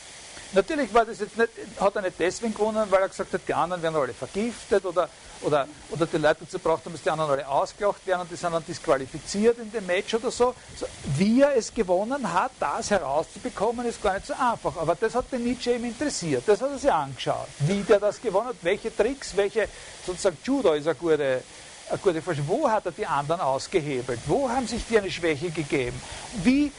Natürlich 0.53 0.93
war 0.93 1.05
das 1.05 1.19
jetzt 1.19 1.37
nicht, 1.37 1.49
hat 1.79 1.95
er 1.95 2.01
nicht 2.01 2.19
deswegen 2.19 2.53
gewonnen, 2.53 2.85
weil 2.89 3.01
er 3.01 3.07
gesagt 3.07 3.33
hat, 3.33 3.41
die 3.47 3.53
anderen 3.53 3.81
werden 3.81 3.95
alle 3.95 4.13
vergiftet 4.13 4.83
oder, 4.83 5.07
oder, 5.41 5.65
oder 5.91 6.05
die 6.05 6.17
Leute 6.17 6.41
dazu 6.41 6.59
braucht 6.59 6.83
haben, 6.83 6.91
dass 6.91 7.01
die 7.01 7.09
anderen 7.09 7.31
alle 7.31 7.47
ausgelacht 7.47 8.05
werden 8.05 8.21
und 8.21 8.31
die 8.31 8.35
sind 8.35 8.51
dann 8.51 8.65
disqualifiziert 8.65 9.59
in 9.59 9.71
dem 9.71 9.85
Match 9.85 10.13
oder 10.13 10.29
so. 10.29 10.53
so. 10.77 10.85
Wie 11.15 11.41
er 11.41 11.55
es 11.55 11.73
gewonnen 11.73 12.33
hat, 12.33 12.51
das 12.59 12.91
herauszubekommen, 12.91 13.85
ist 13.85 14.03
gar 14.03 14.15
nicht 14.15 14.25
so 14.25 14.33
einfach. 14.33 14.75
Aber 14.75 14.95
das 14.95 15.15
hat 15.15 15.31
den 15.31 15.45
Nietzsche 15.45 15.71
eben 15.71 15.85
interessiert. 15.85 16.43
Das 16.45 16.61
hat 16.61 16.71
er 16.71 16.77
sich 16.77 16.91
angeschaut. 16.91 17.47
Wie 17.59 17.81
der 17.83 18.01
das 18.01 18.21
gewonnen 18.21 18.49
hat, 18.49 18.57
welche 18.61 18.93
Tricks, 18.93 19.37
welche, 19.37 19.69
sozusagen 20.05 20.37
Judo 20.43 20.73
ist 20.73 20.85
eine 20.85 20.95
gute, 20.95 21.43
eine 21.89 22.21
gute. 22.21 22.47
Wo 22.47 22.69
hat 22.69 22.85
er 22.85 22.91
die 22.91 23.05
anderen 23.05 23.39
ausgehebelt? 23.39 24.19
Wo 24.25 24.49
haben 24.49 24.67
sich 24.67 24.83
die 24.89 24.97
eine 24.97 25.09
Schwäche 25.09 25.49
gegeben? 25.49 25.99
Wie, 26.43 26.73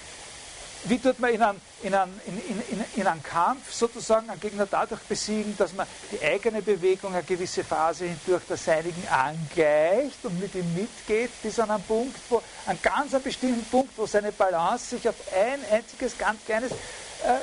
wie 0.85 0.99
tut 0.99 1.19
man 1.21 1.33
in 1.33 1.43
einem, 1.43 1.61
in, 1.83 1.95
einem, 1.95 2.21
in, 2.27 2.39
in, 2.71 2.85
in 2.97 3.07
einem 3.07 3.23
Kampf 3.23 3.73
sozusagen 3.73 4.29
einen 4.29 4.41
Gegner 4.41 4.67
dadurch 4.69 5.01
besiegen, 5.03 5.57
dass 5.57 5.73
man 5.75 5.87
die 6.11 6.21
eigene 6.25 6.61
Bewegung 6.61 7.15
eine 7.15 7.23
gewisse 7.23 7.63
Phase 7.63 8.07
hindurch 8.07 8.43
der 8.49 8.57
seinigen 8.57 9.07
angleicht 9.09 10.25
und 10.25 10.41
mit 10.41 10.55
ihm 10.55 10.75
mitgeht, 10.75 11.31
bis 11.43 11.61
an 11.61 11.71
einen 11.71 11.83
Punkt, 11.85 12.19
wo, 12.29 12.43
einen 12.67 12.81
ganz 12.83 13.15
einen 13.15 13.23
bestimmten 13.23 13.65
Punkt, 13.67 13.97
wo 13.97 14.07
seine 14.07 14.33
Balance 14.33 14.97
sich 14.97 15.09
auf 15.09 15.15
ein 15.33 15.61
einziges, 15.71 16.19
ganz 16.19 16.45
kleines 16.45 16.73
äh, 16.73 17.39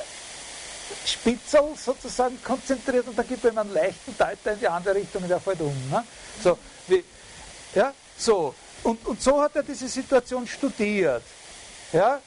Spitzel 1.05 1.75
sozusagen 1.77 2.41
konzentriert 2.43 3.07
und 3.07 3.17
dann 3.17 3.27
gibt 3.27 3.43
ihm 3.43 3.57
einen 3.57 3.73
leichten 3.73 4.17
Deuter 4.17 4.53
in 4.53 4.59
die 4.59 4.67
andere 4.67 4.95
Richtung 4.95 5.23
und 5.23 5.31
er 5.31 5.39
fällt 5.39 5.61
um. 5.61 5.89
Ne? 5.89 6.03
So, 6.43 6.57
wie, 6.87 7.03
ja, 7.73 7.93
so. 8.17 8.53
Und, 8.83 9.05
und 9.05 9.21
so 9.21 9.41
hat 9.41 9.55
er 9.55 9.63
diese 9.63 9.87
Situation 9.87 10.47
studiert. 10.47 11.23
Ja, 11.93 12.19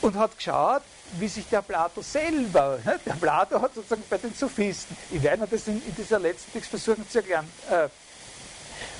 und 0.00 0.16
hat 0.16 0.36
geschaut, 0.36 0.82
wie 1.18 1.28
sich 1.28 1.48
der 1.48 1.62
Plato 1.62 2.02
selber, 2.02 2.78
ne, 2.84 2.98
der 3.04 3.12
Plato 3.14 3.60
hat 3.60 3.74
sozusagen 3.74 4.02
bei 4.08 4.18
den 4.18 4.34
Sophisten, 4.34 4.96
ich 5.10 5.22
werde 5.22 5.46
das 5.46 5.68
in, 5.68 5.82
in 5.86 5.94
dieser 5.94 6.18
letzten 6.18 6.52
Text 6.52 6.70
versuchen 6.70 7.08
zu 7.08 7.18
erklären, 7.18 7.50
äh, 7.70 7.88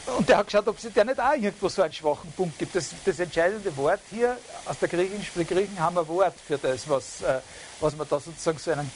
und 0.07 0.29
der 0.29 0.37
hat 0.37 0.47
geschaut, 0.47 0.69
ob 0.69 0.77
es 0.77 0.93
der 0.93 1.05
nicht 1.05 1.19
auch 1.19 1.33
irgendwo 1.33 1.69
so 1.69 1.81
einen 1.81 1.93
schwachen 1.93 2.31
Punkt 2.33 2.59
gibt. 2.59 2.75
Das, 2.77 2.91
das 3.07 3.19
entscheidende 3.19 3.75
Wort 3.77 4.01
hier, 4.11 4.37
aus 4.67 4.79
der 4.79 4.89
Griechen, 4.89 5.27
die 5.35 5.45
Griechen 5.47 5.81
haben 5.81 5.97
ein 5.97 6.07
Wort 6.09 6.35
für 6.47 6.59
das, 6.59 6.89
was, 6.89 7.23
äh, 7.23 7.41
was 7.81 7.97
man 7.97 8.07
da 8.09 8.21
sozusagen 8.21 8.59
so 8.59 8.71
einen 8.71 8.91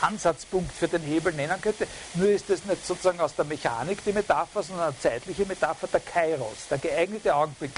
Ansatzpunkt 0.00 0.72
für 0.72 0.88
den 0.88 1.02
Hebel 1.02 1.32
nennen 1.32 1.60
könnte. 1.60 1.86
Nur 2.14 2.28
ist 2.28 2.48
das 2.48 2.64
nicht 2.64 2.86
sozusagen 2.86 3.20
aus 3.20 3.34
der 3.34 3.44
Mechanik 3.44 4.02
die 4.04 4.12
Metapher, 4.12 4.62
sondern 4.62 4.88
eine 4.88 4.98
zeitliche 4.98 5.44
Metapher, 5.44 5.86
der 5.86 6.00
Kairos, 6.00 6.68
der 6.70 6.78
geeignete 6.78 7.34
Augenblick, 7.34 7.72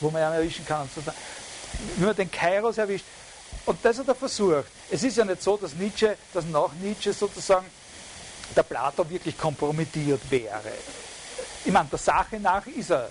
wo 0.00 0.10
man 0.10 0.22
ihn 0.22 0.34
erwischen 0.34 0.66
kann. 0.66 0.88
Wenn 1.96 2.06
man 2.06 2.16
den 2.16 2.30
Kairos 2.30 2.78
erwischt, 2.78 3.04
und 3.64 3.78
das 3.84 3.98
hat 3.98 4.08
er 4.08 4.14
versucht. 4.14 4.64
Es 4.90 5.02
ist 5.02 5.16
ja 5.16 5.24
nicht 5.24 5.42
so, 5.42 5.56
dass 5.56 5.74
Nietzsche, 5.74 6.16
dass 6.32 6.44
nach 6.46 6.72
Nietzsche 6.80 7.12
sozusagen 7.12 7.66
der 8.56 8.62
Plato 8.62 9.08
wirklich 9.08 9.38
kompromittiert 9.38 10.20
wäre. 10.30 10.72
Ich 11.64 11.72
meine, 11.72 11.88
der 11.88 11.98
Sache 11.98 12.40
nach 12.40 12.66
ist 12.66 12.90
er. 12.90 13.08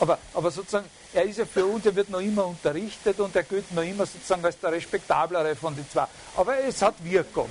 Aber, 0.00 0.18
aber 0.34 0.50
sozusagen, 0.50 0.86
er 1.12 1.24
ist 1.24 1.38
ja 1.38 1.46
für 1.46 1.64
uns, 1.64 1.86
er 1.86 1.94
wird 1.94 2.10
noch 2.10 2.20
immer 2.20 2.46
unterrichtet 2.46 3.18
und 3.20 3.34
er 3.36 3.44
gilt 3.44 3.72
noch 3.72 3.82
immer 3.82 4.04
sozusagen 4.04 4.44
als 4.44 4.58
der 4.58 4.72
respektablere 4.72 5.54
von 5.56 5.74
den 5.74 5.88
zwei. 5.88 6.06
Aber 6.36 6.58
es 6.58 6.82
hat 6.82 6.94
Wirkung. 7.02 7.48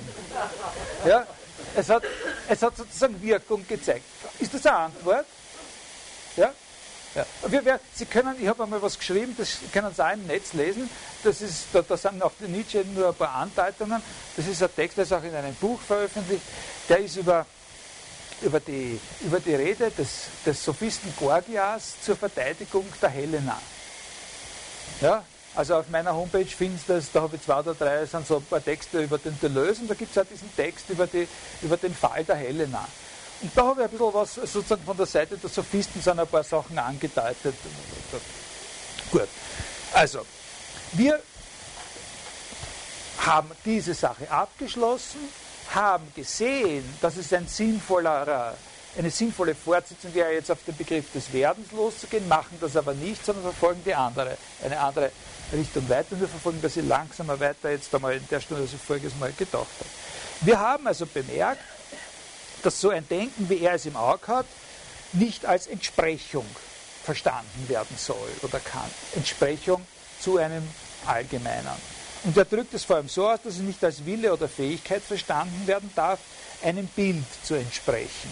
Ja? 1.06 1.26
Es, 1.74 1.88
hat, 1.88 2.02
es 2.48 2.62
hat 2.62 2.76
sozusagen 2.76 3.20
Wirkung 3.22 3.66
gezeigt. 3.66 4.04
Ist 4.38 4.52
das 4.54 4.66
eine 4.66 4.76
Antwort? 4.76 5.26
Ja? 6.36 6.52
Ja. 7.14 7.26
Wir, 7.46 7.64
wir, 7.64 7.80
Sie 7.94 8.06
können, 8.06 8.34
ich 8.40 8.48
habe 8.48 8.64
einmal 8.64 8.82
was 8.82 8.98
geschrieben, 8.98 9.34
das 9.38 9.58
können 9.72 9.94
Sie 9.94 10.04
auch 10.04 10.12
im 10.12 10.26
Netz 10.26 10.52
lesen. 10.52 10.90
Das 11.22 11.40
ist, 11.40 11.66
da, 11.72 11.82
da 11.82 11.96
sind 11.96 12.20
der 12.20 12.48
Nietzsche 12.48 12.84
nur 12.94 13.08
ein 13.08 13.14
paar 13.14 13.34
Andeutungen. 13.34 14.02
Das 14.36 14.46
ist 14.46 14.62
ein 14.62 14.74
Text, 14.74 14.96
der 14.96 15.04
ist 15.04 15.12
auch 15.12 15.22
in 15.22 15.34
einem 15.34 15.54
Buch 15.54 15.80
veröffentlicht. 15.80 16.42
Der 16.88 16.98
ist 16.98 17.16
über 17.16 17.46
über 18.42 18.60
die, 18.60 18.98
über 19.22 19.40
die 19.40 19.54
Rede 19.54 19.90
des, 19.90 20.24
des 20.44 20.64
Sophisten 20.64 21.12
Gorgias 21.18 21.94
zur 22.02 22.16
Verteidigung 22.16 22.84
der 23.00 23.08
Helena. 23.08 23.60
Ja, 25.00 25.24
also 25.54 25.76
auf 25.76 25.88
meiner 25.88 26.14
Homepage 26.14 26.44
findest 26.44 26.88
du 26.88 26.94
das, 26.94 27.10
da 27.12 27.22
habe 27.22 27.36
ich 27.36 27.42
zwei 27.42 27.60
oder 27.60 27.74
drei, 27.74 28.04
sind 28.06 28.26
so 28.26 28.36
ein 28.36 28.44
paar 28.44 28.62
Texte 28.62 29.02
über 29.02 29.18
den 29.18 29.38
Deleuze 29.40 29.82
und 29.82 29.90
da 29.90 29.94
gibt 29.94 30.14
es 30.14 30.22
auch 30.22 30.28
diesen 30.28 30.54
Text 30.56 30.90
über, 30.90 31.06
die, 31.06 31.28
über 31.62 31.76
den 31.76 31.94
Fall 31.94 32.24
der 32.24 32.36
Helena. 32.36 32.86
Und 33.42 33.50
da 33.54 33.66
habe 33.66 33.82
ich 33.82 33.84
ein 33.86 33.90
bisschen 33.90 34.14
was 34.14 34.34
sozusagen 34.34 34.84
von 34.84 34.96
der 34.96 35.06
Seite 35.06 35.36
der 35.36 35.50
Sophisten 35.50 36.00
sind 36.00 36.18
ein 36.18 36.26
paar 36.26 36.44
Sachen 36.44 36.78
angedeutet. 36.78 37.54
Gut. 39.10 39.28
Also, 39.92 40.20
wir 40.92 41.20
haben 43.18 43.50
diese 43.64 43.94
Sache 43.94 44.30
abgeschlossen 44.30 45.20
haben 45.72 46.12
gesehen, 46.14 46.84
dass 47.00 47.16
es 47.16 47.32
ein 47.32 47.46
sinnvoller, 47.46 48.54
eine 48.96 49.10
sinnvolle 49.10 49.54
Fortsetzung 49.54 50.14
wäre, 50.14 50.32
jetzt 50.32 50.50
auf 50.50 50.62
den 50.64 50.76
Begriff 50.76 51.10
des 51.12 51.32
Werdens 51.32 51.72
loszugehen, 51.72 52.28
machen 52.28 52.58
das 52.60 52.76
aber 52.76 52.94
nicht, 52.94 53.24
sondern 53.24 53.44
verfolgen 53.44 53.82
die 53.84 53.94
andere, 53.94 54.36
eine 54.64 54.78
andere 54.78 55.10
Richtung 55.52 55.88
weiter. 55.88 56.18
Wir 56.18 56.28
verfolgen 56.28 56.60
das 56.62 56.74
hier 56.74 56.84
langsamer 56.84 57.38
weiter, 57.40 57.70
jetzt 57.70 57.94
einmal 57.94 58.14
in 58.16 58.28
der 58.28 58.40
Stunde, 58.40 58.64
dass 58.64 58.72
ich 58.72 58.80
voriges 58.80 59.14
Mal 59.16 59.32
gedacht 59.32 59.66
habe. 59.78 59.90
Wir 60.40 60.58
haben 60.58 60.86
also 60.86 61.06
bemerkt, 61.06 61.62
dass 62.64 62.80
so 62.80 62.90
ein 62.90 63.06
Denken, 63.08 63.48
wie 63.48 63.60
er 63.60 63.74
es 63.74 63.86
im 63.86 63.96
Auge 63.96 64.26
hat, 64.28 64.46
nicht 65.12 65.46
als 65.46 65.66
Entsprechung 65.66 66.46
verstanden 67.04 67.68
werden 67.68 67.96
soll 67.96 68.30
oder 68.42 68.58
kann. 68.60 68.90
Entsprechung 69.14 69.86
zu 70.20 70.38
einem 70.38 70.66
Allgemeinen. 71.06 71.94
Und 72.24 72.36
er 72.36 72.46
drückt 72.46 72.72
es 72.72 72.84
vor 72.84 72.96
allem 72.96 73.08
so 73.08 73.28
aus, 73.28 73.40
dass 73.44 73.54
es 73.54 73.60
nicht 73.60 73.84
als 73.84 74.04
Wille 74.06 74.32
oder 74.32 74.48
Fähigkeit 74.48 75.02
verstanden 75.02 75.66
werden 75.66 75.90
darf, 75.94 76.18
einem 76.62 76.86
Bild 76.86 77.24
zu 77.42 77.54
entsprechen. 77.54 78.30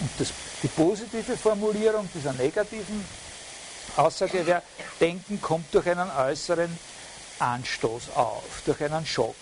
Und 0.00 0.10
das, 0.18 0.28
die 0.62 0.68
positive 0.68 1.36
Formulierung 1.36 2.08
dieser 2.14 2.34
negativen 2.34 3.04
Aussage 3.96 4.46
wäre, 4.46 4.62
Denken 5.00 5.40
kommt 5.40 5.72
durch 5.74 5.88
einen 5.88 6.10
äußeren 6.10 6.78
Anstoß 7.38 8.10
auf, 8.14 8.62
durch 8.66 8.82
einen 8.82 9.06
Schock. 9.06 9.34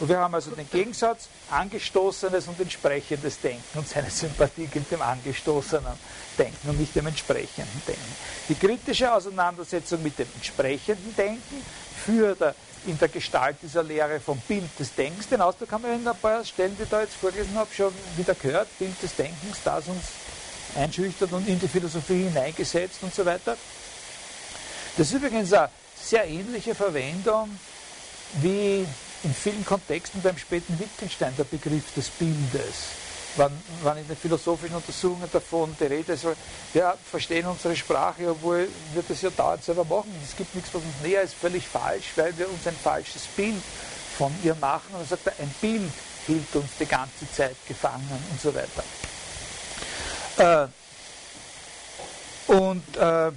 Und 0.00 0.08
wir 0.08 0.18
haben 0.18 0.34
also 0.34 0.50
den 0.50 0.68
Gegensatz, 0.68 1.28
angestoßenes 1.50 2.48
und 2.48 2.58
entsprechendes 2.58 3.40
Denken. 3.40 3.78
Und 3.78 3.88
seine 3.88 4.10
Sympathie 4.10 4.66
gilt 4.66 4.90
dem 4.90 5.00
angestoßenen 5.00 5.92
Denken 6.36 6.70
und 6.70 6.80
nicht 6.80 6.94
dem 6.96 7.06
entsprechenden 7.06 7.82
Denken. 7.86 8.16
Die 8.48 8.54
kritische 8.56 9.12
Auseinandersetzung 9.12 10.02
mit 10.02 10.18
dem 10.18 10.26
entsprechenden 10.34 11.14
Denken 11.14 11.64
führt 12.04 12.40
in 12.86 12.98
der 12.98 13.08
Gestalt 13.08 13.56
dieser 13.62 13.82
Lehre 13.82 14.20
vom 14.20 14.38
Bild 14.40 14.68
des 14.78 14.94
Denkens. 14.94 15.28
Den 15.28 15.40
Ausdruck 15.40 15.70
haben 15.70 15.84
wir 15.84 15.94
in 15.94 16.06
ein 16.06 16.16
paar 16.16 16.44
Stellen, 16.44 16.76
die 16.76 16.82
ich 16.82 16.88
da 16.88 17.00
jetzt 17.00 17.14
vorgelesen 17.14 17.54
habe, 17.54 17.72
schon 17.72 17.92
wieder 18.16 18.34
gehört. 18.34 18.68
Bild 18.78 19.00
des 19.00 19.14
Denkens, 19.14 19.58
das 19.64 19.86
uns 19.86 20.04
einschüchtert 20.76 21.32
und 21.32 21.46
in 21.48 21.58
die 21.60 21.68
Philosophie 21.68 22.24
hineingesetzt 22.24 22.98
und 23.02 23.14
so 23.14 23.24
weiter. 23.24 23.56
Das 24.96 25.06
ist 25.06 25.14
übrigens 25.14 25.52
eine 25.52 25.70
sehr 25.96 26.26
ähnliche 26.26 26.74
Verwendung 26.74 27.48
wie 28.42 28.86
in 29.24 29.34
vielen 29.34 29.64
Kontexten 29.64 30.22
beim 30.22 30.38
späten 30.38 30.78
Wittgenstein 30.78 31.34
der 31.36 31.44
Begriff 31.44 31.94
des 31.94 32.08
Bildes 32.08 33.04
wann, 33.36 33.52
wann 33.82 33.98
in 33.98 34.06
den 34.06 34.16
philosophischen 34.16 34.76
Untersuchungen 34.76 35.28
davon 35.32 35.74
die 35.78 35.84
Rede 35.84 36.12
ist, 36.12 36.26
wir 36.72 36.96
verstehen 37.10 37.46
unsere 37.46 37.76
Sprache, 37.76 38.30
obwohl 38.30 38.68
wir 38.92 39.02
das 39.06 39.22
ja 39.22 39.30
dauernd 39.30 39.64
selber 39.64 39.84
machen. 39.84 40.14
Es 40.22 40.36
gibt 40.36 40.54
nichts, 40.54 40.72
was 40.72 40.82
uns 40.82 40.94
näher 41.02 41.22
ist, 41.22 41.34
völlig 41.34 41.66
falsch, 41.66 42.12
weil 42.16 42.36
wir 42.38 42.48
uns 42.48 42.66
ein 42.66 42.76
falsches 42.76 43.22
Bild 43.36 43.62
von 44.16 44.32
ihr 44.42 44.54
machen. 44.56 44.88
Und 44.92 45.00
dann 45.00 45.08
sagt 45.08 45.26
er, 45.26 45.34
ein 45.40 45.54
Bild 45.60 45.92
hielt 46.26 46.54
uns 46.54 46.70
die 46.78 46.86
ganze 46.86 47.30
Zeit 47.32 47.56
gefangen 47.66 48.08
und 48.30 48.40
so 48.40 48.54
weiter. 48.54 48.84
Äh, 50.36 50.68
und, 52.46 52.96
äh, 52.96 53.32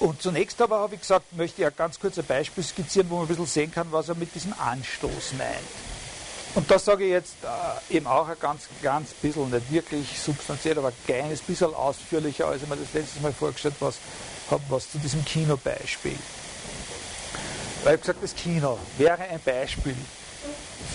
und 0.00 0.20
zunächst 0.20 0.60
aber 0.60 0.80
habe 0.80 0.94
ich 0.94 1.00
gesagt, 1.00 1.32
möchte 1.36 1.62
ich 1.62 1.66
ein 1.66 1.74
ganz 1.76 1.98
kurz 2.00 2.18
ein 2.18 2.24
Beispiel 2.24 2.64
skizzieren, 2.64 3.08
wo 3.10 3.16
man 3.16 3.24
ein 3.24 3.28
bisschen 3.28 3.46
sehen 3.46 3.72
kann, 3.72 3.90
was 3.92 4.08
er 4.08 4.14
mit 4.16 4.34
diesem 4.34 4.52
Anstoß 4.58 5.34
meint. 5.38 5.58
Und 6.54 6.70
das 6.70 6.84
sage 6.84 7.04
ich 7.04 7.10
jetzt 7.10 7.36
äh, 7.42 7.96
eben 7.96 8.06
auch 8.06 8.28
ein 8.28 8.36
ganz, 8.38 8.68
ganz 8.80 9.10
bisschen, 9.14 9.50
nicht 9.50 9.72
wirklich 9.72 10.18
substanziell, 10.18 10.78
aber 10.78 10.88
ein 10.88 10.94
kleines 11.04 11.40
bisschen 11.40 11.74
ausführlicher, 11.74 12.46
als 12.46 12.62
ich 12.62 12.68
mir 12.68 12.76
das 12.76 12.92
letztes 12.92 13.20
Mal 13.20 13.32
vorgestellt 13.32 13.74
was, 13.80 13.96
habe, 14.50 14.62
was 14.68 14.90
zu 14.90 14.98
diesem 14.98 15.24
Kinobeispiel. 15.24 16.16
Weil 17.82 17.96
ich 17.96 18.00
gesagt 18.00 18.22
das 18.22 18.34
Kino 18.34 18.78
wäre 18.98 19.22
ein 19.22 19.40
Beispiel 19.44 19.96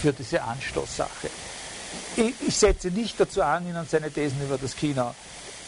für 0.01 0.13
diese 0.13 0.41
Anstoßsache. 0.41 1.29
Ich, 2.15 2.33
ich 2.47 2.55
setze 2.55 2.89
nicht 2.89 3.19
dazu 3.19 3.43
an, 3.43 3.67
Ihnen 3.67 3.85
seine 3.87 4.11
Thesen 4.11 4.41
über 4.41 4.57
das 4.57 4.75
Kino 4.75 5.13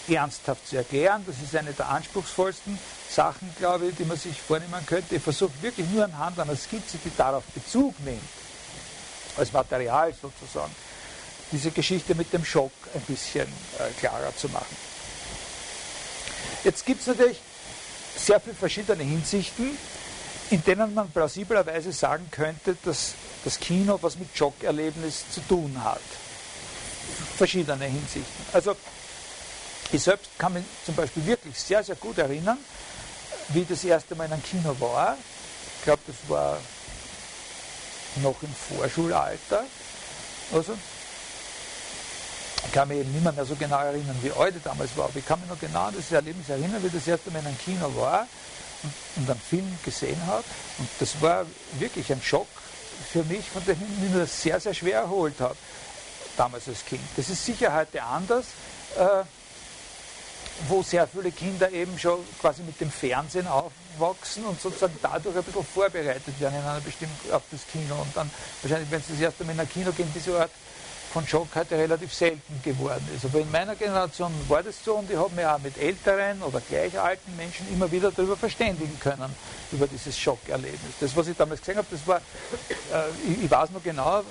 ernsthaft 0.07 0.67
zu 0.67 0.77
erklären. 0.77 1.23
Das 1.25 1.35
ist 1.41 1.55
eine 1.55 1.73
der 1.73 1.89
anspruchsvollsten 1.89 2.77
Sachen, 3.09 3.53
glaube 3.57 3.87
ich, 3.87 3.95
die 3.95 4.05
man 4.05 4.17
sich 4.17 4.39
vornehmen 4.41 4.85
könnte. 4.85 5.15
Ich 5.15 5.23
versuche 5.23 5.51
wirklich 5.61 5.87
nur 5.89 6.05
anhand 6.05 6.39
einer 6.39 6.55
Skizze, 6.55 6.97
die 7.03 7.11
darauf 7.15 7.43
Bezug 7.45 7.99
nimmt, 8.01 8.21
als 9.37 9.51
Material 9.51 10.13
sozusagen, 10.13 10.73
diese 11.51 11.71
Geschichte 11.71 12.15
mit 12.15 12.31
dem 12.33 12.45
Schock 12.45 12.71
ein 12.93 13.01
bisschen 13.01 13.47
äh, 13.47 13.91
klarer 13.99 14.35
zu 14.35 14.47
machen. 14.49 14.75
Jetzt 16.63 16.85
gibt 16.85 17.01
es 17.01 17.07
natürlich 17.07 17.41
sehr 18.15 18.39
viele 18.39 18.55
verschiedene 18.55 19.03
Hinsichten, 19.03 19.77
in 20.51 20.63
denen 20.63 20.93
man 20.93 21.09
plausiblerweise 21.09 21.91
sagen 21.91 22.27
könnte, 22.29 22.75
dass 22.83 23.13
das 23.43 23.59
Kino 23.59 23.97
was 24.01 24.17
mit 24.17 24.29
Schockerlebnis 24.35 25.23
zu 25.31 25.41
tun 25.41 25.75
hat. 25.83 26.01
Verschiedene 27.37 27.85
Hinsichten. 27.85 28.45
Also 28.53 28.75
ich 29.91 30.01
selbst 30.01 30.29
kann 30.37 30.53
mich 30.53 30.63
zum 30.85 30.95
Beispiel 30.95 31.25
wirklich 31.25 31.57
sehr, 31.57 31.83
sehr 31.83 31.95
gut 31.95 32.17
erinnern, 32.17 32.57
wie 33.49 33.65
das 33.65 33.83
erste 33.83 34.15
Mal 34.15 34.25
in 34.25 34.33
einem 34.33 34.43
Kino 34.43 34.75
war. 34.79 35.17
Ich 35.77 35.83
glaube, 35.83 36.01
das 36.07 36.15
war 36.29 36.57
noch 38.17 38.35
im 38.43 38.53
Vorschulalter. 38.53 39.63
Also, 40.53 40.77
Ich 42.65 42.71
kann 42.71 42.87
mich 42.87 42.99
eben 42.99 43.11
nicht 43.11 43.23
mehr 43.23 43.45
so 43.45 43.55
genau 43.55 43.79
erinnern, 43.79 44.15
wie 44.21 44.27
ich 44.27 44.63
damals 44.63 44.95
war, 44.95 45.05
aber 45.05 45.17
ich 45.17 45.25
kann 45.25 45.39
mich 45.39 45.49
noch 45.49 45.59
genau 45.59 45.85
an 45.85 45.95
das 45.97 46.11
Erlebnis 46.11 46.47
erinnern, 46.47 46.81
wie 46.83 46.89
das 46.89 47.07
erste 47.07 47.31
Mal 47.31 47.39
in 47.39 47.47
einem 47.47 47.57
Kino 47.57 47.91
war 47.95 48.27
und, 48.83 48.93
und 49.15 49.29
einen 49.29 49.41
Film 49.41 49.79
gesehen 49.83 50.25
habe. 50.27 50.43
Und 50.77 50.87
das 50.99 51.21
war 51.21 51.45
wirklich 51.79 52.11
ein 52.11 52.21
Schock 52.21 52.47
für 53.11 53.23
mich, 53.23 53.49
von 53.49 53.65
dem 53.65 53.77
ich 53.81 54.03
mich 54.03 54.11
nur 54.11 54.25
sehr, 54.27 54.59
sehr 54.59 54.73
schwer 54.73 54.99
erholt 54.99 55.39
habe, 55.39 55.55
damals 56.37 56.67
als 56.67 56.85
Kind. 56.85 57.01
Das 57.17 57.29
ist 57.29 57.43
sicher 57.43 57.73
heute 57.73 58.03
anders. 58.03 58.45
Äh, 58.95 59.23
wo 60.67 60.83
sehr 60.83 61.07
viele 61.07 61.31
Kinder 61.31 61.71
eben 61.71 61.97
schon 61.97 62.19
quasi 62.39 62.61
mit 62.63 62.79
dem 62.79 62.91
Fernsehen 62.91 63.47
aufwachsen 63.47 64.45
und 64.45 64.61
sozusagen 64.61 64.97
dadurch 65.01 65.35
ein 65.35 65.43
bisschen 65.43 65.65
vorbereitet 65.65 66.39
werden 66.39 66.55
in 66.55 66.61
einer 66.61 66.81
bestimmten, 66.81 67.31
auf 67.31 67.43
das 67.51 67.61
Kino. 67.71 67.95
Und 67.95 68.15
dann 68.15 68.29
wahrscheinlich, 68.61 68.91
wenn 68.91 69.01
sie 69.01 69.13
das 69.13 69.21
erste 69.21 69.43
Mal 69.43 69.53
in 69.53 69.59
ein 69.59 69.69
Kino 69.69 69.91
gehen, 69.91 70.11
diese 70.13 70.39
Art 70.39 70.51
von 71.11 71.27
Schock 71.27 71.49
heute 71.55 71.77
relativ 71.77 72.13
selten 72.13 72.61
geworden 72.63 73.05
ist. 73.15 73.25
Aber 73.25 73.39
in 73.39 73.51
meiner 73.51 73.75
Generation 73.75 74.31
war 74.47 74.63
das 74.63 74.83
so 74.83 74.95
und 74.95 75.11
ich 75.11 75.17
habe 75.17 75.35
mich 75.35 75.45
auch 75.45 75.59
mit 75.59 75.77
älteren 75.77 76.41
oder 76.41 76.61
gleich 76.61 76.97
alten 76.97 77.35
Menschen 77.35 77.67
immer 77.71 77.91
wieder 77.91 78.11
darüber 78.11 78.37
verständigen 78.37 78.97
können, 78.99 79.35
über 79.73 79.87
dieses 79.87 80.17
Schockerlebnis. 80.17 80.93
Das, 81.01 81.15
was 81.15 81.27
ich 81.27 81.35
damals 81.35 81.59
gesehen 81.59 81.77
habe, 81.77 81.87
das 81.91 82.07
war, 82.07 82.17
äh, 82.17 83.29
ich, 83.29 83.43
ich 83.43 83.51
weiß 83.51 83.71
noch 83.71 83.83
genau, 83.83 84.23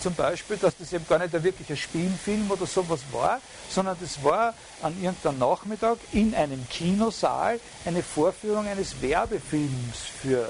zum 0.00 0.14
Beispiel, 0.14 0.56
dass 0.56 0.76
das 0.76 0.92
eben 0.92 1.06
gar 1.06 1.18
nicht 1.18 1.34
ein 1.34 1.42
wirklicher 1.42 1.76
Spielfilm 1.76 2.50
oder 2.50 2.66
sowas 2.66 3.00
war, 3.12 3.40
sondern 3.70 3.96
das 4.00 4.22
war 4.24 4.54
an 4.82 4.94
irgendeinem 5.00 5.38
Nachmittag 5.38 5.98
in 6.12 6.34
einem 6.34 6.66
Kinosaal 6.68 7.60
eine 7.84 8.02
Vorführung 8.02 8.66
eines 8.66 9.00
Werbefilms 9.00 9.98
für 10.20 10.48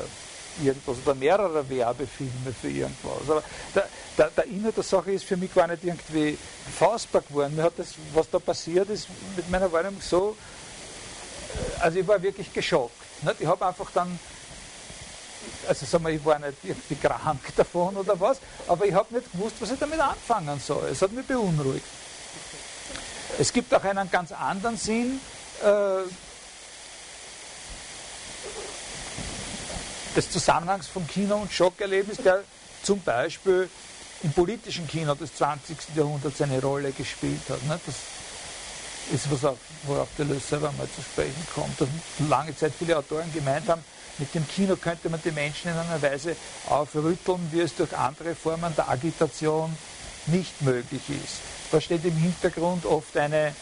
irgendwas 0.62 0.96
oder 1.04 1.14
mehrerer 1.14 1.68
Werbefilme 1.68 2.52
für 2.60 2.68
irgendwas. 2.68 3.28
Aber 3.28 3.42
der, 3.74 3.88
der, 4.18 4.30
der 4.30 4.44
Inhalt 4.44 4.76
der 4.76 4.84
Sache 4.84 5.12
ist 5.12 5.24
für 5.24 5.36
mich 5.36 5.54
gar 5.54 5.66
nicht 5.66 5.84
irgendwie 5.84 6.36
fassbar 6.78 7.22
geworden. 7.22 7.56
Mir 7.56 7.62
hat 7.62 7.74
das, 7.76 7.94
was 8.12 8.28
da 8.30 8.38
passiert 8.38 8.90
ist, 8.90 9.08
mit 9.36 9.50
meiner 9.50 9.70
Wahrnehmung 9.72 10.00
so, 10.00 10.36
also 11.80 11.98
ich 11.98 12.06
war 12.06 12.22
wirklich 12.22 12.52
geschockt. 12.52 12.94
Ich 13.38 13.46
habe 13.46 13.66
einfach 13.66 13.90
dann 13.92 14.18
also 15.68 15.86
sagen 15.86 16.04
wir, 16.04 16.12
ich 16.12 16.24
war 16.24 16.38
nicht 16.38 16.58
irgendwie 16.62 16.96
krank 16.96 17.40
davon 17.56 17.96
oder 17.96 18.18
was, 18.18 18.38
aber 18.68 18.86
ich 18.86 18.94
habe 18.94 19.14
nicht 19.14 19.30
gewusst, 19.32 19.56
was 19.60 19.70
ich 19.70 19.78
damit 19.78 20.00
anfangen 20.00 20.60
soll. 20.60 20.88
Es 20.90 21.02
hat 21.02 21.12
mich 21.12 21.26
beunruhigt. 21.26 21.84
Es 23.38 23.52
gibt 23.52 23.72
auch 23.74 23.82
einen 23.82 24.10
ganz 24.10 24.32
anderen 24.32 24.76
Sinn 24.76 25.20
äh, 25.62 26.08
des 30.14 30.30
Zusammenhangs 30.30 30.88
von 30.88 31.06
Kino 31.06 31.36
und 31.36 31.52
Schockerlebnis, 31.52 32.18
der 32.18 32.44
zum 32.82 33.00
Beispiel 33.00 33.68
im 34.22 34.32
politischen 34.32 34.86
Kino 34.86 35.14
des 35.14 35.34
20. 35.34 35.76
Jahrhunderts 35.96 36.40
eine 36.42 36.60
Rolle 36.60 36.92
gespielt 36.92 37.40
hat. 37.48 37.62
Ne? 37.64 37.80
Das 37.84 37.94
ist 39.12 39.30
was, 39.30 39.44
auf, 39.44 39.58
worauf 39.84 40.08
der 40.16 40.26
Lös 40.26 40.48
selber 40.48 40.72
mal 40.72 40.88
zu 40.94 41.02
sprechen 41.02 41.46
kommt. 41.54 41.80
Dass 41.80 41.88
lange 42.28 42.56
Zeit 42.56 42.72
viele 42.78 42.96
Autoren 42.96 43.32
gemeint 43.32 43.68
haben, 43.68 43.82
mit 44.18 44.34
dem 44.34 44.46
Kino 44.48 44.76
könnte 44.76 45.08
man 45.08 45.20
die 45.24 45.30
Menschen 45.30 45.70
in 45.70 45.78
einer 45.78 46.00
Weise 46.00 46.36
aufrütteln, 46.68 47.48
wie 47.50 47.60
es 47.60 47.74
durch 47.74 47.96
andere 47.96 48.34
Formen 48.34 48.74
der 48.76 48.88
Agitation 48.88 49.74
nicht 50.26 50.62
möglich 50.62 51.02
ist. 51.08 51.40
Da 51.70 51.80
steht 51.80 52.04
im 52.04 52.16
Hintergrund 52.16 52.84
oft 52.86 53.16
eine 53.16 53.54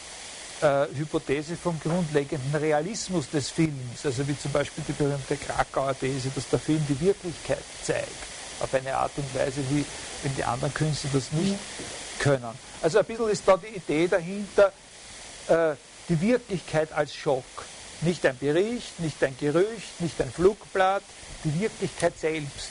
äh, 0.61 0.87
Hypothese 0.95 1.57
vom 1.57 1.79
grundlegenden 1.81 2.55
Realismus 2.55 3.31
des 3.31 3.51
Films, 3.51 4.05
also 4.05 4.27
wie 4.27 4.39
zum 4.39 4.53
Beispiel 4.53 4.85
die 4.87 4.93
berühmte 4.93 5.37
Krakauer 5.37 5.99
These, 5.99 6.31
dass 6.35 6.49
der 6.49 6.59
Film 6.59 6.85
die 6.89 7.01
Wirklichkeit 7.01 7.63
zeigt, 7.83 8.09
auf 8.61 8.75
eine 8.75 8.95
Art 8.95 9.13
und 9.17 9.35
Weise, 9.35 9.63
wie 9.71 9.85
wenn 10.23 10.37
die 10.37 10.45
anderen 10.45 10.75
Künstler 10.75 11.11
das 11.15 11.33
nicht 11.33 11.57
können. 12.19 12.59
Also 12.83 12.99
ein 12.99 13.05
bisschen 13.05 13.29
ist 13.29 13.47
da 13.47 13.57
die 13.57 13.77
Idee 13.77 14.09
dahinter, 14.09 14.73
äh, 15.49 15.75
die 16.09 16.21
Wirklichkeit 16.21 16.93
als 16.93 17.15
Schock. 17.15 17.45
Nicht 18.03 18.25
ein 18.25 18.39
Bericht, 18.39 18.99
nicht 19.01 19.23
ein 19.23 19.37
Gerücht, 19.39 20.01
nicht 20.01 20.21
ein 20.21 20.33
Flugblatt, 20.33 21.03
die 21.45 21.61
Wirklichkeit 21.61 22.19
selbst. 22.19 22.71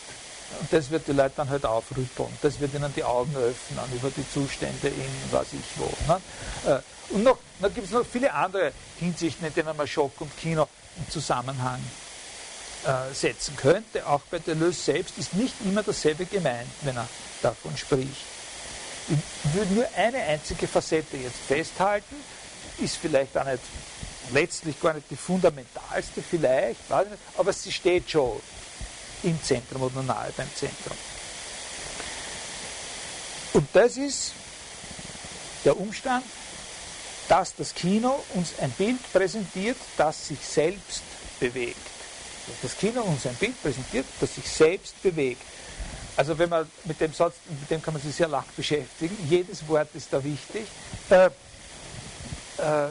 Und 0.60 0.74
das 0.74 0.90
wird 0.90 1.08
die 1.08 1.12
Leute 1.12 1.34
dann 1.38 1.50
halt 1.50 1.66
aufrütteln. 1.66 2.30
Das 2.42 2.60
wird 2.60 2.74
ihnen 2.74 2.92
die 2.96 3.04
Augen 3.04 3.36
öffnen 3.36 3.86
über 3.94 4.10
die 4.10 4.28
Zustände 4.34 4.88
in 4.88 5.12
was 5.32 5.48
ich 5.54 5.60
wo. 5.76 5.92
Ne? 6.08 6.22
Äh, 6.66 7.14
und 7.14 7.24
noch, 7.24 7.38
noch 7.60 7.74
gibt 7.74 7.86
es 7.86 7.94
noch 7.94 8.06
viele 8.06 8.34
andere 8.34 8.72
Hinsichten, 9.00 9.46
in 9.46 9.54
denen 9.54 9.76
man 9.78 9.88
Schock 9.88 10.20
und 10.20 10.36
Kino 10.38 10.68
im 10.98 11.10
Zusammenhang 11.12 11.80
äh, 12.86 13.14
setzen 13.14 13.56
könnte. 13.56 14.06
Auch 14.08 14.22
bei 14.32 14.40
Deleuze 14.40 14.82
selbst 14.82 15.18
ist 15.18 15.34
nicht 15.36 15.54
immer 15.64 15.84
dasselbe 15.84 16.26
gemeint, 16.26 16.70
wenn 16.82 16.98
er 16.98 17.08
davon 17.42 17.76
spricht. 17.78 18.26
Ich 19.10 19.54
würde 19.54 19.74
nur 19.74 19.88
eine 19.96 20.20
einzige 20.20 20.68
Facette 20.68 21.18
jetzt 21.18 21.40
festhalten, 21.48 22.16
ist 22.78 22.98
vielleicht 22.98 23.36
auch 23.38 23.46
nicht 23.46 23.60
letztlich 24.32 24.80
gar 24.82 24.94
nicht 24.94 25.10
die 25.10 25.16
fundamentalste 25.16 26.22
vielleicht, 26.22 26.80
aber 27.38 27.54
sie 27.54 27.72
steht 27.72 28.10
schon 28.10 28.40
im 29.24 29.42
Zentrum 29.44 29.84
oder 29.84 30.04
nahe 30.04 30.32
beim 30.36 30.50
Zentrum. 30.56 30.98
Und 33.54 33.68
das 33.74 33.98
ist 33.98 34.32
der 35.66 35.78
Umstand, 35.78 36.24
dass 37.28 37.56
das 37.56 37.76
Kino 37.76 38.24
uns 38.34 38.54
ein 38.60 38.72
Bild 38.72 39.00
präsentiert, 39.12 39.78
das 39.98 40.28
sich 40.28 40.40
selbst 40.40 41.04
bewegt. 41.40 41.78
Das 42.62 42.78
Kino 42.78 43.02
uns 43.04 43.28
ein 43.28 43.36
Bild 43.36 43.62
präsentiert, 43.62 44.06
das 44.20 44.36
sich 44.36 44.50
selbst 44.50 45.02
bewegt. 45.04 45.42
Also 46.18 46.38
wenn 46.38 46.50
man 46.50 46.70
mit 46.86 47.00
dem 47.00 47.14
Satz, 47.14 47.36
mit 47.48 47.70
dem 47.70 47.82
kann 47.82 47.94
man 47.94 48.04
sich 48.04 48.16
sehr 48.16 48.28
lang 48.28 48.44
beschäftigen, 48.58 49.16
jedes 49.30 49.68
Wort 49.68 49.90
ist 49.94 50.12
da 50.12 50.24
wichtig. 50.24 50.66
Äh, 51.10 51.28
äh, 52.58 52.90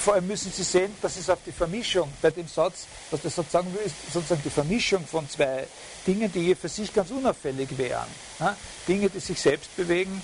vor 0.00 0.14
allem 0.14 0.26
müssen 0.26 0.50
Sie 0.50 0.62
sehen, 0.62 0.94
dass 1.02 1.16
es 1.16 1.28
auf 1.28 1.38
die 1.44 1.52
Vermischung 1.52 2.10
bei 2.22 2.30
dem 2.30 2.48
Satz, 2.48 2.86
was 3.10 3.20
der 3.20 3.30
Satz 3.30 3.52
sagen 3.52 3.72
will, 3.74 3.82
ist 3.82 4.12
sozusagen 4.12 4.42
die 4.42 4.50
Vermischung 4.50 5.06
von 5.06 5.28
zwei 5.28 5.66
Dingen, 6.06 6.32
die 6.32 6.42
hier 6.42 6.56
für 6.56 6.68
sich 6.68 6.92
ganz 6.92 7.10
unauffällig 7.10 7.76
wären. 7.76 8.06
Ja? 8.38 8.56
Dinge, 8.88 9.10
die 9.10 9.20
sich 9.20 9.40
selbst 9.40 9.76
bewegen, 9.76 10.22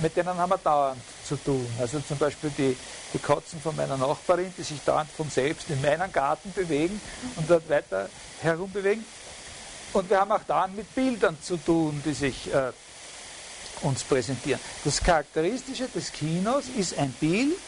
mit 0.00 0.16
denen 0.16 0.36
haben 0.36 0.50
wir 0.50 0.58
dauernd 0.58 1.00
zu 1.26 1.36
tun. 1.36 1.66
Also 1.78 2.00
zum 2.00 2.16
Beispiel 2.16 2.50
die, 2.56 2.76
die 3.12 3.18
Katzen 3.18 3.60
von 3.60 3.76
meiner 3.76 3.98
Nachbarin, 3.98 4.52
die 4.56 4.62
sich 4.62 4.80
dauernd 4.82 5.10
von 5.10 5.28
selbst 5.28 5.68
in 5.68 5.80
meinen 5.82 6.10
Garten 6.10 6.52
bewegen 6.52 6.98
und 7.36 7.50
dort 7.50 7.68
weiter 7.68 8.08
herumbewegen. 8.40 9.04
Und 9.92 10.08
wir 10.08 10.18
haben 10.18 10.32
auch 10.32 10.42
dauernd 10.44 10.74
mit 10.74 10.92
Bildern 10.94 11.36
zu 11.42 11.58
tun, 11.58 12.02
die 12.04 12.14
sich 12.14 12.52
äh, 12.52 12.72
uns 13.82 14.02
präsentieren. 14.04 14.60
Das 14.84 15.02
Charakteristische 15.02 15.86
des 15.88 16.10
Kinos 16.12 16.64
ist 16.76 16.96
ein 16.98 17.12
Bild, 17.12 17.58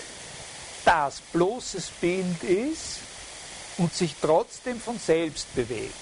das 0.84 1.20
bloßes 1.32 1.90
Bild 2.00 2.42
ist 2.42 2.98
und 3.78 3.94
sich 3.94 4.14
trotzdem 4.20 4.80
von 4.80 4.98
selbst 4.98 5.54
bewegt. 5.54 5.94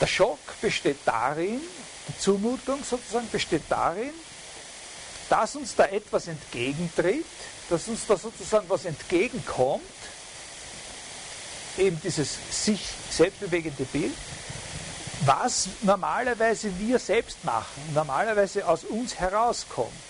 Der 0.00 0.06
Schock 0.06 0.38
besteht 0.60 0.98
darin, 1.04 1.60
die 2.08 2.18
Zumutung 2.18 2.82
sozusagen 2.84 3.28
besteht 3.30 3.64
darin, 3.68 4.12
dass 5.28 5.56
uns 5.56 5.74
da 5.76 5.86
etwas 5.86 6.26
entgegentritt, 6.26 7.24
dass 7.68 7.86
uns 7.88 8.06
da 8.06 8.16
sozusagen 8.16 8.68
was 8.68 8.84
entgegenkommt, 8.84 9.82
eben 11.78 12.00
dieses 12.02 12.36
sich 12.64 12.80
selbst 13.10 13.40
bewegende 13.40 13.84
Bild, 13.84 14.16
was 15.24 15.68
normalerweise 15.82 16.76
wir 16.78 16.98
selbst 16.98 17.44
machen, 17.44 17.92
normalerweise 17.94 18.66
aus 18.66 18.84
uns 18.84 19.14
herauskommt. 19.16 20.09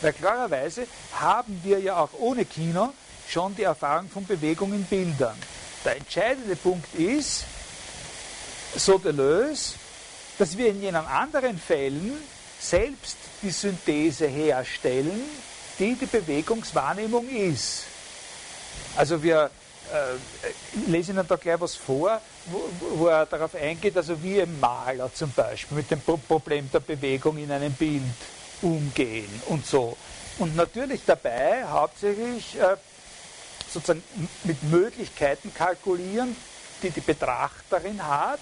Weil 0.00 0.12
klarerweise 0.12 0.86
haben 1.14 1.60
wir 1.64 1.78
ja 1.80 1.96
auch 1.96 2.10
ohne 2.18 2.44
Kino 2.44 2.92
schon 3.28 3.54
die 3.56 3.62
Erfahrung 3.62 4.08
von 4.08 4.26
Bewegung 4.26 4.72
in 4.72 4.84
Bildern. 4.84 5.36
Der 5.84 5.96
entscheidende 5.96 6.56
Punkt 6.56 6.94
ist, 6.94 7.44
so 8.76 8.98
Deleuze, 8.98 9.74
dass 10.38 10.56
wir 10.56 10.68
in 10.68 10.82
jenen 10.82 11.06
anderen 11.06 11.58
Fällen 11.58 12.12
selbst 12.60 13.16
die 13.42 13.50
Synthese 13.50 14.26
herstellen, 14.26 15.22
die 15.78 15.94
die 15.94 16.06
Bewegungswahrnehmung 16.06 17.28
ist. 17.28 17.84
Also 18.96 19.22
wir 19.22 19.50
äh, 19.92 20.90
lesen 20.90 21.16
Ihnen 21.16 21.26
da 21.26 21.36
gleich 21.36 21.60
was 21.60 21.74
vor, 21.74 22.20
wo, 22.46 22.68
wo, 22.96 23.06
er 23.06 23.26
darauf 23.26 23.54
eingeht, 23.54 23.96
also 23.96 24.22
wie 24.22 24.40
ein 24.40 24.58
Maler 24.60 25.12
zum 25.14 25.30
Beispiel 25.32 25.78
mit 25.78 25.90
dem 25.90 26.00
Problem 26.00 26.68
der 26.72 26.80
Bewegung 26.80 27.38
in 27.38 27.50
einem 27.50 27.72
Bild 27.72 28.02
umgehen 28.62 29.28
und 29.46 29.66
so. 29.66 29.96
Und 30.38 30.56
natürlich 30.56 31.00
dabei 31.06 31.64
hauptsächlich 31.64 32.58
äh, 32.58 32.76
sozusagen 33.72 34.02
mit 34.44 34.62
Möglichkeiten 34.64 35.52
kalkulieren, 35.54 36.36
die 36.82 36.90
die 36.90 37.00
Betrachterin 37.00 38.06
hat, 38.06 38.40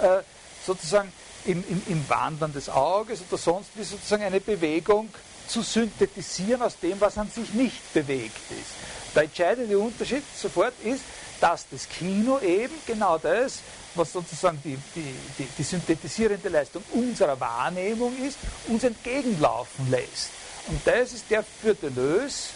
äh, 0.00 0.22
sozusagen 0.66 1.12
im, 1.44 1.64
im, 1.68 1.82
im 1.88 2.08
Wandern 2.08 2.52
des 2.52 2.68
Auges 2.68 3.20
oder 3.28 3.38
sonst 3.38 3.70
wie 3.74 3.82
sozusagen 3.82 4.22
eine 4.22 4.40
Bewegung 4.40 5.08
zu 5.48 5.62
synthetisieren 5.62 6.62
aus 6.62 6.78
dem, 6.78 7.00
was 7.00 7.18
an 7.18 7.30
sich 7.30 7.52
nicht 7.54 7.92
bewegt 7.92 8.50
ist. 8.50 9.14
Der 9.14 9.24
entscheidende 9.24 9.78
Unterschied 9.78 10.22
sofort 10.36 10.74
ist, 10.82 11.02
dass 11.42 11.66
das 11.68 11.88
Kino 11.88 12.38
eben 12.38 12.74
genau 12.86 13.18
das, 13.18 13.58
was 13.96 14.12
sozusagen 14.12 14.60
die, 14.64 14.78
die, 14.94 15.14
die, 15.38 15.48
die 15.58 15.62
synthetisierende 15.62 16.48
Leistung 16.48 16.84
unserer 16.92 17.38
Wahrnehmung 17.38 18.16
ist, 18.24 18.38
uns 18.68 18.84
entgegenlaufen 18.84 19.90
lässt. 19.90 20.30
Und 20.68 20.80
das 20.84 21.12
ist 21.12 21.28
der 21.30 21.42
für 21.42 21.74
Deleuze 21.74 22.50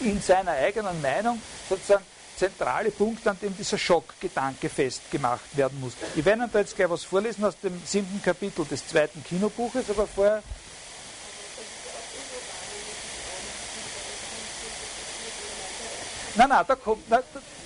in 0.00 0.20
seiner 0.20 0.52
eigenen 0.52 1.00
Meinung 1.00 1.40
sozusagen 1.68 2.04
zentrale 2.36 2.90
Punkt, 2.90 3.26
an 3.26 3.36
dem 3.40 3.56
dieser 3.56 3.78
Schockgedanke 3.78 4.68
festgemacht 4.68 5.56
werden 5.56 5.80
muss. 5.80 5.94
Ich 6.14 6.24
werde 6.24 6.42
Ihnen 6.42 6.52
da 6.52 6.60
jetzt 6.60 6.76
gleich 6.76 6.88
was 6.88 7.04
vorlesen 7.04 7.44
aus 7.44 7.58
dem 7.60 7.80
siebten 7.84 8.22
Kapitel 8.22 8.64
des 8.64 8.86
zweiten 8.86 9.24
Kinobuches, 9.24 9.90
aber 9.90 10.06
vorher 10.06 10.42
Nein, 16.38 16.50
nein, 16.50 16.64
da 16.68 16.76
kommt, 16.76 17.10
nein, 17.10 17.20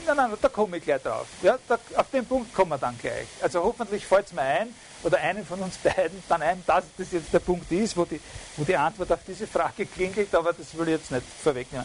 nein, 0.07 0.17
nein, 0.17 0.33
da 0.41 0.49
komme 0.49 0.79
ich 0.79 0.85
gleich 0.85 1.03
drauf. 1.03 1.27
Ja, 1.43 1.59
da, 1.69 1.79
auf 1.95 2.11
den 2.11 2.25
Punkt 2.25 2.55
kommen 2.55 2.71
wir 2.71 2.79
dann 2.79 2.99
gleich. 2.99 3.27
Also 3.43 3.63
hoffentlich 3.63 4.07
fällt 4.07 4.29
es 4.29 4.33
mir 4.33 4.41
ein, 4.41 4.75
oder 5.03 5.19
einem 5.19 5.45
von 5.45 5.61
uns 5.61 5.77
beiden 5.85 6.23
dann 6.27 6.41
ein, 6.41 6.63
dass 6.67 6.85
das 6.97 7.13
jetzt 7.13 7.35
der 7.35 7.41
Punkt 7.41 7.71
ist, 7.71 7.95
wo 7.99 8.07
die, 8.07 8.19
wo 8.57 8.65
die 8.65 8.75
Antwort 8.75 9.13
auf 9.13 9.19
diese 9.27 9.47
Frage 9.47 9.85
klingelt, 9.85 10.35
aber 10.35 10.55
das 10.55 10.75
will 10.75 10.89
ich 10.89 10.95
jetzt 10.95 11.11
nicht 11.11 11.23
vorwegnehmen. 11.45 11.85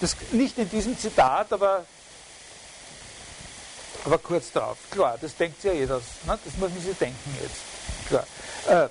Das, 0.00 0.14
nicht 0.30 0.56
in 0.58 0.70
diesem 0.70 0.96
Zitat, 0.96 1.52
aber, 1.52 1.84
aber 4.04 4.18
kurz 4.18 4.52
drauf. 4.52 4.78
Klar, 4.92 5.18
das 5.20 5.34
denkt 5.34 5.64
ja 5.64 5.72
jeder. 5.72 5.96
Ne? 5.96 6.38
Das 6.44 6.56
muss 6.56 6.70
man 6.70 6.80
sich 6.80 6.96
denken 6.96 7.36
jetzt. 7.42 8.06
Klar. 8.06 8.26
Äh, 8.68 8.88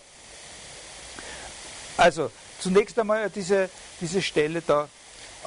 also, 1.96 2.30
zunächst 2.60 3.00
einmal 3.00 3.30
diese, 3.30 3.70
diese 4.02 4.22
Stelle 4.22 4.62
da 4.62 4.90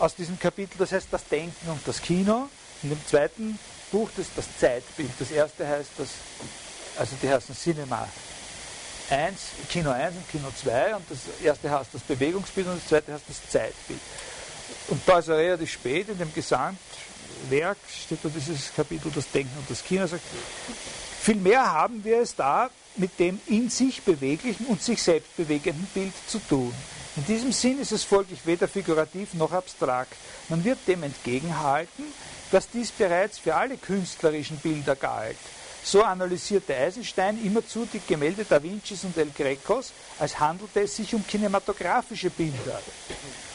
aus 0.01 0.15
diesem 0.15 0.39
Kapitel, 0.39 0.79
das 0.79 0.93
heißt 0.93 1.09
das 1.11 1.27
Denken 1.29 1.71
und 1.71 1.87
das 1.87 2.01
Kino. 2.01 2.49
In 2.83 2.89
dem 2.89 3.07
zweiten 3.07 3.59
Buch 3.93 4.09
das 4.17 4.27
das 4.35 4.47
Zeitbild. 4.59 5.11
Das 5.19 5.31
erste 5.31 5.67
heißt 5.67 5.91
das, 5.99 6.09
also 6.99 7.17
die 7.23 7.29
heißen 7.29 7.55
Cinema 7.55 8.09
1, 9.11 9.39
Kino 9.69 9.91
1 9.91 10.17
und 10.17 10.31
Kino 10.31 10.49
2 10.63 10.97
und 10.97 11.05
das 11.11 11.19
erste 11.45 11.71
heißt 11.71 11.91
das 11.93 12.03
Bewegungsbild 12.03 12.67
und 12.69 12.77
das 12.77 12.89
zweite 12.89 13.13
heißt 13.13 13.25
das 13.29 13.51
Zeitbild. 13.51 14.01
Und 14.89 15.03
da 15.07 15.19
ist 15.19 15.29
er 15.29 15.37
relativ 15.37 15.73
spät 15.73 16.09
in 16.09 16.19
dem 16.19 16.33
Gesamtwerk, 16.33 17.77
steht 17.89 18.21
da 18.23 18.29
dieses 18.29 18.73
Kapitel, 18.75 19.11
das 19.15 19.31
Denken 19.31 19.57
und 19.59 19.69
das 19.69 19.85
Kino, 19.85 20.07
sagt, 20.07 20.23
vielmehr 21.21 21.73
haben 21.73 22.03
wir 22.05 22.21
es 22.21 22.35
da 22.35 22.71
mit 22.97 23.19
dem 23.19 23.41
in 23.47 23.69
sich 23.69 24.03
beweglichen 24.03 24.67
und 24.67 24.83
sich 24.83 25.03
selbst 25.03 25.37
bewegenden 25.37 25.87
Bild 25.93 26.13
zu 26.27 26.39
tun. 26.39 26.73
In 27.21 27.27
diesem 27.27 27.53
Sinn 27.53 27.79
ist 27.79 27.93
es 27.93 28.03
folglich 28.03 28.47
weder 28.47 28.67
figurativ 28.67 29.35
noch 29.35 29.53
abstrakt. 29.53 30.15
Man 30.49 30.65
wird 30.65 30.79
dem 30.87 31.03
entgegenhalten, 31.03 32.05
dass 32.51 32.71
dies 32.71 32.91
bereits 32.91 33.39
für 33.39 33.55
alle 33.55 33.77
künstlerischen 33.77 34.57
Bilder 34.57 34.97
galt. 34.97 35.37
So 35.85 36.03
analysierte 36.03 36.75
Eisenstein 36.75 37.39
immerzu 37.45 37.87
die 37.93 38.01
Gemälde 38.09 38.47
Da 38.49 38.63
Vincis 38.63 39.05
und 39.05 39.19
El 39.19 39.31
Grecos, 39.37 39.93
als 40.19 40.41
handelte 40.41 40.81
es 40.81 40.97
sich 40.97 41.15
um 41.15 41.27
kinematografische 41.27 42.31
Bilder. 42.31 42.81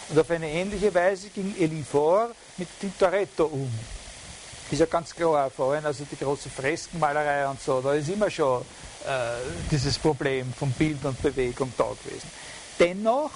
Und 0.10 0.20
auf 0.20 0.30
eine 0.30 0.48
ähnliche 0.48 0.94
Weise 0.94 1.30
ging 1.30 1.56
Elifor 1.58 2.36
mit 2.58 2.68
Tintoretto 2.80 3.46
um. 3.46 3.74
Ist 4.70 4.80
ja 4.80 4.86
ganz 4.86 5.16
klar, 5.16 5.50
vor 5.50 5.74
allem 5.74 5.88
also 5.88 6.06
die 6.12 6.24
große 6.24 6.52
Freskenmalerei 6.52 7.48
und 7.48 7.60
so, 7.60 7.82
da 7.82 7.94
ist 7.94 8.10
immer 8.10 8.30
schon 8.30 8.62
äh, 8.62 9.42
dieses 9.72 9.98
Problem 9.98 10.54
von 10.54 10.72
Bild 10.72 11.04
und 11.04 11.20
Bewegung 11.20 11.74
da 11.76 11.90
gewesen. 12.04 12.30
Dennoch 12.78 13.32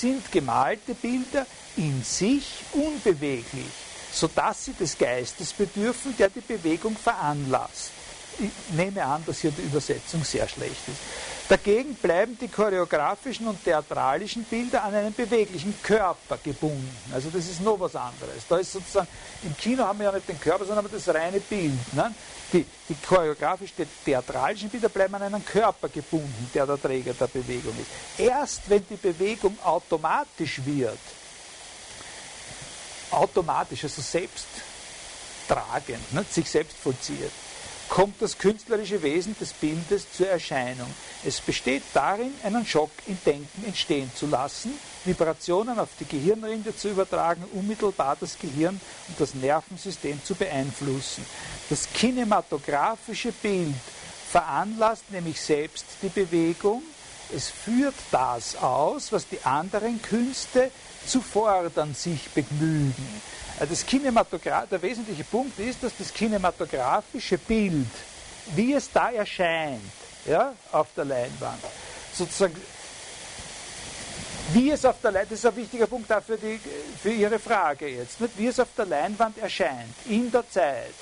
sind 0.00 0.30
gemalte 0.32 0.94
Bilder 0.94 1.46
in 1.76 2.02
sich 2.02 2.64
unbeweglich, 2.72 3.64
sodass 4.12 4.64
sie 4.64 4.72
des 4.72 4.96
Geistes 4.98 5.52
bedürfen, 5.52 6.16
der 6.16 6.30
die 6.30 6.40
Bewegung 6.40 6.96
veranlasst. 6.96 7.90
Ich 8.42 8.74
nehme 8.74 9.04
an, 9.04 9.22
dass 9.24 9.38
hier 9.38 9.52
die 9.52 9.62
Übersetzung 9.62 10.24
sehr 10.24 10.48
schlecht 10.48 10.88
ist. 10.88 10.98
Dagegen 11.48 11.94
bleiben 11.94 12.36
die 12.40 12.48
choreografischen 12.48 13.46
und 13.46 13.62
theatralischen 13.62 14.42
Bilder 14.44 14.82
an 14.82 14.94
einen 14.94 15.14
beweglichen 15.14 15.74
Körper 15.82 16.38
gebunden. 16.42 16.96
Also 17.12 17.30
das 17.30 17.46
ist 17.46 17.60
noch 17.60 17.78
was 17.78 17.94
anderes. 17.94 18.42
Da 18.48 18.56
ist 18.56 18.72
sozusagen, 18.72 19.06
im 19.42 19.56
Kino 19.56 19.84
haben 19.84 19.98
wir 19.98 20.06
ja 20.06 20.12
nicht 20.12 20.28
den 20.28 20.40
Körper, 20.40 20.64
sondern 20.64 20.86
das 20.90 21.08
reine 21.08 21.40
Bild. 21.40 21.94
Ne? 21.94 22.14
Die, 22.52 22.66
die 22.88 22.96
choreografischen, 23.06 23.86
theatralischen 24.04 24.70
Bilder 24.70 24.88
bleiben 24.88 25.14
an 25.14 25.22
einen 25.22 25.44
Körper 25.44 25.88
gebunden, 25.88 26.50
der 26.54 26.66
der 26.66 26.80
Träger 26.80 27.12
der 27.14 27.26
Bewegung 27.26 27.74
ist. 27.78 28.20
Erst 28.20 28.62
wenn 28.68 28.84
die 28.88 28.96
Bewegung 28.96 29.56
automatisch 29.62 30.60
wird, 30.64 30.98
automatisch, 33.10 33.84
also 33.84 34.00
selbst 34.00 34.46
tragend, 35.46 36.12
ne, 36.12 36.24
sich 36.30 36.48
selbst 36.48 36.76
vollzieht, 36.76 37.30
kommt 37.92 38.22
das 38.22 38.38
künstlerische 38.38 39.02
Wesen 39.02 39.36
des 39.38 39.52
Bildes 39.52 40.06
zur 40.16 40.26
Erscheinung. 40.26 40.88
Es 41.26 41.42
besteht 41.42 41.82
darin, 41.92 42.32
einen 42.42 42.64
Schock 42.64 42.90
im 43.06 43.18
Denken 43.26 43.66
entstehen 43.66 44.10
zu 44.14 44.28
lassen, 44.28 44.72
Vibrationen 45.04 45.78
auf 45.78 45.90
die 46.00 46.06
Gehirnrinde 46.06 46.74
zu 46.74 46.88
übertragen, 46.88 47.44
unmittelbar 47.52 48.16
das 48.18 48.38
Gehirn 48.38 48.80
und 49.08 49.20
das 49.20 49.34
Nervensystem 49.34 50.24
zu 50.24 50.34
beeinflussen. 50.34 51.22
Das 51.68 51.86
kinematografische 51.92 53.30
Bild 53.30 53.74
veranlasst 54.30 55.10
nämlich 55.10 55.38
selbst 55.38 55.84
die 56.00 56.08
Bewegung, 56.08 56.82
es 57.34 57.50
führt 57.50 57.94
das 58.10 58.56
aus, 58.56 59.12
was 59.12 59.28
die 59.28 59.42
anderen 59.44 60.00
Künste 60.00 60.70
zu 61.06 61.20
fordern 61.20 61.94
sich 61.94 62.28
begnügen. 62.30 63.22
Äh, 63.60 63.66
das 63.66 63.84
der 63.86 64.82
wesentliche 64.82 65.24
Punkt 65.24 65.58
ist, 65.58 65.82
dass 65.82 65.92
das 65.98 66.12
kinematografische 66.12 67.38
Bild, 67.38 67.86
wie 68.54 68.74
es 68.74 68.90
da 68.92 69.10
erscheint, 69.10 69.80
ja, 70.26 70.54
auf 70.70 70.88
der 70.96 71.04
Leinwand, 71.04 71.62
sozusagen, 72.14 72.56
wie 74.52 74.70
es 74.70 74.84
auf 74.84 74.96
der 75.02 75.12
Leinwand, 75.12 75.32
das 75.32 75.38
ist 75.38 75.46
ein 75.46 75.56
wichtiger 75.56 75.86
Punkt 75.86 76.12
auch 76.12 76.22
für, 76.22 76.36
die, 76.36 76.60
für 77.02 77.10
Ihre 77.12 77.38
Frage 77.38 77.88
jetzt, 77.88 78.20
nicht? 78.20 78.38
wie 78.38 78.46
es 78.46 78.60
auf 78.60 78.68
der 78.76 78.86
Leinwand 78.86 79.38
erscheint, 79.38 79.94
in 80.06 80.30
der 80.30 80.48
Zeit, 80.50 80.94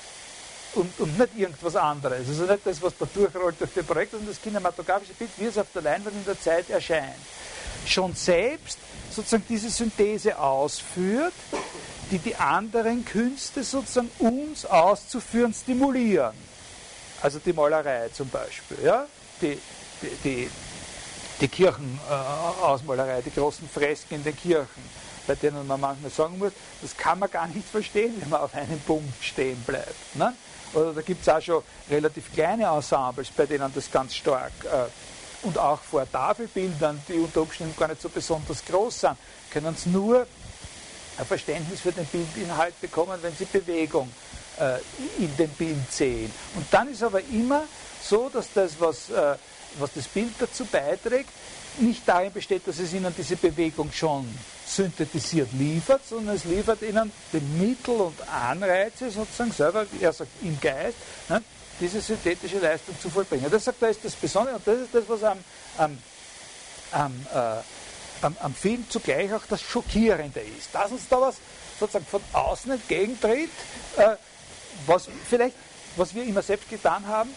und, 0.73 0.99
und, 0.99 1.17
nicht 1.17 1.37
irgendwas 1.37 1.75
anderes. 1.75 2.27
Also 2.29 2.45
nicht 2.45 2.65
das, 2.65 2.81
was 2.81 2.93
da 2.97 3.05
durchrollt 3.13 3.59
durch 3.59 3.73
den 3.73 3.85
Projekt, 3.85 4.11
sondern 4.11 4.29
das 4.29 4.41
kinematografische 4.41 5.13
Bild, 5.13 5.31
wie 5.37 5.45
es 5.45 5.57
auf 5.57 5.67
der 5.73 5.81
Leinwand 5.81 6.15
in 6.15 6.25
der 6.25 6.39
Zeit 6.39 6.69
erscheint. 6.69 7.15
Schon 7.85 8.15
selbst 8.15 8.77
sozusagen 9.11 9.43
diese 9.47 9.69
Synthese 9.69 10.37
ausführt, 10.37 11.33
die 12.11 12.19
die 12.19 12.35
anderen 12.35 13.05
Künste 13.05 13.63
sozusagen 13.63 14.11
uns 14.19 14.65
auszuführen 14.65 15.53
stimulieren. 15.53 16.33
Also 17.21 17.39
die 17.39 17.53
Malerei 17.53 18.09
zum 18.09 18.29
Beispiel, 18.29 18.77
ja? 18.83 19.05
die, 19.41 19.57
die, 20.01 20.09
die, 20.23 20.49
die 21.39 21.47
Kirchenausmalerei, 21.47 23.19
äh, 23.19 23.21
die 23.21 23.31
großen 23.31 23.69
Fresken 23.69 24.15
in 24.15 24.23
den 24.23 24.35
Kirchen, 24.35 25.01
bei 25.27 25.35
denen 25.35 25.65
man 25.67 25.79
manchmal 25.79 26.11
sagen 26.11 26.37
muss, 26.39 26.51
das 26.81 26.97
kann 26.97 27.19
man 27.19 27.29
gar 27.29 27.47
nicht 27.47 27.67
verstehen, 27.67 28.15
wenn 28.19 28.29
man 28.29 28.41
auf 28.41 28.53
einem 28.55 28.79
Punkt 28.81 29.23
stehen 29.23 29.61
bleibt. 29.67 30.15
Ne? 30.15 30.33
Oder 30.73 30.93
da 30.93 31.01
gibt 31.01 31.21
es 31.21 31.29
auch 31.29 31.41
schon 31.41 31.63
relativ 31.89 32.33
kleine 32.33 32.65
Ensembles, 32.65 33.29
bei 33.29 33.45
denen 33.45 33.71
das 33.73 33.91
ganz 33.91 34.15
stark 34.15 34.51
äh, 34.65 34.87
und 35.43 35.57
auch 35.57 35.79
vor 35.81 36.09
Tafelbildern, 36.09 37.01
die 37.07 37.13
unter 37.13 37.41
Umständen 37.41 37.75
gar 37.77 37.87
nicht 37.87 38.01
so 38.01 38.09
besonders 38.09 38.63
groß 38.65 39.01
sind, 39.01 39.17
können 39.51 39.73
es 39.75 39.85
nur 39.85 40.25
ein 41.17 41.25
Verständnis 41.25 41.81
für 41.81 41.91
den 41.91 42.05
Bildinhalt 42.05 42.79
bekommen, 42.79 43.17
wenn 43.21 43.35
sie 43.35 43.45
Bewegung 43.45 44.11
äh, 44.59 44.77
in 45.17 45.35
dem 45.37 45.49
Bild 45.49 45.91
sehen. 45.91 46.31
Und 46.55 46.65
dann 46.71 46.89
ist 46.89 47.03
aber 47.03 47.21
immer 47.31 47.63
so, 48.01 48.29
dass 48.29 48.47
das, 48.53 48.79
was, 48.79 49.09
äh, 49.09 49.35
was 49.79 49.93
das 49.93 50.07
Bild 50.07 50.33
dazu 50.39 50.65
beiträgt, 50.65 51.29
nicht 51.79 52.07
darin 52.07 52.33
besteht, 52.33 52.67
dass 52.67 52.79
es 52.79 52.93
ihnen 52.93 53.13
diese 53.17 53.35
Bewegung 53.35 53.91
schon 53.91 54.27
synthetisiert 54.65 55.49
liefert, 55.53 56.01
sondern 56.07 56.35
es 56.35 56.45
liefert 56.45 56.81
ihnen 56.81 57.11
die 57.31 57.39
Mittel 57.39 57.95
und 57.95 58.15
Anreize 58.29 59.09
sozusagen 59.09 59.51
selber, 59.51 59.85
er 59.99 60.13
sagt 60.13 60.31
im 60.41 60.59
Geist, 60.59 60.97
ne, 61.29 61.41
diese 61.81 61.99
synthetische 61.99 62.59
Leistung 62.59 62.95
zu 62.99 63.09
vollbringen. 63.09 63.51
Das 63.51 63.65
sagt 63.65 63.81
er, 63.81 63.89
ist 63.89 64.05
das 64.05 64.13
Besondere 64.13 64.55
und 64.55 64.65
das 64.65 64.79
ist 64.79 64.93
das, 64.95 65.03
was 65.07 65.23
am, 65.23 65.39
am, 65.77 65.97
am 66.91 67.25
äh, 67.33 67.61
am, 68.21 68.35
am 68.41 68.53
Film 68.53 68.85
zugleich 68.89 69.33
auch 69.33 69.43
das 69.49 69.61
Schockierende 69.61 70.39
ist. 70.39 70.73
Dass 70.73 70.91
uns 70.91 71.07
da 71.09 71.19
was 71.19 71.35
sozusagen 71.79 72.05
von 72.05 72.21
außen 72.33 72.71
entgegentritt, 72.71 73.49
äh, 73.97 74.15
was 74.85 75.07
vielleicht, 75.27 75.55
was 75.95 76.13
wir 76.13 76.23
immer 76.23 76.41
selbst 76.41 76.69
getan 76.69 77.05
haben, 77.07 77.29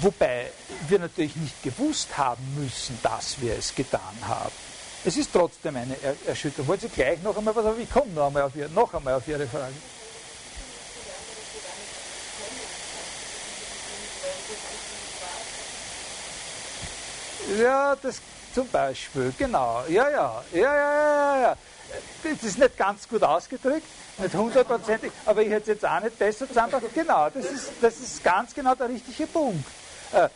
wobei 0.00 0.50
wir 0.88 0.98
natürlich 0.98 1.36
nicht 1.36 1.62
gewusst 1.62 2.16
haben 2.16 2.42
müssen, 2.56 2.98
dass 3.02 3.40
wir 3.40 3.56
es 3.56 3.74
getan 3.74 4.00
haben. 4.22 4.52
Es 5.04 5.16
ist 5.16 5.30
trotzdem 5.32 5.76
eine 5.76 5.96
er 6.02 6.14
Erschütterung. 6.26 6.68
Wollen 6.68 6.80
Sie 6.80 6.88
gleich 6.88 7.22
noch 7.22 7.36
einmal 7.36 7.56
was, 7.56 7.78
ich 7.78 7.90
komme 7.90 8.12
noch 8.12 8.26
einmal 8.26 8.42
auf, 8.42 8.52
noch 8.74 8.94
einmal 8.94 9.14
auf 9.14 9.26
Ihre 9.26 9.46
Frage. 9.46 9.72
Ja, 17.60 17.96
das 17.96 18.20
zum 18.54 18.68
Beispiel, 18.68 19.32
genau. 19.38 19.84
Ja, 19.88 20.10
ja, 20.10 20.42
ja, 20.52 20.60
ja, 20.60 20.74
ja, 20.74 21.40
ja. 21.42 21.56
das 22.22 22.42
ist 22.42 22.58
nicht 22.58 22.76
ganz 22.76 23.08
gut 23.08 23.22
ausgedrückt, 23.22 23.86
nicht 24.18 24.34
hundertprozentig, 24.34 25.12
aber 25.24 25.42
ich 25.42 25.50
hätte 25.50 25.62
es 25.62 25.68
jetzt 25.68 25.86
auch 25.86 26.00
nicht 26.00 26.18
besser 26.18 26.48
zusammengebracht. 26.48 26.94
Genau, 26.94 27.30
das 27.30 27.44
ist, 27.44 27.70
das 27.80 27.98
ist 27.98 28.24
ganz 28.24 28.54
genau 28.54 28.74
der 28.74 28.88
richtige 28.88 29.26
Punkt. 29.26 29.64
Äh, 30.12 30.28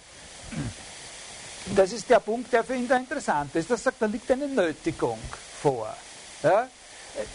das 1.74 1.92
ist 1.92 2.08
der 2.08 2.20
Punkt, 2.20 2.52
der 2.52 2.62
für 2.62 2.74
ihn 2.74 2.86
da 2.86 2.96
interessant 2.96 3.54
ist. 3.56 3.70
Das 3.70 3.82
sagt, 3.82 4.00
da 4.00 4.06
liegt 4.06 4.30
eine 4.30 4.46
Nötigung 4.46 5.18
vor. 5.62 5.94
Ja? 6.42 6.68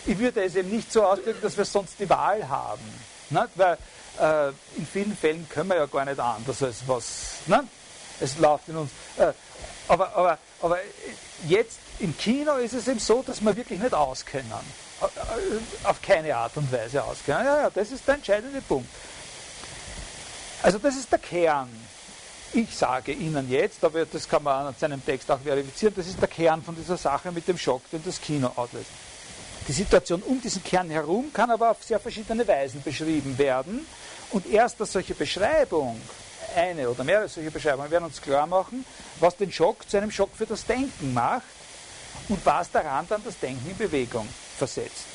Ich 0.05 0.17
würde 0.17 0.43
es 0.43 0.55
eben 0.55 0.69
nicht 0.69 0.91
so 0.91 1.03
ausdrücken, 1.03 1.41
dass 1.41 1.57
wir 1.57 1.65
sonst 1.65 1.99
die 1.99 2.09
Wahl 2.09 2.47
haben. 2.47 2.81
Nicht? 3.29 3.49
Weil 3.55 3.77
äh, 4.19 4.49
in 4.77 4.85
vielen 4.85 5.17
Fällen 5.17 5.47
können 5.49 5.69
wir 5.69 5.77
ja 5.77 5.85
gar 5.87 6.05
nicht 6.05 6.19
anders 6.19 6.61
als 6.61 6.87
was. 6.87 7.05
Nicht? 7.47 7.63
Es 8.19 8.37
läuft 8.37 8.69
in 8.69 8.77
uns. 8.77 8.91
Äh, 9.17 9.33
aber, 9.90 10.16
aber, 10.16 10.38
aber 10.61 10.78
jetzt 11.48 11.80
im 11.99 12.18
Kino 12.18 12.56
ist 12.56 12.74
es 12.74 12.88
eben 12.88 12.99
so, 12.99 13.22
dass 13.22 13.41
wir 13.41 13.56
wirklich 13.56 13.80
nicht 13.80 13.94
auskennen. 13.94 14.53
Auf 15.84 16.02
keine 16.02 16.36
Art 16.36 16.56
und 16.56 16.72
Weise 16.72 17.03
auskennen. 17.03 17.45
Ja, 17.45 17.61
ja, 17.64 17.70
das 17.70 17.91
ist 17.91 18.07
der 18.07 18.16
entscheidende 18.16 18.61
Punkt. 18.61 18.90
Also 20.61 20.78
das 20.78 20.95
ist 20.95 21.11
der 21.11 21.20
Kern. 21.20 21.70
Ich 22.52 22.76
sage 22.76 23.11
Ihnen 23.11 23.49
jetzt, 23.49 23.84
aber 23.84 24.06
das 24.06 24.28
kann 24.28 24.44
man 24.44 24.68
an 24.68 24.76
seinem 24.78 25.03
Text 25.06 25.30
auch 25.30 25.40
verifizieren, 25.40 25.94
das 25.95 26.07
ist 26.07 26.20
der 26.20 26.28
Kern 26.28 26.64
von 26.64 26.76
dieser 26.76 26.98
Sache 26.98 27.32
mit 27.32 27.48
dem 27.48 27.57
Schock, 27.57 27.82
den 27.91 28.03
das 28.03 28.20
Kino 28.20 28.52
auslöst. 28.56 28.90
Die 29.68 29.72
Situation 29.72 30.24
um 30.24 30.41
diesen 30.41 30.64
Kern 30.64 30.90
herum 30.90 31.32
kann 31.32 31.52
aber 31.52 31.72
auf 31.72 31.84
sehr 31.84 31.99
verschiedene 31.99 32.48
Weisen 32.48 32.82
beschrieben 32.82 33.38
werden. 33.38 33.86
Und 34.32 34.48
erst 34.48 34.80
dass 34.80 34.91
solche 34.94 35.14
Beschreibung, 35.14 36.02
eine 36.55 36.89
oder 36.89 37.03
mehrere 37.03 37.27
solche 37.27 37.51
Beschreibungen, 37.51 37.91
werden 37.91 38.05
uns 38.05 38.21
klar 38.21 38.47
machen, 38.47 38.85
was 39.19 39.35
den 39.35 39.51
Schock 39.51 39.89
zu 39.89 39.97
einem 39.97 40.11
Schock 40.11 40.31
für 40.35 40.45
das 40.45 40.65
Denken 40.65 41.13
macht 41.13 41.43
und 42.27 42.45
was 42.45 42.71
daran 42.71 43.05
dann 43.07 43.23
das 43.23 43.39
Denken 43.39 43.69
in 43.69 43.77
Bewegung 43.77 44.27
versetzt. 44.57 45.05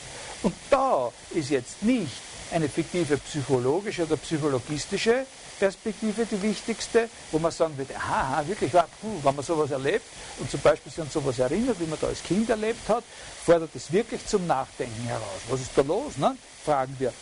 Und 0.43 0.55
da 0.71 1.11
ist 1.31 1.51
jetzt 1.51 1.83
nicht 1.83 2.13
eine 2.53 2.69
fiktive 2.69 3.17
psychologische 3.17 4.05
oder 4.05 4.17
psychologistische 4.17 5.27
Perspektive 5.59 6.27
die 6.27 6.43
wichtigste, 6.43 7.09
wo 7.31 7.39
man 7.39 7.53
sagen 7.53 7.77
würde, 7.79 7.97
aha, 7.97 8.47
wirklich, 8.47 8.73
wenn 8.73 9.35
man 9.35 9.45
sowas 9.45 9.71
erlebt 9.71 10.05
und 10.39 10.51
zum 10.51 10.61
Beispiel 10.61 10.91
sich 10.93 11.01
an 11.01 11.11
sowas 11.11 11.39
erinnert, 11.39 11.79
wie 11.81 11.87
man 11.87 11.99
da 12.01 12.09
als 12.09 12.23
Kind 12.23 12.51
erlebt 12.51 12.89
hat, 12.89 13.05
fordert 13.45 13.75
es 13.75 13.93
wirklich 13.93 14.27
zum 14.27 14.47
Nachdenken 14.47 15.05
heraus. 15.05 15.41
Was 15.49 15.61
ist 15.61 15.71
da 15.77 15.83
los? 15.83 16.17
Ne? 16.17 16.37
Fragen 16.65 16.95
wir. 16.99 17.13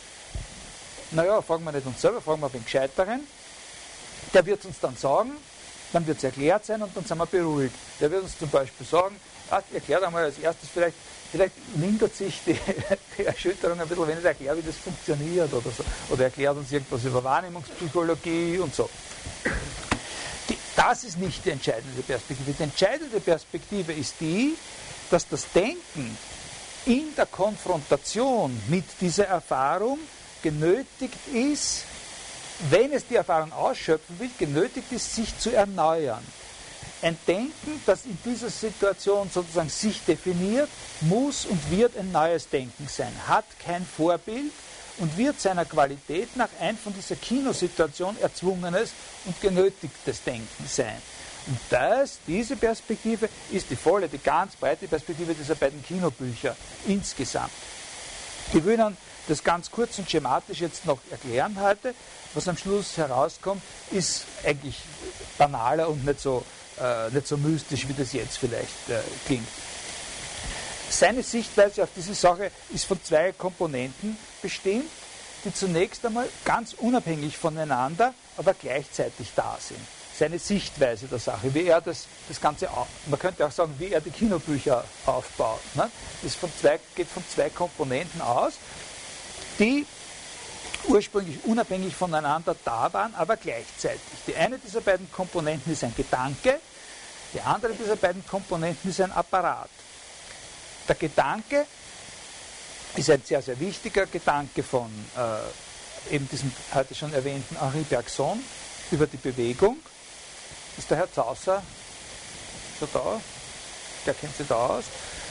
Naja, 1.10 1.42
fragen 1.42 1.64
wir 1.64 1.72
nicht 1.72 1.86
uns 1.86 2.00
selber, 2.00 2.22
fragen 2.22 2.40
wir 2.40 2.48
den 2.48 2.64
Gescheiteren. 2.64 3.20
Der 4.34 4.46
wird 4.46 4.64
uns 4.64 4.80
dann 4.80 4.96
sagen, 4.96 5.32
dann 5.92 6.06
wird 6.06 6.18
es 6.18 6.24
erklärt 6.24 6.64
sein 6.64 6.82
und 6.82 6.96
dann 6.96 7.04
sind 7.04 7.18
wir 7.18 7.26
beruhigt. 7.26 7.74
Der 8.00 8.10
wird 8.10 8.22
uns 8.22 8.38
zum 8.38 8.48
Beispiel 8.48 8.86
sagen, 8.86 9.16
ah, 9.50 9.60
erklärt 9.72 10.02
einmal 10.02 10.24
als 10.24 10.38
erstes 10.38 10.68
vielleicht, 10.70 10.96
vielleicht 11.30 11.54
lindert 11.76 12.14
sich 12.16 12.40
die, 12.46 12.58
die 13.18 13.24
Erschütterung 13.24 13.78
ein 13.78 13.88
bisschen, 13.88 14.08
wenn 14.08 14.18
ich 14.18 14.24
erkläre, 14.24 14.56
wie 14.56 14.62
das 14.62 14.76
funktioniert 14.76 15.52
oder 15.52 15.70
so. 15.70 15.84
Oder 16.10 16.24
erklärt 16.24 16.56
uns 16.56 16.72
irgendwas 16.72 17.04
über 17.04 17.22
Wahrnehmungspsychologie 17.22 18.58
und 18.58 18.74
so. 18.74 18.88
Das 20.74 21.04
ist 21.04 21.18
nicht 21.18 21.44
die 21.44 21.50
entscheidende 21.50 22.02
Perspektive. 22.02 22.52
Die 22.52 22.62
entscheidende 22.62 23.20
Perspektive 23.20 23.92
ist 23.92 24.14
die, 24.20 24.56
dass 25.10 25.28
das 25.28 25.44
Denken 25.54 26.16
in 26.86 27.14
der 27.16 27.26
Konfrontation 27.26 28.60
mit 28.68 28.84
dieser 29.00 29.26
Erfahrung 29.26 29.98
genötigt 30.42 31.18
ist, 31.32 31.84
wenn 32.70 32.92
es 32.92 33.06
die 33.06 33.16
Erfahrung 33.16 33.52
ausschöpfen 33.52 34.18
will, 34.18 34.30
genötigt 34.38 34.90
ist, 34.92 35.14
sich 35.14 35.38
zu 35.38 35.50
erneuern. 35.50 36.24
Ein 37.02 37.18
Denken, 37.26 37.82
das 37.84 38.04
in 38.04 38.16
dieser 38.24 38.48
Situation 38.48 39.28
sozusagen 39.32 39.68
sich 39.68 40.04
definiert, 40.04 40.68
muss 41.00 41.46
und 41.46 41.70
wird 41.70 41.96
ein 41.96 42.12
neues 42.12 42.48
Denken 42.48 42.86
sein, 42.88 43.12
hat 43.26 43.44
kein 43.64 43.84
Vorbild 43.84 44.52
und 44.98 45.16
wird 45.16 45.40
seiner 45.40 45.64
Qualität 45.64 46.36
nach 46.36 46.50
ein 46.60 46.76
von 46.76 46.94
dieser 46.94 47.16
Kinosituation 47.16 48.16
erzwungenes 48.20 48.92
und 49.24 49.40
genötigtes 49.40 50.22
Denken 50.22 50.66
sein. 50.68 51.02
Und 51.46 51.58
das, 51.70 52.18
diese 52.26 52.54
Perspektive 52.54 53.28
ist 53.50 53.70
die 53.70 53.76
volle, 53.76 54.08
die 54.08 54.18
ganz 54.18 54.54
breite 54.54 54.86
Perspektive 54.86 55.34
dieser 55.34 55.56
beiden 55.56 55.82
Kinobücher 55.82 56.56
insgesamt. 56.86 57.50
Ich 58.52 58.64
will 58.64 58.76
das 59.28 59.44
ganz 59.44 59.70
kurz 59.70 59.98
und 59.98 60.10
schematisch 60.10 60.60
jetzt 60.60 60.86
noch 60.86 60.98
erklären 61.10 61.56
heute. 61.60 61.94
Was 62.34 62.48
am 62.48 62.56
Schluss 62.56 62.96
herauskommt, 62.96 63.62
ist 63.90 64.24
eigentlich 64.44 64.76
banaler 65.38 65.88
und 65.88 66.04
nicht 66.04 66.20
so, 66.20 66.44
äh, 66.80 67.10
nicht 67.10 67.26
so 67.26 67.36
mystisch, 67.36 67.86
wie 67.88 67.94
das 67.94 68.12
jetzt 68.12 68.38
vielleicht 68.38 68.88
äh, 68.88 69.00
klingt. 69.26 69.48
Seine 70.88 71.22
Sichtweise 71.22 71.84
auf 71.84 71.88
diese 71.96 72.14
Sache 72.14 72.50
ist 72.74 72.84
von 72.84 73.02
zwei 73.02 73.32
Komponenten 73.32 74.16
bestimmt, 74.42 74.90
die 75.44 75.52
zunächst 75.52 76.04
einmal 76.04 76.28
ganz 76.44 76.74
unabhängig 76.74 77.36
voneinander, 77.36 78.14
aber 78.36 78.54
gleichzeitig 78.54 79.32
da 79.34 79.56
sind. 79.60 79.80
Seine 80.18 80.38
Sichtweise 80.38 81.06
der 81.06 81.18
Sache, 81.18 81.52
wie 81.54 81.64
er 81.64 81.80
das, 81.80 82.06
das 82.28 82.40
Ganze, 82.40 82.68
man 83.06 83.18
könnte 83.18 83.46
auch 83.46 83.50
sagen, 83.50 83.74
wie 83.78 83.92
er 83.92 84.00
die 84.00 84.10
Kinobücher 84.10 84.84
aufbaut. 85.06 85.60
Ne? 85.74 85.90
Das 86.22 86.34
von 86.34 86.52
zwei, 86.60 86.78
geht 86.94 87.08
von 87.08 87.24
zwei 87.34 87.48
Komponenten 87.48 88.20
aus 88.20 88.54
die 89.58 89.86
ursprünglich 90.88 91.44
unabhängig 91.44 91.94
voneinander 91.94 92.56
da 92.64 92.92
waren, 92.92 93.14
aber 93.14 93.36
gleichzeitig. 93.36 94.00
Die 94.26 94.34
eine 94.34 94.58
dieser 94.58 94.80
beiden 94.80 95.10
Komponenten 95.12 95.72
ist 95.72 95.84
ein 95.84 95.94
Gedanke, 95.96 96.58
die 97.34 97.40
andere 97.40 97.72
dieser 97.72 97.96
beiden 97.96 98.26
Komponenten 98.26 98.90
ist 98.90 99.00
ein 99.00 99.12
Apparat. 99.12 99.70
Der 100.88 100.94
Gedanke 100.96 101.66
ist 102.96 103.08
ein 103.10 103.22
sehr, 103.24 103.40
sehr 103.40 103.58
wichtiger 103.58 104.06
Gedanke 104.06 104.62
von 104.62 104.90
äh, 105.16 106.14
eben 106.14 106.28
diesem 106.28 106.52
heute 106.74 106.94
schon 106.94 107.12
erwähnten 107.14 107.58
Henri 107.58 107.82
Bergson 107.82 108.42
über 108.90 109.06
die 109.06 109.16
Bewegung. 109.16 109.78
Ist 110.76 110.90
der 110.90 110.98
Herr 110.98 111.12
Zausser 111.12 111.62
schon 112.78 112.88
da? 112.92 113.20
Der 114.04 114.14
kennt 114.14 114.36
sich 114.36 114.46
da 114.46 114.56
aus. 114.56 114.84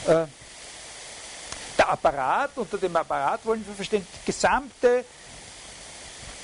Äh, 0.08 0.26
Apparat, 1.92 2.52
unter 2.56 2.78
dem 2.78 2.96
Apparat 2.96 3.46
wollen 3.46 3.66
wir 3.68 3.76
verstehen, 3.76 4.08
die 4.14 4.26
gesamte 4.26 5.04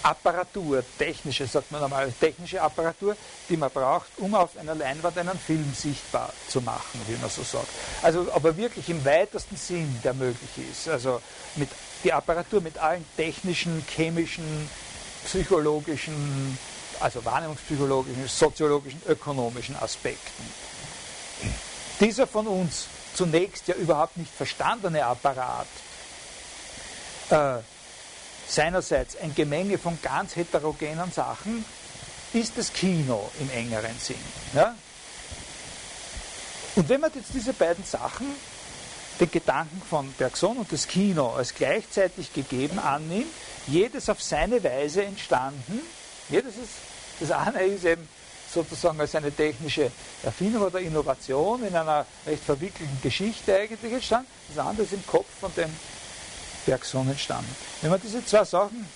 Apparatur, 0.03 0.83
technische, 0.97 1.47
sagt 1.47 1.71
man 1.71 1.81
normal, 1.81 2.11
technische 2.19 2.61
Apparatur, 2.61 3.15
die 3.49 3.57
man 3.57 3.71
braucht, 3.71 4.09
um 4.17 4.35
auf 4.35 4.57
einer 4.57 4.75
Leinwand 4.75 5.17
einen 5.17 5.39
Film 5.39 5.73
sichtbar 5.73 6.31
zu 6.49 6.61
machen, 6.61 7.01
wie 7.07 7.15
man 7.15 7.29
so 7.29 7.43
sagt. 7.43 7.67
Also, 8.01 8.27
aber 8.33 8.55
wirklich 8.57 8.89
im 8.89 9.03
weitesten 9.03 9.55
Sinn, 9.55 9.99
der 10.03 10.13
möglich 10.13 10.69
ist. 10.69 10.89
Also 10.89 11.21
mit, 11.55 11.69
die 12.03 12.11
Apparatur 12.11 12.61
mit 12.61 12.77
allen 12.77 13.05
technischen, 13.15 13.85
chemischen, 13.95 14.69
psychologischen, 15.25 16.57
also 16.99 17.23
wahrnehmungspsychologischen, 17.23 18.27
soziologischen, 18.27 19.01
ökonomischen 19.07 19.75
Aspekten. 19.77 20.43
Dieser 21.99 22.27
von 22.27 22.47
uns 22.47 22.87
zunächst 23.17 23.67
ja 23.67 23.73
überhaupt 23.75 24.15
nicht 24.17 24.31
verstandene 24.31 25.03
Apparat 25.03 25.67
äh, 27.31 27.55
seinerseits 28.47 29.17
ein 29.17 29.33
Gemenge 29.33 29.79
von 29.79 29.97
ganz 30.01 30.35
heterogenen 30.35 31.11
Sachen 31.11 31.65
ist 32.33 32.57
das 32.57 32.71
Kino 32.71 33.29
im 33.39 33.49
engeren 33.49 33.97
Sinn. 33.99 34.15
Ja? 34.53 34.75
Und 36.75 36.87
wenn 36.89 37.01
man 37.01 37.11
jetzt 37.15 37.33
diese 37.33 37.53
beiden 37.53 37.83
Sachen, 37.83 38.27
den 39.19 39.31
Gedanken 39.31 39.81
von 39.89 40.13
Bergson 40.13 40.57
und 40.57 40.71
das 40.71 40.87
Kino 40.87 41.29
als 41.29 41.55
gleichzeitig 41.55 42.33
gegeben 42.33 42.77
annimmt, 42.77 43.25
jedes 43.65 44.09
auf 44.09 44.21
seine 44.21 44.63
Weise 44.63 45.03
entstanden, 45.03 45.81
jedes 46.29 46.55
ist, 46.55 46.73
das 47.19 47.31
eine 47.31 47.63
ist 47.63 47.83
eben 47.83 48.07
sozusagen 48.53 48.99
als 48.99 49.15
eine 49.15 49.31
technische 49.31 49.91
Erfindung 50.23 50.63
oder 50.63 50.79
Innovation 50.79 51.63
in 51.65 51.75
einer 51.75 52.05
recht 52.25 52.43
verwickelten 52.43 52.99
Geschichte 53.01 53.55
eigentlich 53.55 53.93
entstanden. 53.93 54.27
Das 54.53 54.65
andere 54.65 54.83
ist 54.83 54.93
im 54.93 55.05
Kopf 55.05 55.27
von 55.39 55.53
dem 55.55 55.69
Bergson 56.65 57.09
entstanden. 57.09 57.55
Wenn 57.81 57.91
man 57.91 58.01
diese 58.01 58.25
zwei 58.25 58.43
Sachen 58.43 58.87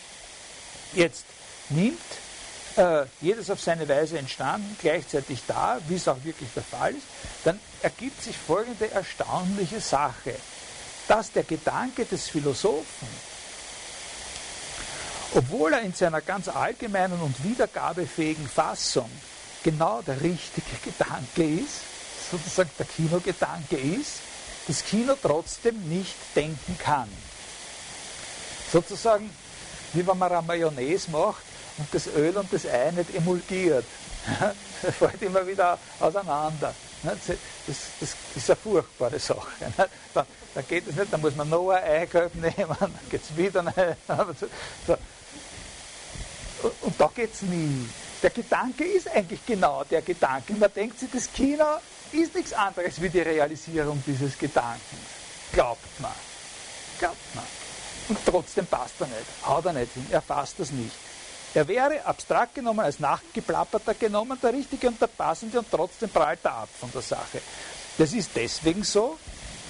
jetzt 0.93 1.25
nimmt, 1.69 1.99
äh, 2.77 3.05
jedes 3.21 3.49
auf 3.49 3.59
seine 3.59 3.87
Weise 3.87 4.17
entstanden, 4.17 4.77
gleichzeitig 4.81 5.41
da, 5.47 5.79
wie 5.87 5.95
es 5.95 6.07
auch 6.07 6.23
wirklich 6.23 6.49
der 6.55 6.63
Fall 6.63 6.91
ist, 6.91 7.07
dann 7.43 7.59
ergibt 7.81 8.21
sich 8.23 8.37
folgende 8.37 8.89
erstaunliche 8.91 9.81
Sache, 9.81 10.35
dass 11.07 11.31
der 11.31 11.43
Gedanke 11.43 12.05
des 12.05 12.29
Philosophen, 12.29 13.07
obwohl 15.33 15.73
er 15.73 15.81
in 15.81 15.93
seiner 15.93 16.21
ganz 16.21 16.47
allgemeinen 16.47 17.19
und 17.21 17.43
wiedergabefähigen 17.43 18.47
Fassung 18.47 19.09
genau 19.63 20.01
der 20.01 20.21
richtige 20.21 20.75
Gedanke 20.83 21.43
ist, 21.43 21.81
sozusagen 22.31 22.69
der 22.77 22.85
Kinogedanke 22.85 23.77
ist, 23.77 24.19
das 24.67 24.83
Kino 24.83 25.15
trotzdem 25.21 25.75
nicht 25.89 26.15
denken 26.35 26.77
kann. 26.79 27.09
Sozusagen, 28.71 29.29
wie 29.93 30.05
wenn 30.05 30.17
man 30.17 30.31
eine 30.31 30.41
Mayonnaise 30.41 31.11
macht 31.11 31.43
und 31.77 31.87
das 31.91 32.07
Öl 32.07 32.37
und 32.37 32.51
das 32.53 32.65
Ei 32.65 32.91
nicht 32.91 33.15
emulgiert. 33.15 33.85
Das 34.83 34.95
fällt 34.95 35.21
immer 35.21 35.45
wieder 35.45 35.77
auseinander. 35.99 36.73
Das, 37.03 37.37
das, 37.67 38.15
ist 38.35 38.49
eine 38.49 38.55
furchtbare 38.55 39.19
Sache. 39.19 39.47
Dann, 40.13 40.25
dann 40.55 40.67
geht 40.67 40.87
es 40.87 40.95
nicht, 40.95 41.13
dann 41.13 41.21
muss 41.21 41.35
man 41.35 41.49
noch 41.49 41.69
ein 41.69 41.83
Eigelb 41.83 42.33
nehmen, 42.33 42.75
dann 42.79 42.91
geht 43.09 43.21
es 43.21 43.37
wieder 43.37 43.63
so. 44.87 44.97
Und 46.81 46.99
da 46.99 47.11
geht 47.13 47.31
es 47.31 47.43
nie. 47.43 47.87
Der 48.21 48.29
Gedanke 48.29 48.83
ist 48.83 49.09
eigentlich 49.09 49.45
genau 49.45 49.83
der 49.83 50.01
Gedanke. 50.01 50.53
Man 50.53 50.71
denkt 50.73 50.99
sich, 50.99 51.09
das 51.11 51.31
Kino 51.31 51.65
ist 52.11 52.35
nichts 52.35 52.53
anderes 52.53 53.01
wie 53.01 53.09
die 53.09 53.21
Realisierung 53.21 54.01
dieses 54.05 54.37
Gedankens. 54.37 54.81
Glaubt 55.51 55.99
man. 55.99 56.11
Glaubt 56.99 57.35
man. 57.35 57.45
Und 58.09 58.17
trotzdem 58.25 58.65
passt 58.67 58.95
er 58.99 59.07
nicht. 59.07 59.25
Haut 59.45 59.65
er 59.65 59.73
nicht 59.73 59.93
hin. 59.93 60.05
Er 60.11 60.21
fasst 60.21 60.59
das 60.59 60.71
nicht. 60.71 60.95
Er 61.53 61.67
wäre 61.67 62.05
abstrakt 62.05 62.55
genommen, 62.55 62.79
als 62.79 62.99
nachgeplapperter 62.99 63.93
genommen, 63.95 64.37
der 64.41 64.53
richtige 64.53 64.87
und 64.87 65.01
der 65.01 65.07
passende 65.07 65.59
und 65.59 65.69
trotzdem 65.69 66.09
prallt 66.09 66.39
er 66.43 66.53
ab 66.53 66.69
von 66.79 66.89
der 66.93 67.01
Sache. 67.01 67.41
Das 67.97 68.13
ist 68.13 68.29
deswegen 68.35 68.83
so, 68.83 69.17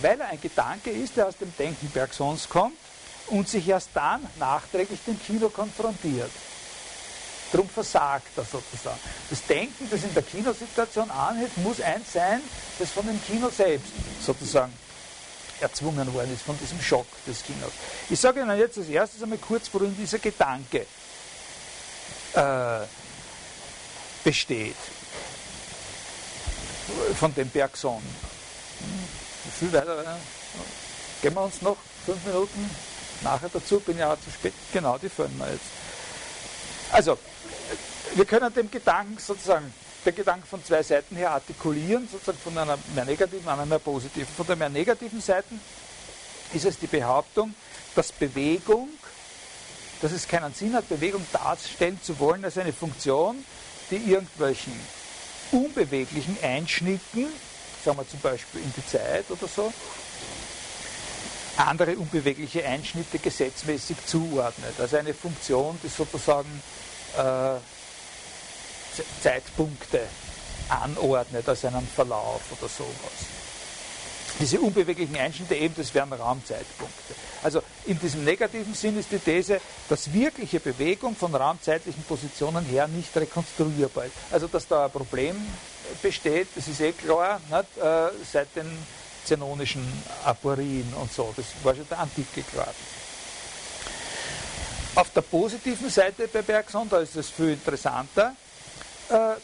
weil 0.02 0.20
er 0.20 0.28
ein 0.28 0.42
Gedanke 0.42 0.92
ist, 0.92 1.18
der 1.18 1.28
aus 1.28 1.38
dem 1.38 1.52
Denken 1.58 1.90
Bergsons 1.90 2.48
kommt 2.50 2.78
und 3.28 3.50
sich 3.50 3.68
erst 3.68 3.90
dann 3.96 4.28
nachträglich 4.38 5.00
dem 5.08 5.20
Kino 5.20 5.50
konfrontiert. 5.50 6.30
Darum 7.52 7.68
versagt 7.68 8.38
er 8.38 8.46
sozusagen. 8.46 9.00
Das 9.30 9.46
Denken, 9.46 9.90
das 9.90 10.04
in 10.04 10.14
der 10.14 10.24
Kinosituation 10.24 11.12
anhält, 11.12 11.56
muss 11.58 11.82
eins 11.82 12.14
sein, 12.14 12.42
das 12.80 12.90
von 12.92 13.06
dem 13.06 13.22
Kino 13.26 13.50
selbst 13.50 13.92
sozusagen 14.26 14.74
erzwungen 15.60 16.12
worden 16.14 16.34
ist, 16.34 16.44
von 16.44 16.58
diesem 16.58 16.82
Schock 16.82 17.06
des 17.28 17.44
Kinos. 17.44 17.72
Ich 18.10 18.20
sage 18.20 18.42
Ihnen 18.42 18.58
jetzt 18.58 18.78
als 18.78 18.88
erstes 18.88 19.22
einmal 19.22 19.38
kurz, 19.38 19.70
worin 19.74 19.96
dieser 19.96 20.20
Gedanke 20.20 20.86
äh, 22.34 22.86
besteht. 24.24 24.76
Von 27.20 27.34
dem 27.36 27.50
Bergson. 27.50 28.02
Viel 29.60 29.72
weiter. 29.74 30.18
Gehen 31.22 31.34
wir 31.34 31.42
uns 31.44 31.62
noch 31.62 31.78
fünf 32.06 32.26
Minuten 32.26 32.70
nachher 33.22 33.50
dazu, 33.50 33.80
bin 33.80 33.98
ja 33.98 34.16
zu 34.16 34.32
spät. 34.32 34.54
Genau, 34.74 34.98
die 34.98 35.10
führen 35.10 35.38
wir 35.38 35.52
jetzt. 35.52 35.66
Also, 36.92 37.18
wir 38.16 38.26
können 38.26 38.54
dem 38.54 38.70
Gedanken 38.70 39.18
sozusagen, 39.18 39.74
den 40.06 40.16
Gedanken 40.16 40.48
von 40.48 40.64
zwei 40.64 40.84
Seiten 40.84 41.16
her 41.16 41.32
artikulieren, 41.32 42.08
sozusagen 42.12 42.38
von 42.40 42.58
einer 42.58 42.78
mehr 42.96 43.06
negativen, 43.06 43.48
einer 43.48 43.66
mehr 43.66 43.80
positiven. 43.80 44.28
Von 44.36 44.48
der 44.48 44.56
mehr 44.56 44.70
negativen 44.70 45.22
Seite 45.22 45.54
ist 46.54 46.66
es 46.66 46.80
die 46.80 46.88
Behauptung, 46.88 47.54
dass 47.96 48.12
Bewegung 48.12 48.90
dass 50.02 50.12
es 50.12 50.28
keinen 50.28 50.54
Sinn 50.54 50.74
hat, 50.74 50.90
Bewegung 50.90 51.26
darstellen 51.32 52.00
zu 52.02 52.20
wollen 52.20 52.44
als 52.44 52.58
eine 52.58 52.74
Funktion, 52.74 53.46
die 53.92 53.98
irgendwelchen 53.98 54.74
unbeweglichen 55.52 56.38
Einschnitten, 56.42 57.28
sagen 57.86 57.98
wir 57.98 58.10
zum 58.10 58.20
Beispiel 58.20 58.62
in 58.62 58.74
die 58.76 58.86
Zeit 58.86 59.26
oder 59.30 59.48
so, 59.48 59.72
andere 61.58 61.96
unbewegliche 61.96 62.66
Einschnitte 62.66 63.20
gesetzmäßig 63.20 63.98
zuordnet. 64.06 64.74
Also 64.80 64.98
eine 64.98 65.14
Funktion, 65.14 65.80
die 65.84 65.90
sozusagen 65.90 66.50
äh, 67.18 67.22
Zeitpunkte 69.22 70.02
anordnet 70.70 71.48
als 71.48 71.66
einen 71.66 71.88
Verlauf 71.88 72.42
oder 72.52 72.70
sowas. 72.70 73.42
Diese 74.40 74.60
unbeweglichen 74.60 75.16
Einschnitte 75.18 75.56
eben, 75.56 75.76
das 75.76 75.94
wären 75.94 76.12
Raumzeitpunkte. 76.14 77.14
Also 77.44 77.62
in 77.86 78.00
diesem 78.00 78.24
negativen 78.24 78.74
Sinn 78.74 78.98
ist 78.98 79.12
die 79.12 79.20
These, 79.20 79.60
dass 79.90 80.14
wirkliche 80.14 80.60
Bewegung 80.60 81.16
von 81.16 81.34
raumzeitlichen 81.34 82.04
Positionen 82.04 82.66
her 82.66 82.88
nicht 82.88 83.16
rekonstruierbar 83.16 84.06
ist. 84.06 84.14
Also 84.32 84.48
dass 84.48 84.68
da 84.68 84.86
ein 84.86 84.92
Problem 84.92 85.36
besteht, 86.02 86.48
das 86.56 86.68
ist 86.68 86.82
eh 86.82 86.92
klar, 86.92 87.42
nicht, 87.50 87.84
äh, 87.84 88.10
seit 88.32 88.56
den 88.56 88.72
zenonischen 89.26 89.86
Aporien 90.24 90.92
und 91.00 91.12
so. 91.12 91.34
Das 91.36 91.46
war 91.64 91.76
schon 91.76 91.88
der 91.90 92.00
Antike 92.00 92.44
klar. 92.44 92.74
Auf 94.96 95.10
der 95.12 95.22
positiven 95.22 95.90
Seite 95.90 96.28
bei 96.28 96.42
Bergson, 96.42 96.90
da 96.90 97.00
ist 97.00 97.16
es 97.16 97.30
viel 97.30 97.54
interessanter, 97.54 98.36
da 99.12 99.38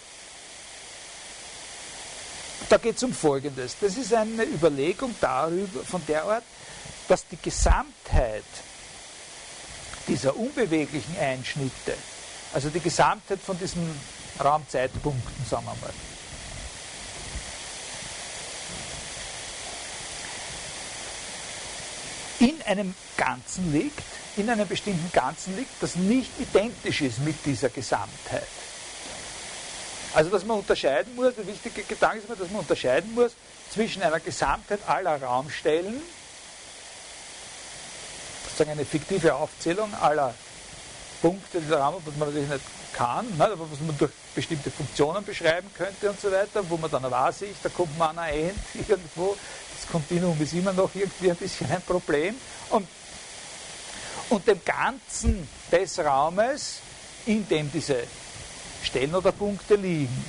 geht 2.81 2.98
es 2.98 3.03
um 3.03 3.14
Folgendes. 3.14 3.76
Das 3.80 3.95
ist 3.98 4.14
eine 4.14 4.44
Überlegung 4.44 5.15
darüber, 5.19 5.84
von 5.84 6.02
der 6.07 6.23
Art, 6.23 6.44
dass 7.07 7.27
die 7.27 7.38
Gesamtheit 7.38 8.44
dieser 10.07 10.35
unbeweglichen 10.35 11.18
Einschnitte, 11.19 11.94
also 12.53 12.69
die 12.69 12.80
Gesamtheit 12.80 13.39
von 13.39 13.60
diesen 13.60 13.99
Raumzeitpunkten, 14.41 15.45
sagen 15.49 15.65
wir 15.65 15.76
mal, 15.81 15.94
in 22.39 22.61
einem 22.64 22.94
Ganzen 23.18 23.73
liegt, 23.73 24.03
in 24.38 24.49
einem 24.49 24.68
bestimmten 24.68 25.11
Ganzen 25.11 25.57
liegt, 25.57 25.72
das 25.81 25.95
nicht 25.95 26.30
identisch 26.39 27.02
ist 27.02 27.19
mit 27.19 27.45
dieser 27.45 27.69
Gesamtheit. 27.69 28.48
Also, 30.13 30.29
dass 30.29 30.45
man 30.45 30.57
unterscheiden 30.57 31.15
muss, 31.15 31.35
der 31.35 31.45
wichtige 31.47 31.84
Gedanke 31.84 32.19
ist, 32.19 32.29
dass 32.29 32.49
man 32.49 32.61
unterscheiden 32.61 33.13
muss 33.13 33.34
zwischen 33.71 34.01
einer 34.01 34.19
Gesamtheit 34.19 34.79
aller 34.88 35.21
Raumstellen, 35.21 36.01
sozusagen 38.43 38.71
eine 38.71 38.85
fiktive 38.85 39.35
Aufzählung 39.35 39.93
aller 39.95 40.34
Punkte 41.21 41.59
dieser 41.59 41.79
Raum, 41.79 42.01
was 42.05 42.15
man 42.15 42.29
natürlich 42.29 42.49
nicht 42.49 42.63
kann, 42.93 43.25
ne, 43.38 43.45
aber 43.45 43.69
was 43.71 43.79
man 43.79 43.97
durch 43.97 44.11
bestimmte 44.34 44.71
Funktionen 44.71 45.23
beschreiben 45.23 45.69
könnte 45.75 46.09
und 46.09 46.19
so 46.19 46.31
weiter, 46.31 46.67
wo 46.67 46.77
man 46.77 46.89
dann 46.89 47.09
weiß, 47.09 47.43
ich, 47.43 47.55
da 47.61 47.69
kommt 47.69 47.97
man 47.97 48.09
an 48.11 48.19
ein 48.19 48.34
End 48.34 48.59
irgendwo, 48.88 49.38
das 49.79 49.91
Kontinuum 49.91 50.39
ist 50.41 50.53
immer 50.53 50.73
noch 50.73 50.89
irgendwie 50.93 51.29
ein 51.31 51.35
bisschen 51.35 51.69
ein 51.71 51.81
Problem. 51.81 52.35
Und, 52.69 52.88
und 54.29 54.47
dem 54.47 54.63
Ganzen 54.65 55.47
des 55.71 55.99
Raumes, 55.99 56.79
in 57.25 57.47
dem 57.47 57.71
diese 57.71 58.03
Stellen 58.83 59.15
oder 59.15 59.31
Punkte 59.31 59.75
liegen. 59.75 60.25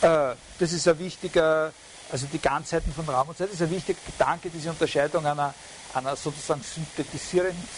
Äh, 0.00 0.34
das 0.58 0.72
ist 0.72 0.86
ein 0.88 0.98
wichtiger, 0.98 1.72
also 2.10 2.26
die 2.32 2.38
Ganzheiten 2.38 2.92
von 2.92 3.08
Raum 3.08 3.28
und 3.28 3.38
Zeit 3.38 3.52
ist 3.52 3.62
ein 3.62 3.70
wichtiger 3.70 3.98
Gedanke, 4.06 4.50
diese 4.50 4.70
Unterscheidung 4.70 5.26
einer, 5.26 5.54
einer 5.94 6.16
sozusagen 6.16 6.62
synthetisierenden, 6.62 7.68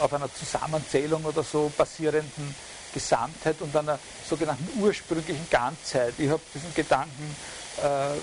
auf 0.00 0.12
einer 0.12 0.32
Zusammenzählung 0.32 1.24
oder 1.24 1.42
so 1.42 1.70
basierenden 1.76 2.54
Gesamtheit 2.92 3.56
und 3.60 3.74
einer 3.76 3.98
sogenannten 4.28 4.80
ursprünglichen 4.80 5.46
Ganzheit. 5.50 6.14
Ich 6.18 6.28
habe 6.28 6.40
diesen 6.54 6.74
Gedanken 6.74 7.36
äh, 7.82 8.16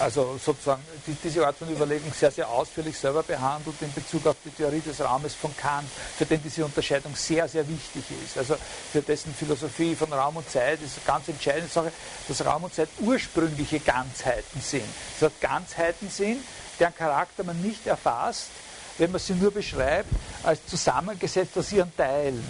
also 0.00 0.38
sozusagen 0.42 0.82
diese 1.22 1.46
Art 1.46 1.56
von 1.56 1.70
Überlegung 1.70 2.12
sehr, 2.12 2.30
sehr 2.30 2.48
ausführlich 2.48 2.96
selber 2.96 3.22
behandelt 3.22 3.76
in 3.80 3.92
Bezug 3.92 4.26
auf 4.26 4.36
die 4.44 4.50
Theorie 4.50 4.80
des 4.80 5.00
Raumes 5.00 5.34
von 5.34 5.54
Kant, 5.56 5.88
für 6.16 6.26
den 6.26 6.42
diese 6.42 6.64
Unterscheidung 6.64 7.14
sehr, 7.14 7.48
sehr 7.48 7.68
wichtig 7.68 8.04
ist. 8.24 8.38
Also 8.38 8.56
für 8.92 9.02
dessen 9.02 9.34
Philosophie 9.34 9.94
von 9.94 10.12
Raum 10.12 10.36
und 10.36 10.48
Zeit 10.50 10.80
ist 10.82 10.98
eine 10.98 11.06
ganz 11.06 11.28
entscheidende 11.28 11.68
Sache, 11.68 11.92
dass 12.28 12.44
Raum 12.44 12.64
und 12.64 12.74
Zeit 12.74 12.88
ursprüngliche 13.00 13.80
Ganzheiten 13.80 14.60
sind. 14.60 14.84
Das 15.18 15.30
heißt, 15.30 15.40
Ganzheiten 15.40 16.10
sind, 16.10 16.42
deren 16.78 16.94
Charakter 16.94 17.44
man 17.44 17.60
nicht 17.60 17.86
erfasst, 17.86 18.48
wenn 18.98 19.10
man 19.10 19.20
sie 19.20 19.34
nur 19.34 19.50
beschreibt 19.50 20.10
als 20.42 20.64
zusammengesetzt 20.66 21.56
aus 21.56 21.72
ihren 21.72 21.94
Teilen 21.96 22.44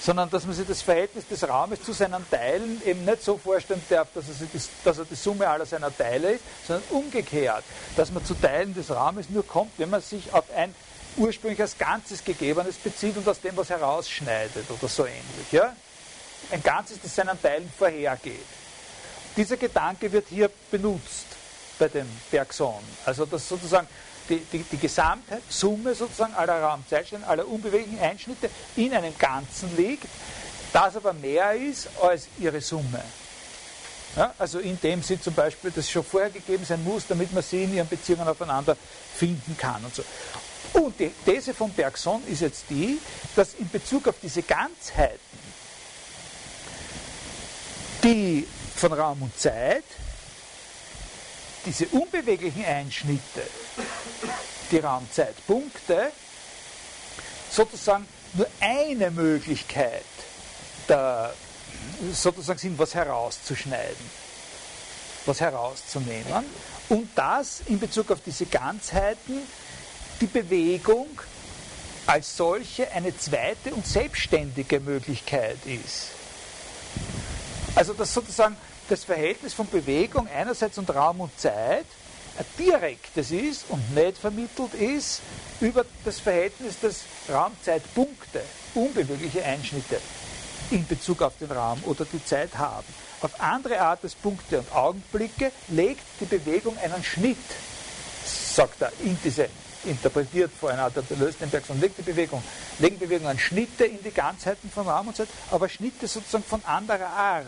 sondern 0.00 0.30
dass 0.30 0.44
man 0.44 0.54
sich 0.54 0.66
das 0.66 0.82
Verhältnis 0.82 1.26
des 1.26 1.48
Raumes 1.48 1.82
zu 1.82 1.92
seinen 1.92 2.28
Teilen 2.30 2.80
eben 2.84 3.04
nicht 3.04 3.22
so 3.22 3.38
vorstellen 3.38 3.82
darf, 3.88 4.08
dass 4.14 4.28
er, 4.28 4.34
die, 4.34 4.60
dass 4.84 4.98
er 4.98 5.04
die 5.04 5.14
Summe 5.14 5.48
aller 5.48 5.66
seiner 5.66 5.96
Teile 5.96 6.32
ist, 6.32 6.44
sondern 6.66 6.84
umgekehrt, 6.90 7.64
dass 7.96 8.10
man 8.10 8.24
zu 8.24 8.34
Teilen 8.34 8.74
des 8.74 8.90
Raumes 8.90 9.30
nur 9.30 9.46
kommt, 9.46 9.72
wenn 9.78 9.90
man 9.90 10.02
sich 10.02 10.32
auf 10.32 10.44
ein 10.54 10.74
ursprünglich 11.16 11.60
als 11.60 11.76
Ganzes 11.78 12.22
Gegebenes 12.24 12.76
bezieht 12.76 13.16
und 13.16 13.26
aus 13.26 13.40
dem 13.40 13.56
was 13.56 13.70
herausschneidet 13.70 14.70
oder 14.70 14.88
so 14.88 15.06
ähnlich. 15.06 15.50
Ja? 15.52 15.74
Ein 16.50 16.62
Ganzes, 16.62 16.98
das 17.02 17.14
seinen 17.14 17.40
Teilen 17.40 17.70
vorhergeht. 17.76 18.44
Dieser 19.36 19.56
Gedanke 19.56 20.10
wird 20.12 20.26
hier 20.28 20.50
benutzt 20.70 21.26
bei 21.78 21.88
dem 21.88 22.08
Bergson. 22.30 22.82
Also 23.04 23.26
dass 23.26 23.48
sozusagen 23.48 23.86
die, 24.28 24.38
die, 24.52 24.62
die 24.62 24.78
gesamte 24.78 25.40
Summe 25.48 25.94
sozusagen 25.94 26.34
aller 26.34 26.60
Raumzeitstellen, 26.60 27.24
aller 27.24 27.46
unbeweglichen 27.46 27.98
Einschnitte 28.00 28.50
in 28.76 28.92
einem 28.92 29.16
Ganzen 29.18 29.76
liegt, 29.76 30.06
das 30.72 30.96
aber 30.96 31.12
mehr 31.12 31.54
ist 31.54 31.88
als 32.02 32.28
ihre 32.38 32.60
Summe. 32.60 33.02
Ja, 34.16 34.32
also 34.38 34.60
indem 34.60 35.02
sie 35.02 35.20
zum 35.20 35.34
Beispiel 35.34 35.70
das 35.70 35.90
schon 35.90 36.02
vorher 36.02 36.30
gegeben 36.30 36.64
sein 36.64 36.82
muss, 36.82 37.06
damit 37.06 37.32
man 37.34 37.42
sie 37.42 37.64
in 37.64 37.74
ihren 37.74 37.88
Beziehungen 37.88 38.26
aufeinander 38.26 38.76
finden 39.14 39.56
kann 39.58 39.84
und 39.84 39.94
so. 39.94 40.02
Und 40.72 40.98
die 40.98 41.10
These 41.24 41.54
von 41.54 41.70
Bergson 41.70 42.22
ist 42.26 42.40
jetzt 42.40 42.64
die, 42.70 42.98
dass 43.34 43.54
in 43.54 43.68
Bezug 43.68 44.08
auf 44.08 44.16
diese 44.22 44.42
Ganzheiten, 44.42 45.20
die 48.02 48.46
von 48.74 48.92
Raum 48.92 49.22
und 49.22 49.38
Zeit, 49.38 49.84
diese 51.66 51.86
unbeweglichen 51.86 52.64
Einschnitte, 52.64 53.42
die 54.70 54.78
Raumzeitpunkte, 54.78 56.10
sozusagen 57.50 58.06
nur 58.34 58.46
eine 58.60 59.10
Möglichkeit 59.10 60.02
der, 60.88 61.34
sozusagen 62.12 62.58
sind, 62.58 62.78
was 62.78 62.94
herauszuschneiden. 62.94 64.26
was 65.26 65.40
herauszunehmen 65.40 66.44
und 66.88 67.08
dass 67.16 67.62
in 67.66 67.80
Bezug 67.80 68.10
auf 68.10 68.20
diese 68.24 68.46
Ganzheiten 68.46 69.42
die 70.20 70.26
Bewegung 70.26 71.08
als 72.06 72.36
solche 72.36 72.90
eine 72.92 73.16
zweite 73.16 73.74
und 73.74 73.86
selbstständige 73.86 74.80
Möglichkeit 74.80 75.58
ist. 75.66 76.10
Also 77.74 77.92
dass 77.92 78.14
sozusagen 78.14 78.56
das 78.88 79.04
Verhältnis 79.04 79.54
von 79.54 79.68
Bewegung 79.68 80.28
einerseits 80.28 80.78
und 80.78 80.90
Raum 80.94 81.20
und 81.20 81.38
Zeit 81.38 81.86
ein 82.38 82.44
direktes 82.58 83.30
ist 83.30 83.64
und 83.70 83.94
nicht 83.94 84.18
vermittelt 84.18 84.74
ist 84.74 85.20
über 85.60 85.84
das 86.04 86.20
Verhältnis 86.20 86.78
des 86.80 87.04
Raumzeitpunkte, 87.30 88.42
unbewegliche 88.74 89.42
Einschnitte 89.42 90.00
in 90.70 90.86
Bezug 90.86 91.22
auf 91.22 91.32
den 91.38 91.50
Raum 91.50 91.82
oder 91.84 92.04
die 92.04 92.22
Zeit 92.24 92.56
haben. 92.58 92.86
Auf 93.22 93.40
andere 93.40 93.80
Art 93.80 94.02
des 94.02 94.14
Punkte 94.14 94.58
und 94.58 94.74
Augenblicke 94.74 95.50
legt 95.68 96.02
die 96.20 96.26
Bewegung 96.26 96.76
einen 96.78 97.02
Schnitt, 97.02 97.38
sagt 98.24 98.82
er, 98.82 98.92
in 99.02 99.16
diese 99.24 99.48
interpretiert 99.84 100.50
vor 100.58 100.70
einer 100.70 100.82
Art 100.82 100.96
der 100.96 101.16
Löstenberg, 101.16 101.64
sondern 101.64 101.82
legt 101.82 101.98
die 101.98 102.02
Bewegung, 102.02 102.42
legen 102.78 102.98
Bewegungen 102.98 103.38
Schnitte 103.38 103.84
in 103.84 104.02
die 104.02 104.10
Ganzheiten 104.10 104.70
von 104.70 104.86
Raum 104.86 105.08
und 105.08 105.16
Zeit, 105.16 105.28
aber 105.50 105.68
Schnitte 105.68 106.06
sozusagen 106.08 106.44
von 106.44 106.62
anderer 106.64 107.08
Art. 107.08 107.46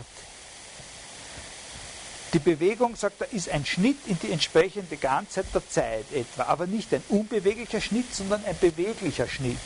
Die 2.33 2.39
Bewegung, 2.39 2.95
sagt 2.95 3.21
er, 3.21 3.33
ist 3.33 3.49
ein 3.49 3.65
Schnitt 3.65 3.97
in 4.05 4.19
die 4.19 4.31
entsprechende 4.31 4.97
Ganzheit 4.97 5.47
der 5.53 5.67
Zeit 5.67 6.05
etwa, 6.13 6.43
aber 6.43 6.67
nicht 6.67 6.93
ein 6.93 7.03
unbeweglicher 7.09 7.81
Schnitt, 7.81 8.13
sondern 8.13 8.45
ein 8.45 8.57
beweglicher 8.59 9.27
Schnitt. 9.27 9.57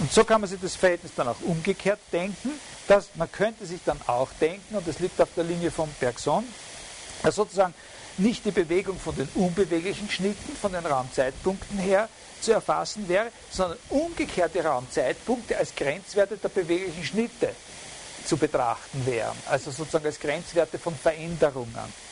Und 0.00 0.12
so 0.12 0.24
kann 0.24 0.40
man 0.40 0.50
sich 0.50 0.60
das 0.60 0.74
Verhältnis 0.74 1.12
dann 1.14 1.28
auch 1.28 1.40
umgekehrt 1.42 2.00
denken, 2.12 2.50
dass 2.88 3.10
man 3.14 3.30
könnte 3.30 3.64
sich 3.64 3.80
dann 3.84 4.00
auch 4.08 4.30
denken, 4.40 4.76
und 4.76 4.88
das 4.88 4.98
liegt 4.98 5.20
auf 5.20 5.28
der 5.36 5.44
Linie 5.44 5.70
von 5.70 5.88
Bergson, 6.00 6.44
dass 7.22 7.36
sozusagen 7.36 7.74
nicht 8.16 8.44
die 8.44 8.50
Bewegung 8.50 8.98
von 8.98 9.14
den 9.14 9.28
unbeweglichen 9.36 10.10
Schnitten, 10.10 10.56
von 10.56 10.72
den 10.72 10.84
Raumzeitpunkten 10.84 11.78
her 11.78 12.08
zu 12.40 12.52
erfassen 12.52 13.08
wäre, 13.08 13.30
sondern 13.50 13.78
umgekehrte 13.88 14.64
Raumzeitpunkte 14.64 15.56
als 15.56 15.74
Grenzwerte 15.76 16.38
der 16.38 16.48
beweglichen 16.48 17.04
Schnitte 17.04 17.54
zu 18.28 18.36
betrachten 18.36 19.04
wären. 19.06 19.36
Also 19.46 19.70
sozusagen 19.70 20.06
als 20.06 20.20
Grenzwerte 20.20 20.78
von 20.78 20.94
Veränderungen 20.94 22.08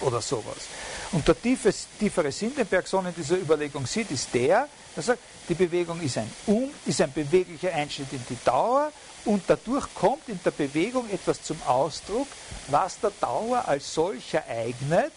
oder 0.00 0.20
sowas. 0.20 0.68
Und 1.12 1.26
der 1.26 1.40
tiefe, 1.40 1.74
tiefere 1.98 2.30
Sinn, 2.30 2.54
den 2.54 2.66
Bergson 2.66 3.06
in 3.06 3.14
dieser 3.14 3.36
Überlegung 3.36 3.86
sieht, 3.86 4.10
ist 4.10 4.28
der, 4.32 4.68
er 4.94 5.02
sagt, 5.02 5.20
die 5.48 5.54
Bewegung 5.54 6.00
ist 6.00 6.18
ein, 6.18 6.30
um, 6.46 6.70
ist 6.86 7.00
ein 7.00 7.12
beweglicher 7.12 7.72
Einschnitt 7.74 8.12
in 8.12 8.24
die 8.28 8.38
Dauer 8.44 8.92
und 9.24 9.42
dadurch 9.46 9.86
kommt 9.94 10.28
in 10.28 10.38
der 10.44 10.50
Bewegung 10.50 11.08
etwas 11.10 11.42
zum 11.42 11.60
Ausdruck, 11.66 12.28
was 12.68 13.00
der 13.00 13.12
Dauer 13.20 13.66
als 13.66 13.92
solcher 13.92 14.44
eignet, 14.48 15.12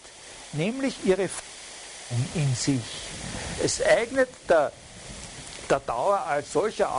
nämlich 0.53 0.95
ihre 1.05 1.29
in 2.33 2.55
sich. 2.55 2.81
Es 3.63 3.81
eignet 3.81 4.29
der, 4.49 4.71
der 5.69 5.79
Dauer 5.79 6.19
als 6.19 6.51
solcher 6.51 6.93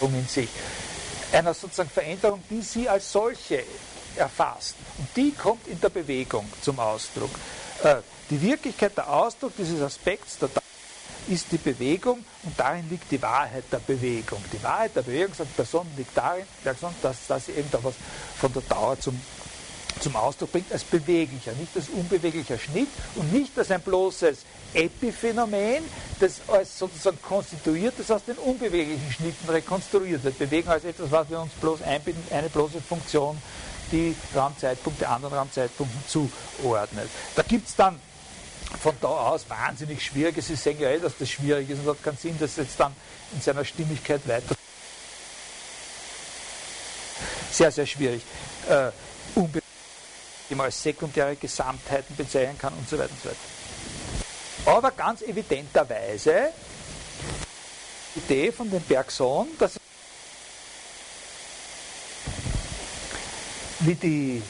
aus, 0.00 0.14
in 0.14 0.26
sich. 0.26 0.48
Einer 1.32 1.54
sozusagen 1.54 1.90
Veränderung, 1.90 2.42
die 2.48 2.62
sie 2.62 2.88
als 2.88 3.12
solche 3.12 3.62
erfasst. 4.16 4.74
Und 4.98 5.08
die 5.16 5.32
kommt 5.32 5.66
in 5.68 5.80
der 5.80 5.90
Bewegung 5.90 6.50
zum 6.62 6.78
Ausdruck. 6.78 7.30
Äh, 7.82 7.96
die 8.30 8.40
Wirklichkeit, 8.40 8.96
der 8.96 9.10
Ausdruck 9.10 9.52
dieses 9.56 9.80
Aspekts 9.80 10.38
der 10.38 10.48
ist 11.28 11.52
die 11.52 11.58
Bewegung 11.58 12.24
und 12.42 12.58
darin 12.58 12.88
liegt 12.88 13.10
die 13.10 13.20
Wahrheit 13.20 13.64
der 13.70 13.78
Bewegung. 13.78 14.42
Die 14.52 14.62
Wahrheit 14.62 14.96
der 14.96 15.02
Bewegung, 15.02 15.34
sagt 15.34 15.54
Person, 15.54 15.86
liegt 15.96 16.16
darin, 16.16 16.44
dass, 16.64 17.26
dass 17.26 17.46
sie 17.46 17.52
irgendetwas 17.52 17.94
von 18.38 18.52
der 18.52 18.62
Dauer 18.62 18.98
zum, 18.98 19.20
zum 20.08 20.16
Ausdruck 20.16 20.52
bringt, 20.52 20.72
als 20.72 20.84
beweglicher, 20.84 21.52
nicht 21.52 21.76
als 21.76 21.90
unbeweglicher 21.90 22.58
Schnitt 22.58 22.88
und 23.14 23.30
nicht 23.30 23.58
als 23.58 23.70
ein 23.70 23.82
bloßes 23.82 24.38
Epiphänomen, 24.72 25.84
das 26.18 26.40
als 26.48 26.78
sozusagen 26.78 27.20
konstituiertes 27.20 28.10
aus 28.10 28.24
den 28.24 28.36
unbeweglichen 28.38 29.12
Schnitten 29.12 29.50
rekonstruiert 29.50 30.24
wird. 30.24 30.38
Bewegung 30.38 30.72
als 30.72 30.84
etwas, 30.84 31.10
was 31.10 31.28
wir 31.28 31.40
uns 31.40 31.52
bloß 31.60 31.82
einbinden, 31.82 32.22
eine 32.30 32.48
bloße 32.48 32.80
Funktion, 32.80 33.36
die 33.92 34.14
Raumzeitpunkte 34.34 35.06
anderen 35.06 35.34
Raumzeitpunkten 35.34 36.02
zuordnet. 36.08 37.10
Da 37.36 37.42
gibt 37.42 37.68
es 37.68 37.76
dann 37.76 38.00
von 38.80 38.94
da 39.02 39.08
aus 39.08 39.44
wahnsinnig 39.50 40.02
schwierig. 40.02 40.42
Sie 40.42 40.56
sehen 40.56 40.80
ja 40.80 40.88
eh, 40.88 40.98
dass 40.98 41.18
das 41.18 41.28
schwierig 41.28 41.68
ist 41.68 41.80
und 41.80 41.88
hat 41.88 42.02
keinen 42.02 42.16
Sinn, 42.16 42.36
das 42.38 42.56
jetzt 42.56 42.80
dann 42.80 42.94
in 43.34 43.42
seiner 43.42 43.64
Stimmigkeit 43.64 44.26
weiter. 44.26 44.54
Sehr, 47.50 47.70
sehr 47.70 47.86
schwierig. 47.86 48.22
Äh, 48.70 48.90
die 50.48 50.54
man 50.54 50.66
als 50.66 50.82
sekundäre 50.82 51.36
Gesamtheiten 51.36 52.16
bezeichnen 52.16 52.58
kann 52.58 52.72
und 52.74 52.88
so 52.88 52.98
weiter 52.98 53.10
und 53.10 53.22
so 53.22 53.28
weiter. 53.28 54.76
Aber 54.76 54.90
ganz 54.90 55.22
evidenterweise 55.22 56.50
die 58.14 58.18
Idee 58.20 58.52
von 58.52 58.70
dem 58.70 58.82
Bergson, 58.82 59.48
dass 59.58 59.76
wie 63.80 63.94
die 63.94 64.42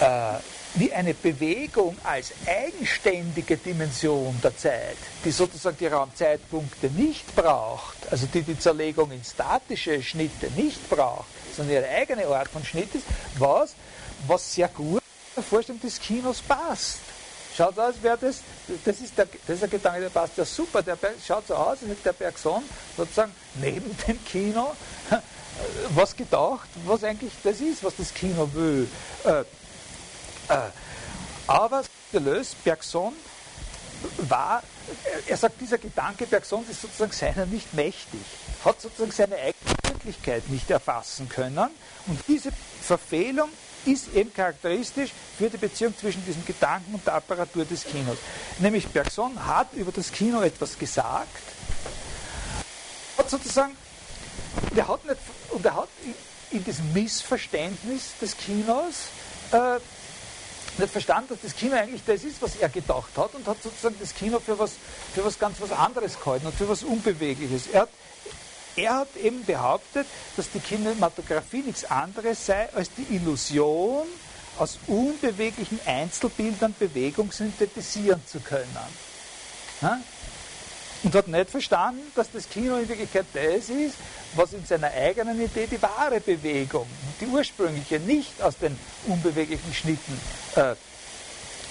äh, 0.00 0.38
wie 0.74 0.92
eine 0.92 1.14
Bewegung 1.14 1.96
als 2.04 2.32
eigenständige 2.46 3.56
Dimension 3.56 4.38
der 4.42 4.56
Zeit, 4.56 4.98
die 5.24 5.30
sozusagen 5.30 5.76
die 5.78 5.86
Raumzeitpunkte 5.86 6.88
nicht 6.90 7.34
braucht, 7.34 7.96
also 8.10 8.26
die 8.26 8.42
die 8.42 8.58
Zerlegung 8.58 9.10
in 9.10 9.24
statische 9.24 10.02
Schnitte 10.02 10.50
nicht 10.56 10.88
braucht, 10.88 11.26
sondern 11.56 11.76
ihre 11.76 11.88
eigene 11.88 12.26
Art 12.26 12.48
von 12.48 12.64
Schnitt 12.64 12.94
ist, 12.94 13.04
was, 13.38 13.74
was 14.26 14.54
sehr 14.54 14.68
gut 14.68 15.02
der 15.36 15.42
Vorstellung 15.42 15.80
des 15.80 16.00
Kinos 16.00 16.40
passt. 16.40 16.98
Schaut 17.56 17.78
aus, 17.78 17.94
wer 18.02 18.16
das, 18.16 18.40
das 18.84 19.00
ist, 19.00 19.16
der, 19.18 19.26
das 19.26 19.54
ist 19.54 19.62
der 19.62 19.68
Gedanke, 19.68 20.00
der 20.00 20.10
passt 20.10 20.36
ja 20.36 20.44
super, 20.44 20.82
der 20.82 20.96
schaut 21.26 21.46
so 21.46 21.54
aus, 21.54 21.78
als 21.88 22.02
der 22.04 22.12
Bergson 22.12 22.62
sozusagen 22.96 23.32
neben 23.60 23.96
dem 24.06 24.24
Kino 24.24 24.72
was 25.94 26.14
gedacht, 26.14 26.68
was 26.86 27.04
eigentlich 27.04 27.32
das 27.42 27.60
ist, 27.60 27.82
was 27.82 27.96
das 27.96 28.12
Kino 28.14 28.48
will. 28.52 28.88
Äh, 29.24 29.40
äh, 29.40 29.44
aber 31.46 31.82
Deleuze, 32.12 32.54
Bergson, 32.64 33.12
war, 34.18 34.62
er 35.26 35.36
sagt, 35.36 35.60
dieser 35.60 35.78
Gedanke 35.78 36.26
Bergsons 36.26 36.68
ist 36.68 36.82
sozusagen 36.82 37.10
seiner 37.10 37.46
nicht 37.46 37.74
mächtig, 37.74 38.20
hat 38.64 38.80
sozusagen 38.80 39.10
seine 39.10 39.34
eigene 39.36 39.74
Wirklichkeit 39.84 40.48
nicht 40.50 40.70
erfassen 40.70 41.28
können 41.28 41.70
und 42.06 42.20
diese 42.28 42.50
Verfehlung 42.80 43.48
ist 43.84 44.14
eben 44.14 44.32
charakteristisch 44.32 45.10
für 45.36 45.48
die 45.48 45.56
Beziehung 45.56 45.96
zwischen 45.96 46.24
diesem 46.24 46.44
Gedanken 46.44 46.94
und 46.94 47.06
der 47.06 47.14
Apparatur 47.14 47.64
des 47.64 47.84
Kinos. 47.84 48.18
Nämlich 48.58 48.86
Bergson 48.88 49.46
hat 49.46 49.72
über 49.74 49.92
das 49.92 50.12
Kino 50.12 50.40
etwas 50.42 50.78
gesagt, 50.78 51.28
hat 53.16 53.30
sozusagen, 53.30 53.76
der 54.76 54.88
hat 54.88 55.04
nicht, 55.04 55.18
und 55.50 55.64
er 55.64 55.74
hat 55.74 55.88
in 56.50 56.64
diesem 56.64 56.92
Missverständnis 56.92 58.12
des 58.20 58.36
Kinos 58.36 59.08
äh, 59.52 59.78
nicht 60.78 60.92
verstanden, 60.92 61.30
dass 61.30 61.40
das 61.42 61.56
Kino 61.56 61.74
eigentlich 61.74 62.02
das 62.06 62.24
ist, 62.24 62.40
was 62.40 62.56
er 62.56 62.68
gedacht 62.68 63.10
hat 63.16 63.34
und 63.34 63.46
hat 63.46 63.62
sozusagen 63.62 63.96
das 64.00 64.14
Kino 64.14 64.38
für 64.38 64.58
was, 64.58 64.72
für 65.14 65.24
was 65.24 65.38
ganz 65.38 65.60
was 65.60 65.72
anderes 65.72 66.18
gehalten 66.18 66.46
und 66.46 66.54
für 66.54 66.68
was 66.68 66.84
Unbewegliches. 66.84 67.68
Er 67.72 67.82
hat, 67.82 67.88
er 68.78 68.94
hat 68.96 69.16
eben 69.16 69.44
behauptet, 69.44 70.06
dass 70.36 70.50
die 70.50 70.60
Kinematografie 70.60 71.62
nichts 71.62 71.84
anderes 71.84 72.46
sei 72.46 72.68
als 72.74 72.90
die 72.96 73.14
Illusion, 73.14 74.06
aus 74.58 74.78
unbeweglichen 74.86 75.78
Einzelbildern 75.86 76.74
Bewegung 76.78 77.30
synthetisieren 77.30 78.20
zu 78.26 78.40
können. 78.40 78.76
Und 81.04 81.14
hat 81.14 81.28
nicht 81.28 81.50
verstanden, 81.50 82.02
dass 82.16 82.30
das 82.32 82.48
Kino 82.48 82.76
in 82.76 82.88
Wirklichkeit 82.88 83.26
das 83.32 83.68
ist, 83.68 83.94
was 84.34 84.52
in 84.52 84.66
seiner 84.66 84.90
eigenen 84.90 85.40
Idee 85.40 85.68
die 85.70 85.80
wahre 85.80 86.20
Bewegung, 86.20 86.86
die 87.20 87.26
ursprüngliche, 87.26 88.00
nicht 88.00 88.42
aus 88.42 88.58
den 88.58 88.76
unbeweglichen 89.06 89.72
Schnitten 89.72 90.20
äh, 90.56 90.74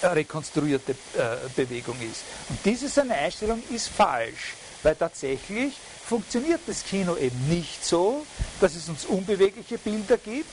rekonstruierte 0.06 0.92
äh, 0.92 1.50
Bewegung 1.56 1.98
ist. 2.00 2.24
Und 2.48 2.60
diese 2.64 2.88
seine 2.88 3.16
Einstellung 3.16 3.62
ist 3.70 3.90
falsch, 3.90 4.54
weil 4.84 4.96
tatsächlich 4.96 5.74
funktioniert 6.08 6.62
das 6.68 6.84
Kino 6.86 7.18
eben 7.18 7.50
nicht 7.50 7.84
so, 7.86 8.26
dass 8.62 8.76
es 8.76 8.88
uns 8.88 9.06
unbewegliche 9.06 9.78
Bilder 9.78 10.18
gibt 10.18 10.50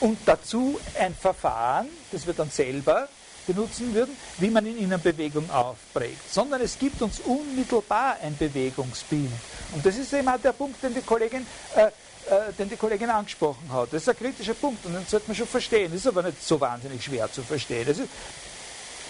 und 0.00 0.18
dazu 0.24 0.80
ein 0.98 1.14
Verfahren, 1.14 1.88
das 2.10 2.26
wir 2.26 2.34
dann 2.34 2.50
selber 2.50 3.08
benutzen 3.46 3.94
würden, 3.94 4.16
wie 4.38 4.48
man 4.48 4.66
in 4.66 4.78
ihnen 4.78 5.00
Bewegung 5.00 5.48
aufprägt, 5.50 6.32
sondern 6.32 6.60
es 6.62 6.78
gibt 6.78 7.00
uns 7.02 7.20
unmittelbar 7.20 8.16
ein 8.22 8.36
Bewegungsbild. 8.36 9.30
Und 9.72 9.84
das 9.84 9.96
ist 9.96 10.12
eben 10.12 10.28
auch 10.28 10.40
der 10.40 10.52
Punkt, 10.52 10.82
den 10.82 10.94
die 10.94 11.02
Kollegin, 11.02 11.46
äh, 11.76 11.86
äh, 11.86 12.52
den 12.58 12.68
die 12.68 12.76
Kollegin 12.76 13.10
angesprochen 13.10 13.70
hat. 13.70 13.92
Das 13.92 14.02
ist 14.02 14.08
ein 14.08 14.16
kritischer 14.16 14.54
Punkt 14.54 14.84
und 14.86 14.94
den 14.94 15.06
sollte 15.06 15.28
man 15.28 15.36
schon 15.36 15.46
verstehen. 15.46 15.92
Das 15.92 16.00
ist 16.00 16.06
aber 16.06 16.22
nicht 16.22 16.42
so 16.42 16.60
wahnsinnig 16.60 17.04
schwer 17.04 17.30
zu 17.30 17.42
verstehen. 17.42 17.86
Ist, 17.86 18.00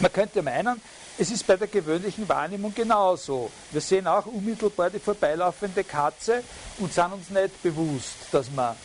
Man 0.00 0.12
könnte 0.12 0.42
meinen, 0.42 0.82
es 1.18 1.30
ist 1.30 1.46
bei 1.46 1.56
der 1.56 1.68
gewöhnlichen 1.68 2.28
Wahrnehmung 2.28 2.74
genauso. 2.74 3.50
Wir 3.70 3.80
sehen 3.80 4.06
auch 4.06 4.26
unmittelbar 4.26 4.90
die 4.90 4.98
vorbeilaufende 4.98 5.84
Katze 5.84 6.42
und 6.78 6.92
sind 6.92 7.12
uns 7.12 7.30
nicht 7.30 7.62
bewusst, 7.62 8.16
dass 8.32 8.50
wir 8.50 8.76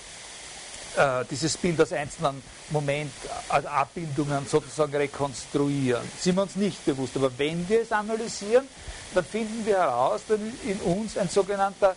äh, 0.98 1.26
dieses 1.30 1.58
Bild 1.58 1.80
aus 1.82 1.92
einzelnen 1.92 2.42
Momentabbildungen 2.70 4.48
sozusagen 4.48 4.96
rekonstruieren. 4.96 6.04
Sind 6.20 6.36
wir 6.36 6.44
uns 6.44 6.56
nicht 6.56 6.84
bewusst. 6.86 7.16
Aber 7.18 7.32
wenn 7.38 7.68
wir 7.68 7.82
es 7.82 7.92
analysieren, 7.92 8.68
dann 9.14 9.26
finden 9.26 9.66
wir 9.66 9.78
heraus, 9.78 10.22
dass 10.28 10.40
in 10.40 10.80
uns 10.82 11.18
ein 11.18 11.30
sogenannter 11.30 11.96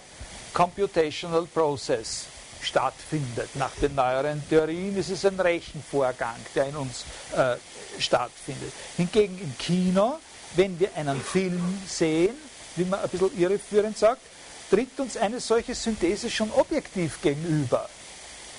Computational 0.52 1.46
Process 1.46 2.26
stattfindet. 2.62 3.54
Nach 3.54 3.72
den 3.80 3.94
neueren 3.94 4.42
Theorien 4.48 4.96
ist 4.96 5.10
es 5.10 5.24
ein 5.24 5.38
Rechenvorgang, 5.38 6.36
der 6.54 6.66
in 6.68 6.76
uns 6.76 7.04
äh, 7.36 7.56
stattfindet. 8.00 8.72
Hingegen 8.96 9.38
im 9.40 9.58
Kino, 9.58 10.18
wenn 10.54 10.78
wir 10.78 10.90
einen 10.96 11.20
Film 11.20 11.82
sehen, 11.86 12.34
wie 12.76 12.84
man 12.84 13.00
ein 13.00 13.08
bisschen 13.08 13.38
irreführend 13.38 13.98
sagt, 13.98 14.22
tritt 14.70 14.98
uns 14.98 15.16
eine 15.16 15.40
solche 15.40 15.74
Synthese 15.74 16.30
schon 16.30 16.50
objektiv 16.52 17.20
gegenüber. 17.20 17.88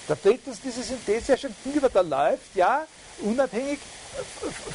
Da 0.07 0.15
tritt 0.15 0.45
uns 0.47 0.61
diese 0.61 0.84
Synthese 0.84 1.34
ja 1.34 1.38
schon 1.38 1.55
gegenüber, 1.63 1.89
da 1.89 2.01
läuft 2.01 2.55
ja 2.55 2.85
unabhängig 3.22 3.80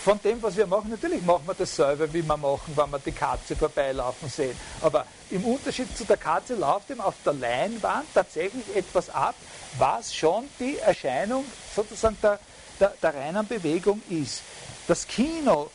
von 0.05 0.21
dem, 0.23 0.43
was 0.43 0.57
wir 0.57 0.67
machen, 0.67 0.91
natürlich 0.91 1.23
machen 1.23 1.47
wir 1.47 1.55
dasselbe, 1.55 2.13
wie 2.13 2.23
wir 2.23 2.37
machen, 2.37 2.77
wenn 2.77 2.91
wir 2.91 2.99
die 2.99 3.13
Katze 3.13 3.57
vorbeilaufen 3.57 4.29
sehen. 4.29 4.57
Aber 4.83 5.07
im 5.31 5.45
Unterschied 5.45 5.97
zu 5.97 6.05
der 6.05 6.17
Katze 6.17 6.55
läuft 6.55 6.91
ihm 6.91 7.01
auf 7.01 7.15
der 7.25 7.33
Leinwand 7.35 8.07
tatsächlich 8.13 8.65
etwas 8.75 9.09
ab, 9.09 9.35
was 9.79 10.15
schon 10.15 10.45
die 10.59 10.79
Erscheinung 10.79 11.45
sozusagen 11.75 12.19
der, 12.23 12.39
der, 12.79 12.93
der 13.03 13.15
reinen 13.15 13.47
Bewegung 13.47 14.03
ist. 14.11 14.43
Das 14.87 15.07
Kino 15.07 15.71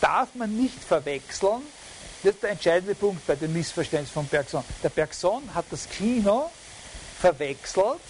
darf 0.00 0.34
man 0.34 0.56
nicht 0.56 0.82
verwechseln. 0.82 1.62
Das 2.22 2.34
ist 2.34 2.42
der 2.42 2.50
entscheidende 2.50 2.94
Punkt 2.94 3.26
bei 3.26 3.36
dem 3.36 3.52
Missverständnis 3.52 4.10
von 4.10 4.26
Bergson. 4.26 4.64
Der 4.82 4.88
Bergson 4.88 5.42
hat 5.54 5.66
das 5.70 5.88
Kino 5.88 6.50
verwechselt 7.20 8.00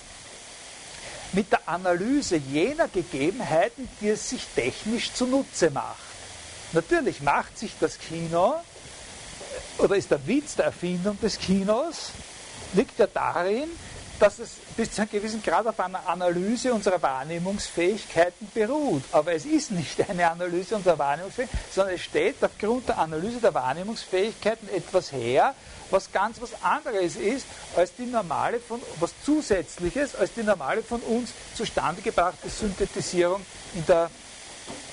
mit 1.33 1.53
der 1.53 1.69
Analyse 1.69 2.37
jener 2.37 2.89
Gegebenheiten, 2.89 3.89
die 4.01 4.09
es 4.09 4.31
sich 4.31 4.47
technisch 4.55 5.13
zunutze 5.13 5.71
macht. 5.71 5.97
Natürlich 6.73 7.21
macht 7.21 7.59
sich 7.59 7.73
das 7.81 7.99
Kino, 7.99 8.55
oder 9.79 9.97
ist 9.97 10.11
der 10.11 10.27
Witz 10.27 10.57
der 10.57 10.67
Erfindung 10.67 11.19
des 11.21 11.39
Kinos, 11.39 12.11
liegt 12.73 12.99
ja 12.99 13.07
darin, 13.07 13.69
dass 14.19 14.39
es 14.39 14.57
bis 14.77 14.91
zu 14.91 15.03
einem 15.03 15.11
gewissen 15.11 15.43
Grad 15.43 15.67
auf 15.67 15.79
einer 15.79 16.07
Analyse 16.07 16.73
unserer 16.73 17.01
Wahrnehmungsfähigkeiten 17.01 18.49
beruht. 18.53 19.03
Aber 19.13 19.33
es 19.33 19.45
ist 19.45 19.71
nicht 19.71 20.09
eine 20.09 20.31
Analyse 20.31 20.77
unserer 20.77 20.99
Wahrnehmungsfähigkeiten, 20.99 21.65
sondern 21.73 21.95
es 21.95 22.03
steht 22.03 22.37
aufgrund 22.43 22.89
der 22.89 22.99
Analyse 22.99 23.39
der 23.41 23.55
Wahrnehmungsfähigkeiten 23.55 24.69
etwas 24.71 25.13
her, 25.13 25.55
was 25.91 26.11
ganz 26.13 26.41
was 26.41 26.51
anderes 26.63 27.17
ist 27.17 27.47
als 27.77 27.95
die 27.95 28.07
normale 28.07 28.61
von, 28.61 28.81
was 29.01 29.13
zusätzliches 29.25 30.15
als 30.15 30.35
die 30.35 30.43
normale 30.43 30.83
von 30.83 31.01
uns 31.01 31.31
zustande 31.55 32.03
gebrachte 32.03 32.49
Synthetisierung 32.49 33.45
in 33.75 33.87
der, 33.87 34.11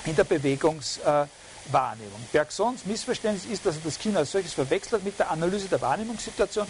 in 0.04 0.16
der 0.16 0.24
Bewegungswahrnehmung. 0.24 1.28
Äh, 1.66 2.32
Bergsons 2.32 2.86
Missverständnis 2.86 3.44
ist, 3.50 3.66
dass 3.66 3.76
er 3.76 3.82
das 3.84 3.98
Kino 3.98 4.18
als 4.18 4.32
solches 4.32 4.54
verwechselt 4.54 5.04
mit 5.04 5.18
der 5.18 5.30
Analyse 5.30 5.68
der 5.68 5.80
Wahrnehmungssituation, 5.80 6.66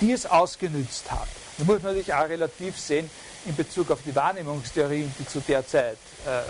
die 0.00 0.12
es 0.12 0.24
ausgenützt 0.24 1.10
hat. 1.10 1.28
Da 1.58 1.64
muss 1.64 1.82
man 1.82 1.92
natürlich 1.92 2.12
auch 2.12 2.28
relativ 2.28 2.78
sehen 2.78 3.08
in 3.46 3.56
Bezug 3.56 3.90
auf 3.90 4.00
die 4.04 4.14
Wahrnehmungstheorien, 4.14 5.12
die 5.18 5.26
zu 5.26 5.40
der 5.40 5.66
Zeit 5.66 5.98
äh, 6.26 6.42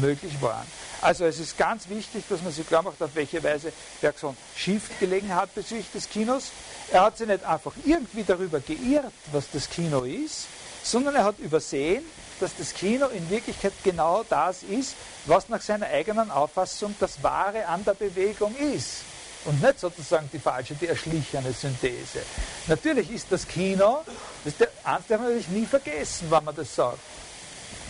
möglich 0.00 0.32
waren. 0.40 0.66
Also 1.02 1.24
es 1.24 1.38
ist 1.38 1.56
ganz 1.56 1.88
wichtig, 1.88 2.24
dass 2.28 2.42
man 2.42 2.52
sich 2.52 2.66
klar 2.66 2.82
macht, 2.82 3.00
auf 3.02 3.14
welche 3.14 3.42
Weise 3.42 3.72
Bergson 4.00 4.36
Schiff 4.56 4.90
gelegen 4.98 5.34
hat 5.34 5.54
bezüglich 5.54 5.90
des 5.92 6.08
Kinos. 6.08 6.50
Er 6.92 7.02
hat 7.02 7.16
sich 7.16 7.26
nicht 7.26 7.44
einfach 7.44 7.72
irgendwie 7.84 8.24
darüber 8.24 8.60
geirrt, 8.60 9.12
was 9.32 9.50
das 9.52 9.70
Kino 9.70 10.02
ist, 10.02 10.46
sondern 10.82 11.14
er 11.14 11.24
hat 11.24 11.38
übersehen, 11.38 12.04
dass 12.40 12.56
das 12.56 12.74
Kino 12.74 13.06
in 13.08 13.28
Wirklichkeit 13.30 13.72
genau 13.84 14.24
das 14.28 14.62
ist, 14.62 14.94
was 15.26 15.48
nach 15.48 15.60
seiner 15.60 15.86
eigenen 15.86 16.30
Auffassung 16.30 16.94
das 16.98 17.22
Wahre 17.22 17.66
an 17.66 17.84
der 17.84 17.94
Bewegung 17.94 18.54
ist. 18.56 19.02
Und 19.44 19.62
nicht 19.62 19.80
sozusagen 19.80 20.28
die 20.32 20.38
falsche, 20.38 20.74
die 20.74 20.86
erschlichene 20.86 21.52
Synthese. 21.52 22.20
Natürlich 22.66 23.10
ist 23.10 23.26
das 23.30 23.48
Kino, 23.48 24.00
das 24.44 24.54
darf 24.58 25.08
man 25.08 25.22
natürlich 25.22 25.48
nie 25.48 25.66
vergessen, 25.66 26.30
wenn 26.30 26.44
man 26.44 26.54
das 26.54 26.74
sagt. 26.74 26.98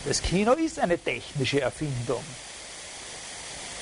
Das 0.05 0.21
Kino 0.21 0.53
ist 0.53 0.79
eine 0.79 0.97
technische 0.97 1.61
Erfindung. 1.61 2.23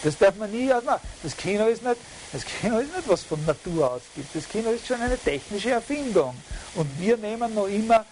Das 0.04 0.18
darf 0.18 0.36
man 0.36 0.50
nie 0.52 0.72
ausmachen. 0.74 1.02
Das 1.24 1.36
Kino 1.38 1.68
ist 1.68 1.84
nicht, 1.84 1.98
das 2.32 2.44
Kino 2.46 2.80
ist 2.80 2.96
nicht 2.96 3.08
was 3.08 3.24
von 3.24 3.44
Natur 3.46 3.92
aus 3.92 4.02
gibt. 4.16 4.36
Das 4.36 4.48
Kino 4.50 4.72
ist 4.72 4.88
schon 4.88 5.02
eine 5.02 5.18
technische 5.18 5.72
Erfindung. 5.72 6.36
Und 6.76 7.00
wir 7.00 7.18
nehmen 7.18 7.54
noch 7.54 7.68
immer 7.68 8.06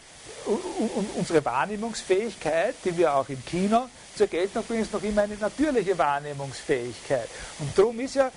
unsere 1.15 1.43
Wahrnehmungsfähigkeit, 1.43 2.75
die 2.85 2.97
wir 2.97 3.13
auch 3.13 3.27
im 3.29 3.43
Kino 3.45 3.87
zur 4.15 4.27
Geltung 4.27 4.63
bringen, 4.63 4.81
ist 4.81 4.93
noch 4.93 5.03
immer 5.03 5.23
eine 5.23 5.35
natürliche 5.35 5.97
Wahrnehmungsfähigkeit. 5.97 7.27
Und 7.59 7.77
darum 7.77 7.99
ist 7.99 8.15
ja 8.15 8.31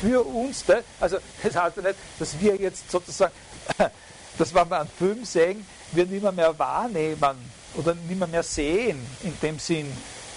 für 0.00 0.24
uns, 0.24 0.64
also 1.00 1.18
das 1.42 1.56
heißt 1.56 1.76
ja 1.76 1.82
nicht, 1.82 1.96
dass 2.18 2.40
wir 2.40 2.56
jetzt 2.56 2.90
sozusagen, 2.90 3.32
dass 4.38 4.54
wenn 4.54 4.68
wir 4.68 4.80
einen 4.80 4.90
Film 4.98 5.24
sehen, 5.24 5.66
wir 5.92 6.06
nicht 6.06 6.22
mehr, 6.22 6.58
wahrnehmen 6.58 7.52
oder 7.74 7.94
nicht 7.94 8.28
mehr, 8.30 8.42
sehen, 8.42 9.04
in 9.22 9.38
dem 9.40 9.58
Sinn, 9.58 9.86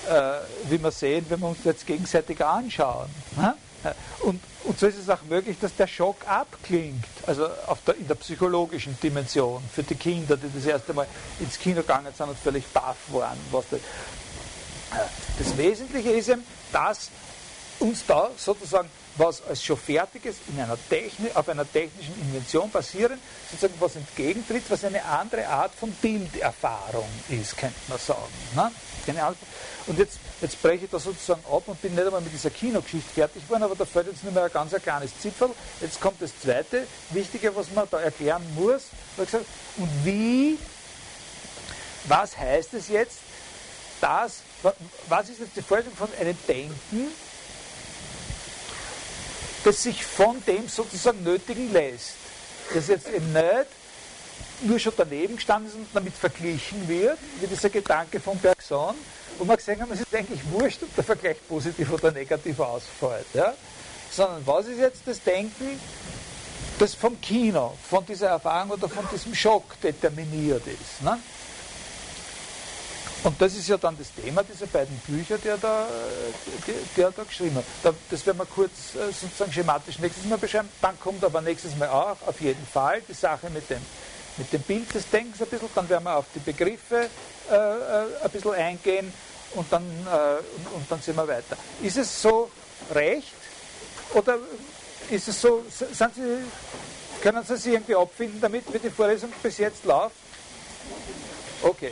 äh, 0.10 0.40
wie 0.70 0.82
wir 0.82 0.92
sehen, 0.92 1.26
wenn 1.30 1.40
wir 1.40 1.50
uns 1.50 1.64
jetzt 1.64 1.86
gegenseitig 1.86 2.44
anschauen. 2.44 3.10
Ne? 3.36 3.56
Und, 4.22 4.42
und 4.64 4.80
so 4.80 4.88
ist 4.88 4.98
es 4.98 5.10
auch 5.10 5.22
möglich, 5.30 5.58
dass 5.60 5.76
der 5.76 5.88
Schock 5.88 6.28
abklingt, 6.28 7.06
also 7.28 7.50
der, 7.86 7.96
in 7.98 8.08
der 8.08 8.16
psychologischen 8.16 8.98
Dimension 9.00 9.64
für 9.74 9.84
die 9.84 9.96
Kinder, 9.96 10.38
die 10.38 10.50
das 10.54 10.66
erste 10.66 10.94
Mal 10.94 11.08
ins 11.40 11.60
Kino 11.60 11.82
gegangen 11.82 12.12
sind 12.18 12.30
und 12.30 12.38
völlig 12.38 12.66
baff 12.68 12.98
waren. 13.10 13.38
Was 13.52 13.66
das, 13.70 13.80
das 15.38 15.58
Wesentliche 15.58 16.12
ist 16.12 16.30
eben, 16.30 16.44
dass 16.72 17.10
uns 17.80 18.06
da 18.08 18.32
sozusagen 18.38 18.90
was 19.18 19.42
als 19.48 19.64
schon 19.64 19.78
fertiges 19.78 20.36
in 20.48 20.60
einer 20.60 20.78
Technik, 20.90 21.36
auf 21.36 21.48
einer 21.48 21.70
technischen 21.72 22.14
Invention 22.22 22.70
basieren, 22.70 23.20
sozusagen 23.50 23.80
was 23.80 23.96
entgegentritt, 23.96 24.64
was 24.70 24.84
eine 24.84 25.04
andere 25.04 25.48
Art 25.48 25.74
von 25.74 25.92
Bilderfahrung 25.92 27.08
ist, 27.30 27.58
könnte 27.58 27.76
man 27.88 27.98
sagen. 27.98 28.22
Ne? 28.56 28.72
Und 29.88 30.00
jetzt, 30.00 30.18
jetzt 30.42 30.62
breche 30.62 30.86
ich 30.86 30.92
das 30.92 31.04
sozusagen 31.04 31.44
ab 31.46 31.64
und 31.68 31.82
bin 31.82 31.94
nicht 31.94 32.06
einmal 32.06 32.22
mit 32.22 32.34
dieser 32.34 32.50
Kinogeschichte 32.50 33.10
fertig 33.14 33.44
geworden, 33.44 33.64
aber 33.64 33.76
da 33.76 33.86
fällt 33.86 34.08
jetzt 34.08 34.24
nur 34.24 34.34
mehr 34.34 34.46
ein 34.46 34.52
ganz 34.52 34.74
ein 34.74 34.82
kleines 34.82 35.12
Zipfel. 35.20 35.50
Jetzt 35.80 36.02
kommt 36.02 36.22
das 36.22 36.32
zweite 36.40 36.88
Wichtige, 37.12 37.56
was 37.56 37.72
man 37.72 37.88
da 37.92 38.00
erklären 38.00 38.44
muss. 38.56 38.88
Und 39.18 39.90
wie, 40.04 40.58
was 42.06 42.36
heißt 42.36 42.74
es 42.74 42.88
jetzt, 42.88 43.20
dass, 44.02 44.40
was 45.08 45.30
ist 45.30 45.40
jetzt 45.40 45.56
die 45.56 45.62
Folge 45.62 45.90
von 45.92 46.10
einem 46.20 46.38
Denken, 46.48 47.08
das 49.66 49.82
sich 49.82 50.06
von 50.06 50.42
dem 50.46 50.70
sozusagen 50.70 51.24
nötigen 51.24 51.74
lässt. 51.74 52.14
Das 52.74 52.88
jetzt 52.88 53.10
eben 53.10 53.34
nicht 53.34 53.68
nur 54.62 54.80
schon 54.80 54.94
daneben 54.96 55.36
gestanden 55.36 55.70
ist 55.70 55.76
und 55.76 55.88
damit 55.94 56.14
verglichen 56.14 56.88
wird, 56.88 57.18
wie 57.42 57.48
dieser 57.48 57.70
Gedanke 57.70 58.20
von 58.20 58.38
Bergson, 58.38 58.96
wo 59.38 59.44
man 59.44 59.58
gesehen 59.58 59.82
hat, 59.82 59.90
es 59.92 60.02
ist 60.02 60.16
eigentlich 60.16 60.40
wurscht, 60.52 60.84
ob 60.84 60.96
der 60.96 61.04
Vergleich 61.04 61.38
positiv 61.48 61.92
oder 61.92 62.12
negativ 62.12 62.60
ausfällt. 62.60 63.26
Ja? 63.34 63.54
Sondern 64.12 64.46
was 64.46 64.68
ist 64.68 64.80
jetzt 64.80 65.02
das 65.06 65.22
Denken, 65.22 65.80
das 66.78 66.94
vom 66.94 67.20
Kino, 67.20 67.74
von 67.90 68.06
dieser 68.06 68.30
Erfahrung 68.30 68.72
oder 68.72 68.88
von 68.88 69.06
diesem 69.12 69.34
Schock 69.34 69.80
determiniert 69.82 70.66
ist. 70.68 71.02
Ne? 71.02 71.18
Und 73.26 73.42
das 73.42 73.56
ist 73.56 73.68
ja 73.68 73.78
dann 73.78 73.98
das 73.98 74.10
Thema 74.14 74.44
dieser 74.44 74.68
beiden 74.68 74.96
Bücher, 75.00 75.40
die 75.40 75.48
er 75.48 75.58
da, 75.58 75.88
die, 76.96 77.02
er 77.02 77.10
da 77.10 77.24
geschrieben 77.24 77.56
hat. 77.56 77.96
das 78.12 78.24
werden 78.24 78.38
wir 78.38 78.46
kurz 78.46 78.94
äh, 78.94 79.12
sozusagen 79.12 79.52
schematisch 79.52 79.98
nächstes 79.98 80.26
Mal 80.26 80.38
beschreiben. 80.38 80.70
Dann 80.80 81.00
kommt 81.00 81.24
aber 81.24 81.42
nächstes 81.42 81.76
Mal 81.76 81.90
auch 81.90 82.18
auf 82.28 82.40
jeden 82.40 82.64
Fall 82.68 83.02
die 83.10 83.16
Sache 83.16 83.50
mit 83.50 83.68
dem, 83.68 83.82
mit 84.38 84.54
dem 84.54 84.62
Bild 84.62 84.94
des 84.94 85.10
Denkens 85.10 85.42
ein 85.42 85.48
bisschen. 85.48 85.70
Dann 85.74 85.90
werden 85.90 86.04
wir 86.04 86.18
auf 86.18 86.26
die 86.36 86.40
Begriffe 86.40 87.10
äh, 87.50 87.56
äh 87.56 88.24
ein 88.24 88.30
bisschen 88.32 88.54
eingehen 88.54 89.12
und 89.56 89.74
dann, 89.74 89.82
äh, 89.82 90.38
und, 90.58 90.76
und, 90.76 90.92
dann 90.92 91.02
sind 91.02 91.18
wir 91.18 91.28
weiter. 91.28 91.58
Ist 91.82 91.98
es 91.98 92.22
so 92.22 92.52
recht 92.94 93.34
oder 94.14 94.38
ist 95.10 95.28
es 95.28 95.42
so, 95.42 95.64
sind 95.72 96.14
Sie, 96.14 96.38
können 97.24 97.44
Sie 97.44 97.58
sich 97.58 97.74
irgendwie 97.74 97.96
abfinden 97.96 98.40
damit, 98.40 98.72
wie 98.72 98.78
die 98.78 98.92
Vorlesung 98.92 99.34
bis 99.42 99.58
jetzt 99.58 99.84
läuft? 99.84 100.16
Okay. 101.64 101.92